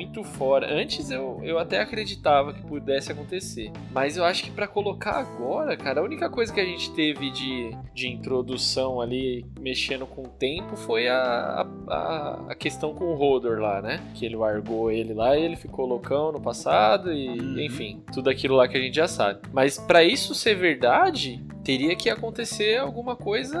muito 0.00 0.24
fora. 0.24 0.72
Antes 0.72 1.10
eu, 1.10 1.40
eu 1.42 1.58
até 1.58 1.78
acreditava 1.80 2.54
que 2.54 2.62
pudesse 2.62 3.12
acontecer. 3.12 3.70
Mas 3.92 4.16
eu 4.16 4.24
acho 4.24 4.44
que 4.44 4.50
para 4.50 4.66
colocar 4.66 5.12
agora, 5.12 5.76
cara, 5.76 6.00
a 6.00 6.02
única 6.04 6.30
coisa 6.30 6.52
que 6.52 6.60
a 6.60 6.64
gente 6.64 6.90
teve 6.92 7.30
de, 7.30 7.70
de 7.94 8.08
introdução 8.08 9.00
ali, 9.00 9.44
mexendo 9.60 10.06
com 10.06 10.22
o 10.22 10.28
tempo, 10.28 10.74
foi 10.76 11.06
a, 11.08 11.66
a, 11.88 12.44
a 12.48 12.54
questão 12.54 12.94
com 12.94 13.04
o 13.04 13.14
Rodor 13.14 13.58
lá, 13.60 13.82
né? 13.82 14.00
Que 14.14 14.24
ele 14.24 14.36
largou 14.36 14.90
ele 14.90 15.12
lá 15.12 15.36
e 15.36 15.42
ele 15.44 15.56
ficou 15.56 15.84
loucão 15.86 16.32
no 16.32 16.40
passado 16.40 17.12
e, 17.12 17.30
Uhum. 17.40 17.60
enfim, 17.60 18.02
tudo 18.12 18.28
aquilo 18.30 18.56
lá 18.56 18.66
que 18.66 18.76
a 18.76 18.80
gente 18.80 18.94
já 18.94 19.06
sabe. 19.06 19.40
Mas 19.52 19.78
para 19.78 20.02
isso 20.02 20.34
ser 20.34 20.54
verdade, 20.54 21.44
teria 21.62 21.94
que 21.94 22.08
acontecer 22.10 22.78
alguma 22.78 23.14
coisa 23.14 23.58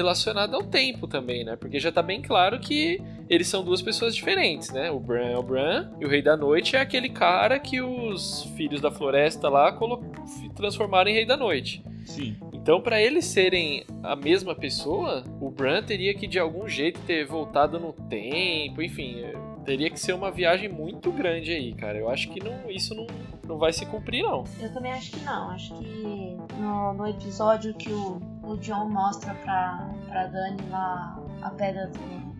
relacionada 0.00 0.56
ao 0.56 0.62
tempo 0.62 1.06
também, 1.06 1.44
né? 1.44 1.56
Porque 1.56 1.78
já 1.78 1.92
tá 1.92 2.02
bem 2.02 2.22
claro 2.22 2.58
que 2.58 3.00
eles 3.28 3.46
são 3.46 3.62
duas 3.62 3.82
pessoas 3.82 4.14
diferentes, 4.14 4.70
né? 4.70 4.90
O 4.90 4.98
Bran 4.98 5.28
é 5.28 5.38
o 5.38 5.42
Bran 5.42 5.90
e 6.00 6.04
o 6.04 6.08
Rei 6.08 6.22
da 6.22 6.36
Noite 6.36 6.76
é 6.76 6.80
aquele 6.80 7.08
cara 7.08 7.58
que 7.58 7.80
os 7.80 8.44
filhos 8.56 8.80
da 8.80 8.90
floresta 8.90 9.48
lá 9.48 9.78
transformaram 10.56 11.10
em 11.10 11.14
Rei 11.14 11.26
da 11.26 11.36
Noite. 11.36 11.84
Sim. 12.04 12.36
Então, 12.52 12.80
para 12.80 13.00
eles 13.00 13.24
serem 13.24 13.84
a 14.02 14.14
mesma 14.14 14.54
pessoa, 14.54 15.24
o 15.40 15.50
Bran 15.50 15.82
teria 15.82 16.14
que 16.14 16.26
de 16.26 16.38
algum 16.38 16.68
jeito 16.68 17.00
ter 17.06 17.24
voltado 17.24 17.78
no 17.78 17.92
tempo, 17.92 18.82
enfim, 18.82 19.20
eh, 19.20 19.34
teria 19.64 19.88
que 19.88 19.98
ser 19.98 20.12
uma 20.12 20.30
viagem 20.30 20.68
muito 20.68 21.10
grande 21.10 21.52
aí, 21.52 21.72
cara. 21.72 21.98
Eu 21.98 22.10
acho 22.10 22.28
que 22.30 22.42
não, 22.42 22.70
isso 22.70 22.94
não, 22.94 23.06
não 23.46 23.58
vai 23.58 23.72
se 23.72 23.86
cumprir, 23.86 24.22
não. 24.22 24.44
Eu 24.60 24.72
também 24.72 24.92
acho 24.92 25.10
que 25.12 25.20
não. 25.20 25.50
Acho 25.50 25.74
que 25.74 26.36
no, 26.58 26.92
no 26.94 27.06
episódio 27.06 27.72
que 27.74 27.90
o, 27.90 28.20
o 28.52 28.56
John 28.58 28.88
mostra 28.88 29.34
pra, 29.34 29.88
pra 30.08 30.26
Dani 30.26 30.62
lá 30.70 31.18
a 31.42 31.50
pedra 31.50 31.86
do 31.88 32.30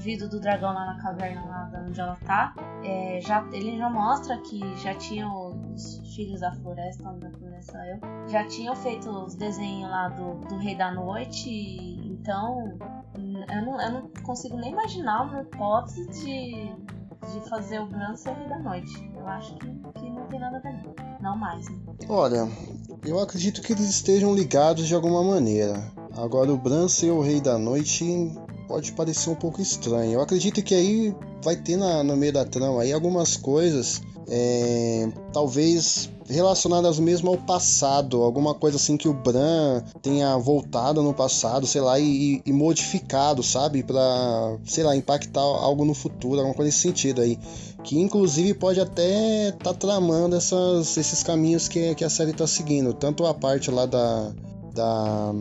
vidro 0.00 0.28
do 0.28 0.40
dragão 0.40 0.72
lá 0.72 0.86
na 0.86 1.02
caverna 1.02 1.44
lá 1.44 1.64
de 1.64 1.76
onde 1.90 2.00
ela 2.00 2.16
tá, 2.24 2.54
é, 2.82 3.20
já, 3.20 3.46
ele 3.52 3.76
já 3.76 3.90
mostra 3.90 4.38
que 4.38 4.58
já 4.76 4.94
tinham 4.94 5.50
os 5.74 6.00
filhos 6.14 6.40
da 6.40 6.52
floresta, 6.52 7.06
onde 7.08 7.20
da 7.20 7.30
floresta 7.30 7.78
eu, 7.86 8.00
já 8.28 8.46
tinham 8.46 8.74
feito 8.74 9.10
os 9.10 9.34
desenhos 9.34 9.90
lá 9.90 10.08
do, 10.08 10.34
do 10.48 10.56
Rei 10.56 10.74
da 10.74 10.90
Noite, 10.90 11.50
e- 11.50 12.12
então 12.12 12.78
eu 13.16 13.62
não, 13.66 13.80
eu 13.80 13.90
não 13.92 14.10
consigo 14.22 14.56
nem 14.56 14.72
imaginar 14.72 15.22
uma 15.22 15.42
hipótese 15.42 16.06
de, 16.08 16.72
de 17.32 17.48
fazer 17.48 17.80
o 17.80 17.86
Bran 17.86 18.16
ser 18.16 18.30
o 18.30 18.34
Rei 18.34 18.48
da 18.48 18.58
Noite. 18.58 19.10
Eu 19.14 19.26
acho 19.26 19.54
que, 19.56 19.66
que 19.66 20.10
não 20.10 20.26
tem 20.28 20.40
nada 20.40 20.56
a 20.56 20.60
ver, 20.60 20.94
não. 21.20 21.36
Mais, 21.36 21.68
né? 21.68 21.76
Olha, 22.08 22.48
eu 23.04 23.20
acredito 23.20 23.62
que 23.62 23.72
eles 23.72 23.88
estejam 23.88 24.34
ligados 24.34 24.86
de 24.86 24.94
alguma 24.94 25.22
maneira. 25.22 25.92
Agora, 26.16 26.52
o 26.52 26.56
Bran 26.56 26.88
ser 26.88 27.10
o 27.10 27.20
Rei 27.20 27.40
da 27.40 27.56
Noite 27.56 28.32
pode 28.66 28.92
parecer 28.92 29.30
um 29.30 29.34
pouco 29.34 29.60
estranho. 29.60 30.12
Eu 30.12 30.20
acredito 30.20 30.62
que 30.62 30.74
aí 30.74 31.14
vai 31.42 31.56
ter 31.56 31.76
na, 31.76 32.02
no 32.02 32.16
meio 32.16 32.32
da 32.32 32.44
trama 32.44 32.82
aí 32.82 32.92
algumas 32.92 33.36
coisas, 33.36 34.02
é, 34.28 35.08
talvez 35.32 36.10
relacionadas 36.30 36.98
mesmo 36.98 37.30
ao 37.30 37.36
passado, 37.36 38.22
alguma 38.22 38.54
coisa 38.54 38.76
assim 38.76 38.96
que 38.96 39.08
o 39.08 39.12
Bran 39.12 39.82
tenha 40.00 40.36
voltado 40.36 41.02
no 41.02 41.12
passado, 41.12 41.66
sei 41.66 41.80
lá, 41.80 41.98
e, 41.98 42.40
e 42.44 42.52
modificado, 42.52 43.42
sabe, 43.42 43.82
Pra, 43.82 44.56
sei 44.64 44.84
lá, 44.84 44.94
impactar 44.94 45.40
algo 45.40 45.84
no 45.84 45.94
futuro, 45.94 46.36
alguma 46.36 46.54
coisa 46.54 46.68
nesse 46.68 46.80
sentido 46.80 47.20
aí. 47.20 47.38
Que 47.82 47.98
inclusive 47.98 48.54
pode 48.54 48.80
até 48.80 49.52
tá 49.52 49.72
tramando 49.72 50.36
essas, 50.36 50.96
esses 50.96 51.22
caminhos 51.22 51.66
que, 51.66 51.94
que 51.94 52.04
a 52.04 52.10
série 52.10 52.32
tá 52.32 52.46
seguindo, 52.46 52.92
tanto 52.92 53.26
a 53.26 53.34
parte 53.34 53.70
lá 53.70 53.86
da, 53.86 54.30
da 54.74 55.32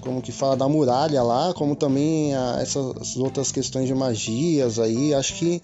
como 0.00 0.22
que 0.22 0.32
fala 0.32 0.56
da 0.56 0.68
muralha 0.68 1.22
lá, 1.22 1.52
como 1.54 1.76
também 1.76 2.34
a, 2.34 2.58
essas 2.60 3.16
outras 3.16 3.52
questões 3.52 3.86
de 3.86 3.94
magias 3.94 4.78
aí, 4.78 5.14
acho 5.14 5.34
que 5.34 5.60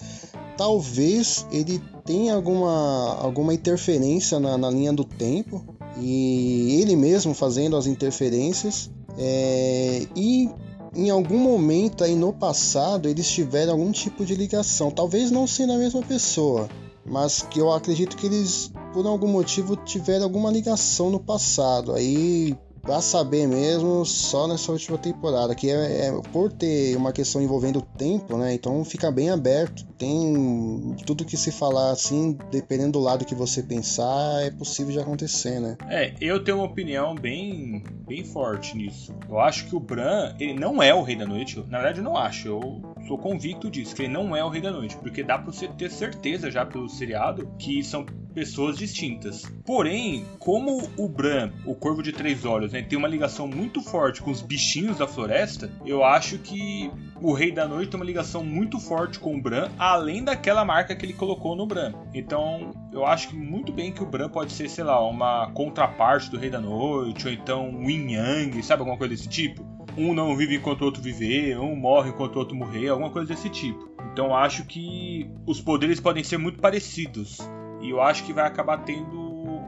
talvez 0.57 1.47
ele 1.51 1.83
tenha 2.05 2.35
alguma, 2.35 3.17
alguma 3.21 3.53
interferência 3.53 4.39
na, 4.39 4.57
na 4.57 4.71
linha 4.71 4.93
do 4.93 5.05
tempo 5.05 5.65
e 5.99 6.79
ele 6.81 6.97
mesmo 6.97 7.35
fazendo 7.35 7.77
as 7.77 7.87
interferências 7.87 8.91
é, 9.19 10.07
e 10.15 10.51
em 10.95 11.11
algum 11.11 11.39
momento 11.39 12.05
aí 12.05 12.15
no 12.15 12.33
passado 12.33 13.09
eles 13.09 13.29
tiveram 13.29 13.73
algum 13.73 13.91
tipo 13.93 14.25
de 14.25 14.35
ligação, 14.35 14.91
talvez 14.91 15.31
não 15.31 15.47
sendo 15.47 15.73
a 15.73 15.79
mesma 15.79 16.03
pessoa, 16.03 16.69
mas 17.05 17.43
que 17.43 17.61
eu 17.61 17.73
acredito 17.73 18.17
que 18.17 18.27
eles 18.27 18.71
por 18.93 19.07
algum 19.07 19.29
motivo 19.29 19.77
tiveram 19.77 20.25
alguma 20.25 20.51
ligação 20.51 21.11
no 21.11 21.21
passado. 21.21 21.93
Aí 21.93 22.57
Pra 22.87 23.01
saber 23.01 23.49
mesmo, 23.49 24.07
só 24.07 24.47
nessa 24.47 24.71
última 24.71 24.97
temporada, 24.97 25.57
que 25.57 25.69
é, 25.69 26.07
é 26.07 26.21
por 26.33 26.53
ter 26.53 26.97
uma 26.97 27.13
questão 27.13 27.43
envolvendo 27.43 27.83
tempo, 27.83 28.39
né? 28.39 28.55
Então 28.55 28.85
fica 28.85 29.11
bem 29.11 29.29
aberto. 29.29 29.85
Tem 29.99 30.95
tudo 31.05 31.25
que 31.25 31.37
se 31.37 31.51
falar 31.51 31.91
assim, 31.91 32.39
dependendo 32.49 32.93
do 32.93 33.01
lado 33.01 33.25
que 33.25 33.35
você 33.35 33.61
pensar, 33.61 34.45
é 34.45 34.53
possível 34.53 34.93
de 34.93 35.01
acontecer, 35.01 35.59
né? 35.59 35.77
É, 35.89 36.15
eu 36.21 36.45
tenho 36.45 36.59
uma 36.59 36.67
opinião 36.67 37.17
bem, 37.17 37.83
bem 38.07 38.23
forte 38.23 38.77
nisso. 38.77 39.13
Eu 39.29 39.41
acho 39.41 39.67
que 39.67 39.75
o 39.75 39.81
Bran, 39.81 40.37
ele 40.39 40.55
não 40.55 40.81
é 40.81 40.95
o 40.95 41.03
Rei 41.03 41.17
da 41.17 41.27
Noite. 41.27 41.59
Na 41.69 41.79
verdade, 41.79 41.99
eu 41.99 42.05
não 42.05 42.17
acho. 42.17 42.47
Eu 42.47 42.83
sou 43.09 43.19
convicto 43.19 43.69
disso, 43.69 43.97
que 43.97 44.03
ele 44.03 44.13
não 44.13 44.37
é 44.37 44.45
o 44.45 44.49
Rei 44.49 44.63
da 44.63 44.71
Noite. 44.71 44.97
Porque 44.97 45.25
dá 45.25 45.37
pra 45.39 45.51
você 45.51 45.67
ter 45.67 45.91
certeza 45.91 46.53
já 46.53 46.65
pelo 46.65 46.89
seriado 46.89 47.49
que 47.59 47.83
são 47.83 48.07
pessoas 48.37 48.77
distintas. 48.77 49.45
Porém, 49.65 50.27
como 50.39 50.87
o 50.99 51.09
Bran, 51.09 51.51
o 51.65 51.75
Corvo 51.75 52.03
de 52.03 52.13
Três 52.13 52.45
Olhos, 52.45 52.75
né, 52.77 52.83
tem 52.83 52.99
uma 52.99 53.09
ligação 53.09 53.49
muito 53.49 53.81
forte 53.81 54.23
com 54.23 54.31
os 54.31 54.43
bichinhos 54.43 54.99
da 54.99 55.09
floresta, 55.09 55.71
eu 55.85 56.05
acho 56.05 56.39
que 56.39 56.91
o 57.21 57.33
Rei 57.33 57.51
da 57.51 57.67
Noite 57.67 57.91
tem 57.91 57.99
uma 57.99 58.05
ligação 58.05 58.45
muito 58.45 58.79
forte 58.79 59.19
com 59.19 59.35
o 59.35 59.41
Bran, 59.41 59.71
além 59.79 60.23
daquela 60.23 60.65
marca 60.65 60.95
que 60.95 61.05
ele 61.07 61.15
colocou 61.15 61.57
no 61.57 61.67
Bran. 61.67 61.95
Então, 62.13 62.73
eu 62.93 63.07
acho 63.07 63.29
que 63.29 63.37
muito 63.37 63.73
bem 63.73 63.93
que 63.93 64.03
o 64.03 64.07
Bran 64.07 64.29
pode 64.29 64.53
ser, 64.53 64.69
sei 64.69 64.85
lá, 64.85 65.03
uma 65.09 65.51
contraparte 65.53 66.31
do 66.31 66.39
Rei 66.39 66.51
da 66.51 66.61
Noite, 66.61 67.27
ou 67.27 67.33
então 67.33 67.69
um 67.69 67.89
Yin 67.89 68.13
Yang, 68.13 68.63
sabe 68.63 68.81
alguma 68.81 68.99
coisa 68.99 69.15
desse 69.15 69.29
tipo? 69.29 69.65
Um 69.97 70.13
não 70.13 70.37
vive 70.37 70.57
enquanto 70.57 70.83
o 70.83 70.85
outro 70.85 71.01
viver, 71.01 71.59
um 71.59 71.75
morre 71.75 72.11
enquanto 72.11 72.37
o 72.37 72.39
outro 72.39 72.55
morrer, 72.55 72.89
alguma 72.89 73.11
coisa 73.11 73.33
desse 73.33 73.49
tipo. 73.49 73.91
Então, 74.13 74.27
eu 74.27 74.35
acho 74.35 74.67
que 74.67 75.31
os 75.47 75.61
poderes 75.61 76.01
podem 76.01 76.23
ser 76.23 76.37
muito 76.37 76.61
parecidos. 76.61 77.39
E 77.81 77.91
eu 77.91 78.03
acho 78.03 78.25
que 78.25 78.33
vai 78.33 78.47
acabar 78.47 78.79
tendo 78.79 79.26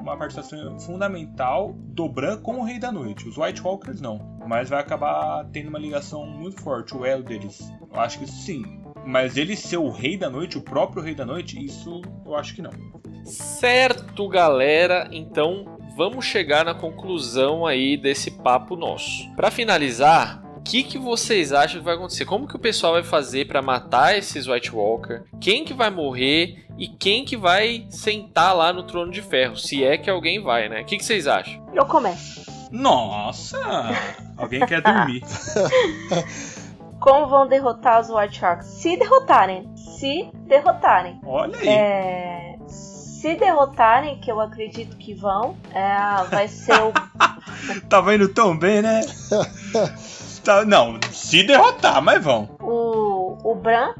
uma 0.09 0.19
participação 0.19 0.79
fundamental 0.81 1.75
do 1.77 2.09
Bran 2.09 2.39
com 2.39 2.61
o 2.61 2.65
Rei 2.65 2.79
da 2.79 2.91
Noite. 2.91 3.29
Os 3.29 3.37
White 3.37 3.63
Walkers 3.63 4.01
não, 4.01 4.39
mas 4.47 4.69
vai 4.69 4.81
acabar 4.81 5.45
tendo 5.53 5.69
uma 5.69 5.79
ligação 5.79 6.27
muito 6.27 6.61
forte, 6.61 6.97
o 6.97 7.05
elo 7.05 7.23
deles. 7.23 7.73
Eu 7.93 8.01
acho 8.01 8.19
que 8.19 8.27
sim. 8.27 8.63
Mas 9.07 9.37
ele 9.37 9.57
ser 9.57 9.79
o 9.79 9.91
Rei 9.91 10.17
da 10.17 10.29
Noite, 10.29 10.59
o 10.59 10.63
próprio 10.63 11.03
Rei 11.03 11.15
da 11.15 11.25
Noite, 11.25 11.63
isso 11.65 12.03
eu 12.27 12.35
acho 12.37 12.55
que 12.55 12.63
não. 12.63 12.73
Certo, 13.25 14.29
galera. 14.29 15.09
Então 15.13 15.79
vamos 15.97 16.25
chegar 16.25 16.65
na 16.65 16.75
conclusão 16.75 17.67
aí 17.67 17.97
desse 17.97 18.31
papo 18.31 18.77
nosso. 18.77 19.29
Para 19.35 19.51
finalizar, 19.51 20.43
que, 20.69 20.83
que 20.83 20.99
vocês 20.99 21.51
acham 21.51 21.81
que 21.81 21.85
vai 21.85 21.95
acontecer? 21.95 22.27
Como 22.27 22.47
que 22.47 22.55
o 22.55 22.59
pessoal 22.59 22.93
vai 22.93 23.03
fazer 23.03 23.47
para 23.47 23.63
matar 23.63 24.17
esses 24.19 24.47
White 24.47 24.75
Walker? 24.75 25.23
Quem 25.41 25.65
que 25.65 25.73
vai 25.73 25.89
morrer 25.89 26.67
e 26.77 26.87
quem 26.87 27.25
que 27.25 27.39
vai 27.39 27.87
sentar 27.89 28.55
lá 28.55 28.71
no 28.71 28.83
trono 28.83 29.11
de 29.11 29.23
ferro? 29.23 29.57
Se 29.57 29.83
é 29.83 29.97
que 29.97 30.11
alguém 30.11 30.43
vai, 30.43 30.69
né? 30.69 30.83
O 30.83 30.85
que, 30.85 30.99
que 30.99 31.05
vocês 31.05 31.27
acham? 31.27 31.67
Eu 31.73 31.87
começo. 31.87 32.45
Nossa! 32.71 33.59
Alguém 34.37 34.65
quer 34.67 34.83
dormir. 34.83 35.23
Como 37.01 37.29
vão 37.29 37.49
derrotar 37.49 38.01
os 38.01 38.11
White 38.11 38.39
Sharks? 38.39 38.67
Se 38.67 38.95
derrotarem. 38.99 39.75
Se 39.75 40.31
derrotarem. 40.47 41.19
Olha 41.25 41.59
aí. 41.59 41.69
É, 41.69 42.57
se 42.67 43.35
derrotarem, 43.37 44.21
que 44.21 44.31
eu 44.31 44.39
acredito 44.39 44.99
que 44.99 45.15
vão, 45.15 45.57
é, 45.73 46.25
vai 46.25 46.47
ser 46.47 46.79
o. 46.83 46.93
Tava 47.89 48.15
indo 48.15 48.29
tão 48.29 48.57
bem, 48.57 48.83
né? 48.83 49.01
Tá- 50.49 50.65
não, 50.65 50.99
se 51.13 51.43
derrotar, 51.43 52.01
mas 52.01 52.25
vão. 52.25 52.49
o, 52.59 53.37
o 53.45 53.55
Bran, 53.55 53.93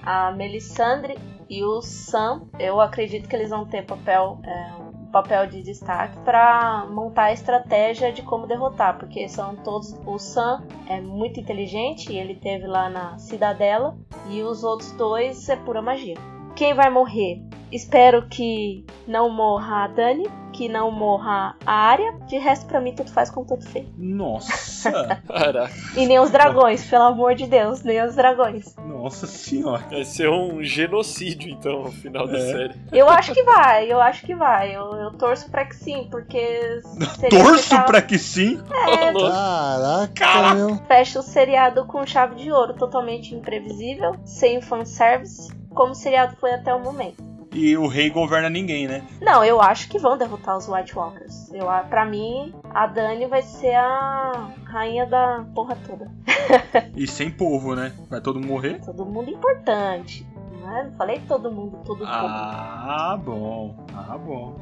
a 0.00 0.30
Melisandre 0.30 1.18
e 1.50 1.64
o 1.64 1.82
Sam. 1.82 2.42
Eu 2.56 2.80
acredito 2.80 3.28
que 3.28 3.34
eles 3.34 3.50
vão 3.50 3.66
ter 3.66 3.84
papel, 3.84 4.40
é, 4.44 5.10
papel 5.10 5.48
de 5.48 5.60
destaque 5.60 6.16
para 6.18 6.86
montar 6.88 7.24
a 7.24 7.32
estratégia 7.32 8.12
de 8.12 8.22
como 8.22 8.46
derrotar, 8.46 8.96
porque 8.96 9.28
são 9.28 9.56
todos. 9.56 9.92
O 10.06 10.20
Sam 10.20 10.62
é 10.86 11.00
muito 11.00 11.40
inteligente, 11.40 12.14
ele 12.14 12.36
teve 12.36 12.68
lá 12.68 12.88
na 12.88 13.18
Cidadela, 13.18 13.98
e 14.30 14.40
os 14.40 14.62
outros 14.62 14.92
dois 14.92 15.48
é 15.48 15.56
pura 15.56 15.82
magia. 15.82 16.14
Quem 16.58 16.74
vai 16.74 16.90
morrer? 16.90 17.40
Espero 17.70 18.26
que 18.28 18.84
não 19.06 19.28
morra 19.30 19.84
a 19.84 19.88
Dani, 19.88 20.26
que 20.54 20.68
não 20.68 20.90
morra 20.90 21.54
a 21.64 21.72
Arya. 21.72 22.14
De 22.26 22.36
resto, 22.38 22.66
pra 22.66 22.80
mim, 22.80 22.92
tudo 22.94 23.12
faz 23.12 23.30
com 23.30 23.44
tudo 23.44 23.62
feio. 23.64 23.86
Nossa! 23.96 24.90
Caraca, 25.28 25.70
E 25.94 26.04
nem 26.06 26.18
os 26.18 26.30
dragões, 26.30 26.82
pelo 26.88 27.04
amor 27.04 27.34
de 27.36 27.46
Deus, 27.46 27.82
nem 27.84 28.02
os 28.02 28.16
dragões. 28.16 28.74
Nossa 28.76 29.26
senhora. 29.28 29.84
vai 29.90 30.02
ser 30.04 30.28
um 30.30 30.60
genocídio 30.64 31.48
então 31.50 31.84
no 31.84 31.92
final 31.92 32.26
da 32.26 32.38
É. 32.38 32.40
série. 32.40 32.74
Eu 32.90 33.08
acho 33.08 33.32
que 33.32 33.42
vai, 33.44 33.92
eu 33.92 34.00
acho 34.00 34.26
que 34.26 34.34
vai. 34.34 34.74
Eu, 34.74 34.94
eu 34.96 35.12
torço 35.12 35.48
pra 35.50 35.64
que 35.66 35.76
sim, 35.76 36.08
porque. 36.10 36.80
seria 37.20 37.44
Torço 37.44 37.64
ficar- 37.68 37.84
pra 37.84 38.02
que 38.02 38.18
sim. 38.18 38.58
É, 38.88 39.12
Caraca, 39.12 40.12
Caraca. 40.14 40.54
meu. 40.54 40.76
fecha 40.88 41.20
o 41.20 41.22
seriado 41.22 41.84
com 41.86 42.04
chave 42.04 42.34
de 42.36 42.50
ouro, 42.50 42.72
totalmente 42.74 43.34
imprevisível, 43.34 44.16
sem 44.24 44.60
fanservice, 44.62 45.52
como 45.78 45.92
o 45.92 45.94
seriado 45.94 46.34
foi 46.40 46.52
até 46.52 46.74
o 46.74 46.82
momento. 46.82 47.22
E 47.52 47.76
o 47.76 47.86
rei 47.86 48.10
governa 48.10 48.50
ninguém, 48.50 48.88
né? 48.88 49.06
Não, 49.22 49.44
eu 49.44 49.60
acho 49.60 49.88
que 49.88 49.96
vão 49.96 50.18
derrotar 50.18 50.56
os 50.56 50.68
White 50.68 50.98
Walkers. 50.98 51.52
Eu, 51.52 51.66
pra 51.88 52.04
mim, 52.04 52.52
a 52.74 52.88
Dani 52.88 53.26
vai 53.26 53.42
ser 53.42 53.76
a 53.76 54.50
rainha 54.64 55.06
da 55.06 55.46
porra 55.54 55.78
toda. 55.86 56.10
e 56.96 57.06
sem 57.06 57.30
povo, 57.30 57.76
né? 57.76 57.92
Vai 58.10 58.20
todo 58.20 58.40
mundo 58.40 58.48
morrer? 58.48 58.80
Todo 58.84 59.06
mundo 59.06 59.30
importante. 59.30 60.26
Não, 60.60 60.76
é? 60.76 60.84
não 60.84 60.92
falei 60.96 61.20
todo 61.28 61.48
mundo, 61.48 61.78
todo 61.84 62.00
mundo. 62.00 62.08
Ah, 62.10 63.16
bom. 63.24 63.76
Ah, 63.94 64.18
bom. 64.18 64.56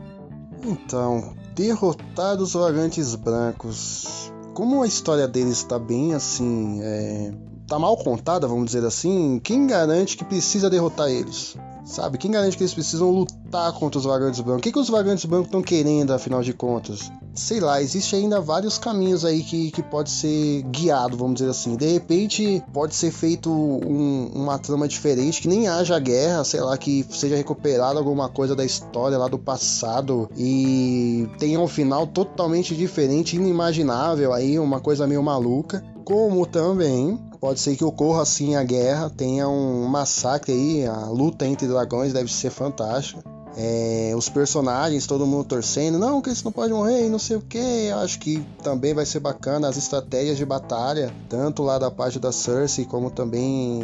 Então, 0.62 1.34
derrotar 1.54 2.36
os 2.36 2.52
vagantes 2.52 3.14
brancos. 3.14 4.30
Como 4.52 4.82
a 4.82 4.86
história 4.86 5.26
deles 5.26 5.56
está 5.56 5.78
bem 5.78 6.14
assim, 6.14 6.80
é, 6.82 7.32
tá 7.66 7.78
mal 7.78 7.96
contada, 7.96 8.46
vamos 8.46 8.66
dizer 8.66 8.84
assim, 8.84 9.40
quem 9.42 9.66
garante 9.66 10.16
que 10.16 10.24
precisa 10.24 10.70
derrotar 10.70 11.08
eles? 11.10 11.56
Sabe? 11.84 12.18
Quem 12.18 12.32
garante 12.32 12.56
que 12.56 12.64
eles 12.64 12.74
precisam 12.74 13.10
lutar 13.10 13.72
contra 13.72 13.98
os 13.98 14.04
vagantes 14.04 14.40
brancos? 14.40 14.58
O 14.58 14.62
que, 14.62 14.72
que 14.72 14.78
os 14.78 14.88
vagantes 14.88 15.24
brancos 15.24 15.46
estão 15.46 15.62
querendo, 15.62 16.12
afinal 16.12 16.42
de 16.42 16.52
contas? 16.52 17.12
Sei 17.32 17.60
lá, 17.60 17.80
existe 17.80 18.16
ainda 18.16 18.40
vários 18.40 18.76
caminhos 18.76 19.24
aí 19.24 19.42
que, 19.42 19.70
que 19.70 19.82
pode 19.84 20.10
ser 20.10 20.62
guiado, 20.62 21.16
vamos 21.16 21.34
dizer 21.34 21.50
assim. 21.50 21.76
De 21.76 21.86
repente, 21.86 22.60
pode 22.72 22.94
ser 22.94 23.12
feito 23.12 23.50
um, 23.52 24.32
uma 24.34 24.58
trama 24.58 24.88
diferente, 24.88 25.40
que 25.40 25.46
nem 25.46 25.68
haja 25.68 25.96
guerra, 26.00 26.42
sei 26.42 26.60
lá, 26.60 26.76
que 26.76 27.06
seja 27.08 27.36
recuperada 27.36 28.00
alguma 28.00 28.28
coisa 28.28 28.56
da 28.56 28.64
história 28.64 29.16
lá 29.16 29.28
do 29.28 29.38
passado 29.38 30.28
e 30.36 31.28
tenha 31.38 31.60
um 31.60 31.68
final 31.68 32.04
totalmente 32.04 32.74
diferente, 32.74 33.36
inimaginável 33.36 34.32
aí, 34.32 34.58
uma 34.58 34.80
coisa 34.80 35.06
meio 35.06 35.22
maluca. 35.22 35.84
Como 36.04 36.46
também 36.46 37.18
Pode 37.40 37.60
ser 37.60 37.76
que 37.76 37.84
ocorra 37.84 38.22
assim 38.22 38.56
a 38.56 38.62
guerra, 38.62 39.10
tenha 39.10 39.48
um 39.48 39.86
massacre 39.86 40.52
aí, 40.52 40.86
a 40.86 41.06
luta 41.06 41.46
entre 41.46 41.66
dragões 41.66 42.12
deve 42.12 42.32
ser 42.32 42.50
fantástica. 42.50 43.22
É, 43.58 44.12
os 44.14 44.28
personagens, 44.28 45.06
todo 45.06 45.26
mundo 45.26 45.44
torcendo, 45.44 45.98
não, 45.98 46.20
que 46.20 46.28
eles 46.28 46.42
não 46.42 46.52
podem 46.52 46.76
morrer, 46.76 47.08
não 47.08 47.18
sei 47.18 47.38
o 47.38 47.40
que. 47.40 47.90
Acho 47.90 48.18
que 48.18 48.44
também 48.62 48.92
vai 48.92 49.06
ser 49.06 49.18
bacana 49.18 49.66
as 49.66 49.78
estratégias 49.78 50.36
de 50.36 50.44
batalha, 50.44 51.10
tanto 51.26 51.62
lá 51.62 51.78
da 51.78 51.90
parte 51.90 52.18
da 52.18 52.30
Cersei, 52.30 52.84
como 52.84 53.10
também 53.10 53.80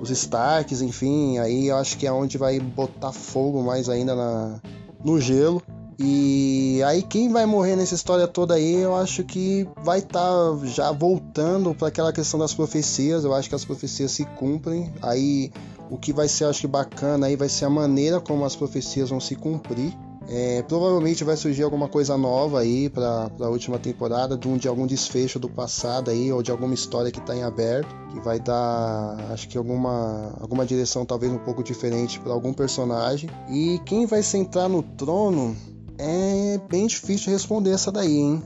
os 0.00 0.10
Starks, 0.10 0.80
enfim. 0.80 1.38
Aí 1.38 1.66
eu 1.66 1.76
acho 1.76 1.98
que 1.98 2.06
é 2.06 2.12
onde 2.12 2.38
vai 2.38 2.60
botar 2.60 3.10
fogo 3.10 3.64
mais 3.64 3.88
ainda 3.88 4.14
na, 4.14 4.60
no 5.04 5.20
gelo. 5.20 5.60
E 5.98 6.82
aí 6.84 7.02
quem 7.02 7.32
vai 7.32 7.46
morrer 7.46 7.76
nessa 7.76 7.94
história 7.94 8.26
toda 8.26 8.54
aí, 8.54 8.74
eu 8.74 8.96
acho 8.96 9.24
que 9.24 9.68
vai 9.82 10.00
estar 10.00 10.20
tá 10.20 10.66
já 10.66 10.90
voltando 10.90 11.74
para 11.74 11.88
aquela 11.88 12.12
questão 12.12 12.38
das 12.38 12.54
profecias. 12.54 13.24
Eu 13.24 13.34
acho 13.34 13.48
que 13.48 13.54
as 13.54 13.64
profecias 13.64 14.10
se 14.10 14.24
cumprem. 14.24 14.92
Aí 15.02 15.52
o 15.90 15.96
que 15.96 16.12
vai 16.12 16.28
ser, 16.28 16.46
acho 16.46 16.62
que 16.62 16.66
bacana 16.66 17.26
aí 17.26 17.36
vai 17.36 17.48
ser 17.48 17.66
a 17.66 17.70
maneira 17.70 18.20
como 18.20 18.44
as 18.44 18.56
profecias 18.56 19.10
vão 19.10 19.20
se 19.20 19.36
cumprir. 19.36 19.96
É, 20.26 20.62
provavelmente 20.62 21.22
vai 21.22 21.36
surgir 21.36 21.62
alguma 21.62 21.86
coisa 21.86 22.16
nova 22.16 22.60
aí 22.60 22.88
para 22.88 23.30
a 23.40 23.48
última 23.48 23.78
temporada, 23.78 24.38
de, 24.38 24.48
um, 24.48 24.56
de 24.56 24.66
algum 24.66 24.86
desfecho 24.86 25.38
do 25.38 25.48
passado 25.48 26.10
aí, 26.10 26.32
ou 26.32 26.42
de 26.42 26.50
alguma 26.50 26.72
história 26.72 27.10
que 27.10 27.18
está 27.18 27.36
em 27.36 27.42
aberto, 27.42 27.94
que 28.10 28.20
vai 28.20 28.40
dar, 28.40 29.16
acho 29.30 29.48
que 29.48 29.58
alguma, 29.58 30.34
alguma 30.40 30.64
direção 30.64 31.04
talvez 31.04 31.30
um 31.30 31.38
pouco 31.38 31.62
diferente 31.62 32.18
para 32.20 32.32
algum 32.32 32.54
personagem. 32.54 33.28
E 33.50 33.78
quem 33.84 34.06
vai 34.06 34.22
sentar 34.22 34.68
no 34.68 34.82
trono, 34.82 35.54
é 35.98 36.58
bem 36.68 36.86
difícil 36.86 37.32
responder 37.32 37.70
essa 37.70 37.90
daí, 37.90 38.16
hein? 38.16 38.42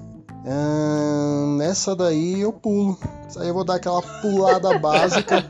Hum, 0.47 1.61
essa 1.61 1.95
daí 1.95 2.41
eu 2.41 2.53
pulo. 2.53 2.97
Isso 3.29 3.39
aí 3.41 3.49
eu 3.49 3.55
vou 3.55 3.65
dar 3.65 3.75
aquela 3.75 4.01
pulada 4.01 4.77
básica. 4.79 5.45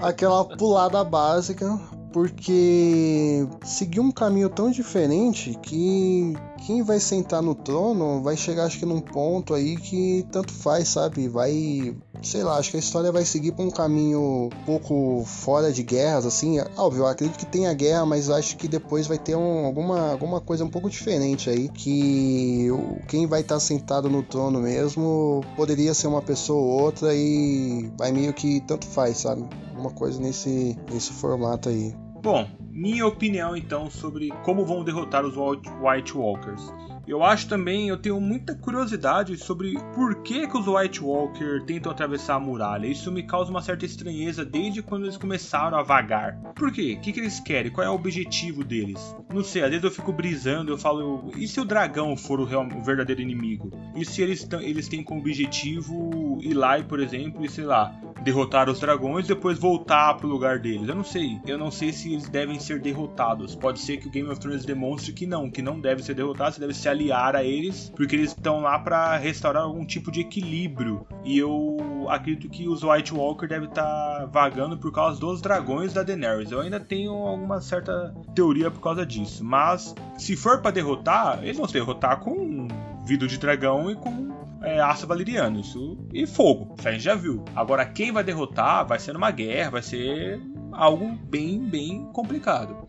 aquela 0.00 0.44
pulada 0.44 1.04
básica 1.04 1.78
porque 2.12 3.46
seguiu 3.64 4.02
um 4.02 4.10
caminho 4.10 4.48
tão 4.48 4.70
diferente 4.70 5.56
que 5.62 6.34
quem 6.66 6.82
vai 6.82 6.98
sentar 6.98 7.42
no 7.42 7.54
trono 7.54 8.22
vai 8.22 8.36
chegar 8.36 8.64
acho 8.64 8.78
que 8.78 8.86
num 8.86 9.00
ponto 9.00 9.54
aí 9.54 9.76
que 9.76 10.26
tanto 10.30 10.52
faz, 10.52 10.88
sabe? 10.88 11.28
Vai, 11.28 11.94
sei 12.22 12.42
lá, 12.42 12.56
acho 12.56 12.70
que 12.70 12.76
a 12.76 12.80
história 12.80 13.10
vai 13.12 13.24
seguir 13.24 13.52
por 13.52 13.64
um 13.64 13.70
caminho 13.70 14.46
um 14.46 14.64
pouco 14.64 15.24
fora 15.24 15.72
de 15.72 15.82
guerras 15.82 16.26
assim. 16.26 16.58
Óbvio, 16.76 17.02
eu 17.02 17.06
acredito 17.06 17.38
que 17.38 17.46
tenha 17.46 17.72
guerra, 17.72 18.04
mas 18.06 18.30
acho 18.30 18.56
que 18.56 18.68
depois 18.68 19.06
vai 19.06 19.18
ter 19.18 19.36
um, 19.36 19.66
alguma, 19.66 20.12
alguma 20.12 20.40
coisa 20.40 20.64
um 20.64 20.70
pouco 20.70 20.88
diferente 20.88 21.48
aí 21.48 21.68
que 21.68 22.68
quem 23.08 23.26
vai 23.26 23.40
estar 23.40 23.60
sentado 23.60 24.08
no 24.08 24.22
trono 24.22 24.60
mesmo 24.60 25.44
poderia 25.56 25.94
ser 25.94 26.06
uma 26.06 26.22
pessoa 26.22 26.60
ou 26.60 26.82
outra 26.82 27.14
e 27.14 27.90
vai 27.96 28.12
meio 28.12 28.32
que 28.32 28.60
tanto 28.60 28.86
faz, 28.86 29.18
sabe? 29.18 29.44
Alguma 29.70 29.90
coisa 29.90 30.20
nesse, 30.20 30.76
nesse 30.90 31.12
formato 31.12 31.68
aí. 31.68 31.94
Bom, 32.22 32.46
minha 32.70 33.06
opinião 33.06 33.56
então 33.56 33.90
sobre 33.90 34.28
como 34.44 34.64
vão 34.64 34.84
derrotar 34.84 35.24
os 35.24 35.34
White 35.36 36.16
Walkers. 36.16 36.70
Eu 37.10 37.24
acho 37.24 37.48
também, 37.48 37.88
eu 37.88 37.96
tenho 37.96 38.20
muita 38.20 38.54
curiosidade 38.54 39.36
sobre 39.36 39.74
por 39.96 40.22
que, 40.22 40.46
que 40.46 40.56
os 40.56 40.68
White 40.68 41.02
Walker 41.02 41.60
tentam 41.66 41.90
atravessar 41.90 42.36
a 42.36 42.38
muralha. 42.38 42.86
Isso 42.86 43.10
me 43.10 43.24
causa 43.24 43.50
uma 43.50 43.60
certa 43.60 43.84
estranheza 43.84 44.44
desde 44.44 44.80
quando 44.80 45.06
eles 45.06 45.16
começaram 45.16 45.76
a 45.76 45.82
vagar. 45.82 46.36
Por 46.54 46.70
quê? 46.70 46.94
O 46.96 47.00
que, 47.00 47.12
que 47.12 47.18
eles 47.18 47.40
querem? 47.40 47.72
Qual 47.72 47.84
é 47.84 47.90
o 47.90 47.94
objetivo 47.94 48.62
deles? 48.62 49.16
Não 49.28 49.42
sei, 49.42 49.64
às 49.64 49.70
vezes 49.70 49.82
eu 49.82 49.90
fico 49.90 50.12
brisando, 50.12 50.70
eu 50.70 50.78
falo, 50.78 51.32
e 51.36 51.48
se 51.48 51.60
o 51.60 51.64
dragão 51.64 52.16
for 52.16 52.38
o, 52.38 52.44
real, 52.44 52.64
o 52.64 52.84
verdadeiro 52.84 53.20
inimigo? 53.20 53.72
E 53.96 54.04
se 54.04 54.22
eles, 54.22 54.48
eles 54.60 54.86
têm 54.86 55.02
como 55.02 55.18
objetivo 55.18 56.38
ir 56.40 56.54
lá 56.54 56.78
e, 56.78 56.84
por 56.84 57.00
exemplo, 57.00 57.44
e 57.44 57.48
sei 57.48 57.64
lá, 57.64 57.92
derrotar 58.22 58.70
os 58.70 58.78
dragões 58.78 59.24
e 59.24 59.28
depois 59.28 59.58
voltar 59.58 60.14
pro 60.14 60.28
lugar 60.28 60.60
deles? 60.60 60.88
Eu 60.88 60.94
não 60.94 61.02
sei. 61.02 61.40
Eu 61.44 61.58
não 61.58 61.72
sei 61.72 61.92
se 61.92 62.12
eles 62.12 62.28
devem 62.28 62.60
ser 62.60 62.80
derrotados. 62.80 63.56
Pode 63.56 63.80
ser 63.80 63.96
que 63.96 64.06
o 64.06 64.10
Game 64.10 64.28
of 64.28 64.40
Thrones 64.40 64.64
demonstre 64.64 65.12
que 65.12 65.26
não, 65.26 65.50
que 65.50 65.60
não 65.60 65.80
deve 65.80 66.04
ser 66.04 66.14
derrotado, 66.14 66.54
se 66.54 66.60
deve 66.60 66.72
se 66.72 66.88
aliar 66.88 66.99
a 67.08 67.44
eles, 67.44 67.90
porque 67.96 68.16
eles 68.16 68.30
estão 68.30 68.60
lá 68.60 68.78
para 68.78 69.16
restaurar 69.16 69.62
algum 69.62 69.84
tipo 69.84 70.10
de 70.10 70.20
equilíbrio. 70.20 71.06
E 71.24 71.38
eu 71.38 72.06
acredito 72.08 72.48
que 72.48 72.68
os 72.68 72.82
White 72.82 73.14
Walker 73.14 73.46
devem 73.46 73.68
estar 73.68 73.84
tá 73.84 74.26
vagando 74.26 74.76
por 74.76 74.92
causa 74.92 75.18
dos 75.18 75.40
dragões 75.40 75.92
da 75.92 76.02
Daenerys. 76.02 76.50
Eu 76.50 76.60
ainda 76.60 76.80
tenho 76.80 77.12
alguma 77.12 77.60
certa 77.60 78.14
teoria 78.34 78.70
por 78.70 78.80
causa 78.80 79.06
disso. 79.06 79.44
Mas 79.44 79.94
se 80.18 80.36
for 80.36 80.60
para 80.60 80.72
derrotar, 80.72 81.40
eles 81.42 81.56
vão 81.56 81.66
se 81.66 81.72
derrotar 81.72 82.20
com 82.20 82.68
vidro 83.06 83.26
de 83.26 83.38
dragão 83.38 83.90
e 83.90 83.94
com 83.94 84.30
é, 84.62 84.80
aço 84.80 85.06
valeriano 85.06 85.60
isso, 85.60 85.96
e 86.12 86.26
fogo. 86.26 86.74
Isso 86.78 86.88
a 86.88 86.92
gente 86.92 87.02
já 87.02 87.14
viu. 87.14 87.44
Agora, 87.56 87.84
quem 87.86 88.12
vai 88.12 88.22
derrotar 88.22 88.86
vai 88.86 88.98
ser 88.98 89.12
numa 89.12 89.30
guerra, 89.30 89.70
vai 89.70 89.82
ser 89.82 90.40
algo 90.72 91.12
bem, 91.28 91.58
bem 91.60 92.04
complicado. 92.12 92.88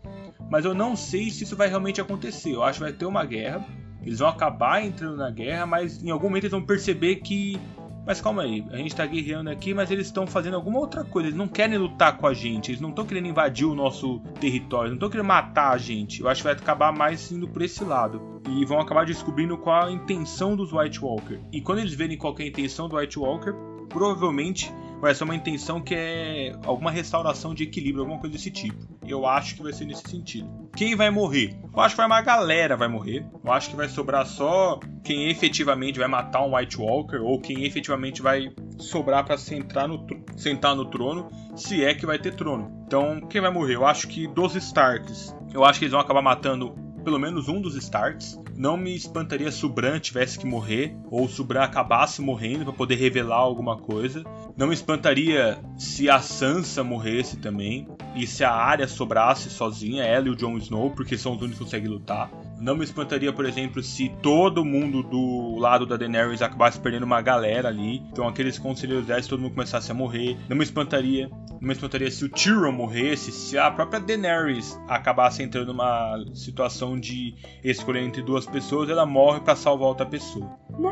Mas 0.50 0.64
eu 0.64 0.74
não 0.74 0.94
sei 0.94 1.30
se 1.30 1.44
isso 1.44 1.56
vai 1.56 1.68
realmente 1.68 2.00
acontecer. 2.00 2.54
Eu 2.54 2.62
acho 2.62 2.78
que 2.78 2.84
vai 2.84 2.92
ter 2.92 3.06
uma 3.06 3.24
guerra. 3.24 3.64
Eles 4.04 4.18
vão 4.18 4.28
acabar 4.28 4.84
entrando 4.84 5.16
na 5.16 5.30
guerra, 5.30 5.66
mas 5.66 6.02
em 6.02 6.10
algum 6.10 6.28
momento 6.28 6.44
eles 6.44 6.52
vão 6.52 6.62
perceber 6.62 7.16
que 7.16 7.58
mas 8.04 8.20
calma 8.20 8.42
aí, 8.42 8.64
a 8.72 8.76
gente 8.76 8.96
tá 8.96 9.06
guerreando 9.06 9.48
aqui, 9.48 9.72
mas 9.72 9.90
eles 9.90 10.06
estão 10.06 10.26
fazendo 10.26 10.54
alguma 10.54 10.80
outra 10.80 11.04
coisa. 11.04 11.28
Eles 11.28 11.38
não 11.38 11.46
querem 11.46 11.78
lutar 11.78 12.18
com 12.18 12.26
a 12.26 12.34
gente, 12.34 12.72
eles 12.72 12.80
não 12.80 12.90
estão 12.90 13.06
querendo 13.06 13.28
invadir 13.28 13.64
o 13.64 13.76
nosso 13.76 14.18
território, 14.40 14.88
não 14.88 14.96
estão 14.96 15.08
querendo 15.08 15.26
matar 15.26 15.70
a 15.70 15.78
gente. 15.78 16.20
Eu 16.20 16.28
acho 16.28 16.40
que 16.40 16.48
vai 16.48 16.52
acabar 16.52 16.92
mais 16.92 17.30
indo 17.30 17.46
por 17.46 17.62
esse 17.62 17.84
lado. 17.84 18.20
E 18.48 18.64
vão 18.64 18.80
acabar 18.80 19.06
descobrindo 19.06 19.56
qual 19.56 19.86
a 19.86 19.92
intenção 19.92 20.56
dos 20.56 20.72
White 20.72 21.00
Walker. 21.00 21.38
E 21.52 21.60
quando 21.60 21.78
eles 21.78 21.94
verem 21.94 22.18
qual 22.18 22.34
é 22.40 22.42
a 22.42 22.46
intenção 22.46 22.88
do 22.88 22.96
White 22.96 23.20
Walker, 23.20 23.54
provavelmente 23.88 24.72
vai 25.02 25.12
ser 25.16 25.24
uma 25.24 25.34
intenção 25.34 25.80
que 25.80 25.96
é 25.96 26.52
alguma 26.64 26.88
restauração 26.88 27.52
de 27.52 27.64
equilíbrio, 27.64 28.02
alguma 28.02 28.20
coisa 28.20 28.36
desse 28.36 28.52
tipo. 28.52 28.76
Eu 29.04 29.26
acho 29.26 29.56
que 29.56 29.62
vai 29.62 29.72
ser 29.72 29.84
nesse 29.84 30.08
sentido. 30.08 30.48
Quem 30.76 30.94
vai 30.94 31.10
morrer? 31.10 31.58
Eu 31.74 31.80
acho 31.80 31.96
que 31.96 31.96
vai 31.96 32.06
uma 32.06 32.22
galera 32.22 32.76
vai 32.76 32.86
morrer. 32.86 33.26
Eu 33.44 33.52
acho 33.52 33.68
que 33.68 33.76
vai 33.76 33.88
sobrar 33.88 34.24
só 34.24 34.78
quem 35.02 35.28
efetivamente 35.28 35.98
vai 35.98 36.06
matar 36.06 36.46
um 36.46 36.54
White 36.56 36.78
Walker 36.78 37.16
ou 37.16 37.40
quem 37.40 37.64
efetivamente 37.64 38.22
vai 38.22 38.52
sobrar 38.78 39.24
para 39.24 39.36
sentar 39.36 39.88
no, 39.88 40.06
sentar 40.36 40.76
no 40.76 40.84
trono, 40.84 41.28
se 41.56 41.84
é 41.84 41.94
que 41.94 42.06
vai 42.06 42.18
ter 42.20 42.36
trono. 42.36 42.84
Então, 42.86 43.20
quem 43.22 43.40
vai 43.40 43.50
morrer? 43.50 43.74
Eu 43.74 43.84
acho 43.84 44.06
que 44.06 44.28
dos 44.28 44.54
Starks. 44.54 45.34
Eu 45.52 45.64
acho 45.64 45.80
que 45.80 45.86
eles 45.86 45.92
vão 45.92 46.00
acabar 46.00 46.22
matando 46.22 46.76
pelo 47.02 47.18
menos 47.18 47.48
um 47.48 47.60
dos 47.60 47.74
Starks. 47.76 48.40
Não 48.56 48.76
me 48.76 48.94
espantaria 48.94 49.50
se 49.50 49.64
o 49.66 49.68
Bran 49.68 49.98
tivesse 49.98 50.38
que 50.38 50.46
morrer, 50.46 50.96
ou 51.10 51.28
se 51.28 51.40
o 51.40 51.44
Bran 51.44 51.62
acabasse 51.62 52.22
morrendo 52.22 52.64
para 52.64 52.72
poder 52.72 52.96
revelar 52.96 53.36
alguma 53.36 53.76
coisa. 53.76 54.22
Não 54.56 54.66
me 54.66 54.74
espantaria 54.74 55.58
se 55.76 56.10
a 56.10 56.20
Sansa 56.20 56.84
morresse 56.84 57.38
também, 57.38 57.88
e 58.14 58.26
se 58.26 58.44
a 58.44 58.50
Arya 58.50 58.86
sobrasse 58.86 59.48
sozinha, 59.48 60.04
ela 60.04 60.28
e 60.28 60.30
o 60.30 60.36
Jon 60.36 60.58
Snow, 60.58 60.90
porque 60.90 61.16
são 61.16 61.32
os 61.34 61.38
únicos 61.38 61.58
que 61.58 61.64
conseguem 61.64 61.88
lutar. 61.88 62.30
Não 62.60 62.76
me 62.76 62.84
espantaria, 62.84 63.32
por 63.32 63.44
exemplo, 63.44 63.82
se 63.82 64.08
todo 64.22 64.64
mundo 64.64 65.02
do 65.02 65.56
lado 65.58 65.84
da 65.84 65.96
Daenerys 65.96 66.42
acabasse 66.42 66.78
perdendo 66.78 67.04
uma 67.04 67.20
galera 67.20 67.68
ali. 67.68 67.98
Então 68.12 68.28
aqueles 68.28 68.56
conselheiros 68.56 69.06
dela, 69.06 69.20
todo 69.22 69.40
mundo 69.40 69.54
começasse 69.54 69.90
a 69.90 69.94
morrer. 69.94 70.36
Não 70.48 70.56
me 70.56 70.62
espantaria. 70.62 71.28
Não 71.50 71.68
me 71.68 71.72
espantaria 71.72 72.08
se 72.08 72.24
o 72.24 72.28
Tyrion 72.28 72.70
morresse, 72.70 73.32
se 73.32 73.58
a 73.58 73.68
própria 73.70 73.98
Daenerys 73.98 74.78
acabasse 74.88 75.42
entrando 75.42 75.68
numa 75.68 76.24
situação 76.34 77.00
de 77.00 77.34
escolher 77.64 78.04
entre 78.04 78.22
duas 78.22 78.46
pessoas, 78.46 78.88
ela 78.88 79.06
morre 79.06 79.40
para 79.40 79.56
salvar 79.56 79.88
outra 79.88 80.06
pessoa. 80.06 80.48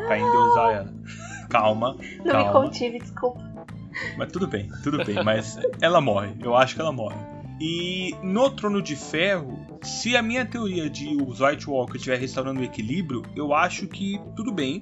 Pra 0.07 0.19
endeusar 0.19 0.71
ela. 0.71 0.93
Calma. 1.51 1.95
Não 2.23 2.31
calma. 2.31 2.45
me 2.45 2.51
contive, 2.51 2.99
desculpa. 2.99 3.51
Mas 4.17 4.31
tudo 4.31 4.47
bem, 4.47 4.69
tudo 4.83 5.03
bem. 5.03 5.23
Mas 5.23 5.59
ela 5.81 6.01
morre. 6.01 6.33
Eu 6.41 6.55
acho 6.55 6.75
que 6.75 6.81
ela 6.81 6.91
morre. 6.91 7.17
E 7.59 8.15
no 8.23 8.49
Trono 8.49 8.81
de 8.81 8.95
Ferro, 8.95 9.59
se 9.83 10.15
a 10.15 10.21
minha 10.21 10.43
teoria 10.45 10.89
de 10.89 11.15
os 11.15 11.39
White 11.39 11.69
Walkers 11.69 11.97
estiver 11.97 12.17
restaurando 12.17 12.59
o 12.59 12.63
equilíbrio, 12.63 13.21
eu 13.35 13.53
acho 13.53 13.87
que 13.87 14.19
tudo 14.35 14.51
bem. 14.51 14.81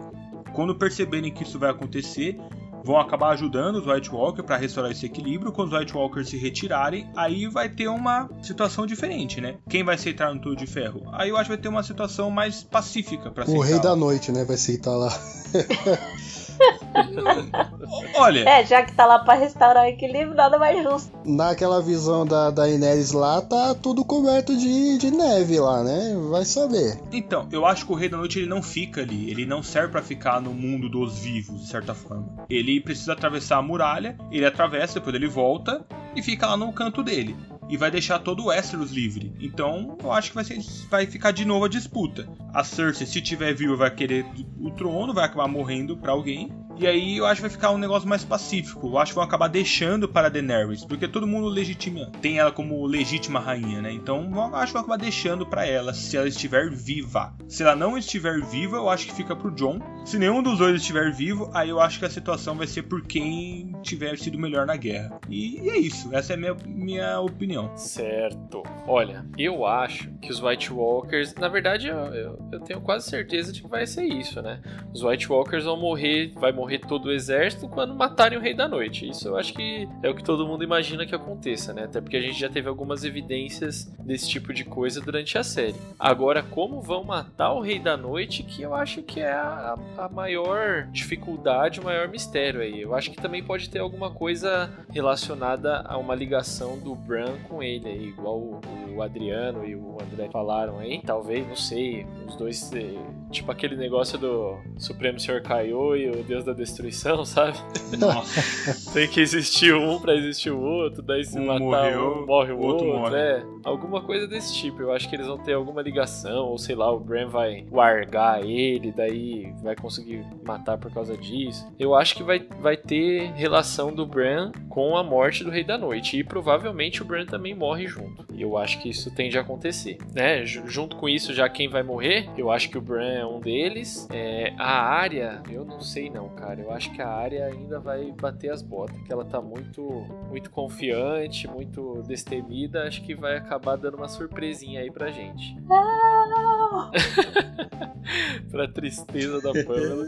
Quando 0.54 0.74
perceberem 0.76 1.32
que 1.32 1.44
isso 1.44 1.60
vai 1.60 1.70
acontecer, 1.70 2.40
vão 2.84 2.98
acabar 2.98 3.30
ajudando 3.32 3.76
os 3.76 3.86
White 3.86 4.10
Walkers 4.10 4.46
para 4.46 4.58
restaurar 4.58 4.91
esse 4.91 5.06
equilíbrio. 5.06 5.52
Quando 5.52 5.74
os 5.74 5.80
White 5.80 5.94
Walkers 5.94 6.30
se 6.30 6.38
retirarem, 6.38 7.10
aí 7.16 7.48
vai 7.48 7.70
ter 7.70 7.88
uma 7.88 8.30
situação 8.41 8.86
diferente, 8.86 9.41
né? 9.41 9.58
Quem 9.70 9.84
vai 9.84 9.96
aceitar 9.96 10.34
no 10.34 10.40
Trono 10.40 10.56
de 10.56 10.66
Ferro? 10.66 11.04
Aí 11.12 11.30
eu 11.30 11.36
acho 11.36 11.50
que 11.50 11.56
vai 11.56 11.62
ter 11.62 11.70
uma 11.70 11.84
situação 11.84 12.32
mais 12.32 12.64
pacífica 12.64 13.30
para 13.30 13.50
O 13.50 13.60
Rei 13.60 13.80
da 13.80 13.96
Noite, 13.96 14.32
né? 14.32 14.44
Vai 14.46 14.56
aceitar 14.56 14.96
lá. 14.96 15.10
Olha, 18.15 18.48
É, 18.48 18.65
já 18.65 18.84
que 18.84 18.94
tá 18.94 19.06
lá 19.06 19.19
pra 19.19 19.34
restaurar 19.34 19.86
o 19.86 19.90
equilíbrio, 19.90 20.36
nada 20.36 20.57
mais 20.60 20.84
justo. 20.84 21.11
Naquela 21.26 21.81
visão 21.81 22.26
da, 22.26 22.52
da 22.52 22.69
Inês 22.69 23.11
lá, 23.11 23.41
tá 23.41 23.73
tudo 23.76 24.03
coberto 24.06 24.56
de, 24.56 24.98
de 24.98 25.11
neve 25.11 25.60
lá, 25.60 25.84
né? 25.84 26.15
Vai 26.30 26.45
saber. 26.45 26.99
Então, 27.11 27.48
eu 27.52 27.65
acho 27.65 27.86
que 27.86 27.91
o 27.91 27.95
Rei 27.95 28.10
da 28.10 28.18
Noite 28.18 28.40
ele 28.40 28.48
não 28.49 28.61
fica 28.61 29.02
ali, 29.02 29.30
ele 29.30 29.45
não 29.45 29.64
serve 29.64 29.91
pra 29.91 30.02
ficar 30.02 30.41
no 30.41 30.52
mundo 30.52 30.90
dos 30.90 31.19
vivos, 31.19 31.61
de 31.61 31.68
certa 31.69 31.94
forma. 31.94 32.27
Ele 32.49 32.80
precisa 32.81 33.14
atravessar 33.14 33.57
a 33.57 33.61
muralha, 33.61 34.18
ele 34.31 34.45
atravessa, 34.45 34.95
depois 34.95 35.15
ele 35.15 35.27
volta 35.27 35.86
e 36.15 36.22
fica 36.22 36.48
lá 36.48 36.57
no 36.57 36.72
canto 36.73 37.03
dele. 37.03 37.36
E 37.70 37.78
vai 37.78 37.91
deixar 37.91 38.20
todo 38.20 38.41
o 38.41 38.46
Westeros 38.48 38.91
livre. 38.91 39.32
Então, 39.40 39.96
eu 40.04 40.12
acho 40.12 40.30
que 40.30 40.36
vai, 40.36 40.44
ser, 40.44 40.60
vai 40.90 41.06
ficar 41.06 41.32
de 41.32 41.46
novo 41.46 41.66
a 41.66 41.70
disputa. 41.70 42.28
A 42.52 42.64
Cersei, 42.64 43.06
se 43.06 43.22
tiver 43.22 43.54
viva, 43.54 43.76
vai 43.76 43.94
querer 43.94 44.26
o 44.60 44.72
trono, 44.72 45.14
vai 45.14 45.26
acabar 45.26 45.48
morrendo 45.48 45.96
pra 45.96 46.12
alguém. 46.12 46.52
E 46.80 46.88
aí 46.88 47.18
eu 47.18 47.26
acho 47.26 47.35
que 47.35 47.41
vai 47.41 47.49
ficar 47.49 47.72
um 47.72 47.77
negócio 47.77 48.07
mais 48.07 48.23
pacífico. 48.23 48.88
Eu 48.88 48.97
acho 48.97 49.11
que 49.11 49.15
vão 49.15 49.23
acabar 49.26 49.49
deixando 49.49 50.07
para 50.07 50.30
Daenerys, 50.30 50.85
porque 50.85 51.10
todo 51.10 51.27
mundo 51.27 51.49
legitima, 51.49 52.10
tem 52.22 52.39
ela 52.39 52.53
como 52.53 52.85
legítima 52.85 53.38
rainha, 53.38 53.81
né? 53.81 53.91
Então 53.91 54.31
eu 54.34 54.56
acho 54.56 54.68
que 54.68 54.73
vão 54.73 54.81
acabar 54.84 54.97
deixando 54.97 55.45
para 55.45 55.65
ela 55.65 55.93
se 55.93 56.15
ela 56.15 56.30
estiver 56.30 56.69
viva. 56.72 57.34
Se 57.49 57.64
ela 57.64 57.76
não 57.76 57.97
estiver 57.97 58.41
viva, 58.45 58.77
eu 58.77 58.89
acho 58.89 59.07
que 59.07 59.14
fica 59.14 59.35
pro 59.35 59.51
John. 59.51 59.80
Se 60.06 60.18
nenhum 60.18 60.41
dos 60.41 60.57
dois 60.57 60.73
estiver 60.73 61.11
vivo, 61.11 61.49
aí 61.53 61.68
eu 61.68 61.81
acho 61.81 61.99
que 61.99 62.06
a 62.06 62.10
situação 62.10 62.56
vai 62.56 62.65
ser 62.65 62.84
por 62.84 63.01
quem 63.06 63.73
tiver 63.84 64.18
sido 64.18 64.39
melhor 64.39 64.65
na 64.65 64.77
guerra. 64.77 65.19
E, 65.30 65.69
é 65.69 65.77
isso. 65.77 66.15
Essa 66.15 66.34
é 66.34 66.38
minha, 66.38 66.56
minha 66.65 67.19
opinião. 67.19 67.76
Certo. 67.76 68.64
Olha, 68.88 69.26
eu 69.38 69.65
acho 69.65 70.10
que 70.22 70.31
os 70.31 70.41
White 70.41 70.72
Walkers, 70.72 71.35
na 71.35 71.49
verdade, 71.49 71.88
eu, 71.88 71.97
eu, 71.97 72.39
eu 72.53 72.60
tenho 72.61 72.80
quase 72.80 73.10
certeza 73.10 73.51
de 73.51 73.61
que 73.61 73.68
vai 73.68 73.85
ser 73.85 74.06
isso, 74.06 74.41
né? 74.41 74.61
Os 74.93 75.03
White 75.03 75.30
Walkers 75.30 75.65
vão 75.65 75.77
morrer, 75.77 76.31
vai 76.35 76.53
morrer 76.53 76.69
todo 76.78 77.06
o 77.06 77.12
exército 77.12 77.68
quando 77.68 77.96
matarem 77.96 78.38
o 78.38 78.41
Rei 78.41 78.54
da 78.54 78.68
Noite. 78.68 79.10
Isso 79.10 79.28
eu 79.28 79.38
acho 79.38 79.54
que 79.54 79.88
é 80.04 80.10
o 80.10 80.16
que 80.16 80.24
todo 80.24 80.46
mundo 80.46 80.64
imagina 80.64 81.06
que 81.06 81.16
aconteça, 81.16 81.74
né? 81.74 81.86
Até 81.86 82.02
porque 82.02 82.18
a 82.18 82.22
gente 82.22 82.40
já 82.40 82.50
teve 82.50 82.68
algumas 82.68 83.04
evidências 83.04 83.86
desse 84.00 84.30
tipo 84.30 84.54
de 84.54 84.64
coisa 84.64 85.02
durante 85.02 85.38
a 85.38 85.44
série. 85.44 85.76
Agora, 85.98 86.44
como 86.44 86.82
vão 86.82 87.04
matar 87.04 87.54
o 87.54 87.62
Rei 87.62 87.80
da 87.80 87.96
Noite, 87.96 88.44
que 88.44 88.62
eu 88.62 88.76
acho 88.76 89.02
que 89.02 89.22
é 89.22 89.32
a, 89.32 89.76
a 89.98 90.10
maior 90.10 90.88
dificuldade, 90.91 91.80
o 91.80 91.84
maior 91.84 92.08
mistério 92.08 92.62
aí. 92.62 92.82
Eu 92.82 92.94
acho 92.94 93.12
que 93.12 93.22
também 93.22 93.44
pode 93.44 93.70
ter 93.70 93.80
alguma 93.80 94.12
coisa 94.12 94.70
relacionada 94.90 95.82
a 95.86 95.98
uma 95.98 96.16
ligação 96.16 96.78
do 96.78 96.96
Bran 96.96 97.38
com 97.48 97.64
ele 97.64 97.88
aí, 97.88 98.08
igual 98.08 98.38
o, 98.38 98.62
o 98.96 99.02
Adriano 99.02 99.66
e 99.66 99.76
o 99.76 99.98
André 100.02 100.30
falaram 100.32 100.80
aí. 100.80 101.02
Talvez, 101.06 101.48
não 101.48 101.56
sei, 101.56 102.06
os 102.28 102.36
dois, 102.36 102.72
eh, 102.74 102.98
tipo 103.32 103.52
aquele 103.52 103.76
negócio 103.76 104.18
do 104.18 104.58
Supremo 104.78 105.20
Senhor 105.20 105.41
Kaiô 105.41 105.96
e 105.96 106.10
o 106.10 106.24
Deus 106.24 106.44
da 106.44 106.54
Destruição, 106.60 107.26
sabe? 107.26 107.57
Tem 108.94 109.07
que 109.07 109.19
existir 109.19 109.73
um 109.73 109.99
pra 109.99 110.14
existir 110.15 110.52
o 110.52 110.60
outro, 110.61 111.02
daí 111.02 111.23
se 111.23 111.38
Um 111.40 111.45
matar 111.45 111.60
morreu, 111.60 112.23
um, 112.23 112.26
morre 112.26 112.52
o 112.52 112.60
outro 112.60 112.88
outro, 112.88 112.99
morre. 113.02 113.18
é. 113.18 113.44
Alguma 113.64 114.02
coisa 114.02 114.27
desse 114.27 114.53
tipo. 114.56 114.81
Eu 114.81 114.91
acho 114.91 115.10
que 115.10 115.15
eles 115.15 115.27
vão 115.27 115.38
ter 115.38 115.53
alguma 115.53 115.81
ligação, 115.81 116.45
ou 116.48 116.57
sei 116.57 116.76
lá, 116.76 116.91
o 116.91 116.99
Bran 116.99 117.27
vai 117.27 117.65
largar 117.72 118.44
ele, 118.45 118.91
daí 118.91 119.52
vai 119.61 119.76
conseguir 119.76 120.26
matar 120.45 120.77
por 120.77 120.91
causa 120.91 121.15
disso. 121.18 121.68
Eu 121.80 121.94
acho 121.95 122.15
que 122.15 122.23
vai, 122.23 122.40
vai 122.61 122.77
ter 122.77 123.31
relação 123.34 123.94
do 123.94 124.06
Bran 124.06 124.52
com 124.69 124.95
a 124.98 125.03
morte 125.03 125.44
do 125.44 125.49
Rei 125.49 125.64
da 125.64 125.77
Noite. 125.77 126.18
E 126.18 126.23
provavelmente 126.23 127.02
o 127.02 127.06
Bran 127.06 127.26
também 127.26 127.53
morre 127.53 127.88
junto. 127.88 128.26
E 128.34 128.41
eu 128.41 128.57
acho 128.57 128.81
que 128.81 128.90
isso 128.90 129.14
tende 129.14 129.38
a 129.38 129.41
acontecer. 129.41 129.98
Né? 130.14 130.45
Ju- 130.45 130.64
Junto 130.68 130.95
com 130.95 131.10
isso, 131.10 131.34
já 131.34 131.49
quem 131.49 131.68
vai 131.68 131.84
morrer, 131.84 132.30
eu 132.38 132.49
acho 132.52 132.69
que 132.69 132.77
o 132.77 132.81
Bran 132.81 133.03
é 133.11 133.26
um 133.26 133.40
deles. 133.40 134.07
É, 134.11 134.53
a 134.57 134.81
área, 134.84 135.41
eu 135.52 135.65
não 135.65 135.81
sei 135.81 136.10
não, 136.10 136.30
cara. 136.30 136.49
Eu 136.58 136.72
acho 136.72 136.92
que 136.94 137.02
a 137.02 137.10
área 137.10 137.46
ainda 137.46 137.80
vai 137.80 138.12
bater 138.12 138.52
as 138.52 138.62
botas, 138.62 138.98
que 139.02 139.12
ela 139.12 139.26
tá 139.26 139.42
muito, 139.42 139.82
muito 140.30 140.50
confiante, 140.50 141.48
muito 141.48 142.02
destemida. 142.08 142.84
Acho 142.84 143.04
que 143.04 143.14
vai 143.14 143.38
acabar 143.38 143.76
dando 143.78 143.96
uma 143.98 144.08
surpresinha 144.08 144.82
aí 144.82 144.92
pra 144.92 145.12
gente. 145.12 145.56
Não! 145.62 146.92
pra 148.50 148.68
tristeza 148.68 149.42
da 149.42 149.52
Pamela. 149.52 150.06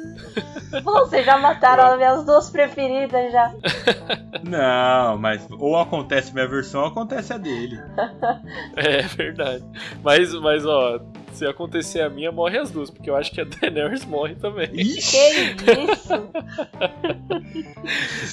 Vocês 0.84 1.26
já 1.26 1.38
mataram 1.38 1.86
as 1.86 1.98
minhas 1.98 2.26
duas 2.26 2.50
preferidas 2.50 3.32
já. 3.32 3.54
Não, 4.44 5.18
mas 5.18 5.46
ou 5.52 5.78
acontece 5.78 6.34
minha 6.34 6.48
versão 6.48 6.82
ou 6.82 6.88
acontece 6.88 7.34
a 7.34 7.38
dele. 7.38 7.78
É 8.76 9.02
verdade. 9.04 9.64
Mas, 10.04 10.34
mas 10.36 10.66
ó, 10.66 11.00
se 11.36 11.46
acontecer 11.46 12.02
a 12.02 12.10
minha, 12.10 12.32
morre 12.32 12.58
as 12.58 12.72
duas, 12.72 12.90
porque 12.90 13.10
eu 13.10 13.16
acho 13.16 13.32
que 13.32 13.42
a 13.42 13.44
Daenerys 13.62 14.06
morre 14.06 14.36
também. 14.36 14.70
Que 14.70 14.82
isso? 14.82 15.18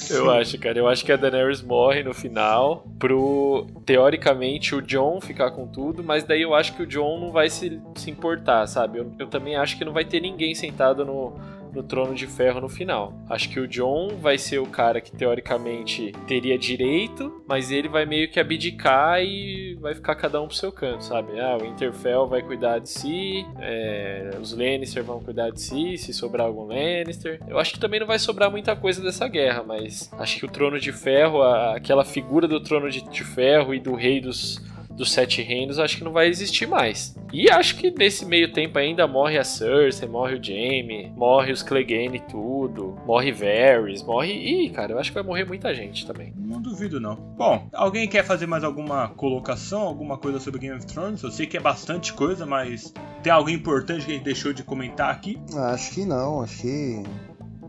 Eu 0.13 0.29
acho, 0.29 0.57
cara. 0.59 0.77
Eu 0.77 0.87
acho 0.87 1.03
que 1.03 1.11
a 1.11 1.15
Daenerys 1.15 1.61
morre 1.61 2.03
no 2.03 2.13
final 2.13 2.85
pro, 2.97 3.67
teoricamente, 3.85 4.75
o 4.75 4.81
John 4.81 5.19
ficar 5.21 5.51
com 5.51 5.67
tudo, 5.67 6.03
mas 6.03 6.23
daí 6.23 6.41
eu 6.41 6.53
acho 6.53 6.75
que 6.75 6.83
o 6.83 6.85
John 6.85 7.19
não 7.19 7.31
vai 7.31 7.49
se, 7.49 7.81
se 7.95 8.11
importar, 8.11 8.67
sabe? 8.67 8.99
Eu, 8.99 9.11
eu 9.17 9.27
também 9.27 9.55
acho 9.55 9.77
que 9.77 9.85
não 9.85 9.93
vai 9.93 10.05
ter 10.05 10.19
ninguém 10.19 10.53
sentado 10.53 11.05
no, 11.05 11.33
no 11.73 11.83
trono 11.83 12.13
de 12.13 12.25
ferro 12.27 12.59
no 12.61 12.69
final. 12.69 13.13
Acho 13.29 13.49
que 13.49 13.59
o 13.59 13.67
John 13.67 14.17
vai 14.19 14.37
ser 14.37 14.59
o 14.59 14.65
cara 14.65 14.99
que 15.01 15.11
teoricamente 15.11 16.11
teria 16.27 16.57
direito, 16.57 17.43
mas 17.47 17.71
ele 17.71 17.87
vai 17.87 18.05
meio 18.05 18.29
que 18.29 18.39
abdicar 18.39 19.21
e 19.23 19.77
vai 19.79 19.93
ficar 19.95 20.15
cada 20.15 20.41
um 20.41 20.47
pro 20.47 20.55
seu 20.55 20.71
canto, 20.71 21.03
sabe? 21.03 21.39
Ah, 21.39 21.57
o 21.57 21.63
Winterfell 21.63 22.27
vai 22.27 22.41
cuidar 22.41 22.79
de 22.79 22.89
si, 22.89 23.45
é, 23.59 24.31
os 24.41 24.53
Lannister 24.53 25.03
vão 25.03 25.19
cuidar 25.21 25.49
de 25.51 25.61
si, 25.61 25.97
se 25.97 26.13
sobrar 26.13 26.47
algum 26.47 26.65
Lannister. 26.65 27.39
Eu 27.47 27.57
acho 27.59 27.73
que 27.73 27.79
também 27.79 27.99
não 27.99 28.07
vai 28.07 28.19
sobrar 28.19 28.49
muita 28.51 28.75
coisa 28.75 29.01
dessa 29.01 29.27
guerra, 29.27 29.63
mas 29.65 30.09
acho 30.19 30.37
que 30.39 30.45
o 30.45 30.49
Trono 30.49 30.79
de 30.79 30.91
Ferro, 30.91 31.41
a- 31.41 31.75
aquela 31.75 32.03
figura 32.03 32.47
do 32.47 32.59
Trono 32.61 32.89
de, 32.89 33.01
de 33.01 33.23
Ferro 33.23 33.73
e 33.73 33.79
do 33.79 33.93
Rei 33.95 34.19
dos 34.19 34.59
dos 34.99 35.13
Sete 35.13 35.41
Reinos, 35.41 35.79
acho 35.79 35.97
que 35.97 36.03
não 36.03 36.11
vai 36.11 36.27
existir 36.27 36.67
mais. 36.67 37.15
E 37.31 37.49
acho 37.49 37.77
que 37.77 37.89
nesse 37.89 38.25
meio 38.25 38.51
tempo 38.51 38.77
ainda 38.77 39.07
morre 39.07 39.37
a 39.37 39.43
Cersei, 39.43 40.07
morre 40.07 40.35
o 40.35 40.43
Jaime, 40.43 41.11
morre 41.15 41.53
os 41.53 41.63
Clegane 41.63 42.17
e 42.17 42.19
tudo, 42.19 42.97
morre 43.05 43.31
Varys, 43.31 44.03
morre... 44.03 44.33
Ih, 44.33 44.69
cara, 44.71 44.91
eu 44.91 44.99
acho 44.99 45.11
que 45.11 45.15
vai 45.15 45.23
morrer 45.23 45.45
muita 45.45 45.73
gente 45.73 46.05
também. 46.05 46.33
Não 46.35 46.61
duvido, 46.61 46.99
não. 46.99 47.15
Bom, 47.15 47.69
alguém 47.71 48.07
quer 48.09 48.25
fazer 48.25 48.45
mais 48.45 48.63
alguma 48.63 49.07
colocação, 49.09 49.83
alguma 49.83 50.17
coisa 50.17 50.39
sobre 50.39 50.59
Game 50.59 50.75
of 50.75 50.85
Thrones? 50.85 51.23
Eu 51.23 51.31
sei 51.31 51.47
que 51.47 51.55
é 51.55 51.61
bastante 51.61 52.11
coisa, 52.11 52.45
mas 52.45 52.93
tem 53.23 53.31
algo 53.31 53.49
importante 53.49 54.05
que 54.05 54.11
a 54.11 54.15
gente 54.15 54.25
deixou 54.25 54.51
de 54.51 54.63
comentar 54.63 55.09
aqui? 55.09 55.39
Acho 55.55 55.91
que 55.91 56.05
não, 56.05 56.41
acho 56.41 56.61
que 56.61 57.03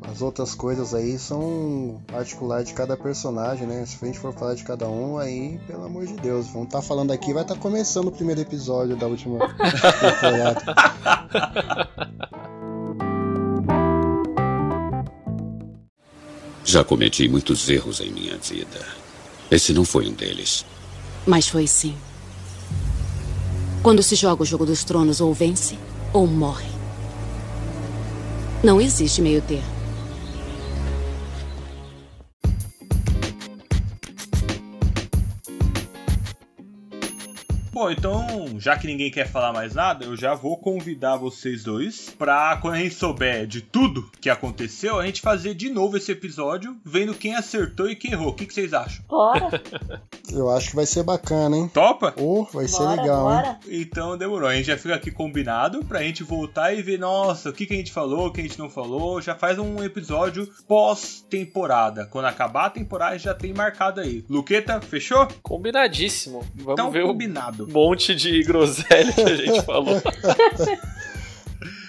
as 0.02 0.22
outras 0.22 0.55
coisas 0.55 0.94
aí 0.94 1.18
são 1.18 2.01
particular 2.06 2.64
de 2.64 2.72
cada 2.72 2.97
personagem, 2.97 3.66
né? 3.66 3.85
Se 3.86 3.98
a 4.01 4.06
gente 4.06 4.18
for 4.18 4.32
falar 4.32 4.55
de 4.55 4.64
cada 4.64 4.89
um, 4.89 5.18
aí, 5.18 5.60
pelo 5.66 5.85
amor 5.85 6.06
de 6.06 6.14
Deus, 6.14 6.47
vamos 6.48 6.68
estar 6.68 6.82
falando 6.82 7.10
aqui, 7.10 7.32
vai 7.32 7.43
estar 7.43 7.56
começando 7.56 8.09
o 8.09 8.12
primeiro 8.12 8.40
episódio 8.40 8.97
da 8.97 9.06
última 9.06 9.39
temporada. 9.48 10.62
Já 16.64 16.85
cometi 16.85 17.28
muitos 17.28 17.68
erros 17.68 18.01
em 18.01 18.10
minha 18.10 18.36
vida. 18.36 18.86
Esse 19.51 19.72
não 19.72 19.85
foi 19.85 20.09
um 20.09 20.12
deles. 20.12 20.64
Mas 21.27 21.48
foi 21.48 21.66
sim. 21.66 21.97
Quando 23.82 24.02
se 24.02 24.14
joga 24.14 24.43
o 24.43 24.47
jogo 24.47 24.64
dos 24.64 24.85
tronos, 24.85 25.20
ou 25.20 25.35
vence 25.35 25.77
ou 26.12 26.27
morre. 26.27 26.70
Não 28.62 28.81
existe 28.81 29.22
meio 29.22 29.40
termo. 29.43 29.80
Bom, 37.81 37.90
então, 37.90 38.27
já 38.59 38.77
que 38.77 38.86
ninguém 38.86 39.11
quer 39.11 39.27
falar 39.27 39.55
mais 39.55 39.74
nada, 39.74 40.05
eu 40.05 40.15
já 40.15 40.35
vou 40.35 40.59
convidar 40.59 41.16
vocês 41.16 41.65
dois 41.65 42.11
pra, 42.11 42.59
quando 42.61 42.74
a 42.74 42.78
gente 42.78 42.94
souber 42.94 43.47
de 43.47 43.62
tudo 43.62 44.11
que 44.20 44.28
aconteceu, 44.28 45.01
a 45.01 45.07
gente 45.07 45.23
fazer 45.23 45.55
de 45.55 45.70
novo 45.70 45.97
esse 45.97 46.12
episódio, 46.12 46.77
vendo 46.85 47.15
quem 47.15 47.35
acertou 47.35 47.89
e 47.89 47.97
quem 47.97 48.12
errou. 48.12 48.28
O 48.28 48.35
que, 48.35 48.44
que 48.44 48.52
vocês 48.52 48.74
acham? 48.74 49.02
Bora. 49.09 49.62
Eu 50.31 50.51
acho 50.51 50.70
que 50.70 50.77
vai 50.77 50.85
ser 50.85 51.02
bacana, 51.02 51.57
hein? 51.57 51.70
Topa? 51.73 52.15
Oh, 52.16 52.44
vai 52.52 52.69
ser 52.69 52.82
Bora, 52.82 53.01
legal, 53.01 53.31
hein? 53.32 53.36
bora. 53.36 53.59
Então 53.66 54.16
demorou. 54.16 54.48
A 54.48 54.55
gente 54.55 54.66
já 54.66 54.77
fica 54.77 54.94
aqui 54.94 55.11
combinado 55.11 55.85
pra 55.85 56.02
gente 56.02 56.23
voltar 56.23 56.73
e 56.73 56.82
ver, 56.82 56.98
nossa, 56.98 57.48
o 57.48 57.52
que, 57.52 57.66
que 57.66 57.73
a 57.74 57.77
gente 57.77 57.90
falou, 57.90 58.27
o 58.27 58.31
que 58.31 58.40
a 58.40 58.44
gente 58.44 58.59
não 58.59 58.69
falou. 58.69 59.20
Já 59.23 59.35
faz 59.35 59.59
um 59.59 59.82
episódio 59.82 60.48
pós-temporada. 60.69 62.07
Quando 62.07 62.27
acabar 62.27 62.66
a 62.66 62.70
temporada, 62.70 63.19
já 63.19 63.35
tem 63.35 63.52
marcado 63.52 64.01
aí. 64.01 64.24
Luqueta, 64.28 64.81
fechou? 64.82 65.27
Combinadíssimo. 65.43 66.44
Vamos 66.55 66.73
então, 66.74 66.90
ver 66.90 67.07
combinado. 67.07 67.69
Monte 67.70 68.14
de 68.14 68.42
groselha 68.42 69.12
que 69.12 69.20
a 69.20 69.36
gente 69.36 69.62
falou. 69.66 70.01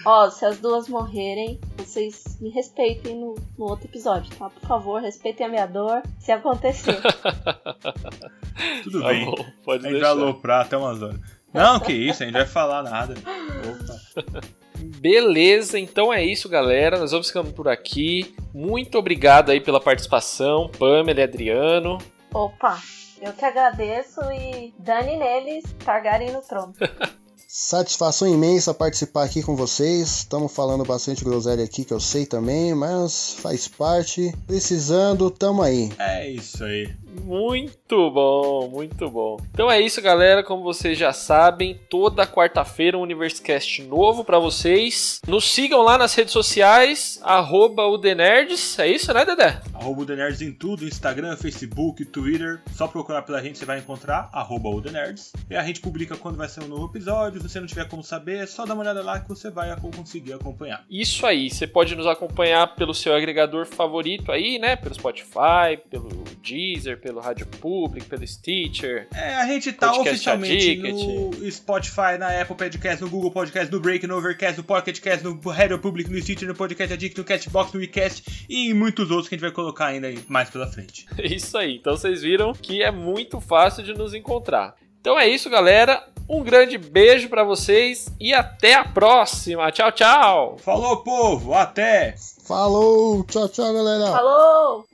Ó, 0.03 0.29
se 0.31 0.43
as 0.45 0.57
duas 0.57 0.87
morrerem, 0.89 1.59
vocês 1.77 2.37
me 2.41 2.49
respeitem 2.49 3.15
no, 3.19 3.35
no 3.57 3.65
outro 3.65 3.85
episódio, 3.85 4.35
tá? 4.35 4.49
Por 4.49 4.67
favor, 4.67 4.99
respeitem 5.01 5.45
a 5.45 5.49
minha 5.49 5.65
dor 5.67 6.01
se 6.19 6.31
acontecer. 6.31 6.99
Tudo 8.83 9.01
Tá 9.01 9.09
bem. 9.09 9.25
bom, 9.25 9.45
pode 9.63 9.85
a 9.85 9.89
gente 9.89 9.99
deixar. 9.99 10.15
vai 10.15 10.23
aloprar 10.23 10.65
até 10.65 10.75
umas 10.77 11.01
horas. 11.01 11.19
Não, 11.53 11.79
que 11.79 11.91
isso, 11.93 12.23
a 12.23 12.25
gente 12.25 12.33
vai 12.33 12.45
falar 12.47 12.81
nada. 12.81 13.13
Opa. 13.13 14.41
Beleza, 14.79 15.77
então 15.77 16.11
é 16.11 16.23
isso, 16.23 16.49
galera. 16.49 16.97
Nós 16.97 17.11
vamos 17.11 17.27
ficando 17.27 17.51
por 17.51 17.67
aqui. 17.67 18.33
Muito 18.53 18.97
obrigado 18.97 19.51
aí 19.51 19.59
pela 19.61 19.79
participação, 19.79 20.69
Pamela 20.79 21.19
e 21.19 21.23
Adriano. 21.23 21.97
Opa, 22.33 22.79
eu 23.21 23.33
que 23.33 23.45
agradeço 23.45 24.19
e 24.31 24.73
dane 24.79 25.15
neles, 25.15 25.63
Targaryen 25.85 26.31
no 26.31 26.41
trono. 26.41 26.73
Satisfação 27.47 28.27
imensa 28.29 28.73
participar 28.73 29.25
aqui 29.25 29.43
com 29.43 29.57
vocês. 29.57 30.19
Estamos 30.19 30.53
falando 30.53 30.85
bastante 30.85 31.23
groselha 31.23 31.65
aqui, 31.65 31.83
que 31.83 31.93
eu 31.93 31.99
sei 31.99 32.25
também, 32.25 32.73
mas 32.73 33.33
faz 33.33 33.67
parte. 33.67 34.33
Precisando, 34.47 35.29
tamo 35.29 35.61
aí. 35.61 35.91
É 35.99 36.29
isso 36.29 36.63
aí. 36.63 36.95
Muito 37.23 38.09
bom, 38.09 38.69
muito 38.69 39.09
bom. 39.09 39.37
Então 39.51 39.69
é 39.69 39.81
isso, 39.81 40.01
galera. 40.01 40.43
Como 40.43 40.63
vocês 40.63 40.97
já 40.97 41.11
sabem, 41.11 41.79
toda 41.89 42.25
quarta-feira 42.25 42.97
um 42.97 43.01
Universecast 43.01 43.83
novo 43.83 44.23
pra 44.23 44.39
vocês. 44.39 45.21
Nos 45.27 45.51
sigam 45.51 45.81
lá 45.81 45.97
nas 45.97 46.15
redes 46.15 46.31
sociais, 46.31 47.19
arroba 47.23 47.83
o 47.85 47.97
The 47.99 48.15
Nerds. 48.15 48.79
É 48.79 48.87
isso, 48.87 49.13
né, 49.13 49.25
Dedé? 49.25 49.61
Arroba 49.73 50.01
o 50.01 50.05
The 50.05 50.15
Nerds 50.15 50.41
em 50.41 50.51
tudo, 50.51 50.85
Instagram, 50.85 51.35
Facebook, 51.35 52.05
Twitter. 52.05 52.61
Só 52.73 52.87
procurar 52.87 53.23
pela 53.23 53.41
gente, 53.41 53.57
você 53.57 53.65
vai 53.65 53.79
encontrar, 53.79 54.29
arroba 54.31 54.69
o 54.69 54.81
The 54.81 54.91
Nerds. 54.91 55.33
E 55.49 55.55
a 55.55 55.63
gente 55.63 55.81
publica 55.81 56.15
quando 56.15 56.37
vai 56.37 56.47
ser 56.47 56.63
um 56.63 56.67
novo 56.67 56.85
episódio. 56.85 57.41
Se 57.41 57.49
você 57.49 57.59
não 57.59 57.67
tiver 57.67 57.87
como 57.87 58.03
saber, 58.03 58.37
é 58.37 58.45
só 58.45 58.65
dar 58.65 58.73
uma 58.73 58.83
olhada 58.83 59.03
lá 59.03 59.19
que 59.19 59.27
você 59.27 59.49
vai 59.49 59.75
conseguir 59.95 60.33
acompanhar. 60.33 60.85
Isso 60.89 61.25
aí, 61.25 61.49
você 61.49 61.67
pode 61.67 61.95
nos 61.95 62.07
acompanhar 62.07 62.75
pelo 62.75 62.93
seu 62.93 63.13
agregador 63.13 63.65
favorito 63.65 64.31
aí, 64.31 64.57
né? 64.59 64.75
Pelo 64.75 64.95
Spotify, 64.95 65.77
pelo 65.89 66.20
Deezer, 66.41 66.99
pelo 66.99 67.19
Rádio 67.19 67.45
Public, 67.45 68.07
pelo 68.07 68.25
Stitcher. 68.25 69.07
É, 69.13 69.35
a 69.35 69.45
gente 69.45 69.71
tá 69.71 69.91
oficialmente 69.93 70.71
Addict. 70.71 70.91
no 70.91 71.51
Spotify, 71.51 72.17
na 72.19 72.41
Apple 72.41 72.55
Podcast, 72.55 73.03
no 73.03 73.09
Google 73.09 73.31
Podcast, 73.31 73.71
no 73.71 73.79
Break, 73.79 74.05
no 74.07 74.17
Overcast, 74.17 74.57
no 74.57 74.63
Pocket 74.63 74.99
Cast, 74.99 75.23
no 75.23 75.39
Radio 75.49 75.79
Public, 75.79 76.09
no 76.09 76.19
Stitcher, 76.19 76.47
no 76.47 76.55
Podcast 76.55 76.93
Addict, 76.93 77.17
no 77.17 77.23
Castbox, 77.23 77.73
no 77.73 77.79
WeCast 77.79 78.45
e 78.49 78.69
em 78.69 78.73
muitos 78.73 79.09
outros 79.11 79.29
que 79.29 79.35
a 79.35 79.37
gente 79.37 79.45
vai 79.45 79.51
colocar 79.51 79.87
ainda 79.87 80.07
aí 80.07 80.19
mais 80.27 80.49
pela 80.49 80.67
frente. 80.67 81.05
Isso 81.23 81.57
aí, 81.57 81.75
então 81.75 81.95
vocês 81.95 82.21
viram 82.21 82.53
que 82.53 82.81
é 82.81 82.91
muito 82.91 83.39
fácil 83.39 83.83
de 83.83 83.93
nos 83.93 84.13
encontrar. 84.13 84.75
Então 84.99 85.19
é 85.19 85.27
isso, 85.27 85.49
galera. 85.49 86.07
Um 86.29 86.43
grande 86.43 86.77
beijo 86.77 87.27
pra 87.27 87.43
vocês 87.43 88.05
e 88.19 88.33
até 88.33 88.75
a 88.75 88.85
próxima. 88.85 89.71
Tchau, 89.71 89.91
tchau. 89.91 90.57
Falou, 90.59 90.97
povo! 90.97 91.53
Até! 91.55 92.15
Falou! 92.47 93.23
Tchau, 93.23 93.49
tchau, 93.49 93.73
galera! 93.73 94.11
Falou! 94.11 94.90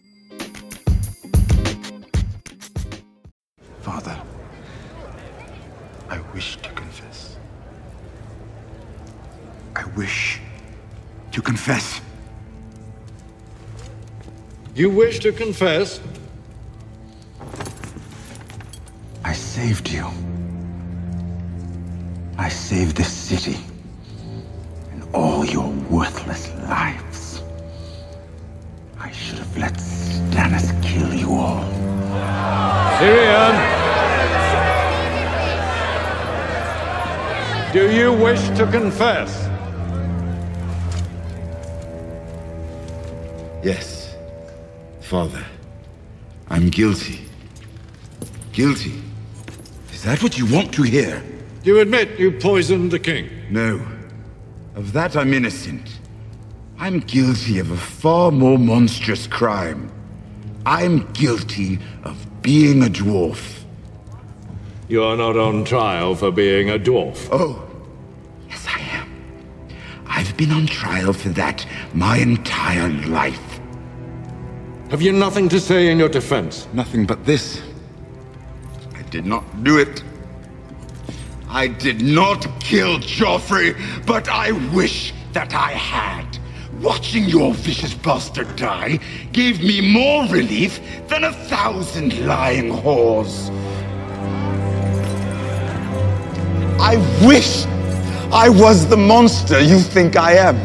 Father, 3.97 4.21
I 6.07 6.19
wish 6.31 6.57
to 6.57 6.69
confess. 6.69 7.35
I 9.75 9.85
wish 9.97 10.39
to 11.31 11.41
confess. 11.41 11.99
You 14.75 14.91
wish 14.91 15.17
to 15.21 15.31
confess? 15.31 15.99
I 19.23 19.33
saved 19.33 19.89
you. 19.89 20.05
I 22.37 22.49
saved 22.49 22.97
this 22.97 23.11
city 23.11 23.57
and 24.91 25.01
all 25.15 25.43
your 25.43 25.69
worthless 25.89 26.53
lives. 26.69 27.41
I 28.99 29.09
should 29.09 29.39
have 29.39 29.57
let 29.57 29.73
Stannis 29.73 30.69
kill 30.83 31.15
you 31.15 31.33
all. 31.33 31.65
Tyrion! 32.99 33.86
Do 37.73 37.91
you 37.91 38.13
wish 38.13 38.39
to 38.57 38.65
confess? 38.71 39.45
Yes, 43.61 44.15
Father. 45.01 45.45
I'm 46.49 46.69
guilty. 46.69 47.25
Guilty. 48.53 48.93
Is 49.91 50.01
that 50.03 50.23
what 50.23 50.37
you 50.37 50.45
want 50.45 50.73
to 50.75 50.83
hear? 50.83 51.21
You 51.63 51.81
admit 51.81 52.17
you 52.17 52.31
poisoned 52.31 52.91
the 52.91 52.99
king? 52.99 53.29
No. 53.51 53.85
Of 54.75 54.93
that 54.93 55.17
I'm 55.17 55.33
innocent. 55.33 55.99
I'm 56.79 57.01
guilty 57.01 57.59
of 57.59 57.71
a 57.71 57.77
far 57.77 58.31
more 58.31 58.57
monstrous 58.57 59.27
crime. 59.27 59.91
I'm 60.65 61.11
guilty 61.11 61.79
of 62.05 62.41
being 62.41 62.83
a 62.83 62.89
dwarf. 62.89 63.65
You're 64.89 65.17
not 65.17 65.35
on 65.35 65.65
trial 65.65 66.15
for 66.15 66.31
being 66.31 66.69
a 66.69 66.79
dwarf. 66.79 67.27
Oh, 67.29 67.61
yes, 68.47 68.65
I 68.69 68.79
am. 68.79 69.11
I've 70.05 70.37
been 70.37 70.51
on 70.51 70.65
trial 70.65 71.11
for 71.11 71.27
that 71.29 71.65
my 71.93 72.17
entire 72.17 72.87
life. 73.07 73.59
Have 74.89 75.01
you 75.01 75.11
nothing 75.11 75.49
to 75.49 75.59
say 75.59 75.91
in 75.91 75.99
your 75.99 76.07
defense? 76.07 76.69
Nothing 76.71 77.05
but 77.05 77.25
this. 77.25 77.61
I 78.95 79.01
did 79.09 79.25
not 79.25 79.43
do 79.65 79.77
it. 79.77 80.03
I 81.49 81.67
did 81.67 82.01
not 82.01 82.45
kill 82.61 82.99
Joffrey, 82.99 83.75
but 84.05 84.29
I 84.29 84.53
wish 84.73 85.13
that 85.33 85.53
I 85.53 85.71
had. 85.71 86.39
Watching 86.81 87.25
your 87.25 87.53
vicious 87.53 87.93
bastard 87.93 88.55
die 88.55 88.99
gave 89.33 89.61
me 89.61 89.81
more 89.81 90.25
relief 90.27 90.79
than 91.09 91.25
a 91.25 91.33
thousand 91.33 92.25
lying 92.25 92.71
whores. 92.71 93.51
I 96.79 96.97
wish 97.25 97.65
I 98.31 98.49
was 98.49 98.87
the 98.87 98.97
monster 98.97 99.59
you 99.59 99.79
think 99.79 100.15
I 100.15 100.33
am. 100.33 100.57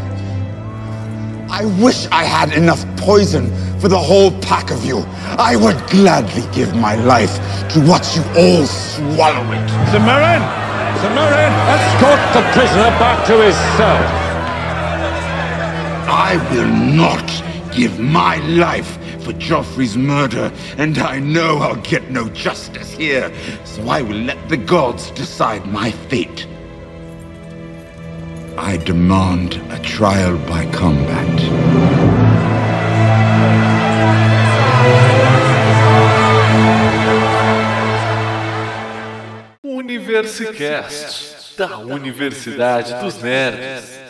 I 1.51 1.65
wish 1.83 2.07
I 2.13 2.25
had 2.25 2.53
enough 2.53 2.85
poison 2.97 3.51
for 3.79 3.89
the 3.89 3.99
whole 3.99 4.31
pack 4.41 4.71
of 4.71 4.85
you. 4.85 4.99
I 5.39 5.57
would 5.57 5.79
gladly 5.89 6.45
give 6.55 6.75
my 6.75 6.95
life 6.97 7.37
to 7.73 7.81
watch 7.87 8.17
you 8.17 8.23
all 8.37 8.67
swallow 8.67 9.45
it. 9.53 9.69
Samarin! 9.91 10.43
Samarin! 11.03 11.53
Escort 11.77 12.23
the 12.37 12.43
prisoner 12.53 12.91
back 13.01 13.27
to 13.27 13.43
his 13.43 13.57
cell. 13.77 14.03
I 16.09 16.37
will 16.53 16.69
not 16.69 17.27
give 17.75 17.99
my 17.99 18.37
life 18.49 18.99
for 19.25 19.33
Joffrey's 19.33 19.97
murder, 19.97 20.53
and 20.79 20.99
I 20.99 21.19
know 21.19 21.59
I'll 21.59 21.77
get 21.77 22.11
no 22.11 22.29
justice 22.31 22.93
here, 22.93 23.33
so 23.65 23.89
I 23.89 24.03
will 24.03 24.17
let 24.17 24.49
the 24.49 24.57
gods 24.57 25.11
decide 25.13 25.67
my 25.67 25.91
fate. 25.91 26.47
I 28.59 28.77
demand 28.77 29.55
a 29.71 29.79
trial 29.81 30.37
by 30.47 30.67
combat. 30.73 31.41
Universicast, 39.65 41.57
da 41.57 41.79
Universidade 41.79 43.01
dos 43.01 43.23
Nerds. 43.23 44.02